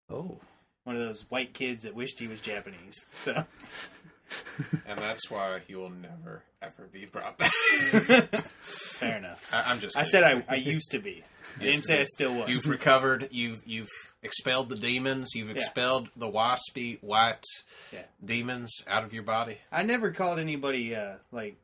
Oh. 0.10 0.40
One 0.84 0.96
of 0.96 1.02
those 1.02 1.26
white 1.30 1.54
kids 1.54 1.84
that 1.84 1.96
wished 1.96 2.20
he 2.20 2.28
was 2.28 2.42
Japanese. 2.42 3.06
So 3.12 3.34
and 4.88 4.97
that's 4.99 5.30
why 5.30 5.60
he 5.68 5.76
will 5.76 5.89
never 5.89 6.43
ever 6.61 6.88
be 6.91 7.06
brought 7.06 7.38
back. 7.38 7.52
fair 8.61 9.18
enough. 9.18 9.47
I, 9.53 9.72
I'm 9.72 9.80
just. 9.80 9.97
I 9.97 10.03
said 10.03 10.23
I, 10.23 10.43
I 10.49 10.56
used 10.56 10.91
to 10.91 10.99
be. 10.99 11.23
I 11.60 11.64
Used 11.64 11.77
didn't 11.77 11.85
say 11.85 11.95
be. 11.97 12.02
I 12.02 12.06
still 12.06 12.35
was. 12.35 12.49
You've 12.49 12.65
recovered. 12.68 13.27
You've 13.31 13.61
you've 13.65 13.89
expelled 14.23 14.69
the 14.69 14.76
demons. 14.76 15.31
You've 15.35 15.49
expelled 15.52 16.10
the 16.15 16.30
waspy 16.30 16.97
white 17.02 17.43
Yeah. 17.93 18.03
demons 18.23 18.72
out 18.88 19.03
of 19.03 19.14
your 19.14 19.23
body. 19.23 19.57
I 19.72 19.84
never 19.84 20.11
called 20.11 20.39
anybody 20.39 20.95
uh, 20.95 21.15
like 21.31 21.56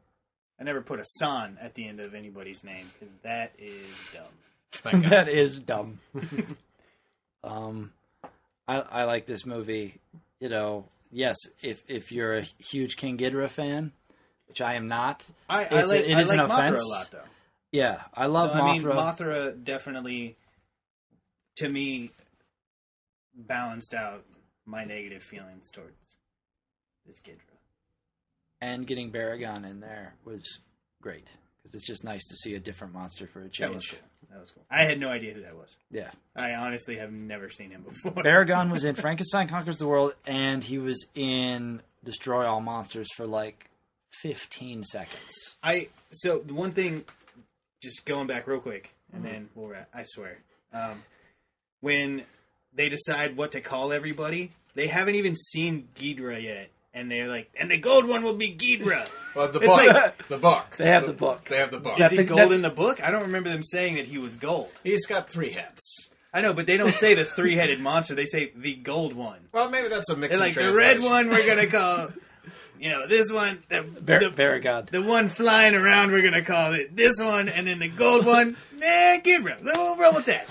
I 0.60 0.64
never 0.64 0.82
put 0.82 1.00
a 1.00 1.06
son 1.20 1.58
at 1.60 1.74
the 1.74 1.88
end 1.88 2.00
of 2.00 2.14
anybody's 2.14 2.64
name 2.64 2.90
because 3.00 3.14
that 3.24 3.54
is 3.58 3.84
dumb. 4.14 4.24
Thank 4.74 5.04
God. 5.04 5.12
that 5.12 5.28
is 5.28 5.60
dumb. 5.60 6.00
um, 7.44 7.92
I 8.68 8.80
I 8.82 9.04
like 9.06 9.26
this 9.26 9.46
movie. 9.46 9.96
You 10.40 10.50
know, 10.50 10.86
yes, 11.12 11.36
if 11.62 11.84
if 11.88 12.12
you're 12.12 12.36
a 12.36 12.42
huge 12.60 12.96
King 12.98 13.18
Ghidorah 13.18 13.50
fan, 13.50 13.92
which 14.48 14.62
I 14.62 14.76
am 14.76 14.88
not, 14.88 15.26
I, 15.50 15.66
I 15.66 15.84
like 15.84 16.06
it 16.06 16.16
I 16.16 16.22
is 16.22 16.30
like 16.30 16.40
an 16.40 16.48
Mothra 16.48 16.58
offense. 16.60 16.82
a 16.82 16.88
lot 16.88 17.10
though. 17.12 17.24
yeah, 17.72 18.02
I 18.14 18.26
love 18.28 18.52
so, 18.52 18.58
Mothra. 18.58 18.70
I 18.70 18.74
mean, 18.74 18.84
Mothra 18.84 19.64
definitely, 19.64 20.38
to 21.58 21.70
me, 21.70 22.12
balanced 23.36 23.94
out 23.94 24.26
my 24.66 24.84
negative 24.84 25.24
feelings 25.24 25.70
towards 25.72 25.96
this 27.06 27.20
Ghidorah. 27.22 27.58
and 28.62 28.86
getting 28.86 29.12
Baragon 29.12 29.70
in 29.70 29.80
there 29.80 30.16
was 30.26 30.44
great 31.02 31.28
because 31.62 31.76
it's 31.76 31.88
just 31.88 32.04
nice 32.04 32.24
to 32.28 32.36
see 32.36 32.56
a 32.56 32.60
different 32.60 32.94
monster 32.94 33.28
for 33.28 33.42
a 33.42 33.50
change. 33.50 33.96
Cool. 34.22 34.30
That 34.32 34.40
was 34.40 34.52
cool. 34.52 34.64
I 34.70 34.84
had 34.86 35.00
no 35.00 35.10
idea 35.10 35.34
who 35.34 35.42
that 35.42 35.56
was. 35.56 35.78
Yeah, 35.92 36.10
I 36.36 36.54
honestly 36.54 36.98
have 36.98 37.12
never 37.12 37.50
seen 37.50 37.72
him 37.72 37.84
before. 37.84 38.12
Baragon 38.24 38.72
was 38.72 38.86
in 38.86 38.96
Frankenstein 38.96 39.48
Conquers 39.48 39.78
the 39.78 39.88
World, 39.88 40.14
and 40.26 40.64
he 40.64 40.78
was 40.78 41.06
in 41.16 41.82
Destroy 42.04 42.46
All 42.46 42.62
Monsters 42.62 43.08
for 43.16 43.28
like 43.28 43.70
15 44.22 44.84
seconds. 44.84 45.58
I 45.64 45.90
so 46.12 46.40
the 46.40 46.54
one 46.54 46.72
thing, 46.72 47.04
just 47.82 48.06
going 48.06 48.28
back 48.28 48.48
real 48.48 48.60
quick, 48.60 48.94
and 49.12 49.26
then 49.26 49.50
we'll 49.56 49.68
wrap. 49.68 49.90
I 49.94 50.04
swear, 50.06 50.38
um, 50.74 51.02
when 51.82 52.24
they 52.74 52.90
decide 52.90 53.38
what 53.38 53.52
to 53.52 53.62
call 53.62 53.92
everybody. 53.92 54.52
They 54.74 54.88
haven't 54.88 55.16
even 55.16 55.36
seen 55.36 55.90
Ghidra 55.96 56.42
yet, 56.42 56.70
and 56.94 57.10
they're 57.12 57.28
like, 57.28 57.52
and 57.60 57.70
the 57.72 57.78
gold 57.78 58.06
one 58.08 58.24
will 58.24 58.34
be 58.36 58.54
Ghidra. 58.56 59.08
Well, 59.34 59.48
the 59.48 59.60
It's 59.60 59.68
book. 59.68 59.88
like- 59.88 60.28
the 60.28 60.38
book. 60.38 60.76
They 60.78 60.90
have 60.90 61.06
the 61.08 61.14
book. 61.14 61.46
They 61.48 61.56
have 61.56 61.72
the 61.72 61.80
book. 61.80 61.98
Yeah. 61.98 62.08
Is 62.08 62.12
he 62.12 62.18
think 62.18 62.28
gold 62.30 62.40
that- 62.40 62.52
in 62.52 62.62
the 62.64 62.70
book? 62.70 63.02
I 63.02 63.12
don't 63.12 63.22
remember 63.22 63.48
them 63.50 63.64
saying 63.64 63.96
that 63.96 64.06
he 64.08 64.18
was 64.18 64.36
gold. 64.36 64.70
He's 64.84 65.06
got 65.06 65.30
three 65.30 65.52
heads. 65.52 66.10
I 66.34 66.42
know, 66.42 66.54
but 66.54 66.68
they 66.68 66.76
don't 66.76 66.94
say 66.94 67.14
the 67.14 67.24
three-headed 67.24 67.80
monster. 67.80 68.14
They 68.14 68.26
say 68.26 68.52
the 68.56 68.74
gold 68.74 69.14
one. 69.14 69.40
Well, 69.54 69.70
maybe 69.70 69.88
that's 69.88 70.10
a 70.10 70.18
mix. 70.18 70.36
They're 70.38 70.46
like 70.48 70.56
the 70.56 70.74
red 70.74 71.02
one. 71.02 71.30
We're 71.30 71.46
gonna 71.48 71.68
call, 71.68 72.10
you 72.78 72.90
know, 72.90 73.08
this 73.08 73.32
one. 73.32 73.60
The, 73.70 73.84
Bar- 73.84 74.20
the, 74.20 74.30
Baragon. 74.32 74.88
the 74.90 75.02
one 75.02 75.30
flying 75.30 75.76
around. 75.76 76.12
We're 76.12 76.24
gonna 76.24 76.42
call 76.44 76.74
it 76.74 76.94
this 76.96 77.18
one, 77.22 77.48
and 77.48 77.68
then 77.68 77.80
the 77.80 77.88
gold 77.88 78.26
one. 78.26 78.58
Nah, 78.74 79.18
Ghidra. 79.24 79.62
We'll 79.64 79.96
roll 79.96 80.14
with 80.14 80.26
that. 80.26 80.46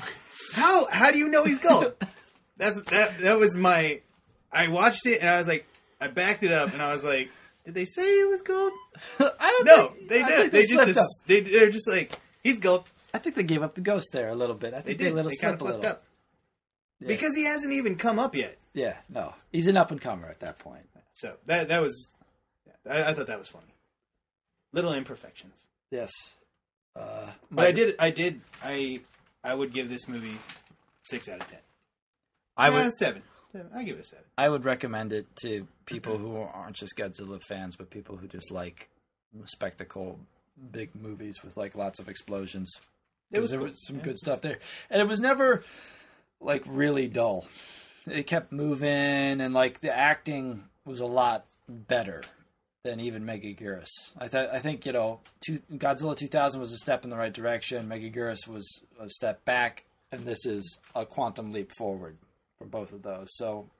How 0.55 0.87
how 0.91 1.11
do 1.11 1.19
you 1.19 1.29
know 1.29 1.45
he's 1.45 1.59
gold? 1.59 1.93
That's 2.57 2.81
that. 2.81 3.19
That 3.19 3.39
was 3.39 3.57
my. 3.59 4.01
I 4.51 4.69
watched 4.69 5.07
it 5.07 5.21
and 5.21 5.29
I 5.29 5.37
was 5.39 5.49
like, 5.49 5.67
I 6.01 6.09
backed 6.09 6.43
it 6.43 6.53
up 6.53 6.73
and 6.73 6.81
I 6.81 6.93
was 6.93 7.05
like, 7.05 7.31
did 7.65 7.75
they 7.75 7.85
say 7.85 8.03
it 8.03 8.29
was 8.29 8.43
gold? 8.43 8.73
I 9.21 9.51
don't 9.51 9.67
No, 9.67 9.89
think, 9.89 10.09
they 10.09 10.23
I 10.23 10.29
did. 10.29 10.39
think 10.41 10.53
They, 10.53 10.63
slipped 10.65 10.87
just 10.89 11.01
up. 11.01 11.27
they 11.27 11.41
they're 11.41 11.71
just 11.71 11.89
like 11.89 12.19
he's 12.43 12.59
gold. 12.59 12.91
I 13.13 13.19
think 13.19 13.35
they 13.37 13.43
gave 13.43 13.63
up 13.63 13.75
the 13.75 13.81
ghost 13.81 14.11
there 14.13 14.29
a 14.29 14.35
little 14.35 14.55
bit. 14.55 14.73
I 14.73 14.79
They 14.79 14.83
think 14.95 14.99
they, 14.99 15.05
did. 15.07 15.15
let 15.15 15.25
They 15.29 15.37
kind 15.37 15.59
slip 15.59 15.61
of 15.61 15.61
a 15.63 15.65
fucked 15.73 15.83
little. 15.83 15.97
up 15.97 16.03
because 17.07 17.35
he 17.35 17.45
hasn't 17.45 17.73
even 17.73 17.97
come 17.97 18.19
up 18.19 18.35
yet. 18.35 18.57
Yeah, 18.73 18.97
no, 19.09 19.35
he's 19.53 19.67
an 19.67 19.77
up 19.77 19.91
and 19.91 20.01
comer 20.01 20.29
at 20.29 20.41
that 20.41 20.59
point. 20.59 20.89
So 21.13 21.35
that 21.47 21.69
that 21.69 21.83
was, 21.83 22.17
I, 22.89 23.05
I 23.11 23.15
thought 23.15 23.27
that 23.27 23.39
was 23.39 23.49
funny. 23.49 23.65
Little 24.73 24.95
imperfections, 24.95 25.67
Yes, 25.91 26.11
uh, 26.97 27.27
but 27.51 27.67
I 27.67 27.73
did 27.73 27.97
I 27.99 28.11
did 28.11 28.41
I 28.63 29.01
I 29.43 29.55
would 29.55 29.73
give 29.73 29.91
this 29.91 30.07
movie 30.09 30.39
six 31.03 31.29
out 31.29 31.41
of 31.41 31.49
ten. 31.49 31.59
I 32.57 32.69
Eh, 32.69 32.85
would. 32.85 32.93
seven. 32.95 33.23
I 33.75 33.83
give 33.83 33.97
it 33.97 34.01
a 34.01 34.05
seven. 34.05 34.25
I 34.39 34.49
would 34.49 34.65
recommend 34.65 35.13
it 35.13 35.27
to 35.43 35.67
people 35.87 36.19
who 36.19 36.37
aren't 36.37 36.77
just 36.77 36.97
Godzilla 36.97 37.41
fans, 37.43 37.77
but 37.77 37.91
people 37.91 38.17
who 38.17 38.27
just 38.29 38.51
like 38.51 38.89
spectacle, 39.47 40.19
big 40.71 40.95
movies 40.95 41.43
with 41.43 41.57
like 41.57 41.77
lots 41.77 41.99
of 41.99 42.09
explosions. 42.09 42.73
Was 43.33 43.51
there 43.51 43.61
cool, 43.61 43.69
was 43.69 43.87
some 43.87 43.97
yeah. 43.97 44.03
good 44.03 44.19
stuff 44.19 44.41
there, 44.41 44.59
and 44.89 45.01
it 45.01 45.09
was 45.09 45.21
never 45.21 45.65
like 46.41 46.63
really 46.67 47.09
dull. 47.09 47.47
It 48.07 48.27
kept 48.27 48.53
moving, 48.53 49.41
and 49.41 49.55
like 49.55 49.81
the 49.81 49.95
acting 49.95 50.65
was 50.85 51.01
a 51.01 51.07
lot 51.07 51.47
better 51.69 52.23
than 52.83 52.99
even 52.99 53.25
Megaguirus. 53.25 53.91
I 54.19 54.27
thought 54.29 54.51
I 54.53 54.59
think 54.59 54.87
you 54.87 54.93
know, 54.93 55.21
two, 55.45 55.61
Godzilla 55.73 56.17
2000 56.17 56.61
was 56.61 56.73
a 56.73 56.79
step 56.79 57.05
in 57.05 57.11
the 57.11 57.17
right 57.17 57.33
direction. 57.33 57.89
Megaguirus 57.89 58.49
was 58.49 58.67
a 58.99 59.09
step 59.09 59.45
back, 59.45 59.85
and 60.11 60.25
this 60.25 60.47
is 60.47 60.81
a 60.95 61.05
quantum 61.05 61.53
leap 61.53 61.71
forward 61.77 62.17
for 62.61 62.67
both 62.67 62.93
of 62.93 63.03
those. 63.03 63.29
So 63.37 63.71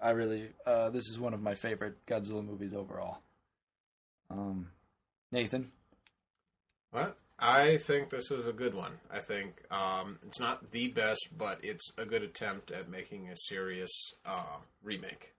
I 0.00 0.10
really, 0.10 0.48
uh, 0.64 0.90
this 0.90 1.08
is 1.08 1.18
one 1.18 1.34
of 1.34 1.42
my 1.42 1.54
favorite 1.54 2.06
Godzilla 2.06 2.44
movies 2.44 2.72
overall. 2.72 3.18
Um, 4.30 4.68
Nathan, 5.32 5.72
What? 6.92 7.16
I 7.38 7.78
think 7.78 8.10
this 8.10 8.30
was 8.30 8.46
a 8.46 8.52
good 8.52 8.74
one. 8.74 8.92
I 9.12 9.18
think 9.18 9.62
um, 9.70 10.20
it's 10.24 10.38
not 10.38 10.70
the 10.70 10.88
best, 10.88 11.28
but 11.36 11.58
it's 11.64 11.90
a 11.98 12.04
good 12.04 12.22
attempt 12.22 12.70
at 12.70 12.88
making 12.88 13.28
a 13.28 13.36
serious 13.36 13.90
uh, 14.24 14.58
remake, 14.82 15.34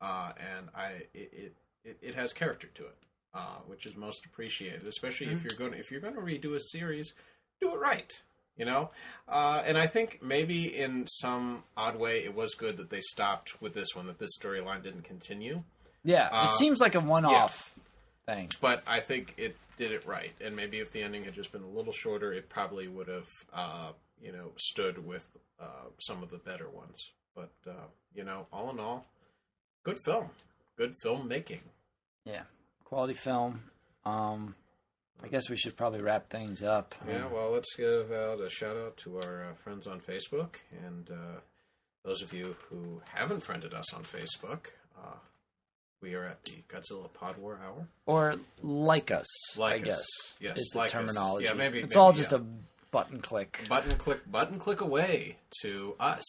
uh, 0.00 0.32
and 0.36 0.68
I 0.74 1.04
it, 1.14 1.54
it 1.84 1.98
it 2.02 2.14
has 2.16 2.32
character 2.32 2.66
to 2.74 2.82
it, 2.86 2.96
uh, 3.34 3.58
which 3.68 3.86
is 3.86 3.94
most 3.94 4.26
appreciated. 4.26 4.88
Especially 4.88 5.28
if 5.28 5.44
you're 5.44 5.56
going 5.56 5.74
if 5.78 5.92
you're 5.92 6.00
going 6.00 6.14
to 6.14 6.20
redo 6.20 6.56
a 6.56 6.60
series, 6.60 7.12
do 7.60 7.72
it 7.72 7.78
right. 7.78 8.20
You 8.56 8.64
know, 8.66 8.90
uh, 9.28 9.64
and 9.66 9.76
I 9.76 9.88
think 9.88 10.20
maybe 10.22 10.66
in 10.66 11.06
some 11.08 11.64
odd 11.76 11.96
way 11.98 12.18
it 12.22 12.34
was 12.36 12.54
good 12.54 12.76
that 12.76 12.88
they 12.88 13.00
stopped 13.00 13.60
with 13.60 13.74
this 13.74 13.96
one, 13.96 14.06
that 14.06 14.18
this 14.20 14.30
storyline 14.40 14.82
didn't 14.82 15.02
continue. 15.02 15.64
yeah, 16.04 16.28
Uh, 16.30 16.50
it 16.52 16.56
seems 16.58 16.78
like 16.80 16.94
a 16.94 17.00
one-off 17.00 17.74
thing. 18.26 18.48
but 18.60 18.84
I 18.86 19.00
think 19.00 19.34
it 19.38 19.56
did 19.76 19.90
it 19.90 20.06
right. 20.06 20.30
And 20.40 20.54
maybe 20.54 20.78
if 20.78 20.92
the 20.92 21.02
ending 21.02 21.24
had 21.24 21.34
just 21.34 21.50
been 21.50 21.64
a 21.64 21.68
little 21.68 21.92
shorter, 21.92 22.32
it 22.32 22.48
probably 22.48 22.86
would 22.86 23.08
have, 23.08 23.26
uh, 23.52 23.88
you 24.22 24.30
know, 24.30 24.52
stood 24.56 25.04
with 25.04 25.26
uh, 25.60 25.88
some 25.98 26.22
of 26.22 26.30
the 26.30 26.38
better 26.38 26.68
ones. 26.68 27.10
But 27.34 27.50
uh, 27.66 27.88
you 28.14 28.22
know, 28.22 28.46
all 28.52 28.70
in 28.70 28.78
all, 28.78 29.04
good 29.82 29.98
film, 30.04 30.30
good 30.76 30.94
filmmaking. 31.04 31.62
Yeah, 32.24 32.42
quality 32.84 33.14
film. 33.14 33.64
Um, 34.04 34.54
I 35.22 35.28
guess 35.28 35.48
we 35.48 35.56
should 35.56 35.76
probably 35.76 36.00
wrap 36.02 36.28
things 36.28 36.62
up. 36.62 36.94
Yeah. 37.08 37.26
Well, 37.26 37.50
let's 37.50 37.74
give 37.76 38.12
out 38.12 38.40
a 38.40 38.50
shout 38.50 38.76
out 38.76 38.96
to 38.98 39.16
our 39.24 39.44
uh, 39.50 39.54
friends 39.62 39.86
on 39.86 40.00
Facebook 40.00 40.56
and 40.84 41.10
uh, 41.10 41.40
those 42.04 42.22
of 42.22 42.32
you 42.32 42.56
who 42.68 43.00
haven't 43.14 43.42
friended 43.42 43.72
us 43.72 43.92
on 43.94 44.02
Facebook. 44.02 44.66
Uh, 44.98 45.16
we 46.02 46.14
are 46.14 46.24
at 46.26 46.44
the 46.44 46.62
Godzilla 46.68 47.10
Pod 47.12 47.38
War 47.38 47.58
Hour. 47.64 47.88
or 48.04 48.34
like 48.62 49.10
us. 49.10 49.26
Like 49.56 49.76
I 49.76 49.78
guess. 49.78 50.00
us. 50.00 50.34
Yes, 50.38 50.58
is 50.58 50.70
the 50.72 50.78
like 50.78 50.86
us. 50.88 50.92
terminology. 50.92 51.46
Yeah, 51.46 51.54
maybe- 51.54 51.78
it's 51.78 51.94
maybe, 51.94 52.00
all 52.00 52.12
just 52.12 52.32
yeah. 52.32 52.38
a 52.38 52.42
button 52.90 53.20
click. 53.20 53.60
button 53.68 53.96
click 53.96 54.30
button 54.30 54.58
click 54.58 54.82
away 54.82 55.38
to 55.62 55.94
us. 55.98 56.22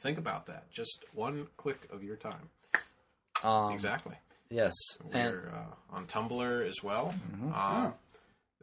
Think 0.00 0.18
about 0.18 0.46
that. 0.46 0.70
Just 0.70 1.04
one 1.14 1.46
click 1.56 1.86
of 1.90 2.02
your 2.04 2.16
time. 2.16 2.50
Um, 3.42 3.72
Exactly. 3.72 4.16
Yes, 4.50 4.74
We're 5.10 5.50
uh, 5.50 5.94
on 5.96 6.06
Tumblr 6.06 6.68
as 6.68 6.82
well. 6.82 7.14
Uh, 7.54 7.92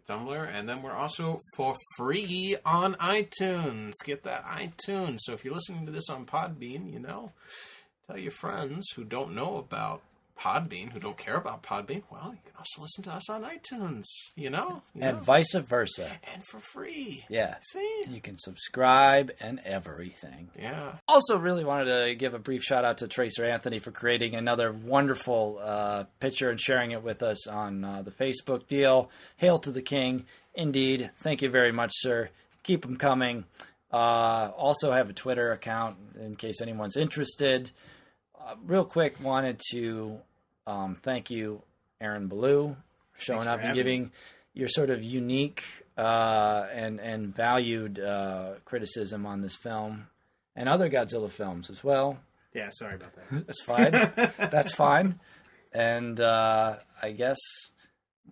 Tumblr, 0.07 0.49
and 0.53 0.67
then 0.67 0.81
we're 0.81 0.93
also 0.93 1.37
for 1.55 1.75
free 1.97 2.55
on 2.65 2.95
iTunes. 2.95 3.93
Get 4.03 4.23
that 4.23 4.45
iTunes. 4.45 5.17
So 5.21 5.33
if 5.33 5.43
you're 5.43 5.53
listening 5.53 5.85
to 5.85 5.91
this 5.91 6.09
on 6.09 6.25
Podbean, 6.25 6.91
you 6.91 6.99
know, 6.99 7.31
tell 8.07 8.17
your 8.17 8.31
friends 8.31 8.87
who 8.95 9.03
don't 9.03 9.33
know 9.33 9.57
about 9.57 10.01
Podbean, 10.39 10.91
who 10.91 10.99
don't 10.99 11.17
care 11.17 11.35
about 11.35 11.63
Podbean. 11.63 12.03
Well, 12.09 12.31
you 12.31 12.39
can 12.45 12.53
also 12.57 12.81
listen 12.81 13.03
to 13.03 13.11
us 13.11 13.29
on 13.29 13.43
iTunes. 13.43 14.05
You 14.35 14.49
know, 14.49 14.81
you 14.95 15.01
and 15.01 15.17
know? 15.17 15.23
vice 15.23 15.53
versa. 15.53 16.09
and 16.33 16.43
for 16.45 16.59
free. 16.59 17.25
Yeah, 17.29 17.55
See, 17.61 18.03
you 18.09 18.21
can 18.21 18.37
subscribe 18.37 19.31
and 19.41 19.59
everything. 19.65 20.49
yeah. 20.57 20.93
Also, 21.07 21.37
really 21.37 21.65
wanted 21.65 22.05
to 22.07 22.15
give 22.15 22.33
a 22.33 22.39
brief 22.39 22.63
shout 22.63 22.85
out 22.85 22.99
to 22.99 23.07
Tracer 23.07 23.43
Anthony 23.45 23.79
for 23.79 23.91
creating 23.91 24.35
another 24.35 24.71
wonderful 24.71 25.59
uh, 25.61 26.05
picture 26.19 26.49
and 26.49 26.59
sharing 26.59 26.91
it 26.91 27.03
with 27.03 27.21
us 27.21 27.45
on 27.47 27.83
uh, 27.83 28.01
the 28.01 28.11
Facebook 28.11 28.67
deal. 28.67 29.09
Hail 29.37 29.59
to 29.59 29.71
the 29.71 29.81
King. 29.81 30.25
Indeed. 30.55 31.11
Thank 31.17 31.41
you 31.41 31.49
very 31.49 31.71
much, 31.71 31.91
sir. 31.95 32.29
Keep 32.63 32.83
them 32.83 32.95
coming. 32.97 33.45
Uh, 33.91 34.51
also, 34.55 34.91
have 34.91 35.09
a 35.09 35.13
Twitter 35.13 35.51
account 35.51 35.97
in 36.19 36.35
case 36.35 36.61
anyone's 36.61 36.95
interested. 36.95 37.71
Uh, 38.39 38.55
real 38.65 38.85
quick, 38.85 39.15
wanted 39.21 39.59
to 39.71 40.19
um, 40.69 40.95
thank 40.95 41.29
you, 41.31 41.61
Aaron 41.99 42.29
Ballew, 42.29 42.75
for 43.13 43.21
showing 43.21 43.41
Thanks 43.41 43.53
up 43.53 43.59
and 43.59 43.69
having 43.69 43.75
giving 43.75 44.11
your 44.53 44.67
sort 44.67 44.89
of 44.89 45.03
unique 45.03 45.63
uh, 45.97 46.67
and 46.73 46.99
and 46.99 47.35
valued 47.35 47.99
uh, 47.99 48.53
criticism 48.65 49.25
on 49.25 49.41
this 49.41 49.55
film 49.55 50.07
and 50.55 50.69
other 50.69 50.89
Godzilla 50.89 51.31
films 51.31 51.69
as 51.69 51.83
well. 51.83 52.19
Yeah, 52.53 52.69
sorry 52.71 52.95
about 52.95 53.13
that. 53.15 53.47
That's 53.47 53.61
fine. 53.61 53.91
That's 54.51 54.73
fine. 54.73 55.19
And 55.71 56.19
uh, 56.19 56.77
I 57.01 57.11
guess 57.11 57.37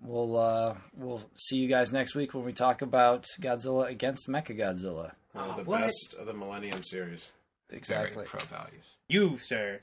we'll 0.02 0.38
uh, 0.38 0.76
we'll 0.96 1.22
see 1.38 1.58
you 1.58 1.68
guys 1.68 1.92
next 1.92 2.16
week 2.16 2.34
when 2.34 2.46
we 2.46 2.54
talk 2.54 2.82
about 2.82 3.26
Godzilla 3.40 3.90
against 3.90 4.28
Mechagodzilla. 4.28 5.12
One 5.34 5.50
of 5.50 5.58
the 5.58 5.64
what? 5.64 5.82
best 5.82 6.16
of 6.20 6.26
the 6.26 6.34
Millennium 6.34 6.84
series. 6.84 7.30
Exactly. 7.70 8.26
Very 8.26 8.28
pro 8.28 8.40
values. 8.46 8.86
You, 9.08 9.38
sir, 9.38 9.80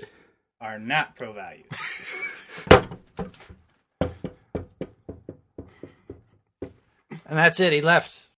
are 0.60 0.78
not 0.78 1.16
pro 1.16 1.32
values. 1.32 2.40
And 7.26 7.38
that's 7.38 7.58
it. 7.58 7.72
He 7.72 7.80
left. 7.80 8.28